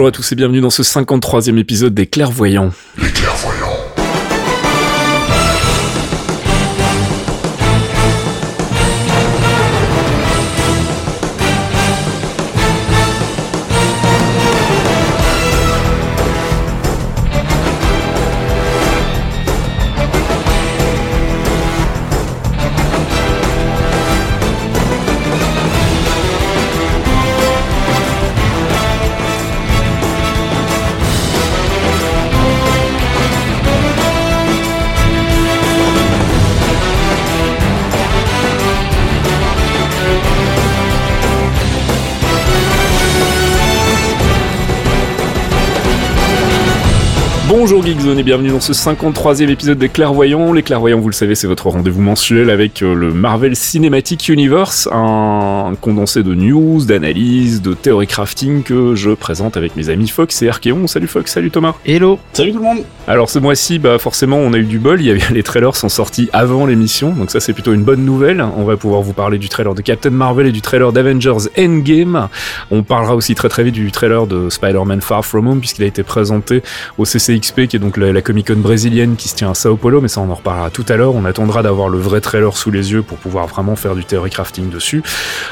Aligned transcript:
Bonjour 0.00 0.08
à 0.08 0.12
tous 0.12 0.32
et 0.32 0.34
bienvenue 0.34 0.62
dans 0.62 0.70
ce 0.70 0.80
53e 0.80 1.58
épisode 1.58 1.92
des 1.92 2.06
Clairvoyants. 2.06 2.70
Et 48.18 48.24
bienvenue 48.24 48.48
dans 48.48 48.60
ce 48.60 48.72
53e 48.72 49.48
épisode 49.50 49.78
des 49.78 49.88
Clairvoyants. 49.88 50.52
Les 50.52 50.64
Clairvoyants, 50.64 50.98
vous 50.98 51.08
le 51.08 51.14
savez, 51.14 51.36
c'est 51.36 51.46
votre 51.46 51.68
rendez-vous 51.68 52.00
mensuel 52.00 52.50
avec 52.50 52.82
euh, 52.82 52.92
le 52.92 53.14
Marvel 53.14 53.54
Cinematic 53.54 54.28
Universe, 54.28 54.88
un 54.90 55.74
condensé 55.80 56.24
de 56.24 56.34
news, 56.34 56.84
d'analyses, 56.84 57.62
de 57.62 57.72
théorie 57.72 58.08
crafting 58.08 58.64
que 58.64 58.96
je 58.96 59.10
présente 59.10 59.56
avec 59.56 59.76
mes 59.76 59.90
amis 59.90 60.08
Fox 60.08 60.42
et 60.42 60.48
Archeon. 60.48 60.88
Salut 60.88 61.06
Fox, 61.06 61.30
salut 61.30 61.52
Thomas. 61.52 61.74
Hello 61.86 62.18
Salut 62.32 62.50
tout 62.50 62.58
le 62.58 62.64
monde 62.64 62.78
Alors 63.06 63.30
ce 63.30 63.38
mois-ci, 63.38 63.78
bah 63.78 63.98
forcément, 63.98 64.38
on 64.38 64.52
a 64.54 64.58
eu 64.58 64.64
du 64.64 64.80
bol. 64.80 65.00
Il 65.00 65.06
y 65.06 65.10
avait 65.10 65.22
les 65.32 65.44
trailers 65.44 65.76
sont 65.76 65.88
sortis 65.88 66.28
avant 66.32 66.66
l'émission, 66.66 67.12
donc 67.12 67.30
ça 67.30 67.38
c'est 67.38 67.52
plutôt 67.52 67.72
une 67.72 67.84
bonne 67.84 68.04
nouvelle. 68.04 68.44
On 68.56 68.64
va 68.64 68.76
pouvoir 68.76 69.02
vous 69.02 69.12
parler 69.12 69.38
du 69.38 69.48
trailer 69.48 69.74
de 69.74 69.82
Captain 69.82 70.10
Marvel 70.10 70.48
et 70.48 70.52
du 70.52 70.62
trailer 70.62 70.92
d'Avengers 70.92 71.48
Endgame. 71.56 72.28
On 72.72 72.82
parlera 72.82 73.14
aussi 73.14 73.36
très 73.36 73.48
très 73.48 73.62
vite 73.62 73.74
du 73.74 73.92
trailer 73.92 74.26
de 74.26 74.50
Spider-Man 74.50 75.00
Far 75.00 75.24
From 75.24 75.46
Home 75.46 75.60
puisqu'il 75.60 75.84
a 75.84 75.86
été 75.86 76.02
présenté 76.02 76.64
au 76.98 77.04
CCXP, 77.04 77.68
qui 77.68 77.76
est 77.76 77.78
donc 77.78 77.99
la, 78.00 78.12
la 78.12 78.22
Comic 78.22 78.48
Con 78.48 78.56
brésilienne 78.56 79.16
qui 79.16 79.28
se 79.28 79.34
tient 79.36 79.50
à 79.50 79.54
Sao 79.54 79.76
Paulo, 79.76 80.00
mais 80.00 80.08
ça 80.08 80.20
on 80.20 80.30
en 80.30 80.34
reparlera 80.34 80.70
tout 80.70 80.84
à 80.88 80.96
l'heure. 80.96 81.14
On 81.14 81.24
attendra 81.24 81.62
d'avoir 81.62 81.88
le 81.88 81.98
vrai 81.98 82.20
trailer 82.20 82.56
sous 82.56 82.70
les 82.70 82.92
yeux 82.92 83.02
pour 83.02 83.18
pouvoir 83.18 83.46
vraiment 83.46 83.76
faire 83.76 83.94
du 83.94 84.04
theory 84.04 84.30
crafting 84.30 84.68
dessus. 84.70 85.02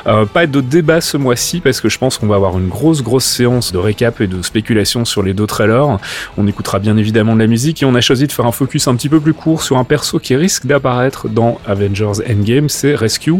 Euh, 0.06 0.24
pas 0.26 0.46
de 0.46 0.60
débat 0.60 1.00
ce 1.00 1.16
mois-ci 1.16 1.60
parce 1.60 1.80
que 1.80 1.88
je 1.88 1.98
pense 1.98 2.18
qu'on 2.18 2.26
va 2.26 2.36
avoir 2.36 2.58
une 2.58 2.68
grosse 2.68 3.02
grosse 3.02 3.24
séance 3.24 3.72
de 3.72 3.78
récap 3.78 4.20
et 4.20 4.26
de 4.26 4.42
spéculation 4.42 5.04
sur 5.04 5.22
les 5.22 5.34
deux 5.34 5.46
trailers. 5.46 5.98
On 6.36 6.46
écoutera 6.46 6.78
bien 6.78 6.96
évidemment 6.96 7.34
de 7.34 7.40
la 7.40 7.46
musique 7.46 7.82
et 7.82 7.86
on 7.86 7.94
a 7.94 8.00
choisi 8.00 8.26
de 8.26 8.32
faire 8.32 8.46
un 8.46 8.52
focus 8.52 8.88
un 8.88 8.94
petit 8.96 9.08
peu 9.08 9.20
plus 9.20 9.34
court 9.34 9.62
sur 9.62 9.76
un 9.78 9.84
perso 9.84 10.18
qui 10.18 10.34
risque 10.36 10.66
d'apparaître 10.66 11.28
dans 11.28 11.58
Avengers 11.66 12.22
Endgame, 12.28 12.68
c'est 12.68 12.94
Rescue. 12.94 13.34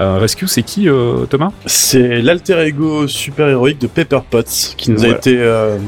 Euh, 0.00 0.18
Rescue, 0.18 0.46
c'est 0.48 0.62
qui 0.62 0.88
euh, 0.88 1.24
Thomas? 1.26 1.50
C'est 1.66 2.20
l'alter 2.22 2.58
ego 2.66 3.06
super 3.08 3.48
héroïque 3.48 3.80
de 3.80 3.86
Pepper 3.86 4.20
Potts 4.28 4.74
qui 4.76 4.90
nous 4.90 4.98
Voilà. 4.98 5.14
a 5.14 5.16
été 5.16 5.38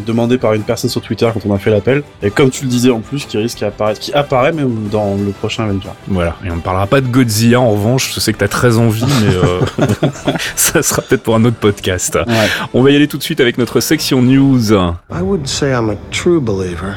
demandé 0.07 0.39
par 0.39 0.55
une 0.55 0.63
personne 0.63 0.91
sur 0.91 1.01
Twitter 1.03 1.29
quand 1.33 1.41
on 1.47 1.55
a 1.55 1.59
fait 1.59 1.71
l'appel. 1.71 2.03
Et 2.23 2.31
comme 2.31 2.51
tu 2.51 2.62
le 2.65 2.71
disais 2.71 2.91
en 2.91 3.01
plus, 3.01 3.25
qui 3.27 3.39
risque 3.39 3.61
d'apparaître, 3.61 4.01
qui 4.01 4.13
apparaît 4.13 4.53
même 4.53 4.89
dans 4.91 5.15
le 5.15 5.31
prochain 5.33 5.65
Avenger. 5.65 5.91
Voilà, 6.09 6.37
et 6.45 6.51
on 6.51 6.57
ne 6.57 6.61
parlera 6.61 6.87
pas 6.87 7.01
de 7.01 7.07
Godzilla 7.07 7.61
en 7.61 7.71
revanche, 7.71 8.13
je 8.15 8.21
sais 8.21 8.33
que 8.33 8.39
t'as 8.39 8.49
très 8.49 8.79
envie, 8.79 9.05
mais 9.05 9.35
euh, 9.35 9.61
ça 10.57 10.83
sera 10.83 11.03
peut-être 11.03 11.23
pour 11.23 11.35
un 11.35 11.45
autre 11.45 11.57
podcast. 11.57 12.19
Ouais. 12.27 12.49
On 12.75 12.83
va 12.83 12.91
y 12.91 12.97
aller 12.97 13.09
tout 13.09 13.19
de 13.19 13.23
suite 13.23 13.41
avec 13.41 13.59
notre 13.59 13.81
section 13.81 14.23
news. 14.23 14.73
I 14.73 15.21
wouldn't 15.21 15.49
say 15.49 15.73
I'm 15.73 15.91
a 15.91 15.97
true 16.11 16.41
believer. 16.41 16.97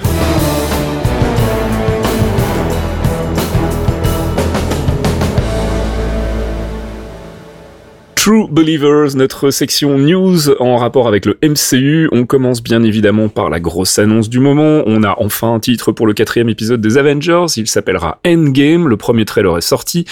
True 8.25 8.47
Believers, 8.49 9.15
notre 9.15 9.51
section 9.51 9.99
news 9.99 10.49
en 10.59 10.77
rapport 10.77 11.07
avec 11.07 11.27
le 11.27 11.37
MCU. 11.43 12.09
On 12.11 12.25
commence 12.25 12.63
bien 12.63 12.81
évidemment 12.81 13.29
par 13.29 13.51
la 13.51 13.59
grosse 13.59 13.99
annonce 13.99 14.29
du 14.29 14.39
moment. 14.39 14.81
On 14.87 15.03
a 15.03 15.13
enfin 15.19 15.53
un 15.53 15.59
titre 15.59 15.91
pour 15.91 16.07
le 16.07 16.13
quatrième 16.13 16.49
épisode 16.49 16.81
des 16.81 16.97
Avengers. 16.97 17.45
Il 17.55 17.67
s'appellera 17.67 18.17
Endgame. 18.25 18.87
Le 18.87 18.97
premier 18.97 19.25
trailer 19.25 19.55
est 19.59 19.61
sorti. 19.61 20.05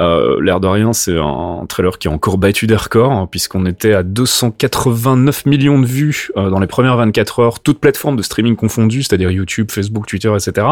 Euh, 0.00 0.40
L'air 0.40 0.60
de 0.60 0.66
rien, 0.66 0.94
c'est 0.94 1.18
un 1.18 1.66
trailer 1.68 1.98
qui 1.98 2.08
a 2.08 2.10
encore 2.10 2.38
battu 2.38 2.66
des 2.66 2.74
records 2.74 3.12
hein, 3.12 3.28
puisqu'on 3.30 3.66
était 3.66 3.92
à 3.92 4.02
289 4.02 5.44
millions 5.44 5.78
de 5.78 5.84
vues 5.84 6.30
euh, 6.38 6.48
dans 6.48 6.60
les 6.60 6.66
premières 6.66 6.96
24 6.96 7.40
heures, 7.40 7.60
toutes 7.60 7.80
plateformes 7.80 8.16
de 8.16 8.22
streaming 8.22 8.56
confondues, 8.56 9.02
c'est-à-dire 9.02 9.30
YouTube, 9.30 9.70
Facebook, 9.70 10.06
Twitter, 10.06 10.32
etc. 10.34 10.68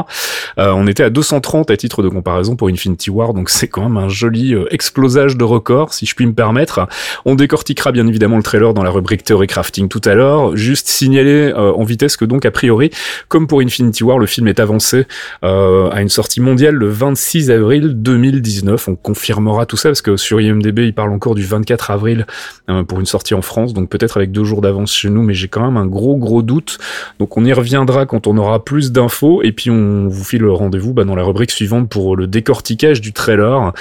Euh, 0.56 0.72
on 0.74 0.86
était 0.86 1.02
à 1.02 1.10
230 1.10 1.70
à 1.70 1.76
titre 1.76 2.02
de 2.02 2.08
comparaison 2.08 2.56
pour 2.56 2.68
Infinity 2.68 3.10
War, 3.10 3.34
donc 3.34 3.50
c'est 3.50 3.68
quand 3.68 3.82
même 3.82 3.98
un 3.98 4.08
joli 4.08 4.54
euh, 4.54 4.64
explosage 4.70 5.36
de 5.36 5.44
records, 5.44 5.92
si 5.92 6.06
je 6.06 6.14
puis 6.14 6.24
me 6.24 6.32
permettre. 6.32 6.85
On 7.24 7.34
décortiquera 7.34 7.92
bien 7.92 8.06
évidemment 8.06 8.36
le 8.36 8.42
trailer 8.42 8.74
dans 8.74 8.82
la 8.82 8.90
rubrique 8.90 9.24
Theory 9.24 9.46
Crafting 9.46 9.88
tout 9.88 10.00
à 10.04 10.14
l'heure. 10.14 10.56
Juste 10.56 10.88
signaler 10.88 11.52
euh, 11.54 11.72
en 11.72 11.84
vitesse 11.84 12.16
que 12.16 12.24
donc 12.24 12.44
a 12.44 12.50
priori, 12.50 12.90
comme 13.28 13.46
pour 13.46 13.60
Infinity 13.60 14.04
War, 14.04 14.18
le 14.18 14.26
film 14.26 14.48
est 14.48 14.60
avancé 14.60 15.06
euh, 15.44 15.90
à 15.90 16.02
une 16.02 16.08
sortie 16.08 16.40
mondiale 16.40 16.74
le 16.74 16.88
26 16.88 17.50
avril 17.50 17.94
2019. 18.02 18.88
On 18.88 18.96
confirmera 18.96 19.66
tout 19.66 19.76
ça 19.76 19.88
parce 19.88 20.02
que 20.02 20.16
sur 20.16 20.40
IMDb 20.40 20.80
il 20.80 20.94
parle 20.94 21.12
encore 21.12 21.34
du 21.34 21.44
24 21.44 21.90
avril 21.90 22.26
euh, 22.68 22.82
pour 22.82 23.00
une 23.00 23.06
sortie 23.06 23.34
en 23.34 23.42
France, 23.42 23.74
donc 23.74 23.88
peut-être 23.88 24.16
avec 24.16 24.32
deux 24.32 24.44
jours 24.44 24.60
d'avance 24.60 24.92
chez 24.92 25.10
nous, 25.10 25.22
mais 25.22 25.34
j'ai 25.34 25.48
quand 25.48 25.64
même 25.64 25.76
un 25.76 25.86
gros 25.86 26.16
gros 26.16 26.42
doute. 26.42 26.78
Donc 27.18 27.36
on 27.36 27.44
y 27.44 27.52
reviendra 27.52 28.06
quand 28.06 28.26
on 28.26 28.36
aura 28.36 28.64
plus 28.64 28.92
d'infos 28.92 29.42
et 29.42 29.52
puis 29.52 29.70
on 29.70 30.08
vous 30.08 30.24
file 30.24 30.42
le 30.42 30.52
rendez-vous 30.52 30.92
bah, 30.92 31.04
dans 31.04 31.14
la 31.14 31.22
rubrique 31.22 31.50
suivante 31.50 31.88
pour 31.88 32.16
le 32.16 32.26
décortiquage 32.26 33.00
du 33.00 33.12
trailer. 33.12 33.72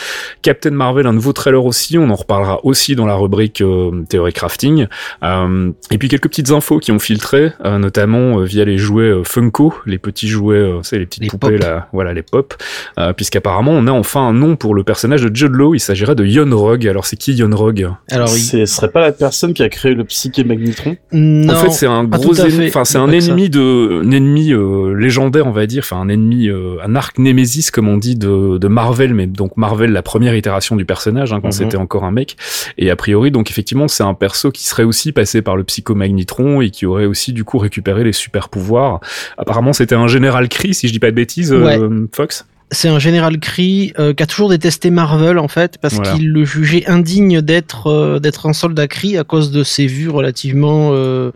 Captain 0.41 0.71
Marvel, 0.71 1.07
un 1.07 1.13
nouveau 1.13 1.33
trailer 1.33 1.65
aussi, 1.65 1.97
on 1.97 2.09
en 2.09 2.15
reparlera 2.15 2.59
aussi 2.65 2.94
dans 2.95 3.05
la 3.05 3.15
rubrique 3.15 3.61
euh, 3.61 4.03
théorie 4.09 4.33
crafting. 4.33 4.87
Euh, 5.23 5.71
et 5.91 5.97
puis 5.97 6.07
quelques 6.09 6.27
petites 6.29 6.51
infos 6.51 6.79
qui 6.79 6.91
ont 6.91 6.99
filtré, 6.99 7.51
euh, 7.63 7.77
notamment 7.77 8.39
euh, 8.39 8.43
via 8.43 8.65
les 8.65 8.77
jouets 8.77 9.03
euh, 9.09 9.23
Funko, 9.23 9.73
les 9.85 9.97
petits 9.97 10.27
jouets, 10.27 10.55
euh, 10.57 10.79
c'est 10.83 10.97
les 10.97 11.05
petites 11.05 11.23
Les 11.23 11.29
poupées 11.29 11.51
pop. 11.57 11.59
là, 11.61 11.87
voilà 11.93 12.13
les 12.13 12.21
pop, 12.23 12.53
euh, 12.99 13.13
puisqu'apparemment 13.13 13.71
on 13.71 13.87
a 13.87 13.91
enfin 13.91 14.21
un 14.21 14.33
nom 14.33 14.55
pour 14.55 14.75
le 14.75 14.83
personnage 14.83 15.21
de 15.23 15.35
Judd 15.35 15.53
Law, 15.53 15.75
il 15.75 15.79
s'agirait 15.79 16.15
de 16.15 16.25
Yon 16.25 16.49
Rogue. 16.55 16.87
Alors 16.87 17.05
c'est 17.05 17.15
qui 17.17 17.33
Yon 17.35 17.49
Rogue 17.55 17.89
Alors, 18.09 18.29
il- 18.35 18.39
Ce 18.41 18.65
serait 18.65 18.89
pas 18.91 19.01
la 19.01 19.11
personne 19.11 19.53
qui 19.53 19.63
a 19.63 19.69
créé 19.69 19.93
le 19.93 20.03
psyché 20.03 20.43
magnetron 20.43 20.95
non, 21.11 21.53
En 21.53 21.57
fait, 21.57 21.71
c'est 21.71 21.87
un 21.87 22.05
pas 22.05 22.17
gros 22.17 22.31
enfin 22.39 22.85
c'est 22.85 22.97
Il 22.97 23.01
un 23.01 23.11
ennemi 23.11 23.49
de, 23.49 24.01
un 24.03 24.11
ennemi 24.11 24.53
euh, 24.53 24.93
légendaire, 24.93 25.47
on 25.47 25.51
va 25.51 25.65
dire, 25.65 25.83
enfin 25.85 25.97
un 25.99 26.09
ennemi, 26.09 26.47
euh, 26.49 26.77
un 26.83 26.95
arc 26.95 27.17
némésis 27.19 27.71
comme 27.71 27.87
on 27.87 27.97
dit 27.97 28.15
de, 28.15 28.57
de 28.57 28.67
Marvel, 28.67 29.13
mais 29.13 29.27
donc 29.27 29.57
Marvel 29.57 29.91
la 29.91 30.01
première 30.01 30.35
itération 30.35 30.75
du 30.75 30.85
personnage 30.85 31.33
hein, 31.33 31.39
quand 31.41 31.47
Mhm. 31.47 31.51
c'était 31.53 31.77
encore 31.77 32.03
un 32.03 32.11
mec. 32.11 32.35
Et 32.77 32.89
a 32.89 32.95
priori, 32.95 33.31
donc 33.31 33.49
effectivement, 33.49 33.87
c'est 33.87 34.03
un 34.03 34.13
perso 34.13 34.51
qui 34.51 34.65
serait 34.65 34.83
aussi 34.83 35.11
passé 35.11 35.41
par 35.41 35.55
le 35.55 35.63
psychomagnitron 35.63 36.61
et 36.61 36.69
qui 36.69 36.85
aurait 36.85 37.05
aussi 37.05 37.33
du 37.33 37.43
coup 37.43 37.57
récupéré 37.57 38.03
les 38.03 38.13
super 38.13 38.49
pouvoirs. 38.49 38.99
Apparemment, 39.37 39.73
c'était 39.73 39.95
un 39.95 40.07
général 40.07 40.49
Kree, 40.49 40.73
si 40.73 40.87
je 40.87 40.93
dis 40.93 40.99
pas 40.99 41.11
de 41.11 41.15
bêtises, 41.15 41.53
euh, 41.53 42.07
Fox? 42.13 42.45
C'est 42.71 42.89
un 42.89 42.99
général 42.99 43.39
Kree 43.39 43.93
euh, 43.99 44.13
qui 44.13 44.23
a 44.23 44.25
toujours 44.25 44.49
détesté 44.49 44.89
Marvel 44.89 45.37
en 45.37 45.47
fait 45.47 45.77
parce 45.79 45.93
Voilà. 45.95 46.13
qu'il 46.13 46.29
le 46.31 46.43
jugeait 46.45 46.85
indigne 46.87 47.41
d'être 47.41 47.87
euh, 47.87 48.19
d'être 48.19 48.47
un 48.47 48.53
soldat 48.53 48.87
Kree 48.87 49.17
à 49.17 49.23
cause 49.23 49.51
de 49.51 49.63
ses 49.63 49.85
vues 49.87 50.09
relativement 50.09 50.89
euh, 50.93 51.31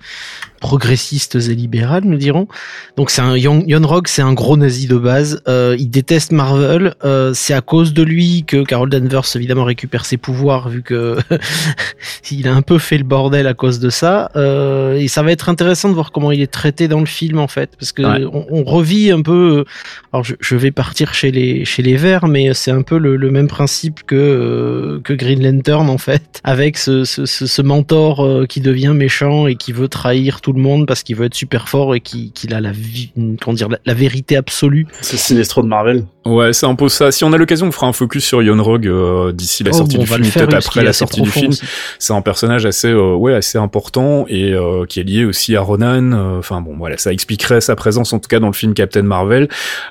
progressistes 0.59 1.35
et 1.35 1.55
libérales, 1.55 2.03
nous 2.03 2.17
dirons. 2.17 2.47
Donc 2.97 3.11
c'est 3.11 3.21
un 3.21 3.37
Yon, 3.37 3.63
Yon 3.67 3.85
Rogue, 3.87 4.07
c'est 4.09 4.21
un 4.21 4.33
gros 4.33 4.57
nazi 4.57 4.87
de 4.87 4.97
base. 4.97 5.41
Il 5.47 5.89
déteste 5.89 6.33
Marvel. 6.33 6.95
C'est 7.33 7.53
à 7.53 7.61
cause 7.61 7.93
de 7.93 8.03
lui 8.03 8.43
que 8.45 8.63
Carol 8.65 8.89
Danvers 8.89 9.23
évidemment 9.35 9.63
récupère 9.63 10.03
ses 10.03 10.17
pouvoirs 10.17 10.67
vu 10.67 10.83
que 10.83 11.15
il 12.31 12.45
a 12.49 12.53
un 12.53 12.61
peu 12.61 12.77
fait 12.77 12.97
le 12.97 13.05
bordel 13.05 13.47
à 13.47 13.53
cause 13.53 13.79
de 13.79 13.89
ça. 13.89 14.31
Et 14.97 15.07
ça 15.07 15.23
va 15.23 15.31
être 15.31 15.47
intéressant 15.47 15.87
de 15.87 15.93
voir 15.93 16.11
comment 16.11 16.33
il 16.33 16.41
est 16.41 16.51
traité 16.51 16.89
dans 16.89 16.99
le 16.99 17.05
film 17.05 17.39
en 17.39 17.47
fait, 17.47 17.69
parce 17.79 17.93
que 17.93 18.01
Ouais. 18.01 18.25
on, 18.33 18.45
on 18.49 18.63
revit 18.65 19.11
un 19.11 19.21
peu. 19.21 19.63
Alors 20.11 20.25
je, 20.25 20.35
je 20.41 20.55
vais 20.57 20.71
partir 20.71 21.13
chez 21.19 21.31
les 21.31 21.65
chez 21.65 21.81
les 21.83 21.95
Verts, 21.97 22.27
mais 22.27 22.53
c'est 22.53 22.71
un 22.71 22.81
peu 22.81 22.97
le, 22.97 23.15
le 23.17 23.31
même 23.31 23.47
principe 23.47 24.03
que 24.05 24.15
euh, 24.15 24.99
que 25.03 25.13
Green 25.13 25.41
Lantern 25.43 25.89
en 25.89 25.97
fait, 25.97 26.39
avec 26.43 26.77
ce 26.77 27.03
ce, 27.03 27.25
ce, 27.25 27.45
ce 27.45 27.61
mentor 27.61 28.25
euh, 28.25 28.45
qui 28.47 28.61
devient 28.61 28.93
méchant 28.95 29.47
et 29.47 29.55
qui 29.55 29.71
veut 29.73 29.87
trahir 29.89 30.39
tout 30.41 30.53
le 30.53 30.61
monde 30.61 30.87
parce 30.87 31.03
qu'il 31.03 31.15
veut 31.17 31.25
être 31.25 31.35
super 31.35 31.67
fort 31.67 31.93
et 31.95 31.99
qui 31.99 32.31
qu'il 32.31 32.53
a 32.53 32.61
la 32.61 32.71
vie, 32.71 33.11
comment 33.41 33.55
dire, 33.55 33.69
la, 33.69 33.79
la 33.85 33.93
vérité 33.93 34.37
absolue. 34.37 34.87
C'est 35.01 35.17
Sinestro 35.17 35.61
de 35.61 35.67
Marvel. 35.67 36.05
Ouais, 36.25 36.53
c'est 36.53 36.65
un 36.67 36.75
peu 36.75 36.89
ça. 36.89 37.11
Si 37.11 37.23
on 37.23 37.33
a 37.33 37.37
l'occasion, 37.37 37.67
on 37.67 37.71
fera 37.71 37.87
un 37.87 37.93
focus 37.93 38.23
sur 38.25 38.41
Yon 38.43 38.61
Rogue 38.61 38.87
euh, 38.87 39.31
d'ici 39.31 39.63
la 39.63 39.71
Oh, 39.73 39.77
sortie 39.77 39.97
bon, 39.97 40.03
du 40.03 40.09
on 40.11 40.15
va 40.17 40.23
film, 40.23 40.33
peut-être 40.47 40.67
après 40.67 40.83
la 40.83 40.93
sortie 40.93 41.21
du 41.21 41.29
film. 41.29 41.51
c'est 41.97 42.13
un 42.13 42.21
personnage 42.21 42.65
assez 42.65 42.89
euh, 42.89 43.15
ouais 43.15 43.33
assez 43.33 43.57
important 43.57 44.25
et 44.27 44.53
euh, 44.53 44.85
qui 44.87 44.99
est 44.99 45.03
lié 45.03 45.25
aussi 45.25 45.55
à 45.55 45.61
Ronan 45.61 46.11
euh, 46.11 46.39
enfin 46.39 46.61
bon 46.61 46.75
voilà 46.77 46.97
ça 46.97 47.11
expliquerait 47.11 47.61
sa 47.61 47.75
présence 47.75 48.13
en 48.13 48.19
tout 48.19 48.27
cas 48.27 48.39
dans 48.39 48.47
le 48.47 48.53
film 48.53 48.73
Captain 48.73 49.01
Marvel 49.03 49.47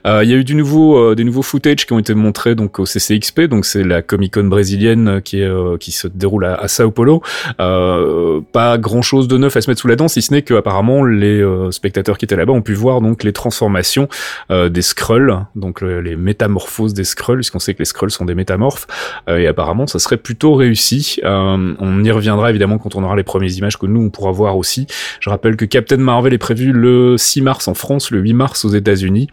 Euh, 0.06 0.22
il 0.24 0.30
y 0.30 0.32
a 0.32 0.36
eu 0.36 0.44
du 0.44 0.54
nouveau 0.54 0.96
euh, 0.98 1.14
des 1.18 1.24
nouveaux 1.24 1.42
footage 1.42 1.86
qui 1.86 1.92
ont 1.92 1.98
été 1.98 2.14
montrés 2.14 2.54
donc 2.54 2.78
au 2.78 2.86
CCXP, 2.86 3.42
donc 3.42 3.64
c'est 3.64 3.84
la 3.84 4.02
Comic 4.02 4.34
Con 4.34 4.44
brésilienne 4.44 5.20
qui 5.22 5.40
est 5.40 5.78
qui 5.78 5.92
se 5.92 6.08
déroule 6.08 6.44
à, 6.44 6.54
à 6.54 6.68
Sao 6.68 6.90
Paulo. 6.90 7.22
pas 7.56 8.78
grand 8.78 9.02
chose 9.02 9.28
de 9.28 9.36
neuf 9.36 9.56
à 9.56 9.60
se 9.60 9.70
mettre 9.70 9.80
sous 9.80 9.88
la 9.88 9.96
dent, 9.96 10.08
si 10.08 10.22
ce 10.22 10.32
n'est 10.32 10.42
que 10.42 10.54
apparemment 10.54 11.04
les 11.04 11.44
spectateurs 11.70 12.18
qui 12.18 12.24
étaient 12.24 12.36
là-bas 12.36 12.52
ont 12.52 12.62
pu 12.62 12.74
voir 12.74 13.00
donc 13.00 13.24
les 13.24 13.32
transformations 13.32 14.08
des 14.50 14.82
Skrulls, 14.82 15.46
donc 15.56 15.82
les 15.82 16.16
métamorphoses 16.16 16.94
des 16.94 17.04
Skrulls, 17.04 17.38
puisqu'on 17.38 17.58
sait 17.58 17.74
que 17.74 17.80
les 17.80 17.84
Skrulls 17.84 18.10
sont 18.10 18.24
des 18.24 18.34
métamorphes, 18.34 18.86
et 19.28 19.46
apparemment 19.46 19.86
ça 19.86 19.98
serait 19.98 20.16
plutôt 20.16 20.54
réussi. 20.54 21.20
on 21.24 22.04
y 22.04 22.10
reviendra 22.10 22.50
évidemment 22.50 22.78
quand 22.78 22.94
on 22.96 23.04
aura 23.04 23.16
les 23.16 23.24
premières 23.24 23.52
images 23.52 23.78
que 23.78 23.86
nous 23.86 24.02
on 24.02 24.10
pourra 24.10 24.32
voir 24.32 24.56
aussi. 24.56 24.86
Je 25.20 25.30
rappelle 25.30 25.56
que 25.56 25.64
Captain 25.64 25.96
Marvel 25.96 26.32
est 26.32 26.38
prévu 26.38 26.72
le 26.72 27.16
6 27.16 27.42
mars 27.42 27.68
en 27.68 27.74
France, 27.74 28.10
le 28.10 28.20
8 28.20 28.32
mars 28.34 28.64
aux 28.64 28.70
États-Unis. 28.70 29.28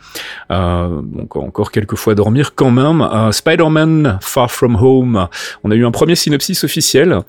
Euh, 0.52 1.02
donc 1.02 1.36
encore 1.36 1.72
quelques 1.75 1.95
fois 1.95 2.16
dormir 2.16 2.56
quand 2.56 2.72
même. 2.72 3.01
Euh, 3.01 3.33
Spider-Man 3.33 4.19
Far 4.22 4.50
From 4.50 4.77
Home. 4.81 5.27
On 5.66 5.72
a 5.72 5.75
eu 5.75 5.86
un 5.86 5.92
premier 5.92 6.16
synopsis 6.16 6.63
officiel 6.63 7.19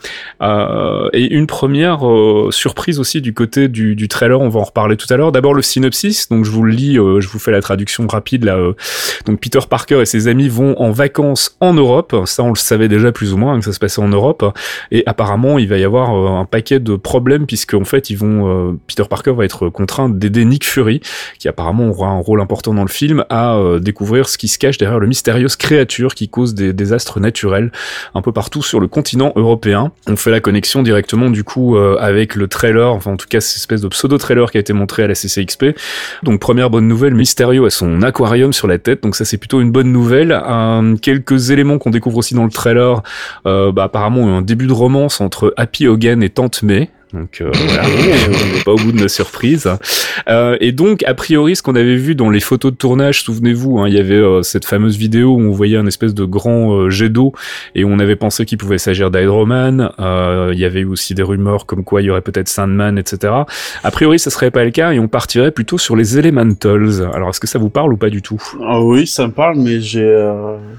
euh, 0.40 1.08
et 1.12 1.34
une 1.34 1.48
première 1.48 2.08
euh, 2.08 2.50
surprise 2.52 3.00
aussi 3.00 3.20
du 3.20 3.34
côté 3.34 3.66
du, 3.66 3.96
du, 3.96 4.06
trailer. 4.06 4.40
On 4.40 4.48
va 4.48 4.60
en 4.60 4.64
reparler 4.64 4.96
tout 4.96 5.12
à 5.12 5.16
l'heure. 5.16 5.32
D'abord 5.32 5.52
le 5.52 5.62
synopsis. 5.62 6.28
Donc 6.28 6.44
je 6.44 6.50
vous 6.52 6.62
le 6.62 6.70
lis, 6.70 6.96
euh, 6.96 7.20
je 7.20 7.28
vous 7.28 7.40
fais 7.40 7.50
la 7.50 7.60
traduction 7.60 8.06
rapide 8.06 8.44
là. 8.44 8.56
donc 9.26 9.40
Peter 9.40 9.58
Parker 9.68 10.00
et 10.00 10.06
ses 10.06 10.28
amis 10.28 10.48
vont 10.48 10.80
en 10.80 10.92
vacances 10.92 11.56
en 11.60 11.74
Europe. 11.74 12.14
Ça 12.24 12.44
on 12.44 12.50
le 12.50 12.54
savait 12.54 12.88
déjà 12.88 13.10
plus 13.10 13.32
ou 13.32 13.36
moins 13.36 13.54
hein, 13.54 13.58
que 13.58 13.64
ça 13.64 13.72
se 13.72 13.80
passait 13.80 14.00
en 14.00 14.08
Europe. 14.08 14.44
Et 14.92 15.02
apparemment 15.06 15.58
il 15.58 15.68
va 15.68 15.76
y 15.76 15.84
avoir 15.84 16.10
un 16.10 16.44
paquet 16.44 16.78
de 16.78 16.94
problèmes 16.94 17.46
puisque 17.46 17.74
en 17.74 17.84
fait 17.84 18.10
ils 18.10 18.16
vont 18.16 18.78
Peter 18.86 19.02
Parker 19.10 19.32
va 19.32 19.44
être 19.44 19.68
contraint 19.70 20.08
d'aider 20.08 20.44
Nick 20.44 20.64
Fury, 20.64 21.00
qui 21.40 21.48
apparemment 21.48 21.88
aura 21.88 22.08
un 22.08 22.20
rôle 22.20 22.40
important 22.40 22.74
dans 22.74 22.82
le 22.82 22.88
film, 22.88 23.24
à 23.28 23.56
euh, 23.56 23.78
découvrir 23.78 24.28
ce 24.28 24.35
qui 24.36 24.48
se 24.48 24.58
cache 24.58 24.78
derrière 24.78 24.98
le 24.98 25.06
mystérieuse 25.06 25.56
créature 25.56 26.14
qui 26.14 26.28
cause 26.28 26.54
des 26.54 26.72
désastres 26.72 27.20
naturels 27.20 27.70
un 28.14 28.22
peu 28.22 28.32
partout 28.32 28.62
sur 28.62 28.80
le 28.80 28.88
continent 28.88 29.32
européen. 29.36 29.92
On 30.06 30.16
fait 30.16 30.30
la 30.30 30.40
connexion 30.40 30.82
directement 30.82 31.30
du 31.30 31.44
coup 31.44 31.76
euh, 31.76 31.96
avec 31.98 32.34
le 32.34 32.48
trailer, 32.48 32.92
enfin 32.92 33.12
en 33.12 33.16
tout 33.16 33.26
cas 33.28 33.40
cette 33.40 33.56
espèce 33.56 33.80
de 33.80 33.88
pseudo-trailer 33.88 34.50
qui 34.50 34.58
a 34.58 34.60
été 34.60 34.72
montré 34.72 35.02
à 35.02 35.06
la 35.06 35.14
CCXP. 35.14 35.76
Donc 36.22 36.40
première 36.40 36.70
bonne 36.70 36.88
nouvelle, 36.88 37.14
Mysterio 37.14 37.64
a 37.64 37.70
son 37.70 38.02
aquarium 38.02 38.52
sur 38.52 38.66
la 38.66 38.78
tête, 38.78 39.02
donc 39.02 39.16
ça 39.16 39.24
c'est 39.24 39.38
plutôt 39.38 39.60
une 39.60 39.72
bonne 39.72 39.92
nouvelle. 39.92 40.32
Euh, 40.32 40.96
quelques 40.96 41.50
éléments 41.50 41.78
qu'on 41.78 41.90
découvre 41.90 42.18
aussi 42.18 42.34
dans 42.34 42.44
le 42.44 42.50
trailer, 42.50 43.02
bah, 43.44 43.72
apparemment 43.84 44.36
un 44.36 44.42
début 44.42 44.66
de 44.66 44.72
romance 44.72 45.20
entre 45.20 45.54
Happy 45.56 45.86
Hogan 45.86 46.22
et 46.22 46.30
Tante 46.30 46.62
May, 46.62 46.90
donc 47.16 47.40
euh, 47.40 47.50
voilà, 47.52 47.82
on 48.28 48.56
n'est 48.56 48.62
pas 48.62 48.72
au 48.72 48.76
bout 48.76 48.92
de 48.92 49.00
nos 49.00 49.08
surprises. 49.08 49.68
Euh, 50.28 50.56
et 50.60 50.72
donc, 50.72 51.02
a 51.04 51.14
priori, 51.14 51.56
ce 51.56 51.62
qu'on 51.62 51.74
avait 51.74 51.96
vu 51.96 52.14
dans 52.14 52.30
les 52.30 52.40
photos 52.40 52.72
de 52.72 52.76
tournage, 52.76 53.22
souvenez-vous, 53.22 53.78
hein, 53.78 53.88
il 53.88 53.94
y 53.94 53.98
avait 53.98 54.14
euh, 54.14 54.42
cette 54.42 54.64
fameuse 54.64 54.96
vidéo 54.96 55.34
où 55.34 55.40
on 55.40 55.50
voyait 55.50 55.76
un 55.76 55.86
espèce 55.86 56.14
de 56.14 56.24
grand 56.24 56.72
euh, 56.72 56.90
jet 56.90 57.08
d'eau 57.08 57.32
et 57.74 57.84
on 57.84 57.98
avait 57.98 58.16
pensé 58.16 58.44
qu'il 58.44 58.58
pouvait 58.58 58.78
s'agir 58.78 59.10
d'Hydroman. 59.10 59.90
il 59.98 60.58
y 60.58 60.64
avait 60.64 60.80
eu 60.80 60.86
aussi 60.86 61.14
des 61.14 61.22
rumeurs 61.22 61.66
comme 61.66 61.84
quoi 61.84 62.02
il 62.02 62.06
y 62.06 62.10
aurait 62.10 62.20
peut-être 62.20 62.48
Sandman, 62.48 62.98
etc. 62.98 63.32
A 63.82 63.90
priori, 63.90 64.18
ça 64.18 64.30
serait 64.30 64.50
pas 64.50 64.64
le 64.64 64.70
cas 64.70 64.92
et 64.92 64.98
on 64.98 65.08
partirait 65.08 65.50
plutôt 65.50 65.78
sur 65.78 65.96
les 65.96 66.18
Elementals. 66.18 67.08
Alors, 67.14 67.30
est-ce 67.30 67.40
que 67.40 67.46
ça 67.46 67.58
vous 67.58 67.70
parle 67.70 67.92
ou 67.92 67.96
pas 67.96 68.10
du 68.10 68.22
tout? 68.22 68.42
Ah 68.62 68.80
Oui, 68.80 69.06
ça 69.06 69.26
me 69.26 69.32
parle, 69.32 69.56
mais 69.58 69.80
j'ai, 69.80 70.06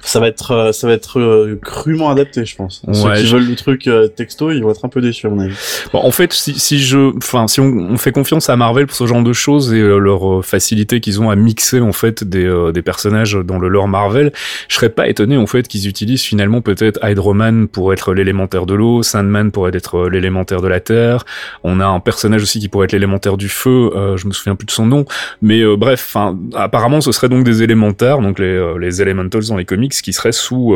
ça 0.02 0.20
va 0.20 0.28
être, 0.28 0.72
ça 0.74 0.88
va 0.88 0.94
être 0.94 1.58
crûment 1.64 2.10
adapté, 2.10 2.46
je 2.46 2.56
pense. 2.56 2.84
Ouais, 2.88 2.94
Ceux 2.94 3.14
qui 3.14 3.32
veulent 3.32 3.48
le 3.48 3.56
truc 3.56 3.90
texto, 4.16 4.52
ils 4.52 4.64
vont 4.64 4.72
être 4.72 4.86
un 4.86 4.90
peu 4.90 5.02
déçus, 5.02 5.28
à 5.28 5.30
mon 5.30 5.40
avis. 5.40 5.56
Bon, 5.92 6.00
en 6.00 6.12
fait, 6.12 6.27
si, 6.34 6.80
je, 6.80 7.16
enfin, 7.18 7.48
si 7.48 7.60
on, 7.60 7.98
fait 7.98 8.12
confiance 8.12 8.50
à 8.50 8.56
Marvel 8.56 8.88
pour 8.88 8.96
ce 8.96 9.06
genre 9.08 9.24
de 9.24 9.34
choses 9.34 9.74
et 9.74 9.80
euh, 9.80 9.98
leur 9.98 10.40
euh, 10.40 10.42
facilité 10.42 11.00
qu'ils 11.00 11.22
ont 11.22 11.30
à 11.30 11.36
mixer 11.36 11.80
en 11.80 11.94
fait 11.94 12.24
des, 12.24 12.46
euh, 12.46 12.72
des 12.72 12.82
personnages 12.82 13.34
dans 13.34 13.60
le 13.60 13.68
lore 13.68 13.88
Marvel, 13.88 14.32
je 14.68 14.76
serais 14.76 14.90
pas 14.90 15.08
étonné 15.08 15.38
en 15.38 15.48
fait 15.48 15.68
qu'ils 15.68 15.88
utilisent 15.88 16.22
finalement 16.22 16.62
peut-être 16.62 17.00
Hydroman 17.04 17.68
pour 17.68 17.94
être 17.94 18.14
l'élémentaire 18.14 18.66
de 18.66 18.74
l'eau, 18.74 19.04
Sandman 19.04 19.52
pour 19.52 19.68
être 19.68 20.08
l'élémentaire 20.10 20.62
de 20.62 20.68
la 20.68 20.80
terre. 20.80 21.26
On 21.64 21.80
a 21.80 21.86
un 21.86 22.00
personnage 22.00 22.44
aussi 22.44 22.60
qui 22.60 22.68
pourrait 22.68 22.86
être 22.86 22.94
l'élémentaire 22.94 23.38
du 23.38 23.50
feu. 23.50 23.92
je 24.16 24.28
me 24.28 24.34
souviens 24.34 24.56
plus 24.56 24.66
de 24.66 24.72
son 24.72 24.86
nom, 24.86 25.06
mais 25.42 25.64
bref, 25.76 26.16
apparemment 26.56 27.02
ce 27.02 27.12
serait 27.12 27.30
donc 27.30 27.44
des 27.44 27.64
élémentaires, 27.64 28.20
donc 28.20 28.40
les, 28.40 29.02
Elementals 29.02 29.46
dans 29.48 29.58
les 29.58 29.66
comics 29.66 29.94
qui 29.94 30.14
seraient 30.14 30.32
sous 30.32 30.76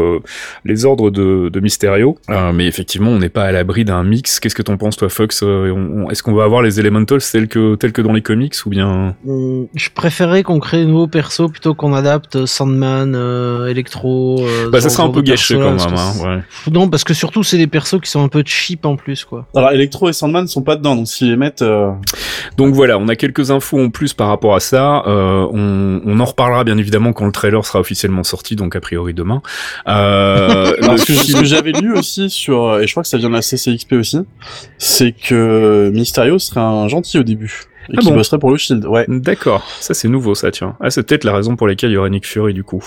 les 0.65 0.86
ordres 0.86 1.09
de, 1.09 1.50
de 1.50 1.59
Mysterio. 1.59 2.18
mais 2.54 2.68
effectivement, 2.68 3.12
on 3.12 3.19
n'est 3.19 3.30
pas 3.30 3.45
à 3.45 3.51
l'abri 3.51 3.86
d'un 3.86 4.04
mix. 4.04 4.39
Qu'est-ce 4.39 4.56
que 4.56 4.62
t'en 4.62 4.77
penses 4.77 4.97
toi, 4.97 5.09
Fox? 5.09 5.31
Euh, 5.44 6.06
est-ce 6.10 6.24
qu'on 6.24 6.33
va 6.33 6.44
avoir 6.44 6.62
les 6.62 6.80
Elementals 6.80 7.22
tels 7.31 7.48
que, 7.48 7.75
tels 7.75 7.92
que 7.92 8.01
dans 8.01 8.13
les 8.13 8.22
comics 8.22 8.56
ou 8.66 8.69
bien? 8.69 9.16
Hum, 9.28 9.68
Je 9.75 9.89
préférerais 9.89 10.44
qu'on 10.44 10.60
crée 10.60 10.81
de 10.81 10.86
nouveaux 10.86 11.07
persos 11.07 11.50
plutôt 11.50 11.74
qu'on 11.74 11.94
adapte 11.94 12.45
Sandman, 12.45 13.13
euh, 13.16 13.68
Electro. 13.68 14.42
Euh, 14.42 14.69
bah, 14.69 14.81
ça 14.81 14.89
serait 14.89 15.04
un 15.04 15.10
peu 15.10 15.22
gâché 15.22 15.56
quand 15.56 15.72
même. 15.72 15.95
Hein, 16.25 16.42
Non, 16.72 16.89
parce 16.89 17.04
que 17.04 17.13
surtout 17.13 17.44
c'est 17.44 17.57
des 17.57 17.68
persos 17.68 18.00
qui 18.01 18.10
sont 18.10 18.24
un 18.24 18.30
peu 18.30 18.44
cheap 18.45 18.86
en 18.86 18.95
plus 18.95 19.25
quoi. 19.25 19.45
Alors 19.56 19.72
Electro 19.72 20.10
et 20.10 20.13
Sandman 20.13 20.48
sont 20.48 20.63
pas 20.63 20.75
dedans, 20.75 20.95
donc 20.95 21.07
s'ils 21.07 21.30
les 21.30 21.38
mettent. 21.38 21.63
Donc 22.57 22.74
voilà, 22.74 22.98
on 22.98 23.07
a 23.07 23.16
quelques 23.16 23.51
infos 23.51 23.80
en 23.80 23.89
plus 23.89 24.13
par 24.13 24.28
rapport 24.28 24.56
à 24.56 24.60
ça. 24.60 25.04
on, 25.07 26.01
on 26.06 26.19
en 26.19 26.25
reparlera 26.25 26.63
bien 26.63 26.78
évidemment 26.78 27.13
quand 27.13 27.25
le 27.25 27.31
trailer 27.31 27.66
sera 27.66 27.80
officiellement 27.80 28.24
sorti, 28.24 28.56
donc 28.56 28.75
a 28.75 28.81
priori 28.81 29.13
demain. 29.13 29.42
Euh, 29.88 30.74
ce 30.98 31.39
que 31.39 31.45
j'avais 31.45 31.72
lu 31.72 31.94
aussi 31.94 32.30
sur, 32.30 32.80
et 32.80 32.88
je 32.88 32.94
crois 32.94 33.04
que 33.04 33.10
ça 33.10 33.18
vient 33.18 33.30
de 33.30 33.36
la 33.36 33.42
CCXP 33.42 33.94
aussi, 33.94 34.19
c'est 34.78 35.12
que 35.23 35.89
Mysterio 35.94 36.39
serait 36.39 36.62
un 36.62 36.88
gentil 36.88 37.19
au 37.19 37.23
début. 37.23 37.63
Et 37.89 37.95
ah 37.97 38.01
qui 38.01 38.12
bosserait 38.12 38.38
pour 38.38 38.51
le 38.51 38.57
Shield, 38.57 38.85
ouais. 38.85 39.06
D'accord, 39.07 39.68
ça 39.79 39.94
c'est 39.94 40.07
nouveau 40.07 40.35
ça, 40.35 40.51
tiens. 40.51 40.75
Ah, 40.79 40.89
c'est 40.89 41.03
peut-être 41.03 41.23
la 41.23 41.33
raison 41.33 41.56
pour 41.56 41.68
laquelle 41.68 41.89
il 41.89 41.95
y 41.95 41.97
aurait 41.97 42.09
Nick 42.09 42.27
Fury 42.27 42.53
du 42.53 42.63
coup. 42.63 42.83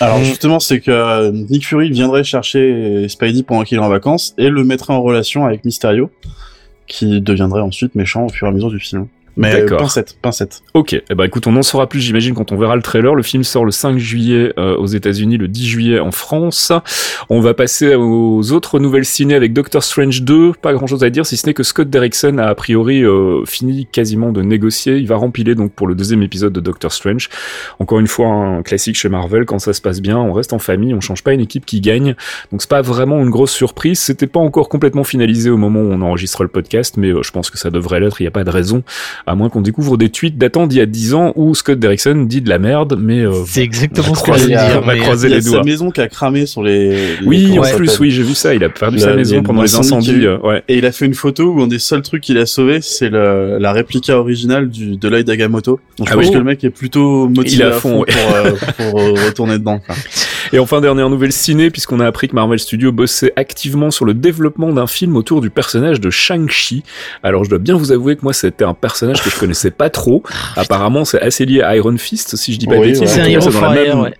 Alors 0.00 0.18
mm. 0.18 0.24
justement, 0.24 0.60
c'est 0.60 0.80
que 0.80 0.90
euh, 0.90 1.30
Nick 1.30 1.66
Fury 1.66 1.90
viendrait 1.90 2.24
chercher 2.24 3.06
Spidey 3.08 3.44
pendant 3.44 3.62
qu'il 3.62 3.78
est 3.78 3.82
en 3.82 3.88
vacances 3.88 4.34
et 4.38 4.48
le 4.48 4.64
mettrait 4.64 4.92
en 4.92 5.02
relation 5.02 5.46
avec 5.46 5.64
Mysterio, 5.64 6.10
qui 6.86 7.20
deviendrait 7.20 7.62
ensuite 7.62 7.94
méchant 7.94 8.26
au 8.26 8.28
fur 8.28 8.46
et 8.46 8.50
à 8.50 8.52
mesure 8.52 8.70
du 8.70 8.80
film. 8.80 9.06
Mais 9.36 9.64
pincette, 9.66 10.16
pincette. 10.20 10.62
Ok, 10.74 10.92
eh 10.92 11.14
ben 11.14 11.24
écoute, 11.24 11.46
on 11.46 11.56
en 11.56 11.62
saura 11.62 11.88
plus, 11.88 12.00
j'imagine, 12.00 12.34
quand 12.34 12.52
on 12.52 12.56
verra 12.56 12.76
le 12.76 12.82
trailer. 12.82 13.14
Le 13.14 13.22
film 13.22 13.44
sort 13.44 13.64
le 13.64 13.70
5 13.70 13.98
juillet 13.98 14.52
euh, 14.58 14.76
aux 14.76 14.86
États-Unis, 14.86 15.38
le 15.38 15.48
10 15.48 15.66
juillet 15.66 16.00
en 16.00 16.10
France. 16.10 16.72
On 17.30 17.40
va 17.40 17.54
passer 17.54 17.94
aux 17.94 18.52
autres 18.52 18.78
nouvelles 18.78 19.06
ciné 19.06 19.34
avec 19.34 19.52
Doctor 19.52 19.82
Strange 19.82 20.22
2. 20.22 20.52
Pas 20.60 20.74
grand-chose 20.74 21.02
à 21.02 21.10
dire, 21.10 21.24
si 21.24 21.36
ce 21.36 21.46
n'est 21.46 21.54
que 21.54 21.62
Scott 21.62 21.88
Derrickson 21.88 22.38
a 22.38 22.46
a 22.46 22.54
priori 22.54 23.02
euh, 23.02 23.44
fini 23.46 23.86
quasiment 23.90 24.32
de 24.32 24.42
négocier. 24.42 24.96
Il 24.96 25.06
va 25.06 25.16
rempiler 25.16 25.54
donc 25.54 25.72
pour 25.72 25.86
le 25.86 25.94
deuxième 25.94 26.22
épisode 26.22 26.52
de 26.52 26.60
Doctor 26.60 26.92
Strange. 26.92 27.30
Encore 27.78 28.00
une 28.00 28.06
fois, 28.06 28.26
un 28.26 28.62
classique 28.62 28.96
chez 28.96 29.08
Marvel. 29.08 29.46
Quand 29.46 29.58
ça 29.58 29.72
se 29.72 29.80
passe 29.80 30.02
bien, 30.02 30.18
on 30.18 30.32
reste 30.32 30.52
en 30.52 30.58
famille, 30.58 30.92
on 30.94 31.00
change 31.00 31.22
pas 31.22 31.32
une 31.32 31.40
équipe 31.40 31.64
qui 31.64 31.80
gagne. 31.80 32.14
Donc 32.50 32.60
c'est 32.60 32.70
pas 32.70 32.82
vraiment 32.82 33.20
une 33.20 33.30
grosse 33.30 33.52
surprise. 33.52 33.98
C'était 33.98 34.26
pas 34.26 34.40
encore 34.40 34.68
complètement 34.68 35.04
finalisé 35.04 35.48
au 35.48 35.56
moment 35.56 35.80
où 35.80 35.90
on 35.92 36.02
enregistre 36.02 36.42
le 36.42 36.48
podcast, 36.48 36.96
mais 36.98 37.08
euh, 37.08 37.22
je 37.22 37.30
pense 37.30 37.50
que 37.50 37.58
ça 37.58 37.70
devrait 37.70 38.00
l'être. 38.00 38.20
Il 38.20 38.24
n'y 38.24 38.28
a 38.28 38.32
pas 38.32 38.44
de 38.44 38.50
raison 38.50 38.82
à 39.26 39.34
moins 39.34 39.48
qu'on 39.48 39.60
découvre 39.60 39.96
des 39.96 40.08
tweets 40.08 40.38
datant 40.38 40.66
d'il 40.66 40.78
y 40.78 40.80
a 40.80 40.86
10 40.86 41.14
ans 41.14 41.32
où 41.36 41.54
Scott 41.54 41.78
Derrickson 41.78 42.24
dit 42.28 42.40
de 42.40 42.48
la 42.48 42.58
merde, 42.58 42.98
mais 43.00 43.20
euh, 43.20 43.32
c'est 43.46 43.62
exactement 43.62 44.14
ce 44.14 44.24
je 44.32 44.46
dire. 44.46 44.80
On 44.82 44.86
va 44.86 44.96
croiser 44.96 45.28
les 45.28 45.40
doigts. 45.40 45.58
sa 45.58 45.64
maison 45.64 45.90
qui 45.90 46.00
a 46.00 46.08
cramé 46.08 46.46
sur 46.46 46.62
les. 46.62 47.16
oui, 47.24 47.58
en 47.58 47.62
plus, 47.76 47.98
oui, 48.00 48.10
j'ai 48.10 48.22
vu 48.22 48.34
ça. 48.34 48.54
Il 48.54 48.64
a 48.64 48.68
perdu 48.68 48.98
sa 48.98 49.14
maison 49.14 49.42
pendant 49.42 49.62
les 49.62 49.74
incendies. 49.74 50.26
Euh, 50.26 50.38
ouais. 50.38 50.62
Et 50.68 50.78
il 50.78 50.86
a 50.86 50.92
fait 50.92 51.06
une 51.06 51.14
photo 51.14 51.52
où 51.52 51.62
un 51.62 51.66
des 51.66 51.78
seuls 51.78 52.02
trucs 52.02 52.22
qu'il 52.22 52.38
a 52.38 52.46
sauvé, 52.46 52.80
c'est 52.80 53.10
la 53.10 53.72
réplica 53.72 54.18
originale 54.18 54.68
du 54.68 54.96
de 54.96 55.08
l'œil 55.08 55.24
d'Agamotto. 55.24 55.80
Donc 55.98 56.08
je 56.08 56.12
ah 56.12 56.16
pense 56.16 56.30
que 56.30 56.38
le 56.38 56.44
mec 56.44 56.62
est 56.64 56.70
plutôt 56.70 57.28
motivé 57.28 57.64
à 57.64 57.72
fond, 57.72 58.04
pour, 58.04 58.34
euh, 58.34 58.52
pour 58.76 59.00
retourner 59.24 59.58
dedans. 59.58 59.80
Et 60.52 60.58
enfin, 60.58 60.80
dernière 60.80 61.10
nouvelle 61.10 61.32
ciné, 61.32 61.70
puisqu'on 61.70 62.00
a 62.00 62.06
appris 62.06 62.28
que 62.28 62.34
Marvel 62.34 62.58
Studios 62.58 62.92
bossait 62.92 63.32
activement 63.36 63.90
sur 63.90 64.04
le 64.04 64.14
développement 64.14 64.72
d'un 64.72 64.86
film 64.86 65.16
autour 65.16 65.40
du 65.40 65.50
personnage 65.50 66.00
de 66.00 66.10
Shang-Chi. 66.10 66.82
Alors, 67.22 67.44
je 67.44 67.50
dois 67.50 67.58
bien 67.58 67.76
vous 67.76 67.92
avouer 67.92 68.16
que 68.16 68.22
moi, 68.22 68.32
c'était 68.32 68.64
un 68.64 68.74
personnage 68.74 69.22
que 69.22 69.30
je 69.30 69.38
connaissais 69.38 69.70
pas 69.70 69.90
trop. 69.90 70.22
Ah, 70.56 70.62
Apparemment, 70.62 71.04
c'est 71.04 71.20
assez 71.20 71.44
lié 71.44 71.62
à 71.62 71.76
Iron 71.76 71.96
Fist, 71.96 72.36
si 72.36 72.52
je 72.52 72.58
dis 72.58 72.66
pas 72.66 72.76
de 72.76 72.82
bêtises. 72.82 73.08
C'est 73.08 73.22
dans, 73.38 73.60
la 73.60 73.74
même, 73.74 74.10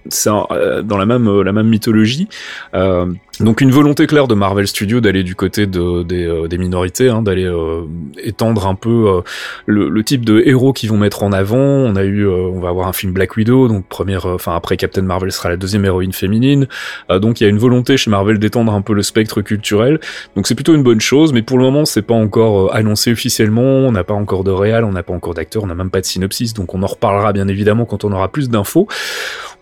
euh, 0.52 0.82
dans 0.82 0.98
la 0.98 1.06
même, 1.06 1.28
euh, 1.28 1.42
la 1.42 1.52
même 1.52 1.68
mythologie. 1.68 2.28
Euh, 2.74 3.06
donc 3.40 3.62
une 3.62 3.70
volonté 3.70 4.06
claire 4.06 4.28
de 4.28 4.34
Marvel 4.34 4.66
Studios 4.66 5.00
d'aller 5.00 5.24
du 5.24 5.34
côté 5.34 5.66
euh, 5.74 6.04
des 6.04 6.58
minorités, 6.58 7.08
hein, 7.08 7.22
d'aller 7.22 7.46
euh, 7.46 7.82
étendre 8.22 8.66
un 8.66 8.74
peu 8.74 9.08
euh, 9.08 9.20
le, 9.64 9.88
le, 9.88 10.04
type 10.04 10.24
de 10.26 10.42
héros 10.44 10.74
qu'ils 10.74 10.90
vont 10.90 10.98
mettre 10.98 11.22
en 11.22 11.32
avant. 11.32 11.56
On 11.56 11.96
a 11.96 12.04
eu, 12.04 12.28
on 12.28 12.60
va 12.60 12.68
avoir 12.68 12.88
un 12.88 12.92
film 12.92 13.12
Black 13.12 13.34
Widow, 13.36 13.68
donc 13.68 13.86
première, 13.86 14.26
enfin 14.26 14.54
après 14.54 14.76
Captain 14.76 15.00
Marvel 15.00 15.32
sera 15.32 15.48
la 15.48 15.56
deuxième 15.56 15.84
héroïne 15.86 16.12
féminine. 16.12 16.66
donc 17.08 17.40
il 17.40 17.44
y 17.44 17.46
a 17.46 17.50
une 17.50 17.58
volonté 17.58 17.96
chez 17.96 18.10
Marvel 18.10 18.38
d'étendre 18.38 18.74
un 18.74 18.82
peu 18.82 18.92
le 18.92 19.02
spectre 19.02 19.40
culturel. 19.40 19.98
Donc 20.36 20.46
c'est 20.46 20.54
plutôt 20.54 20.74
une 20.74 20.82
bonne 20.82 21.00
chose, 21.00 21.32
mais 21.32 21.42
pour 21.42 21.56
le 21.56 21.64
moment 21.64 21.86
c'est 21.86 22.02
pas 22.02 22.14
encore 22.14 22.74
annoncé 22.74 23.12
officiellement. 23.12 23.62
On 23.62 23.92
n'a 23.92 24.04
pas 24.04 24.14
encore 24.14 24.44
de 24.44 24.50
réal, 24.50 24.84
on 24.84 24.92
n'a 24.92 25.02
pas 25.02 25.14
encore 25.14 25.32
d'acteur, 25.32 25.64
on 25.64 25.68
n'a 25.68 25.74
même 25.74 25.90
pas 25.90 26.00
de 26.00 26.06
synopsis. 26.06 26.52
Donc 26.52 26.74
on 26.74 26.82
en 26.82 26.86
reparlera 26.86 27.32
bien 27.32 27.48
évidemment 27.48 27.86
quand 27.86 28.04
on 28.04 28.12
aura 28.12 28.28
plus 28.28 28.50
d'infos. 28.50 28.88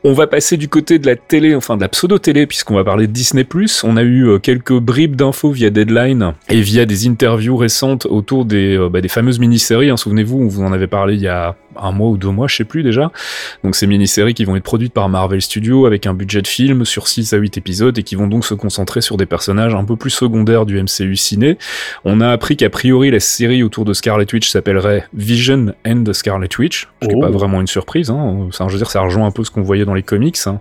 On 0.02 0.14
va 0.14 0.26
passer 0.26 0.56
du 0.56 0.68
côté 0.68 0.98
de 0.98 1.06
la 1.06 1.14
télé, 1.14 1.54
enfin 1.54 1.76
de 1.76 1.82
la 1.82 1.88
pseudo-télé, 1.90 2.46
puisqu'on 2.46 2.74
va 2.74 2.84
parler 2.84 3.06
de 3.06 3.12
Disney+. 3.12 3.46
On 3.84 3.98
a 3.98 4.02
eu 4.02 4.28
euh, 4.28 4.38
quelques 4.38 4.72
bribes 4.72 5.14
d'infos 5.14 5.50
via 5.50 5.68
Deadline 5.68 6.32
et 6.48 6.62
via 6.62 6.86
des 6.86 7.06
interviews 7.06 7.54
récentes 7.54 8.06
autour 8.06 8.46
des, 8.46 8.78
euh, 8.78 8.88
bah, 8.88 9.02
des 9.02 9.08
fameuses 9.08 9.38
mini-séries. 9.38 9.90
Hein, 9.90 9.98
Souvenez-vous, 9.98 10.38
on 10.38 10.48
vous 10.48 10.62
en 10.62 10.72
avait 10.72 10.86
parlé 10.86 11.16
il 11.16 11.20
y 11.20 11.28
a 11.28 11.54
un 11.76 11.92
mois 11.92 12.08
ou 12.08 12.16
deux 12.16 12.30
mois, 12.30 12.48
je 12.48 12.56
sais 12.56 12.64
plus 12.64 12.82
déjà. 12.82 13.12
Donc 13.62 13.76
ces 13.76 13.86
mini-séries 13.86 14.34
qui 14.34 14.44
vont 14.44 14.56
être 14.56 14.64
produites 14.64 14.92
par 14.92 15.08
Marvel 15.08 15.40
Studios 15.42 15.86
avec 15.86 16.06
un 16.06 16.14
budget 16.14 16.42
de 16.42 16.46
film 16.46 16.84
sur 16.84 17.08
6 17.08 17.32
à 17.32 17.36
8 17.36 17.58
épisodes 17.58 17.96
et 17.98 18.02
qui 18.02 18.14
vont 18.14 18.26
donc 18.26 18.44
se 18.44 18.54
concentrer 18.54 19.00
sur 19.00 19.16
des 19.16 19.26
personnages 19.26 19.74
un 19.74 19.84
peu 19.84 19.96
plus 19.96 20.10
secondaires 20.10 20.66
du 20.66 20.80
MCU 20.82 21.16
ciné. 21.16 21.58
On 22.04 22.20
a 22.20 22.30
appris 22.30 22.56
qu'a 22.56 22.70
priori 22.70 23.10
la 23.10 23.20
série 23.20 23.62
autour 23.62 23.84
de 23.84 23.92
Scarlet 23.92 24.26
Witch 24.32 24.48
s'appellerait 24.48 25.06
Vision 25.12 25.74
and 25.86 26.04
Scarlet 26.12 26.48
Witch, 26.58 26.88
ce 27.02 27.08
qui 27.08 27.14
n'est 27.14 27.20
pas 27.20 27.28
oh. 27.30 27.32
vraiment 27.32 27.60
une 27.60 27.66
surprise. 27.66 28.10
Hein. 28.10 28.48
Ça, 28.52 28.66
je 28.68 28.72
veux 28.72 28.78
dire, 28.78 28.90
ça 28.90 29.02
rejoint 29.02 29.26
un 29.26 29.30
peu 29.30 29.44
ce 29.44 29.50
qu'on 29.50 29.62
voyait 29.62 29.84
dans 29.84 29.89
les 29.94 30.02
comics. 30.02 30.38
Hein. 30.46 30.60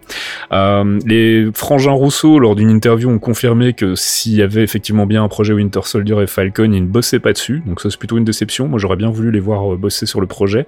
Euh, 0.52 1.00
les 1.06 1.50
frangins 1.54 1.92
Rousseau, 1.92 2.40
lors 2.40 2.56
d'une 2.56 2.70
interview, 2.70 3.10
ont 3.10 3.20
confirmé 3.20 3.74
que 3.74 3.96
s'il 3.96 4.36
y 4.36 4.42
avait 4.42 4.64
effectivement 4.64 5.06
bien 5.06 5.24
un 5.24 5.28
projet 5.28 5.54
Winter 5.54 5.82
Soldier 5.84 6.22
et 6.22 6.28
Falcon, 6.28 6.72
ils 6.72 6.84
ne 6.84 6.88
bossaient 6.88 7.20
pas 7.20 7.34
dessus. 7.34 7.62
Donc 7.66 7.82
ça, 7.82 7.90
c'est 7.90 8.00
plutôt 8.00 8.18
une 8.18 8.26
déception. 8.26 8.68
Moi, 8.68 8.80
j'aurais 8.80 8.96
bien 8.96 9.10
voulu 9.10 9.32
les 9.32 9.40
voir 9.40 9.74
euh, 9.74 9.78
bosser 9.78 10.06
sur 10.06 10.22
le 10.22 10.28
projet. 10.28 10.68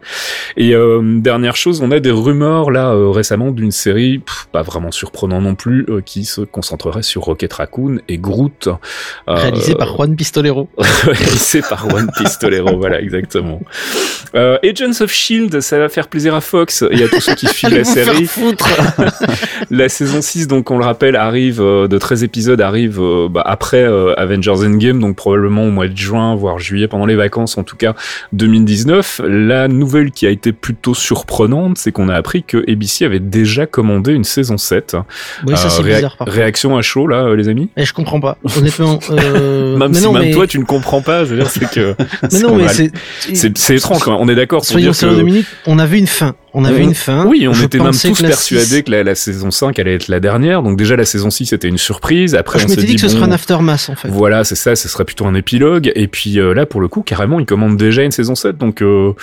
Et 0.58 0.76
euh, 0.76 1.02
dernière 1.20 1.56
chose, 1.56 1.82
on 1.82 1.92
a 1.92 2.00
des 2.00 2.12
rumeurs 2.12 2.72
là 2.72 2.92
euh, 2.92 3.10
récemment 3.10 3.52
d'une 3.52 3.72
série, 3.72 4.22
pas 4.52 4.62
vraiment 4.62 4.92
surprenant 4.92 5.42
non 5.42 5.56
plus, 5.56 5.86
euh, 5.90 6.02
qui 6.02 6.26
se 6.26 6.42
concentrerait 6.42 7.04
sur 7.04 7.24
Rocket 7.24 7.54
Raccoon 7.54 8.00
et 8.08 8.18
Groot. 8.18 8.70
Réalisé 9.28 9.76
par 9.76 9.96
Juan 9.96 10.16
Pistolero. 10.16 10.70
Réalisé 10.78 11.62
par 11.62 11.90
Juan 11.90 12.10
Pistolero, 12.16 12.78
voilà 12.78 13.02
exactement. 13.02 13.62
Agents 14.34 15.02
of 15.02 15.12
Shield, 15.12 15.62
ça 15.62 15.78
va 15.78 15.90
faire 15.90 16.08
plaisir 16.08 16.36
à 16.36 16.42
Fox 16.42 16.84
et 16.90 17.04
à 17.04 17.08
tous 17.08 17.22
ceux 17.22 17.36
qui 17.36 17.48
suivent 17.48 17.76
la 17.76 17.84
série. 17.84 18.28
la 19.72 19.90
saison 19.90 20.22
6, 20.22 20.48
donc 20.48 20.72
on 20.72 20.78
le 20.78 20.86
rappelle, 20.86 21.16
arrive 21.16 21.60
de 21.60 21.98
13 21.98 22.24
épisodes, 22.24 22.62
arrive 22.62 23.02
bah, 23.30 23.44
après 23.46 23.86
Avengers 24.18 24.66
Endgame, 24.66 25.00
donc 25.00 25.16
probablement 25.16 25.64
au 25.66 25.72
mois 25.72 25.88
de 25.88 25.98
juin, 25.98 26.36
voire 26.36 26.60
juillet, 26.60 26.88
pendant 26.88 27.06
les 27.06 27.16
vacances 27.16 27.58
en 27.58 27.64
tout 27.64 27.76
cas 27.76 27.96
2019. 28.34 29.22
La 29.28 29.68
nouvelle 29.68 30.12
qui 30.12 30.26
a 30.26 30.30
été 30.30 30.52
plutôt 30.52 30.94
surprenante, 30.94 31.78
c'est 31.78 31.92
qu'on 31.92 32.10
a 32.10 32.16
appris 32.16 32.44
que 32.44 32.58
ABC 32.70 33.06
avait 33.06 33.20
déjà 33.20 33.66
commandé 33.66 34.14
une 34.14 34.24
saison 34.24 34.58
7. 34.58 34.98
Oui, 35.46 35.58
ça 35.58 35.70
c'est 35.70 35.82
euh, 35.82 35.96
bizarre. 35.96 36.16
Réaction 36.20 36.78
à 36.78 36.82
chaud 36.82 37.08
là, 37.08 37.24
euh, 37.24 37.36
les 37.36 37.50
amis? 37.50 37.70
Et 37.78 37.82
eh, 37.82 37.86
je 37.86 37.94
comprends 37.94 38.20
pas. 38.20 38.38
Honnêtement. 38.58 39.00
Euh... 39.10 39.78
même 39.78 39.94
si 39.94 40.08
même 40.08 40.32
toi 40.32 40.48
tu 40.48 40.60
ne 40.60 40.66
comprends 40.66 41.02
pas, 41.02 41.26
je 41.26 41.32
veux 41.32 41.38
dire, 41.38 41.50
c'est 41.50 41.70
que. 41.70 41.96
mais 42.32 42.40
non, 42.40 42.56
mais 42.56 42.68
c'est 43.34 43.76
étrange 43.76 44.00
quand 44.00 44.12
même. 44.12 44.22
On 44.22 44.30
est 44.30 44.36
d'accord 44.36 44.62
pour 44.66 44.78
dire 44.78 44.98
que. 44.98 45.22
minutes, 45.22 45.48
on 45.66 45.80
a 45.80 45.86
vu 45.86 45.98
une 45.98 46.08
fin. 46.08 46.36
On 46.54 46.66
avait 46.66 46.84
une 46.84 46.96
fin. 46.96 47.26
Oui, 47.26 47.48
on 47.48 47.54
était 47.54 47.80
même 47.80 47.92
tous 47.92 48.22
persuadés 48.22 48.84
que 48.84 48.92
la, 48.92 49.16
saison 49.16 49.52
5 49.52 49.78
allait 49.80 49.96
être 49.96 50.08
la 50.08 50.20
dernière. 50.20 50.64
Donc 50.64 50.78
déjà 50.78 50.96
la 50.96 51.06
saison 51.06 51.30
6 51.30 51.48
c'était 51.48 51.68
une 51.68 51.78
surprise. 51.78 52.36
Après 52.36 52.60
je 52.60 52.66
on 52.66 52.68
s'est 52.68 52.76
dit, 52.84 52.96
que 52.96 53.02
ce 53.02 53.10
serait 53.10 53.24
un 53.24 53.32
aftermath 53.32 53.90
en 53.90 53.96
fait. 53.96 54.10
Voilà, 54.10 54.44
c'est 54.44 54.56
ça, 54.56 54.76
ce 54.76 54.90
serait 54.90 55.06
plutôt 55.06 55.26
un 55.26 55.34
épilogue. 55.34 55.92
Et 55.96 56.08
puis 56.08 56.40
euh, 56.40 56.54
là 56.54 56.66
pour 56.66 56.82
le 56.82 56.88
coup 56.88 57.02
carrément 57.02 57.40
ils 57.40 57.46
commandent 57.46 57.78
déjà 57.78 58.04
une 58.04 58.12
saison 58.12 58.36
7. 58.36 58.58
Donc 58.58 58.82
euh, 58.82 59.14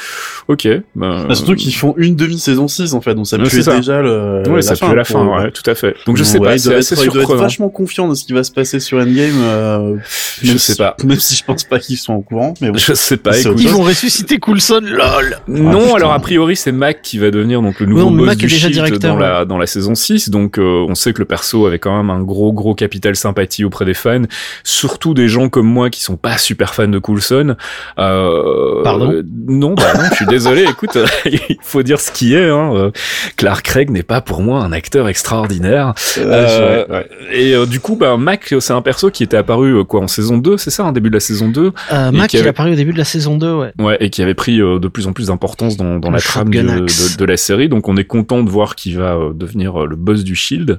ok. 0.49 0.69
Bah, 0.95 1.25
bah, 1.29 1.35
surtout 1.35 1.55
qu'ils 1.55 1.75
font 1.75 1.95
une 1.99 2.17
demi-saison 2.17 2.67
6 2.67 2.95
en 2.95 3.01
fait. 3.01 3.15
Donc 3.15 3.27
ça 3.27 3.39
pue 3.39 3.45
déjà 3.45 4.01
le. 4.01 4.43
Ouais, 4.49 4.63
ça 4.63 4.75
pue 4.75 4.95
la 4.95 5.05
fin. 5.05 5.25
Ouais, 5.27 5.51
tout 5.51 5.69
à 5.69 5.75
fait. 5.75 5.97
Donc 6.07 6.17
je 6.17 6.25
sais 6.25 6.39
pas. 6.39 6.57
C'est 6.57 6.75
assez 6.75 6.97
surprenant. 6.97 7.35
être 7.35 7.37
vachement 7.37 7.69
confiant 7.69 8.09
de 8.09 8.15
ce 8.15 8.25
qui 8.25 8.33
va 8.33 8.43
se 8.43 8.53
passer 8.53 8.81
sur 8.81 8.99
Endgame. 8.99 9.41
Euh, 9.43 9.97
je 10.43 10.57
sais 10.57 10.77
pas. 10.77 10.97
Même 11.05 11.21
si 11.21 11.37
je 11.37 11.45
pense 11.45 11.65
pas 11.65 11.79
qu'ils 11.79 11.99
sont 11.99 12.15
au 12.15 12.23
courant. 12.23 12.55
Mais 12.61 12.71
je 12.75 12.95
sais 12.95 13.17
pas. 13.17 13.39
Ils 13.39 13.69
vont 13.69 13.83
ressusciter 13.83 14.39
Coulson. 14.39 14.81
Lol. 14.83 15.39
Non, 15.47 15.95
alors 15.95 16.13
a 16.13 16.21
priori 16.21 16.57
c'est 16.57 16.73
Mac 16.73 17.03
qui 17.03 17.18
va 17.19 17.31
devenir 17.31 17.63
donc 17.63 17.81
le 17.81 17.87
nouveau 17.87 18.11
nouveau 18.11 18.27
boss 18.27 18.37
du 18.37 18.49
Shield 18.49 18.99
dans 18.99 19.17
la 19.17 19.45
dans 19.45 19.59
la 19.59 19.67
saison 19.67 19.95
6 19.95 20.31
donc 20.31 20.59
euh, 20.59 20.87
on 20.89 20.95
sait 20.95 21.13
que 21.13 21.19
le 21.19 21.25
perso 21.25 21.67
avait 21.67 21.79
quand 21.79 21.97
même 21.97 22.11
un 22.11 22.21
gros 22.21 22.53
gros 22.53 22.75
capital 22.75 23.17
sympathie 23.17 23.65
auprès 23.65 23.85
des 23.85 23.95
fans 23.95 24.23
surtout 24.65 25.15
des 25.15 25.29
gens 25.29 25.49
comme 25.49 25.67
moi 25.67 25.91
qui 25.91 26.03
sont 26.03 26.17
pas 26.17 26.39
super 26.39 26.75
fans 26.75 26.89
de 26.89 26.99
Coulson. 26.99 27.57
Euh, 27.99 28.83
pardon 28.83 29.23
non 29.47 29.75
bah 29.75 29.93
non 29.95 30.05
je 30.11 30.17
suis 30.17 30.27
désolé. 30.27 30.65
Écoute 30.69 30.99
il 31.25 31.57
faut 31.63 31.83
dire 31.83 32.01
ce 32.01 32.11
qui 32.11 32.35
est 32.35 32.49
hein. 32.49 32.73
Euh, 32.75 32.91
Clark 33.37 33.65
Craig 33.65 33.91
n'est 33.91 34.03
pas 34.03 34.21
pour 34.21 34.43
moi 34.43 34.63
un 34.63 34.73
acteur 34.73 35.09
extraordinaire. 35.09 35.95
Euh, 36.19 37.03
et 37.33 37.55
du 37.67 37.81
coup 37.81 37.97
bah 37.97 38.17
Mac 38.17 38.55
c'est 38.59 38.73
un 38.73 38.83
perso 38.83 39.11
qui 39.11 39.23
était 39.23 39.37
apparu 39.37 39.85
quoi 39.85 40.01
en 40.01 40.09
saison 40.09 40.39
2 40.39 40.57
c'est 40.57 40.71
ça 40.71 40.85
un 40.85 40.93
début 40.93 41.09
de 41.09 41.15
la 41.15 41.21
saison 41.21 41.49
2 41.49 41.73
Mac 42.13 42.33
il 42.33 42.41
est 42.41 42.47
apparu 42.49 42.73
au 42.73 42.77
début 42.77 42.93
de 42.93 42.99
la 42.99 43.05
saison 43.05 43.37
2 43.37 43.53
ouais. 43.55 43.73
Ouais 43.79 43.97
et 44.01 44.11
qui 44.11 44.23
avait 44.23 44.35
pris 44.35 44.59
de 44.59 44.89
plus 44.89 45.07
en 45.07 45.13
plus 45.13 45.29
d'importance 45.29 45.77
dans, 45.77 45.99
dans 45.99 46.11
la 46.11 46.21
trame 46.21 46.51
de, 46.51 46.61
de, 46.63 46.87
de, 47.17 47.25
la 47.25 47.37
série 47.37 47.69
donc 47.69 47.89
on 47.89 47.97
est 47.97 48.05
content 48.05 48.43
de 48.43 48.51
voir 48.51 48.75
qu'il 48.75 48.99
va 48.99 49.15
euh, 49.15 49.33
devenir 49.33 49.83
euh, 49.83 49.87
le 49.87 49.97
boss 49.97 50.25
du 50.25 50.35
Shield. 50.35 50.79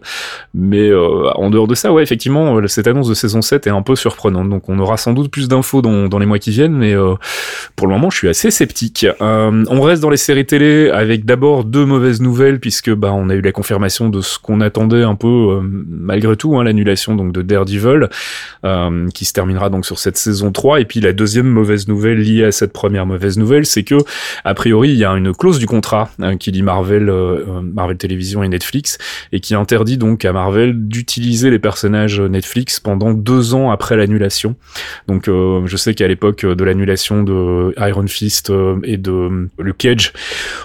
Mais 0.53 0.89
euh, 0.89 1.29
en 1.35 1.49
dehors 1.49 1.67
de 1.67 1.75
ça, 1.75 1.91
ouais, 1.93 2.03
effectivement, 2.03 2.65
cette 2.67 2.87
annonce 2.87 3.07
de 3.07 3.13
saison 3.13 3.41
7 3.41 3.67
est 3.67 3.69
un 3.69 3.81
peu 3.81 3.95
surprenante. 3.95 4.49
Donc 4.49 4.69
on 4.69 4.79
aura 4.79 4.97
sans 4.97 5.13
doute 5.13 5.31
plus 5.31 5.47
d'infos 5.47 5.81
dans, 5.81 6.07
dans, 6.07 6.19
les 6.19 6.25
mois 6.25 6.39
qui 6.39 6.51
viennent, 6.51 6.75
mais 6.75 6.95
pour 7.75 7.87
le 7.87 7.93
moment, 7.93 8.09
je 8.09 8.17
suis 8.17 8.29
assez 8.29 8.51
sceptique. 8.51 9.05
on 9.19 9.81
reste 9.81 10.01
dans 10.01 10.09
les 10.09 10.17
séries 10.17 10.45
télé 10.45 10.89
avec 10.89 11.25
d'abord 11.25 11.63
deux 11.63 11.85
mauvaises 11.85 12.21
nouvelles, 12.21 12.59
puisque 12.59 12.93
bah, 12.93 13.11
on 13.13 13.29
a 13.29 13.35
eu 13.35 13.41
la 13.41 13.51
confirmation 13.51 14.09
de 14.09 14.21
ce 14.21 14.39
qu'on 14.39 14.61
attendait 14.61 15.03
un 15.03 15.15
peu 15.15 15.59
malgré 15.63 16.35
tout, 16.35 16.57
hein, 16.57 16.63
l'annulation 16.63 17.15
donc 17.15 17.31
de 17.31 17.41
Daredevil, 17.41 18.09
qui 19.13 19.25
se 19.25 19.33
terminera 19.33 19.69
donc 19.69 19.85
sur 19.85 19.99
cette 19.99 20.17
saison 20.17 20.51
3. 20.51 20.81
Et 20.81 20.85
puis 20.85 20.99
la 20.99 21.13
deuxième 21.13 21.47
mauvaise 21.47 21.87
nouvelle 21.87 22.19
liée 22.19 22.45
à 22.45 22.51
cette 22.51 22.73
première 22.73 23.05
mauvaise 23.05 23.37
nouvelle, 23.37 23.65
c'est 23.65 23.83
que 23.83 23.95
a 24.43 24.53
priori 24.53 24.89
il 24.89 24.97
y 24.97 25.05
a 25.05 25.11
une 25.11 25.33
clause 25.33 25.59
du 25.59 25.65
contrat 25.65 26.09
qui 26.39 26.51
dit 26.51 26.63
Marvel 26.63 27.09
euh, 27.09 27.61
Marvel 27.61 27.97
Télévision 27.97 28.43
et 28.43 28.49
Netflix, 28.49 28.97
et 29.31 29.39
qui 29.39 29.55
interdit 29.55 29.97
donc 29.97 30.25
à 30.25 30.33
Marvel 30.33 30.87
d'utiliser 30.87 31.49
les 31.49 31.59
personnages 31.59 32.19
Netflix 32.21 32.79
pendant 32.79 33.13
deux 33.13 33.53
ans 33.53 33.71
après 33.71 33.95
l'annulation. 33.95 34.55
Donc 35.07 35.27
euh, 35.27 35.61
je 35.65 35.77
sais 35.77 35.93
qu'à 35.93 36.07
l'époque 36.07 36.45
de 36.45 36.63
l'annulation 36.63 37.23
de 37.23 37.73
Iron 37.77 38.07
Fist 38.07 38.49
euh, 38.49 38.79
et 38.83 38.97
de 38.97 39.49
Luke 39.59 39.77
Cage, 39.77 40.13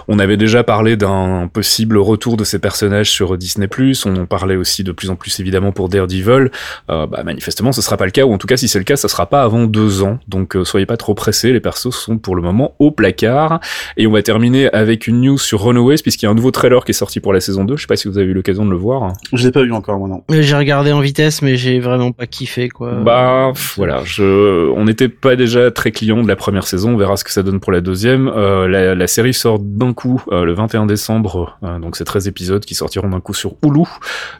on 0.07 0.19
avait 0.19 0.37
déjà 0.37 0.63
parlé 0.63 0.97
d'un 0.97 1.49
possible 1.51 1.97
retour 1.97 2.37
de 2.37 2.43
ces 2.43 2.59
personnages 2.59 3.09
sur 3.09 3.37
Disney+, 3.37 3.67
on 4.05 4.15
en 4.15 4.25
parlait 4.25 4.55
aussi 4.55 4.83
de 4.83 4.91
plus 4.91 5.09
en 5.09 5.15
plus 5.15 5.39
évidemment 5.39 5.71
pour 5.71 5.89
Daredevil, 5.89 6.51
euh, 6.89 7.07
bah, 7.07 7.23
manifestement 7.23 7.71
ce 7.71 7.81
sera 7.81 7.97
pas 7.97 8.05
le 8.05 8.11
cas, 8.11 8.25
ou 8.25 8.33
en 8.33 8.37
tout 8.37 8.47
cas 8.47 8.57
si 8.57 8.67
c'est 8.67 8.79
le 8.79 8.85
cas, 8.85 8.95
ça 8.95 9.07
sera 9.07 9.27
pas 9.27 9.43
avant 9.43 9.65
deux 9.65 10.03
ans, 10.03 10.19
donc 10.27 10.57
soyez 10.63 10.85
pas 10.85 10.97
trop 10.97 11.13
pressés, 11.13 11.53
les 11.53 11.59
persos 11.59 11.91
sont 11.91 12.17
pour 12.17 12.35
le 12.35 12.41
moment 12.41 12.75
au 12.79 12.91
placard, 12.91 13.59
et 13.97 14.07
on 14.07 14.11
va 14.11 14.21
terminer 14.21 14.71
avec 14.71 15.07
une 15.07 15.21
news 15.21 15.37
sur 15.45 15.63
Runaways, 15.63 15.97
puisqu'il 16.01 16.25
y 16.25 16.27
a 16.27 16.31
un 16.31 16.35
nouveau 16.35 16.51
trailer 16.51 16.83
qui 16.83 16.91
est 16.91 16.93
sorti 16.93 17.19
pour 17.19 17.33
la 17.33 17.39
saison 17.39 17.63
2. 17.63 17.75
Je 17.75 17.81
sais 17.81 17.87
pas 17.87 17.95
si 17.95 18.07
vous 18.07 18.17
avez 18.17 18.27
eu 18.27 18.33
l'occasion 18.33 18.65
de 18.65 18.71
le 18.71 18.77
voir. 18.77 19.13
Je 19.33 19.45
l'ai 19.45 19.51
pas 19.51 19.63
vu 19.63 19.71
encore, 19.71 19.99
moi 19.99 20.07
non. 20.07 20.23
J'ai 20.29 20.55
regardé 20.55 20.91
en 20.91 20.99
vitesse, 20.99 21.41
mais 21.41 21.55
j'ai 21.57 21.79
vraiment 21.79 22.11
pas 22.11 22.27
kiffé, 22.27 22.69
quoi. 22.69 22.93
Bah, 22.93 23.53
voilà, 23.75 24.01
je, 24.03 24.69
on 24.71 24.85
n'était 24.85 25.09
pas 25.09 25.35
déjà 25.35 25.71
très 25.71 25.91
client 25.91 26.23
de 26.23 26.27
la 26.27 26.35
première 26.35 26.67
saison. 26.67 26.93
On 26.93 26.97
verra 26.97 27.17
ce 27.17 27.23
que 27.23 27.31
ça 27.31 27.43
donne 27.43 27.59
pour 27.59 27.71
la 27.71 27.81
deuxième. 27.81 28.27
Euh, 28.27 28.67
la, 28.67 28.95
la, 28.95 29.07
série 29.07 29.33
sort 29.33 29.59
d'un 29.59 29.93
coup 29.93 30.23
euh, 30.31 30.45
le 30.45 30.53
21 30.53 30.85
décembre, 30.85 31.57
euh, 31.63 31.79
donc 31.79 31.95
c'est 31.95 32.03
13 32.03 32.27
épisodes 32.27 32.65
qui 32.65 32.75
sortiront 32.75 33.09
d'un 33.09 33.19
coup 33.19 33.33
sur 33.33 33.55
Hulu. 33.63 33.83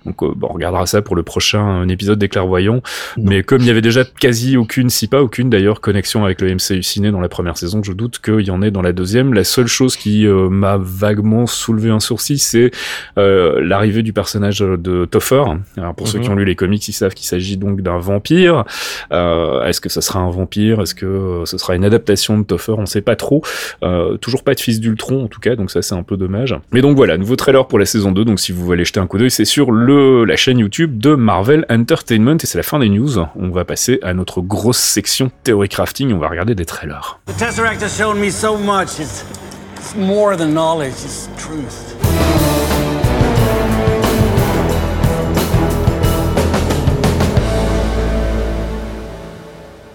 Donc 0.05 0.23
euh, 0.23 0.31
bon, 0.35 0.47
on 0.49 0.53
regardera 0.53 0.85
ça 0.85 1.01
pour 1.01 1.15
le 1.15 1.23
prochain 1.23 1.87
épisode 1.87 2.19
des 2.19 2.29
clairvoyants. 2.29 2.81
Mais 3.17 3.43
comme 3.43 3.61
il 3.61 3.67
y 3.67 3.69
avait 3.69 3.81
déjà 3.81 4.03
quasi 4.03 4.57
aucune, 4.57 4.89
si 4.89 5.07
pas 5.07 5.21
aucune 5.21 5.49
d'ailleurs, 5.49 5.81
connexion 5.81 6.25
avec 6.25 6.41
le 6.41 6.53
MCU 6.53 6.83
ciné 6.83 7.11
dans 7.11 7.21
la 7.21 7.29
première 7.29 7.57
saison, 7.57 7.81
je 7.83 7.93
doute 7.93 8.19
qu'il 8.19 8.41
y 8.41 8.51
en 8.51 8.61
ait 8.61 8.71
dans 8.71 8.81
la 8.81 8.93
deuxième. 8.93 9.33
La 9.33 9.43
seule 9.43 9.67
chose 9.67 9.95
qui 9.95 10.25
m'a 10.25 10.77
vaguement 10.95 11.45
soulevé 11.47 11.89
un 11.89 11.99
sourcil, 11.99 12.39
c'est 12.39 12.71
euh, 13.17 13.59
l'arrivée 13.61 14.03
du 14.03 14.13
personnage 14.13 14.59
de 14.59 15.05
Topher. 15.05 15.43
Alors 15.77 15.95
pour 15.95 16.07
ceux 16.07 16.19
qui 16.19 16.27
mhm. 16.27 16.33
ont 16.33 16.37
lu 16.37 16.45
les 16.45 16.55
comics, 16.55 16.87
ils 16.87 16.93
savent 16.93 17.13
qu'il 17.13 17.27
s'agit 17.27 17.57
donc 17.57 17.81
d'un 17.81 17.97
vampire. 17.97 18.63
Euh, 19.11 19.63
est-ce 19.65 19.81
que 19.81 19.89
ça 19.89 20.01
sera 20.01 20.19
un 20.19 20.29
vampire? 20.29 20.81
Est-ce 20.81 20.95
que 20.95 21.43
ce 21.45 21.57
sera 21.57 21.75
une 21.75 21.85
adaptation 21.85 22.37
de 22.37 22.43
Topher? 22.43 22.75
On 22.77 22.85
sait 22.85 23.01
pas 23.01 23.15
trop. 23.15 23.43
Euh, 23.83 24.17
toujours 24.17 24.43
pas 24.43 24.53
de 24.53 24.59
fils 24.59 24.79
d'Ultron 24.79 25.25
en 25.25 25.27
tout 25.27 25.39
cas, 25.39 25.55
donc 25.55 25.71
ça 25.71 25.81
c'est 25.81 25.95
un 25.95 26.03
peu 26.03 26.17
dommage. 26.17 26.55
Mais 26.71 26.81
donc 26.81 26.95
voilà, 26.95 27.17
nouveau 27.17 27.35
trailer 27.35 27.67
pour 27.67 27.79
la 27.79 27.85
saison 27.85 28.11
2. 28.11 28.25
Donc 28.25 28.39
si 28.39 28.51
vous 28.51 28.63
voulez 28.63 28.85
jeter 28.85 28.99
un 28.99 29.07
coup 29.07 29.17
d'œil, 29.17 29.31
c'est 29.31 29.45
sur 29.45 29.71
le 29.71 30.25
la 30.25 30.35
chaîne 30.35 30.59
YouTube 30.59 30.97
de 30.97 31.15
Marvel 31.15 31.65
Entertainment 31.69 32.37
et 32.41 32.45
c'est 32.45 32.57
la 32.57 32.63
fin 32.63 32.79
des 32.79 32.89
news. 32.89 33.19
On 33.35 33.49
va 33.49 33.65
passer 33.65 33.99
à 34.01 34.13
notre 34.13 34.41
grosse 34.41 34.77
section 34.77 35.31
théorie 35.43 35.69
crafting. 35.69 36.13
On 36.13 36.19
va 36.19 36.27
regarder 36.27 36.55
des 36.55 36.65
trailers. 36.65 37.19
The 37.27 37.37
Tesseract 37.37 37.81
has 37.83 37.97
shown 37.97 38.19
me 38.19 38.29
so 38.29 38.57
much. 38.57 38.99
It's, 38.99 39.25
it's 39.85 39.95
more 39.95 40.35
than 40.35 40.53
knowledge, 40.53 40.93
it's 41.03 41.29
truth. 41.37 41.95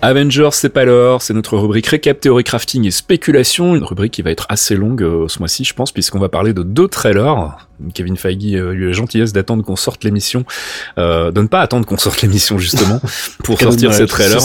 Avengers, 0.02 0.50
c'est 0.52 0.70
pas 0.70 0.84
l'heure, 0.84 1.20
c'est 1.20 1.34
notre 1.34 1.58
rubrique 1.58 1.86
récap, 1.88 2.20
théorie 2.20 2.44
crafting 2.44 2.86
et 2.86 2.90
spéculation, 2.90 3.76
une 3.76 3.84
rubrique 3.84 4.12
qui 4.12 4.22
va 4.22 4.30
être 4.30 4.46
assez 4.48 4.74
longue 4.74 5.02
euh, 5.02 5.28
ce 5.28 5.40
mois-ci, 5.40 5.64
je 5.64 5.74
pense, 5.74 5.92
puisqu'on 5.92 6.18
va 6.18 6.30
parler 6.30 6.54
de 6.54 6.62
deux 6.62 6.88
trailers 6.88 7.68
Kevin 7.94 8.16
Feige 8.16 8.54
a 8.54 8.72
eu 8.72 8.86
la 8.86 8.92
gentillesse 8.92 9.32
d'attendre 9.32 9.64
qu'on 9.64 9.76
sorte 9.76 10.04
l'émission, 10.04 10.44
euh, 10.98 11.30
de 11.30 11.40
ne 11.40 11.46
pas 11.46 11.60
attendre 11.60 11.86
qu'on 11.86 11.98
sorte 11.98 12.22
l'émission 12.22 12.58
justement 12.58 13.00
pour 13.44 13.60
sortir 13.60 13.92
ces 13.92 14.06
trailers. 14.06 14.40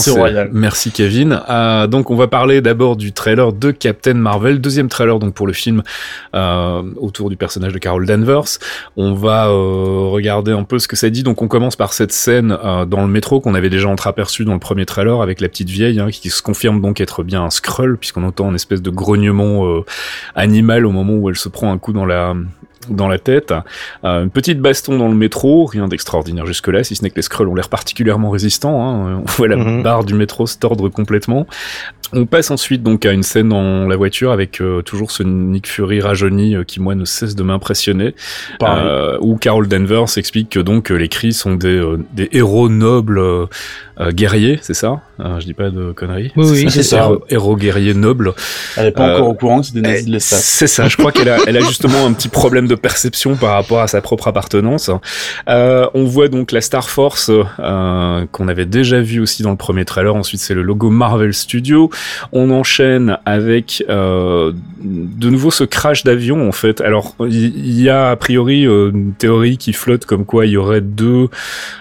Merci 0.51 0.92
Kevin. 0.92 1.42
Euh, 1.50 1.88
donc 1.88 2.12
on 2.12 2.15
va 2.15 2.27
parler 2.27 2.62
d'abord 2.62 2.96
du 2.96 3.12
trailer 3.12 3.54
de 3.54 3.72
Captain 3.72 4.13
Marvel, 4.13 4.60
deuxième 4.60 4.89
trailer 4.89 5.20
donc 5.20 5.34
pour 5.34 5.48
le 5.48 5.54
film 5.54 5.84
euh, 6.34 6.82
autour 6.98 7.30
du 7.30 7.38
personnage 7.38 7.74
de 7.74 7.80
Carol 7.80 8.06
Danvers. 8.06 8.60
On 8.98 9.13
va 9.13 9.48
euh, 9.48 10.08
regarder 10.10 10.51
un 10.51 10.63
peu 10.63 10.80
ce 10.80 10.88
que 10.88 10.96
ça 10.96 11.10
dit. 11.10 11.24
Donc 11.24 11.42
on 11.42 11.48
commence 11.48 11.75
par 11.75 11.94
cette 11.94 12.12
scène 12.12 12.58
euh, 12.63 12.86
dans 12.86 13.01
le 13.01 13.08
métro 13.08 13.39
qu'on 13.39 13.56
avait 13.56 13.70
déjà 13.70 13.88
entreaperçu 13.88 14.46
dans 14.46 14.54
le 14.54 14.60
premier 14.60 14.86
trailer 14.86 15.22
avec 15.22 15.42
la 15.42 15.50
petite 15.50 15.70
vieille 15.70 16.00
hein, 16.00 16.10
qui 16.12 16.30
se 16.30 16.42
confirme 16.42 16.82
donc 16.82 17.01
être 17.01 17.24
bien 17.24 17.44
un 17.44 17.50
Skrull 17.50 17.98
puisqu'on 17.98 18.24
entend 18.24 18.50
une 18.50 18.56
espèce 18.56 18.82
de 18.82 18.89
grognement 18.89 19.65
euh, 19.65 19.86
animal 20.36 20.86
au 20.86 20.92
moment 20.92 21.13
où 21.13 21.30
elle 21.30 21.36
se 21.36 21.50
prend 21.50 21.72
un 21.72 21.77
coup 21.77 21.94
dans 21.94 22.06
la 22.06 22.36
dans 22.89 23.08
la 23.08 23.20
tête, 23.20 23.54
euh, 24.04 24.24
une 24.24 24.30
petite 24.30 24.60
baston 24.60 24.98
dans 24.98 25.08
le 25.08 25.15
métro, 25.15 25.65
rien 25.65 25.88
d'extraordinaire 25.88 26.46
jusque-là, 26.46 26.84
si 26.84 26.96
ce 26.96 27.04
n'est 27.04 27.10
que 27.10 27.15
les 27.15 27.22
Skrulls 27.22 27.48
ont 27.48 27.56
l'air 27.56 27.70
particulièrement 27.70 28.30
résistants. 28.30 28.82
Hein. 28.82 29.22
On 29.25 29.32
voit 29.32 29.48
la 29.48 29.58
mhm. 29.58 29.84
barre 29.84 30.04
du 30.04 30.13
métro 30.13 30.48
se 30.48 30.58
tordre 30.58 30.89
complètement. 30.89 31.48
On 32.13 32.25
passe 32.25 32.51
ensuite 32.51 32.84
donc 32.84 33.06
à 33.06 33.12
une 33.12 33.24
scène 33.24 33.50
dans 33.50 33.88
la 33.88 33.96
voiture 33.96 34.32
avec 34.32 34.62
euh, 34.62 34.82
toujours 34.82 35.12
ce 35.12 35.24
Nick 35.24 35.68
Fury 35.68 36.01
rajeuni 36.01 36.56
euh, 36.56 36.63
qui 36.63 36.80
moi 36.80 36.94
ne 36.94 37.04
cesse 37.04 37.36
de 37.36 37.44
m'impressionner, 37.44 38.13
euh, 38.62 39.18
où 39.22 39.38
Carol 39.38 39.68
Danvers 39.68 40.18
explique 40.18 40.50
que 40.51 40.60
donc 40.60 40.92
les 40.92 41.10
Kree 41.10 41.34
sont 41.34 41.56
des, 41.56 41.84
des 42.13 42.30
héros 42.32 42.70
nobles 42.70 43.48
guerriers, 44.12 44.60
c'est 44.62 44.74
ça 44.74 45.01
Je 45.20 45.46
dis 45.46 45.54
pas 45.54 45.70
de 45.70 45.94
conneries. 45.94 46.32
Oui, 46.36 46.46
oui 46.50 46.72
c'est 46.72 46.84
ça. 46.84 47.10
Héros, 47.30 47.56
guerriers 47.56 47.94
nobles. 47.94 48.34
Elle 48.77 48.88
est 48.88 48.92
pas 48.92 49.13
encore 49.13 49.30
au 49.30 49.34
courant 49.34 49.62
que 49.62 49.68
c'est 49.68 49.74
des 49.74 49.82
nazis 49.82 50.06
de 50.06 50.12
l'espace. 50.12 50.44
C'est 50.44 50.68
ça. 50.68 50.88
Je 50.88 50.98
crois 50.98 51.12
qu'elle 51.12 51.30
a, 51.30 51.38
elle 51.48 51.58
a 51.58 51.62
justement 51.62 52.06
un 52.06 52.13
petit 52.13 52.27
problème 52.27 52.68
de 52.68 52.75
perception 52.77 53.36
par 53.36 53.51
rapport 53.51 53.79
à 53.79 53.88
sa 53.88 54.01
propre 54.01 54.27
appartenance. 54.27 54.89
on 55.48 56.03
voit 56.05 56.27
donc 56.27 56.51
la 56.51 56.62
Star 56.62 56.89
Force 56.89 57.32
qu'on 58.32 58.48
avait 58.48 58.65
déjà 58.65 59.01
vu 59.01 59.20
aussi 59.20 59.44
dans 59.44 59.51
le 59.51 59.58
premier 59.58 59.86
trailer. 59.86 60.15
Ensuite, 60.15 60.41
c'est 60.41 60.53
le 60.53 60.62
logo 60.62 60.89
Marvel 60.89 61.34
Studios. 61.34 61.89
On 62.32 62.51
enchaîne 62.51 63.17
avec 63.25 63.84
euh, 63.89 64.53
de 64.84 65.29
nouveau 65.29 65.51
ce 65.51 65.63
crash 65.63 66.03
d'avion 66.03 66.48
en 66.48 66.51
fait. 66.51 66.82
Alors 66.82 67.15
il 67.27 67.82
y, 67.82 67.89
a 67.89 68.10
a 68.10 68.15
priori 68.15 68.65
euh, 68.65 68.91
une 68.94 69.13
théorie 69.13 69.58
qui 69.58 69.74
flotte 69.74 70.05
comme 70.05 70.25
quoi 70.25 70.46
il 70.46 70.51
y 70.51 70.58
aurait 70.58 70.82
deux. 70.82 71.27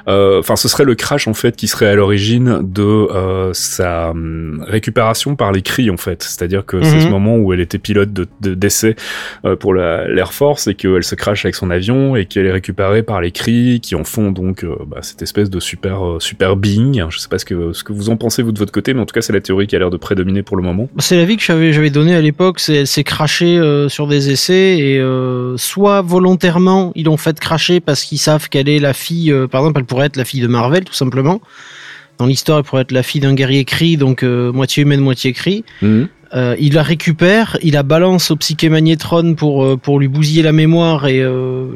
Euh, 0.08 0.40
enfin, 0.40 0.56
ce 0.56 0.68
serait 0.68 0.84
le 0.84 0.94
crash 0.94 1.28
en 1.28 1.34
fait 1.34 1.56
qui 1.56 1.68
serait 1.68 1.88
à 1.88 1.94
l'origine 1.94 2.60
de 2.62 3.06
sa 3.52 4.10
hum, 4.10 4.64
récupération 4.66 5.36
par 5.36 5.52
les 5.52 5.62
cris 5.62 5.90
en 5.90 5.96
fait. 5.96 6.22
C'est-à-dire 6.22 6.64
que 6.64 6.82
c'est 6.82 7.00
ce 7.00 7.06
mhm. 7.06 7.12
moment 7.12 7.36
où 7.36 7.52
elle 7.52 7.60
était 7.60 7.78
pilote 7.78 8.12
de 8.12 8.26
d'essai 8.40 8.96
pour 9.60 9.74
l'Air 9.74 10.32
Force 10.32 10.66
et 10.66 10.74
qu'elle 10.84 11.04
se 11.04 11.14
crache 11.14 11.44
avec 11.44 11.54
son 11.54 11.70
avion 11.70 12.16
et 12.16 12.26
qu'elle 12.26 12.46
est 12.46 12.52
récupérée 12.52 13.02
par 13.02 13.20
les 13.20 13.30
cris 13.30 13.80
qui 13.80 13.94
en 13.94 14.04
font 14.04 14.30
donc 14.30 14.64
bah, 14.86 14.98
cette 15.02 15.22
espèce 15.22 15.50
de 15.50 15.60
super 15.60 16.16
super 16.18 16.56
being. 16.56 17.04
Je 17.10 17.18
sais 17.18 17.28
pas 17.28 17.38
ce 17.38 17.44
que 17.44 17.72
ce 17.72 17.84
que 17.84 17.92
vous 17.92 18.10
en 18.10 18.16
pensez 18.16 18.42
vous 18.42 18.52
de 18.52 18.58
votre 18.58 18.72
côté, 18.72 18.94
mais 18.94 19.00
en 19.00 19.06
tout 19.06 19.14
cas 19.14 19.22
c'est 19.22 19.32
la 19.32 19.40
théorie 19.40 19.66
qui 19.66 19.76
a 19.76 19.78
l'air 19.78 19.90
de 19.90 19.96
prédominer 19.96 20.42
pour 20.42 20.56
le 20.56 20.62
moment. 20.62 20.88
C'est 20.98 21.16
l'avis 21.16 21.36
que 21.36 21.42
j'avais 21.42 21.72
j'avais 21.72 21.90
donné 21.90 22.14
à 22.14 22.20
l'époque, 22.20 22.60
c'est 22.60 22.86
c'est 22.86 23.04
craché 23.04 23.58
euh, 23.58 23.88
sur 23.88 24.06
des 24.06 24.30
essais 24.30 24.78
et 24.78 24.98
euh, 24.98 25.56
soit 25.56 26.02
volontairement 26.02 26.92
ils 26.94 27.04
l'ont 27.06 27.16
fait 27.16 27.38
cracher 27.38 27.80
parce 27.80 28.04
qu'ils 28.04 28.18
savent 28.18 28.48
qu'elle 28.48 28.68
est 28.68 28.78
la 28.78 28.92
fille, 28.92 29.32
euh, 29.32 29.46
par 29.46 29.62
exemple 29.62 29.80
elle 29.80 29.86
pourrait 29.86 30.06
être 30.06 30.16
la 30.16 30.24
fille 30.24 30.40
de 30.40 30.46
Marvel 30.46 30.84
tout 30.84 30.94
simplement. 30.94 31.40
Dans 32.18 32.26
l'histoire 32.26 32.58
elle 32.58 32.64
pourrait 32.64 32.82
être 32.82 32.92
la 32.92 33.02
fille 33.02 33.20
d'un 33.20 33.34
guerrier 33.34 33.64
cri 33.64 33.96
donc 33.96 34.22
moitié 34.22 34.82
humaine 34.82 35.00
moitié 35.00 35.32
cri. 35.32 35.64
Mhm. 36.34 36.56
il 36.58 36.74
la 36.74 36.82
récupère, 36.82 37.56
il 37.62 37.74
la 37.74 37.82
balance 37.82 38.30
au 38.30 38.36
psyché 38.36 38.68
magnétron 38.68 39.34
pour 39.34 39.78
pour 39.78 40.00
lui 40.00 40.08
bousiller 40.08 40.42
la 40.42 40.52
mémoire 40.52 41.06
et 41.06 41.22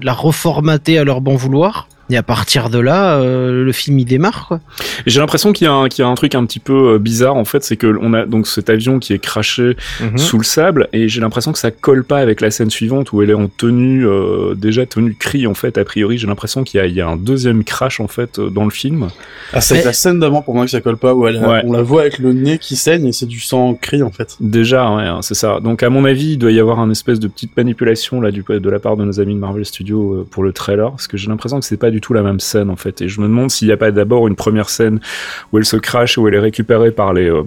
la 0.02 0.12
reformater 0.12 0.98
à 0.98 1.04
leur 1.04 1.20
bon 1.20 1.36
vouloir. 1.36 1.88
Et 2.10 2.16
à 2.16 2.22
partir 2.22 2.70
de 2.70 2.78
là, 2.78 3.18
euh, 3.18 3.64
le 3.64 3.72
film 3.72 3.98
il 3.98 4.06
démarre 4.06 4.46
quoi. 4.48 4.60
J'ai 5.06 5.20
l'impression 5.20 5.52
qu'il 5.52 5.66
y, 5.66 5.70
y, 5.70 6.02
a 6.02 6.06
un 6.06 6.14
truc 6.14 6.34
un 6.34 6.46
petit 6.46 6.58
peu 6.58 6.94
euh, 6.94 6.98
bizarre 6.98 7.36
en 7.36 7.44
fait, 7.44 7.62
c'est 7.62 7.76
que 7.76 7.98
on 8.00 8.14
a 8.14 8.24
donc 8.24 8.46
cet 8.46 8.70
avion 8.70 8.98
qui 8.98 9.12
est 9.12 9.18
craché 9.18 9.76
mhm. 10.00 10.16
sous 10.16 10.38
le 10.38 10.44
sable 10.44 10.88
et 10.94 11.08
j'ai 11.08 11.20
l'impression 11.20 11.52
que 11.52 11.58
ça 11.58 11.70
colle 11.70 12.04
pas 12.04 12.18
avec 12.18 12.40
la 12.40 12.50
scène 12.50 12.70
suivante 12.70 13.12
où 13.12 13.22
elle 13.22 13.30
est 13.30 13.35
en 13.35 13.48
tenue 13.48 14.06
euh, 14.06 14.54
déjà 14.54 14.87
tenue 14.87 15.14
cri 15.14 15.46
en 15.46 15.54
fait. 15.54 15.76
A 15.76 15.85
priori, 15.85 16.16
j'ai 16.16 16.26
l'impression 16.26 16.64
qu'il 16.64 16.83
y, 16.83 16.92
y, 16.92 17.00
a 17.00 17.09
un 17.09 17.16
deuxième 17.16 17.62
crash 17.62 18.00
en 18.00 18.09
fait 18.09 18.40
dans 18.40 18.64
le 18.64 18.70
film. 18.70 19.09
Ah, 19.52 19.61
c'est 19.61 19.85
la 19.85 19.92
scène 19.92 20.18
d'avant 20.18 20.40
pour 20.40 20.54
moi 20.54 20.64
que 20.64 20.70
ça 20.70 20.80
colle 20.80 20.96
pas 20.96 21.14
où 21.14 21.26
elle, 21.26 21.44
on 21.64 21.72
la 21.72 21.83
voit 21.83 22.02
avec 22.02 22.18
le 22.18 22.33
nez 22.33 22.59
qui 22.59 22.76
saigne 22.76 23.06
et 23.06 23.12
c'est 23.12 23.26
du 23.26 23.40
sang 23.40 23.74
cri 23.74 24.02
en 24.02 24.11
fait. 24.11 24.37
Déjà, 24.40 24.90
ouais, 24.94 25.02
hein, 25.02 25.20
c'est 25.20 25.35
ça. 25.35 25.61
Donc 25.61 25.83
à 25.83 25.90
mon 25.90 26.06
avis, 26.06 26.33
il 26.33 26.38
doit 26.38 26.52
y 26.52 26.61
avoir 26.61 26.80
un 26.80 26.90
espèce 26.90 27.20
de 27.20 27.28
petite 27.28 27.54
manipulation 27.56 28.22
là 28.22 28.30
du 28.30 28.44
de 28.48 28.70
la 28.70 28.78
part 28.78 28.96
de 28.96 29.04
nos 29.04 29.20
amis 29.20 29.35
de 29.35 29.40
Marvel 29.40 29.66
Studios 29.66 30.26
pour 30.30 30.42
le 30.42 30.52
trailer 30.54 30.90
parce 30.90 31.06
que 31.06 31.18
j'ai 31.18 31.28
l'impression 31.28 31.61
que 31.61 31.66
c'est 31.66 31.76
pas 31.76 31.90
du 31.90 31.97
tout 32.00 32.12
la 32.12 32.22
même 32.22 32.40
scène 32.40 32.70
en 32.70 32.76
fait. 32.76 33.00
Et 33.02 33.08
je 33.08 33.20
me 33.20 33.26
demande 33.26 33.50
s'il 33.50 33.68
n'y 33.68 33.74
a 33.74 33.76
pas 33.76 33.90
d'abord 33.90 34.28
une 34.28 34.37
première 34.37 34.70
scène 34.70 35.00
où 35.52 35.58
elle 35.58 35.64
se 35.64 35.76
crache, 35.76 36.18
où 36.18 36.28
elle 36.28 36.34
est 36.34 36.40
récupérée 36.40 36.90
par 36.90 37.12
les 37.12 37.28
euh, 37.28 37.42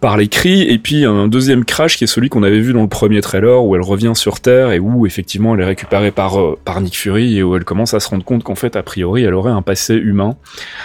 par 0.00 0.16
les 0.16 0.28
cris, 0.28 0.62
et 0.62 0.78
puis 0.78 1.04
un 1.04 1.28
deuxième 1.28 1.64
crash 1.64 1.96
qui 1.96 2.04
est 2.04 2.08
celui 2.08 2.28
qu'on 2.28 2.42
avait 2.42 2.60
vu 2.60 2.72
dans 2.72 2.82
le 2.82 2.88
premier 2.88 3.20
trailer 3.20 3.64
où 3.64 3.74
elle 3.74 3.82
revient 3.82 4.12
sur 4.14 4.40
Terre 4.40 4.72
et 4.72 4.78
où 4.78 5.06
effectivement 5.06 5.54
elle 5.54 5.60
est 5.60 5.66
récupérée 5.66 6.10
par 6.10 6.40
euh, 6.40 6.58
par 6.64 6.80
Nick 6.80 6.96
Fury 6.96 7.38
et 7.38 7.42
où 7.42 7.56
elle 7.56 7.64
commence 7.64 7.94
à 7.94 8.00
se 8.00 8.08
rendre 8.08 8.24
compte 8.24 8.44
qu'en 8.44 8.54
fait 8.54 8.76
a 8.76 8.82
priori 8.82 9.24
elle 9.24 9.34
aurait 9.34 9.52
un 9.52 9.62
passé 9.62 9.94
humain. 9.94 10.36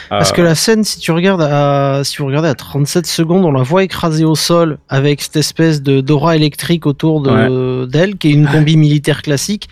Parce 0.10 0.32
que 0.32 0.42
la 0.42 0.56
scène, 0.56 0.84
si 0.84 1.00
tu 1.00 1.12
regardes 1.12 1.42
à 1.42 2.02
si 2.04 2.18
vous 2.18 2.26
regardez 2.26 2.50
à 2.50 2.56
37 2.56 3.06
secondes, 3.06 3.46
on 3.46 3.52
la 3.52 3.64
voit 3.64 3.84
écrasée 3.84 4.26
au 4.26 4.36
sol 4.36 4.78
avec 4.90 5.22
cette 5.22 5.36
espèce 5.36 5.82
de 5.82 6.02
d'aura 6.02 6.36
électrique 6.36 6.86
autour 6.86 7.22
de 7.22 7.86
d'elle 7.86 8.18
qui 8.18 8.30
est 8.30 8.34
une 8.34 8.48
combi 8.48 8.78
militaire 8.78 9.22
classique. 9.22 9.70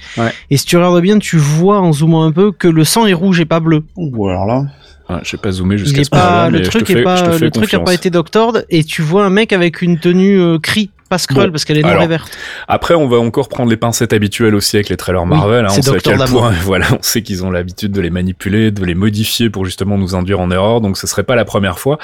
Et 0.50 0.58
si 0.58 0.66
tu 0.66 0.78
regardes 0.78 1.02
bien, 1.02 1.20
tu 1.20 1.38
vois 1.38 1.80
en 1.80 1.94
zoomant 1.94 2.24
un 2.24 2.32
peu 2.32 2.52
que 2.52 2.68
le 2.68 2.84
sang 2.84 2.99
est 3.06 3.14
rouge 3.14 3.44
pas 3.46 3.60
bleu. 3.60 3.84
Ou 3.96 4.28
alors 4.28 4.46
là. 4.46 4.66
Ah, 5.12 5.22
je 5.24 5.36
pas 5.38 5.52
zoomé 5.52 5.78
jusqu'à 5.80 6.04
ce 6.04 6.10
point-là, 6.12 6.52
le 6.52 6.62
truc 6.62 6.88
est 6.92 7.02
pas, 7.02 7.40
le 7.40 7.50
truc 7.50 7.74
a 7.74 7.80
pas 7.80 7.96
été 7.96 8.12
doctored 8.12 8.68
et 8.70 8.84
tu 8.84 9.02
vois 9.02 9.26
un 9.26 9.32
mec 9.32 9.54
avec 9.54 9.82
une 9.82 9.98
tenue 9.98 10.40
euh, 10.40 10.60
cri 10.60 10.92
pas 11.10 11.18
Skrull 11.18 11.52
parce 11.52 11.66
qu'elle 11.66 11.78
est 11.78 11.82
noire 11.82 12.02
et 12.02 12.08
verte. 12.08 12.32
Après, 12.68 12.94
on 12.94 13.08
va 13.08 13.18
encore 13.18 13.50
prendre 13.50 13.70
les 13.70 13.78
pincettes 13.78 14.14
habituelles 14.14 14.56
aussi 14.56 14.78
avec 14.78 14.90
les 14.90 14.98
trailers 14.98 15.26
Marvel. 15.26 15.66
hein, 15.66 15.70
on 15.72 15.82
sait 15.82 15.90
à 15.90 16.00
quel 16.00 16.18
point, 16.20 16.52
voilà, 16.64 16.88
on 16.92 17.02
sait 17.02 17.22
qu'ils 17.22 17.44
ont 17.44 17.52
l'habitude 17.52 17.92
de 17.92 18.02
les 18.02 18.10
manipuler, 18.10 18.72
de 18.72 18.84
les 18.86 18.96
modifier 18.96 19.50
pour 19.50 19.66
justement 19.66 19.98
nous 19.98 20.16
induire 20.16 20.40
en 20.40 20.52
erreur. 20.52 20.82
Donc, 20.82 20.98
ce 20.98 21.08
serait 21.08 21.24
pas 21.24 21.36
la 21.36 21.46
première 21.46 21.80
fois. 21.80 21.98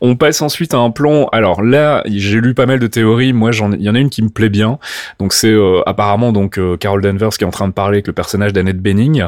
On 0.00 0.16
passe 0.16 0.42
ensuite 0.42 0.74
à 0.74 0.78
un 0.78 0.90
plan. 0.90 1.26
Alors 1.32 1.62
là, 1.62 2.02
j'ai 2.06 2.40
lu 2.40 2.54
pas 2.54 2.66
mal 2.66 2.78
de 2.78 2.86
théories. 2.86 3.32
Moi, 3.32 3.50
j'en, 3.52 3.72
il 3.72 3.82
y 3.82 3.88
en 3.88 3.94
a 3.94 3.98
une 3.98 4.10
qui 4.10 4.22
me 4.22 4.28
plaît 4.28 4.48
bien. 4.48 4.78
Donc, 5.18 5.32
c'est 5.32 5.50
euh, 5.50 5.80
apparemment 5.86 6.32
donc 6.32 6.58
euh, 6.58 6.76
Carol 6.76 7.02
Danvers 7.02 7.30
qui 7.30 7.44
est 7.44 7.46
en 7.46 7.50
train 7.50 7.68
de 7.68 7.72
parler 7.72 7.96
avec 7.96 8.06
le 8.06 8.12
personnage 8.12 8.52
d'Annette 8.52 8.80
Benning, 8.80 9.24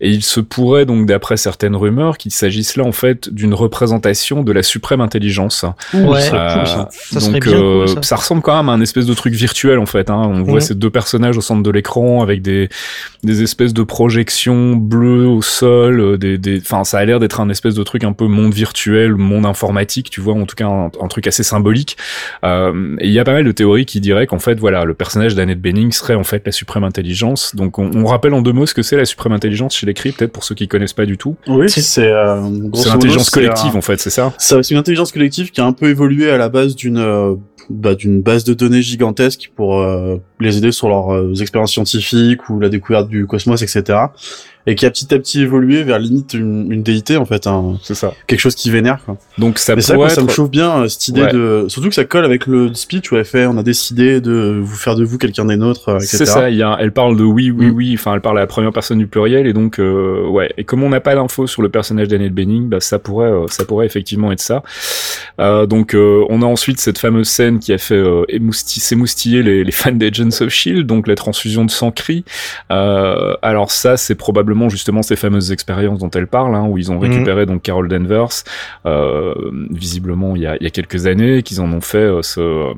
et 0.00 0.10
il 0.10 0.22
se 0.22 0.40
pourrait 0.40 0.86
donc, 0.86 1.06
d'après 1.06 1.36
certaines 1.36 1.76
rumeurs, 1.76 2.18
qu'il 2.18 2.32
s'agisse 2.32 2.76
là 2.76 2.84
en 2.84 2.92
fait 2.92 3.28
d'une 3.28 3.54
représentation 3.54 4.42
de 4.42 4.52
la 4.52 4.62
suprême 4.62 5.00
intelligence. 5.00 5.64
Ouais, 5.94 6.32
euh, 6.32 6.64
ça. 6.64 6.88
ça. 6.90 7.20
donc, 7.20 7.44
bien 7.44 7.86
ça. 7.86 8.02
ça 8.02 8.16
ressemble 8.16 8.42
quand 8.42 8.56
même 8.56 8.68
à 8.68 8.75
un 8.76 8.80
espèce 8.80 9.06
de 9.06 9.14
truc 9.14 9.34
virtuel 9.34 9.78
en 9.78 9.86
fait. 9.86 10.10
Hein. 10.10 10.22
On 10.26 10.42
voit 10.42 10.60
ces 10.60 10.74
deux 10.74 10.90
personnages 10.90 11.36
au 11.36 11.40
centre 11.40 11.62
de 11.62 11.70
l'écran 11.70 12.22
avec 12.22 12.42
des, 12.42 12.68
des 13.24 13.42
espèces 13.42 13.74
de 13.74 13.82
projections 13.82 14.76
bleues 14.76 15.26
au 15.26 15.42
sol. 15.42 16.00
Euh, 16.00 16.16
des, 16.16 16.38
des... 16.38 16.60
Enfin, 16.60 16.84
ça 16.84 16.98
a 16.98 17.04
l'air 17.04 17.18
d'être 17.20 17.40
un 17.40 17.48
espèce 17.48 17.74
de 17.74 17.82
truc 17.82 18.04
un 18.04 18.12
peu 18.12 18.26
monde 18.26 18.52
virtuel, 18.52 19.14
monde 19.14 19.46
informatique, 19.46 20.10
tu 20.10 20.20
vois, 20.20 20.34
en 20.34 20.46
tout 20.46 20.56
cas 20.56 20.66
un, 20.66 21.08
truc 21.08 21.26
assez 21.26 21.42
symbolique. 21.42 21.96
Euh, 22.44 22.96
et 23.00 23.06
il 23.06 23.12
y 23.12 23.18
a 23.18 23.24
pas 23.24 23.32
mal 23.32 23.44
de 23.44 23.52
théories 23.52 23.86
qui 23.86 24.00
diraient 24.00 24.26
qu'en 24.26 24.38
fait, 24.38 24.58
voilà, 24.58 24.84
le 24.84 24.94
personnage 24.94 25.34
d'Annette 25.34 25.60
Benning 25.60 25.92
serait 25.92 26.14
en 26.14 26.24
fait 26.24 26.42
la 26.44 26.52
suprême 26.52 26.84
intelligence. 26.84 27.54
Donc 27.54 27.78
on, 27.78 28.04
rappelle 28.04 28.34
en 28.34 28.42
deux 28.42 28.52
mots 28.52 28.66
ce 28.66 28.74
que 28.74 28.82
c'est 28.82 28.96
la 28.96 29.04
suprême 29.04 29.32
intelligence 29.32 29.74
chez 29.74 29.86
les 29.86 29.94
cris, 29.94 30.12
peut-être 30.12 30.32
pour 30.32 30.44
ceux 30.44 30.54
qui 30.54 30.68
connaissent 30.68 30.92
pas 30.92 31.06
du 31.06 31.18
tout. 31.18 31.36
Oui, 31.48 31.68
c'est 31.68 32.10
euh, 32.10 32.40
l'intelligence 32.86 33.30
collective 33.30 33.74
en 33.76 33.80
fait, 33.80 34.00
c'est 34.00 34.10
ça? 34.10 34.32
C'est 34.38 34.70
une 34.70 34.76
intelligence 34.76 35.12
collective 35.12 35.50
qui 35.50 35.60
a 35.60 35.64
un 35.64 35.72
peu 35.72 35.88
évolué 35.88 36.30
à 36.30 36.36
la 36.36 36.48
base 36.48 36.76
d'une 36.76 36.98
euh, 36.98 37.34
bah, 37.70 37.94
d'une 37.94 38.22
base 38.22 38.44
de 38.44 38.54
données 38.54 38.82
gigantesque 38.82 39.52
pour 39.54 39.80
euh, 39.80 40.16
les 40.40 40.58
aider 40.58 40.72
sur 40.72 40.88
leurs 40.88 41.14
euh, 41.14 41.34
expériences 41.34 41.72
scientifiques 41.72 42.48
ou 42.48 42.60
la 42.60 42.68
découverte 42.68 43.08
du 43.08 43.26
cosmos, 43.26 43.62
etc 43.62 43.98
et 44.66 44.74
qui 44.74 44.86
a 44.86 44.90
petit 44.90 45.12
à 45.14 45.18
petit 45.18 45.42
évolué 45.42 45.82
vers 45.82 45.98
limite 45.98 46.34
une, 46.34 46.70
une 46.70 46.82
déité 46.82 47.16
en 47.16 47.24
fait. 47.24 47.46
Hein. 47.46 47.78
C'est 47.82 47.94
ça. 47.94 48.12
Quelque 48.26 48.40
chose 48.40 48.54
qui 48.54 48.70
vénère 48.70 49.04
quoi. 49.04 49.16
Donc 49.38 49.58
ça, 49.58 49.74
Mais 49.74 49.82
ça, 49.82 49.96
ça 50.08 50.22
me 50.22 50.28
chauffe 50.28 50.50
bien 50.50 50.82
euh, 50.82 50.88
cette 50.88 51.08
idée 51.08 51.26
de, 51.26 51.66
surtout 51.68 51.88
que 51.88 51.94
ça 51.94 52.04
colle 52.04 52.24
avec 52.24 52.46
le 52.46 52.74
speech 52.74 53.12
où 53.12 53.16
elle 53.16 53.24
fait, 53.24 53.46
on 53.46 53.56
a 53.58 53.62
décidé 53.62 54.20
de 54.20 54.60
vous 54.60 54.76
faire 54.76 54.96
de 54.96 55.04
vous 55.04 55.18
quelqu'un 55.18 55.44
des 55.44 55.56
nôtres, 55.56 55.90
euh, 55.90 55.98
etc. 55.98 56.16
C'est 56.16 56.26
ça. 56.26 56.50
Il 56.50 56.56
y 56.56 56.62
a, 56.62 56.76
elle 56.80 56.92
parle 56.92 57.16
de 57.16 57.24
oui, 57.24 57.50
oui, 57.50 57.66
mm. 57.66 57.74
oui. 57.74 57.94
Enfin, 57.94 58.14
elle 58.14 58.20
parle 58.20 58.38
à 58.38 58.42
la 58.42 58.46
première 58.46 58.72
personne 58.72 58.98
du 58.98 59.06
pluriel 59.06 59.46
et 59.46 59.52
donc 59.52 59.78
euh, 59.78 60.26
ouais. 60.26 60.52
Et 60.56 60.64
comme 60.64 60.82
on 60.82 60.88
n'a 60.88 61.00
pas 61.00 61.14
d'infos 61.14 61.46
sur 61.46 61.62
le 61.62 61.68
personnage 61.68 62.08
d'Annette 62.08 62.34
Benning, 62.34 62.68
bah 62.68 62.80
ça 62.80 62.98
pourrait, 62.98 63.30
euh, 63.30 63.46
ça 63.48 63.64
pourrait 63.64 63.86
effectivement 63.86 64.32
être 64.32 64.40
ça. 64.40 64.62
donc 65.38 65.94
on 65.94 66.42
a 66.42 66.46
ensuite 66.46 66.80
cette 66.80 66.98
fameuse 66.98 67.28
scène 67.28 67.58
qui 67.58 67.72
a 67.72 67.78
fait 67.78 68.02
s'émoustiller 68.52 69.42
les, 69.42 69.64
les 69.64 69.72
fans 69.72 69.92
d'Agents 69.92 70.16
Agents 70.16 70.44
of 70.44 70.48
Shield, 70.48 70.86
donc 70.86 71.06
la 71.06 71.14
transfusion 71.14 71.64
de 71.64 71.70
sang 71.70 71.90
cri. 71.90 72.24
Euh, 72.70 73.34
alors 73.42 73.70
ça, 73.70 73.96
c'est 73.96 74.14
probablement 74.14 74.55
justement 74.68 75.02
ces 75.02 75.16
fameuses 75.16 75.52
expériences 75.52 75.98
dont 75.98 76.10
elle 76.10 76.26
parle, 76.26 76.54
hein, 76.54 76.66
où 76.68 76.78
ils 76.78 76.90
ont 76.90 76.96
mhm. 76.96 77.02
récupéré 77.02 77.46
donc 77.46 77.62
Carol 77.62 77.88
Danvers, 77.88 78.44
euh, 78.84 79.34
visiblement 79.70 80.36
il 80.36 80.42
y, 80.42 80.46
a, 80.46 80.56
il 80.56 80.62
y 80.62 80.66
a 80.66 80.70
quelques 80.70 81.06
années, 81.06 81.42
qu'ils 81.42 81.60
en 81.60 81.72
ont 81.72 81.80
fait 81.80 81.98
euh, 81.98 82.22
ce, 82.22 82.72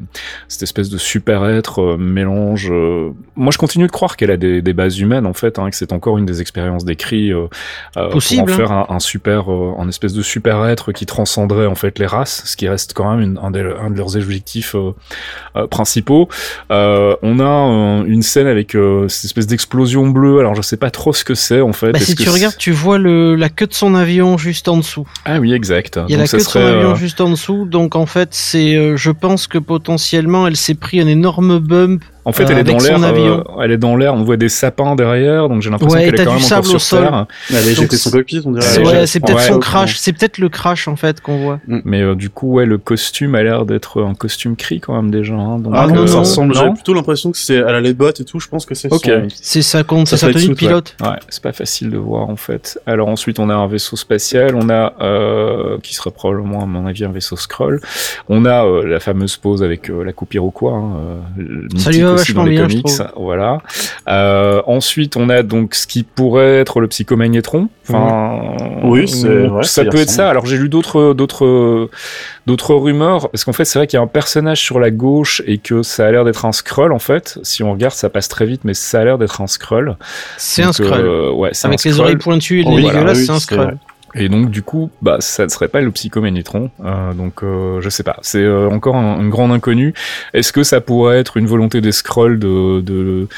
cette 0.48 0.62
espèce 0.62 0.88
de 0.90 0.98
super 0.98 1.48
être 1.48 1.82
euh, 1.82 1.96
mélange. 1.96 2.72
moi, 3.36 3.52
je 3.52 3.58
continue 3.58 3.86
de 3.86 3.92
croire 3.92 4.16
qu'elle 4.16 4.30
a 4.30 4.36
des, 4.36 4.62
des, 4.62 4.72
bases 4.72 4.98
humaines 4.98 5.26
en 5.26 5.32
fait, 5.32 5.58
hein, 5.58 5.70
que 5.70 5.76
c'est 5.76 5.92
encore 5.92 6.18
une 6.18 6.26
des 6.26 6.40
expériences 6.40 6.84
d'écrit 6.84 7.32
Possible, 8.10 8.44
pour 8.44 8.54
en 8.54 8.56
faire 8.56 8.72
hein. 8.72 8.86
un, 8.88 8.96
un 8.96 9.00
super, 9.00 9.48
un 9.48 9.88
espèce 9.88 10.12
de 10.12 10.22
super 10.22 10.66
être 10.66 10.92
qui 10.92 11.06
transcenderait 11.06 11.66
en 11.66 11.74
fait 11.74 11.98
les 11.98 12.06
races, 12.06 12.42
ce 12.44 12.56
qui 12.56 12.68
reste 12.68 12.92
quand 12.94 13.10
même 13.10 13.20
une, 13.20 13.38
un, 13.38 13.50
des, 13.50 13.60
un, 13.60 13.90
de 13.90 13.96
leurs 13.96 14.16
objectifs 14.16 14.74
principaux. 15.70 16.28
on 16.70 17.40
a 17.40 18.04
une 18.06 18.22
scène 18.22 18.46
avec 18.46 18.72
cette 19.08 19.24
espèce 19.24 19.46
d'explosion 19.46 20.08
bleue. 20.08 20.38
Alors 20.40 20.54
je 20.54 20.62
sais 20.62 20.76
pas 20.76 20.90
trop 20.90 21.12
ce 21.12 21.24
que 21.24 21.34
c'est 21.34 21.60
en 21.68 21.72
fait. 21.72 21.92
Bah, 21.92 22.00
si 22.00 22.14
tu 22.14 22.28
regardes, 22.28 22.56
tu 22.56 22.72
vois 22.72 22.98
le, 22.98 23.34
la 23.34 23.48
queue 23.48 23.66
de 23.66 23.74
son 23.74 23.94
avion 23.94 24.38
juste 24.38 24.68
en 24.68 24.78
dessous. 24.78 25.06
Ah 25.24 25.38
oui, 25.38 25.52
exact. 25.52 26.00
Il 26.08 26.12
y 26.12 26.14
a 26.14 26.18
la 26.18 26.26
queue 26.26 26.38
de 26.38 26.42
son 26.42 26.60
avion 26.60 26.94
juste 26.94 27.20
en 27.20 27.30
dessous. 27.30 27.66
Donc 27.66 27.96
en 27.96 28.06
fait, 28.06 28.30
c'est, 28.32 28.96
je 28.96 29.10
pense 29.10 29.46
que 29.46 29.58
potentiellement, 29.58 30.46
elle 30.46 30.56
s'est 30.56 30.74
pris 30.74 31.00
un 31.00 31.06
énorme 31.06 31.58
bump 31.58 32.02
en 32.28 32.32
fait, 32.32 32.44
elle 32.50 32.58
est 32.58 32.64
dans 32.64 32.76
l'air. 32.76 33.02
Euh, 33.02 33.42
elle 33.62 33.70
est 33.70 33.78
dans 33.78 33.96
l'air. 33.96 34.12
On 34.12 34.22
voit 34.22 34.36
des 34.36 34.50
sapins 34.50 34.94
derrière, 34.94 35.48
donc 35.48 35.62
j'ai 35.62 35.70
l'impression 35.70 35.98
qu'elle 35.98 36.14
est 36.14 36.24
quand 36.24 36.34
même 36.34 36.44
encore 36.44 36.66
sur 36.66 36.80
sol. 36.80 37.00
terre. 37.00 37.26
Elle 37.48 37.56
a 37.56 37.72
jeté 37.72 37.96
son 37.96 38.10
cockpit, 38.10 38.42
on 38.44 38.52
dirait. 38.52 38.86
Ouais, 38.86 39.06
c'est 39.06 39.20
peut-être 39.20 39.40
son 39.40 39.58
crash. 39.58 39.96
C'est 39.96 40.12
peut-être 40.12 40.36
le 40.36 40.50
crash 40.50 40.88
en 40.88 40.96
fait 40.96 41.22
qu'on 41.22 41.38
voit. 41.38 41.60
Mm. 41.66 41.78
Mais 41.86 42.02
euh, 42.02 42.14
du 42.14 42.28
coup, 42.28 42.52
ouais, 42.52 42.66
le 42.66 42.76
costume 42.76 43.34
a 43.34 43.42
l'air 43.42 43.64
d'être 43.64 44.02
un 44.02 44.14
costume 44.14 44.56
cri 44.56 44.78
quand 44.78 44.94
même 44.94 45.10
déjà. 45.10 45.32
Hein, 45.32 45.58
donc, 45.58 45.72
ah 45.74 45.86
non, 45.86 46.02
euh, 46.02 46.06
ça 46.06 46.18
ressemble. 46.18 46.54
J'ai 46.54 46.70
plutôt 46.70 46.92
l'impression 46.92 47.32
que 47.32 47.38
c'est 47.38 47.54
elle 47.54 47.74
a 47.74 47.80
les 47.80 47.94
bottes 47.94 48.20
et 48.20 48.24
tout. 48.26 48.40
Je 48.40 48.48
pense 48.48 48.66
que 48.66 48.74
c'est. 48.74 48.92
Ok. 48.92 49.10
C'est 49.40 49.62
ça 49.62 49.82
compte. 49.82 50.08
C'est 50.08 50.18
sa 50.18 50.30
tenue 50.30 50.48
de 50.48 50.54
pilote. 50.54 50.96
Ouais, 51.00 51.16
c'est 51.30 51.42
pas 51.42 51.52
facile 51.52 51.88
de 51.88 51.96
voir 51.96 52.28
en 52.28 52.36
fait. 52.36 52.78
Alors 52.84 53.08
ensuite, 53.08 53.38
on 53.38 53.48
a 53.48 53.54
un 53.54 53.68
vaisseau 53.68 53.96
spatial. 53.96 54.54
On 54.54 54.68
a 54.68 54.92
qui 55.82 55.94
sera 55.94 56.10
probablement 56.10 56.62
à 56.62 56.66
mon 56.66 56.86
avis 56.86 57.06
un 57.06 57.12
vaisseau 57.12 57.36
scroll. 57.36 57.80
On 58.28 58.44
a 58.44 58.66
la 58.84 59.00
fameuse 59.00 59.38
pose 59.38 59.62
avec 59.62 59.88
la 59.88 60.12
coupe 60.12 60.34
Iroquois. 60.34 60.74
Hein, 60.74 62.17
vachement 62.18 62.44
bien, 62.44 62.68
je 62.68 62.78
trouve 62.78 63.08
voilà. 63.16 63.60
Euh, 64.08 64.62
ensuite, 64.66 65.16
on 65.16 65.28
a 65.28 65.42
donc 65.42 65.74
ce 65.74 65.86
qui 65.86 66.02
pourrait 66.02 66.58
être 66.58 66.80
le 66.80 66.88
psychomagnétron. 66.88 67.68
Enfin, 67.88 68.56
oui, 68.84 69.08
c'est 69.08 69.48
ça 69.62 69.84
peut 69.84 69.98
être 69.98 70.10
ça. 70.10 70.28
Alors 70.28 70.46
j'ai 70.46 70.58
lu 70.58 70.68
d'autres 70.68 71.14
d'autres 71.14 71.88
d'autres 72.46 72.74
rumeurs 72.74 73.30
parce 73.30 73.44
qu'en 73.44 73.52
fait 73.52 73.64
c'est 73.64 73.78
vrai 73.78 73.86
qu'il 73.86 73.96
y 73.96 74.00
a 74.00 74.02
un 74.02 74.06
personnage 74.06 74.60
sur 74.60 74.78
la 74.78 74.90
gauche 74.90 75.42
et 75.46 75.58
que 75.58 75.82
ça 75.82 76.06
a 76.06 76.10
l'air 76.10 76.24
d'être 76.24 76.44
un 76.44 76.52
scroll 76.52 76.92
en 76.92 76.98
fait. 76.98 77.38
Si 77.42 77.62
on 77.62 77.72
regarde, 77.72 77.94
ça 77.94 78.10
passe 78.10 78.28
très 78.28 78.46
vite, 78.46 78.62
mais 78.64 78.74
ça 78.74 79.00
a 79.00 79.04
l'air 79.04 79.18
d'être 79.18 79.40
un 79.40 79.46
scroll. 79.46 79.96
C'est 80.36 80.62
un 80.62 80.72
scroll. 80.72 81.00
Euh, 81.00 81.32
ouais, 81.32 81.50
avec 81.62 81.84
les 81.84 82.00
oreilles 82.00 82.16
pointues 82.16 82.60
et 82.60 82.64
les 82.64 82.82
dégueulasses, 82.82 83.24
c'est 83.24 83.30
un 83.30 83.40
scroll. 83.40 83.78
Et 84.14 84.28
donc 84.28 84.50
du 84.50 84.62
coup, 84.62 84.90
bah 85.02 85.18
ça 85.20 85.44
ne 85.44 85.48
serait 85.48 85.68
pas 85.68 85.80
le 85.80 85.90
psychoménétron. 85.90 86.70
Euh, 86.84 87.12
donc 87.12 87.42
euh, 87.42 87.80
je 87.82 87.88
sais 87.90 88.02
pas, 88.02 88.18
c'est 88.22 88.42
euh, 88.42 88.68
encore 88.70 88.96
un, 88.96 89.20
une 89.20 89.28
grande 89.28 89.52
inconnue. 89.52 89.92
Est-ce 90.32 90.52
que 90.52 90.62
ça 90.62 90.80
pourrait 90.80 91.18
être 91.18 91.36
une 91.36 91.46
volonté 91.46 91.80
des 91.80 91.92
scrolls 91.92 92.38
de, 92.38 92.80
de 92.80 93.28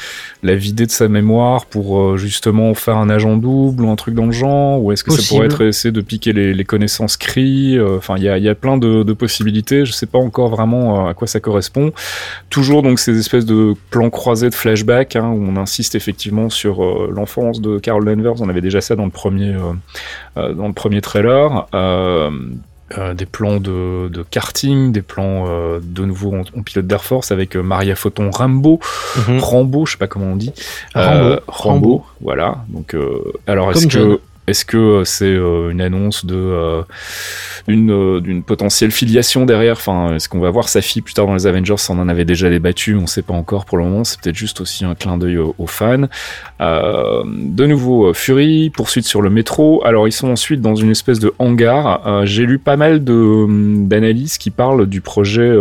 la 0.43 0.55
vider 0.55 0.85
de 0.85 0.91
sa 0.91 1.09
mémoire 1.09 1.65
pour 1.65 1.99
euh, 1.99 2.17
justement 2.17 2.73
faire 2.73 2.95
un 2.97 3.09
agent 3.09 3.35
double 3.35 3.83
ou 3.83 3.89
un 3.89 3.97
truc 3.97 4.15
dans 4.15 4.25
le 4.25 4.31
genre, 4.31 4.81
ou 4.81 4.93
est-ce 4.93 5.03
que 5.03 5.11
ça 5.11 5.21
pourrait 5.27 5.47
être 5.47 5.61
essayer 5.61 5.91
de 5.91 6.01
piquer 6.01 6.31
les, 6.31 6.53
les 6.53 6.63
connaissances 6.63 7.17
CRI 7.17 7.77
Enfin, 7.97 8.15
il 8.17 8.23
y 8.23 8.29
a, 8.29 8.37
y 8.37 8.47
a, 8.47 8.55
plein 8.55 8.77
de, 8.77 9.03
de, 9.03 9.13
possibilités. 9.13 9.85
Je 9.85 9.91
sais 9.91 10.05
pas 10.05 10.19
encore 10.19 10.49
vraiment 10.49 11.07
à 11.07 11.13
quoi 11.13 11.27
ça 11.27 11.39
correspond. 11.39 11.91
Toujours 12.49 12.81
donc 12.81 12.99
ces 12.99 13.17
espèces 13.19 13.45
de 13.45 13.73
plans 13.89 14.09
croisés 14.09 14.49
de 14.49 14.55
flashback 14.55 15.15
hein, 15.15 15.29
où 15.29 15.43
on 15.43 15.57
insiste 15.57 15.95
effectivement 15.95 16.49
sur 16.49 17.09
l'enfance 17.09 17.59
de 17.59 17.77
Carol 17.77 18.05
Danvers. 18.05 18.41
On 18.41 18.49
avait 18.49 18.61
déjà 18.61 18.79
ça 18.79 18.95
dans 18.95 19.05
le 19.05 19.11
premier 19.11 19.53
dans 20.35 20.67
le 20.67 20.73
premier 20.73 21.01
trailer. 21.01 21.67
Euh, 21.73 22.29
euh, 22.97 23.13
des 23.13 23.25
plans 23.25 23.61
de, 23.61 24.09
de, 24.09 24.21
karting, 24.21 24.91
des 24.91 25.01
plans 25.01 25.45
euh, 25.47 25.79
de 25.81 26.03
nouveau 26.03 26.33
en, 26.35 26.61
pilote 26.61 26.87
d'Air 26.87 27.05
Force 27.05 27.31
avec 27.31 27.55
Maria 27.55 27.95
Photon 27.95 28.29
Rambo, 28.29 28.81
mm 29.29 29.39
Rambo, 29.39 29.85
je 29.85 29.93
sais 29.93 29.97
pas 29.97 30.07
comment 30.07 30.25
on 30.25 30.35
dit. 30.35 30.51
Rambo, 30.93 31.39
Rambo, 31.47 32.05
voilà. 32.19 32.65
Donc, 32.67 32.93
alors 33.47 33.71
est-ce 33.71 33.87
que 33.87 34.19
est-ce 34.47 34.65
que 34.65 35.03
c'est 35.05 35.33
une 35.33 35.81
annonce 35.81 36.25
de 36.25 36.35
euh, 36.35 36.81
d'une 37.67 38.43
potentielle 38.43 38.91
filiation 38.91 39.45
derrière? 39.45 39.73
Enfin, 39.73 40.15
est-ce 40.15 40.27
qu'on 40.27 40.39
va 40.39 40.49
voir 40.49 40.67
sa 40.67 40.81
fille 40.81 41.01
plus 41.01 41.13
tard 41.13 41.27
dans 41.27 41.35
les 41.35 41.47
Avengers? 41.47 41.75
On 41.89 41.99
en 41.99 42.09
avait 42.09 42.25
déjà 42.25 42.49
débattu, 42.49 42.95
on 42.95 43.07
sait 43.07 43.21
pas 43.21 43.33
encore 43.33 43.65
pour 43.65 43.77
le 43.77 43.83
moment. 43.83 44.03
C'est 44.03 44.19
peut-être 44.19 44.35
juste 44.35 44.59
aussi 44.61 44.83
un 44.83 44.95
clin 44.95 45.17
d'œil 45.17 45.37
aux, 45.37 45.67
fans. 45.67 46.07
Euh, 46.59 47.23
de 47.25 47.65
nouveau, 47.65 48.07
euh, 48.07 48.13
Fury 48.13 48.71
poursuite 48.71 49.05
sur 49.05 49.21
le 49.21 49.29
métro. 49.29 49.85
Alors 49.85 50.07
ils 50.07 50.11
sont 50.11 50.29
ensuite 50.29 50.61
dans 50.61 50.75
une 50.75 50.91
espèce 50.91 51.19
de 51.19 51.33
hangar. 51.37 52.25
J'ai 52.25 52.45
lu 52.45 52.57
pas 52.57 52.77
mal 52.77 53.03
de 53.03 53.45
d'analyses 53.85 54.37
qui 54.37 54.49
parlent 54.49 54.87
du 54.87 55.01
projet 55.01 55.51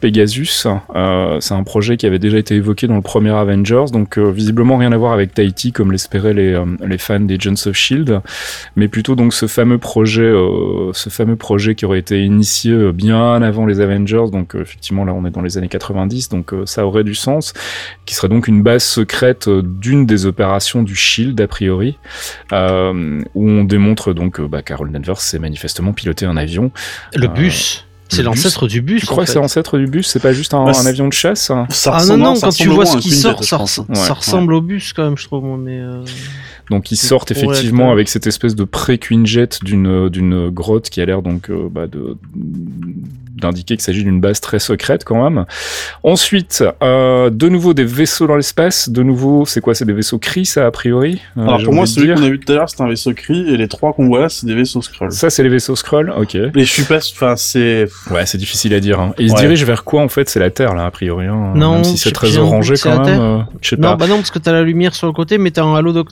Pegasus. 0.00 0.66
c'est 1.40 1.54
un 1.54 1.62
projet 1.64 1.96
qui 1.96 2.06
avait 2.06 2.18
déjà 2.18 2.38
été 2.38 2.54
évoqué 2.54 2.86
dans 2.86 2.96
le 2.96 3.02
premier 3.02 3.30
Avengers, 3.30 3.86
donc 3.92 4.18
visiblement 4.18 4.76
rien 4.76 4.92
à 4.92 4.96
voir 4.96 5.12
avec 5.12 5.34
Tahiti 5.34 5.72
comme 5.72 5.92
l'espéraient 5.92 6.34
les, 6.34 6.60
les 6.84 6.98
fans 6.98 7.20
des 7.20 7.34
Agents 7.34 7.66
of 7.66 7.76
Shield, 7.76 7.97
mais 8.76 8.88
plutôt 8.88 9.14
donc 9.14 9.32
ce 9.34 9.46
fameux 9.46 9.78
projet, 9.78 10.32
ce 10.92 11.08
fameux 11.08 11.36
projet 11.36 11.74
qui 11.74 11.84
aurait 11.84 11.98
été 11.98 12.22
initié 12.22 12.72
euh, 12.72 12.92
bien 12.92 13.42
avant 13.42 13.66
les 13.66 13.80
Avengers, 13.80 14.26
donc 14.30 14.54
euh, 14.54 14.62
effectivement 14.62 15.04
là 15.04 15.12
on 15.14 15.24
est 15.24 15.30
dans 15.30 15.42
les 15.42 15.58
années 15.58 15.68
90, 15.68 16.28
donc 16.28 16.52
euh, 16.52 16.66
ça 16.66 16.86
aurait 16.86 17.04
du 17.04 17.14
sens, 17.14 17.52
qui 18.06 18.14
serait 18.14 18.28
donc 18.28 18.48
une 18.48 18.62
base 18.62 18.84
secrète 18.84 19.48
d'une 19.48 20.06
des 20.06 20.26
opérations 20.26 20.82
du 20.82 20.94
Shield 20.94 21.40
a 21.40 21.46
priori, 21.46 21.98
où 22.52 23.48
on 23.48 23.64
démontre 23.64 24.12
donc 24.12 24.40
bah, 24.40 24.62
Carol 24.62 24.90
Danvers 24.90 25.20
s'est 25.20 25.38
manifestement 25.38 25.92
piloté 25.92 26.26
un 26.26 26.36
avion. 26.36 26.70
Le 27.14 27.28
bus. 27.28 27.86
c'est 28.08 28.22
l'ancêtre 28.22 28.66
du 28.66 28.82
bus. 28.82 29.00
Tu 29.00 29.06
crois 29.06 29.24
que 29.24 29.30
c'est 29.30 29.38
l'ancêtre 29.38 29.78
du 29.78 29.86
bus? 29.86 30.06
C'est 30.06 30.20
pas 30.20 30.32
juste 30.32 30.54
un, 30.54 30.64
bah, 30.64 30.72
avion 30.86 31.08
de 31.08 31.12
chasse? 31.12 31.50
Ah 31.50 32.04
non, 32.06 32.16
non, 32.16 32.34
quand 32.40 32.50
tu 32.50 32.68
vois 32.68 32.86
ce 32.86 32.98
qui 32.98 33.10
sort, 33.10 33.44
ça, 33.44 33.56
ressemble 33.56 34.54
au 34.54 34.60
bus 34.60 34.92
quand 34.92 35.04
même, 35.04 35.18
je 35.18 35.24
trouve. 35.24 35.58
Mais 35.58 35.80
donc 36.70 36.90
ils 36.92 36.96
sortent 36.96 37.30
effectivement 37.30 37.90
avec 37.90 38.08
cette 38.08 38.26
espèce 38.26 38.54
de 38.54 38.64
pré-Quinjet 38.64 39.48
d'une 39.62 40.08
d'une 40.08 40.50
grotte 40.50 40.90
qui 40.90 41.00
a 41.00 41.06
l'air 41.06 41.22
donc 41.22 41.50
euh, 41.50 41.68
bah, 41.70 41.86
de 41.86 42.16
d'indiquer 43.40 43.76
qu'il 43.76 43.82
s'agit 43.82 44.04
d'une 44.04 44.20
base 44.20 44.40
très 44.40 44.58
secrète 44.58 45.04
quand 45.04 45.22
même. 45.22 45.46
Ensuite, 46.02 46.64
euh, 46.82 47.30
de 47.30 47.48
nouveau 47.48 47.74
des 47.74 47.84
vaisseaux 47.84 48.26
dans 48.26 48.36
l'espace. 48.36 48.88
De 48.88 49.02
nouveau, 49.02 49.46
c'est 49.46 49.60
quoi? 49.60 49.74
C'est 49.74 49.84
des 49.84 49.92
vaisseaux 49.92 50.18
Kree, 50.18 50.44
ça 50.44 50.66
a 50.66 50.70
priori? 50.70 51.20
Euh, 51.36 51.42
Alors 51.42 51.62
pour 51.62 51.72
moi, 51.72 51.86
celui 51.86 52.14
qu'on 52.14 52.22
a 52.22 52.28
vu 52.28 52.40
tout 52.40 52.52
à 52.52 52.56
l'heure, 52.56 52.68
c'est 52.68 52.80
un 52.80 52.88
vaisseau 52.88 53.12
Kree, 53.14 53.52
et 53.52 53.56
les 53.56 53.68
trois 53.68 53.92
qu'on 53.92 54.06
voit 54.06 54.20
là, 54.20 54.28
c'est 54.28 54.46
des 54.46 54.54
vaisseaux 54.54 54.82
Skrull. 54.82 55.12
Ça, 55.12 55.30
c'est 55.30 55.42
les 55.42 55.48
vaisseaux 55.48 55.76
Skrull, 55.76 56.12
ok. 56.16 56.36
Mais 56.54 56.64
je 56.64 56.72
suis 56.72 56.84
pas, 56.84 56.98
enfin 56.98 57.34
c'est. 57.36 57.86
Ouais, 58.10 58.26
c'est 58.26 58.38
difficile 58.38 58.74
à 58.74 58.80
dire. 58.80 59.00
Hein. 59.00 59.14
Et 59.18 59.24
ils 59.24 59.30
se 59.30 59.36
dirigent 59.36 59.66
vers 59.66 59.84
quoi 59.84 60.02
en 60.02 60.08
fait? 60.08 60.28
C'est 60.28 60.40
la 60.40 60.50
Terre 60.50 60.74
là, 60.74 60.86
a 60.86 60.90
priori. 60.90 61.26
Hein. 61.26 61.52
Non, 61.54 61.74
même 61.74 61.84
si 61.84 61.96
c'est 61.96 62.12
très 62.12 62.36
orangé 62.38 62.74
quand 62.82 63.04
même. 63.04 63.20
Euh, 63.20 63.38
je 63.60 63.70
sais 63.70 63.76
non, 63.76 63.94
bah 63.94 64.06
non, 64.06 64.16
parce 64.16 64.30
que 64.30 64.38
t'as 64.38 64.52
la 64.52 64.62
lumière 64.62 64.94
sur 64.94 65.06
le 65.06 65.12
côté, 65.12 65.38
mais 65.38 65.50
t'as 65.50 65.64
un 65.64 65.74
halo 65.74 66.04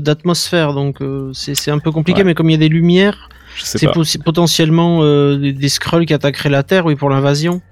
d'atmosphère, 0.00 0.74
donc 0.74 1.00
euh, 1.00 1.30
c'est 1.32 1.70
un 1.70 1.78
peu 1.78 1.92
compliqué. 1.92 2.24
Mais 2.24 2.34
comme 2.34 2.50
il 2.50 2.54
y 2.54 2.56
a 2.56 2.58
des 2.58 2.68
lumières. 2.68 3.28
C'est 3.62 4.22
potentiellement 4.22 5.00
euh, 5.02 5.36
des, 5.36 5.52
des 5.52 5.68
Skrulls 5.68 6.06
qui 6.06 6.14
attaqueraient 6.14 6.50
la 6.50 6.62
Terre, 6.62 6.86
oui, 6.86 6.94
pour 6.94 7.10
l'invasion. 7.10 7.62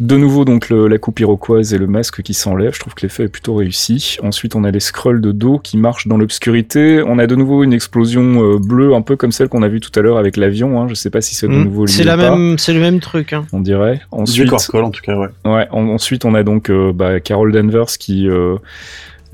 De 0.00 0.16
nouveau, 0.16 0.44
donc 0.44 0.70
la 0.70 0.98
coupe 0.98 1.20
iroquoise 1.20 1.72
et 1.72 1.78
le 1.78 1.86
masque 1.86 2.22
qui 2.22 2.34
s'enlève. 2.34 2.74
Je 2.74 2.80
trouve 2.80 2.94
que 2.94 3.02
l'effet 3.02 3.24
est 3.24 3.28
plutôt 3.28 3.54
réussi. 3.54 4.18
Ensuite, 4.22 4.54
on 4.54 4.64
a 4.64 4.70
les 4.70 4.80
scrolls 4.80 5.20
de 5.20 5.32
dos 5.32 5.58
qui 5.58 5.76
marchent 5.76 6.06
dans 6.06 6.16
l'obscurité. 6.16 7.02
On 7.06 7.18
a 7.18 7.26
de 7.26 7.34
nouveau 7.34 7.62
une 7.62 7.72
explosion 7.72 8.42
euh, 8.42 8.58
bleue, 8.58 8.94
un 8.94 9.02
peu 9.02 9.16
comme 9.16 9.32
celle 9.32 9.48
qu'on 9.48 9.62
a 9.62 9.68
vue 9.68 9.80
tout 9.80 9.92
à 9.98 10.02
l'heure 10.02 10.18
avec 10.18 10.36
l'avion. 10.36 10.80
Hein. 10.80 10.86
Je 10.88 10.94
sais 10.94 11.10
pas 11.10 11.20
si 11.20 11.34
c'est 11.34 11.48
de 11.48 11.52
hmm. 11.52 11.64
nouveau 11.64 11.86
C'est 11.86 12.04
la 12.04 12.16
même, 12.16 12.58
c'est 12.58 12.72
le 12.72 12.80
même 12.80 13.00
truc. 13.00 13.32
Hein. 13.32 13.46
On 13.52 13.60
dirait. 13.60 14.00
Ensuite, 14.10 14.52
en 14.52 14.90
tout 14.90 15.02
cas, 15.02 15.16
ouais. 15.16 15.28
Ouais. 15.44 15.66
ensuite, 15.70 16.24
on 16.24 16.34
a 16.34 16.42
donc 16.42 16.70
euh, 16.70 16.92
bah, 16.92 17.20
Carol 17.20 17.52
Danvers 17.52 17.86
qui 17.98 18.28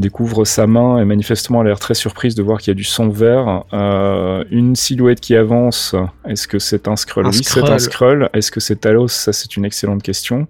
découvre 0.00 0.44
sa 0.44 0.66
main 0.66 0.98
et 0.98 1.04
manifestement 1.04 1.60
a 1.60 1.64
l'air 1.64 1.78
très 1.78 1.94
surprise 1.94 2.34
de 2.34 2.42
voir 2.42 2.58
qu'il 2.58 2.68
y 2.68 2.72
a 2.72 2.74
du 2.74 2.84
sang 2.84 3.08
vert. 3.08 3.64
Euh, 3.72 4.44
une 4.50 4.74
silhouette 4.74 5.20
qui 5.20 5.36
avance. 5.36 5.94
Est-ce 6.26 6.48
que 6.48 6.58
c'est 6.58 6.88
un 6.88 6.96
scroll? 6.96 7.26
Oui, 7.26 7.40
c'est 7.42 7.68
un 7.68 7.78
scroll. 7.78 8.28
Est-ce 8.32 8.50
que 8.50 8.60
c'est 8.60 8.76
Talos? 8.76 9.08
Ça, 9.08 9.32
c'est 9.32 9.56
une 9.56 9.64
excellente 9.64 10.02
question. 10.02 10.48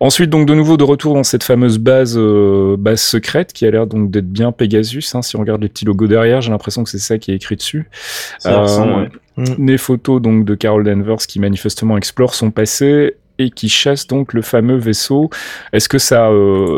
Ensuite, 0.00 0.30
donc 0.30 0.46
de 0.46 0.54
nouveau 0.54 0.76
de 0.76 0.84
retour 0.84 1.14
dans 1.14 1.24
cette 1.24 1.42
fameuse 1.42 1.78
base 1.78 2.16
euh, 2.16 2.76
base 2.78 3.00
secrète 3.00 3.52
qui 3.52 3.66
a 3.66 3.70
l'air 3.70 3.86
donc 3.86 4.10
d'être 4.10 4.30
bien 4.30 4.52
Pegasus. 4.52 5.14
Hein. 5.14 5.22
Si 5.22 5.36
on 5.36 5.40
regarde 5.40 5.62
les 5.62 5.68
petits 5.68 5.84
logos 5.84 6.06
derrière, 6.06 6.40
j'ai 6.40 6.50
l'impression 6.50 6.84
que 6.84 6.90
c'est 6.90 6.98
ça 6.98 7.18
qui 7.18 7.32
est 7.32 7.34
écrit 7.34 7.56
dessus. 7.56 7.90
Ça 8.38 8.60
ressemble, 8.60 9.10
euh, 9.38 9.44
Des 9.58 9.78
photos 9.78 10.22
donc 10.22 10.44
de 10.44 10.54
Carol 10.54 10.84
Danvers 10.84 11.26
qui 11.26 11.40
manifestement 11.40 11.96
explore 11.96 12.34
son 12.34 12.50
passé 12.50 13.16
et 13.38 13.50
qui 13.50 13.68
chasse 13.68 14.06
donc 14.06 14.32
le 14.32 14.42
fameux 14.42 14.76
vaisseau. 14.76 15.30
Est-ce 15.72 15.88
que 15.88 15.98
ça, 15.98 16.30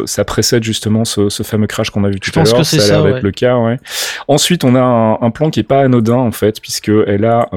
ça 0.06 0.24
précède 0.24 0.62
justement 0.64 1.04
ce, 1.04 1.28
ce 1.28 1.42
fameux 1.42 1.66
crash 1.66 1.90
qu'on 1.90 2.04
a 2.04 2.10
vu 2.10 2.20
tout 2.20 2.30
à 2.38 2.42
l'heure 2.42 2.64
Ça 2.64 2.82
a 2.82 2.86
l'air 2.86 3.04
d'être 3.04 3.22
le 3.22 3.30
cas, 3.30 3.56
ouais. 3.58 3.78
Ensuite, 4.26 4.64
on 4.64 4.74
a 4.74 4.80
un, 4.80 5.18
un, 5.20 5.30
plan 5.30 5.50
qui 5.50 5.60
est 5.60 5.64
pas 5.64 5.80
anodin 5.80 6.16
en 6.16 6.32
fait, 6.32 6.60
puisque 6.60 6.90
elle 7.06 7.24
a 7.24 7.48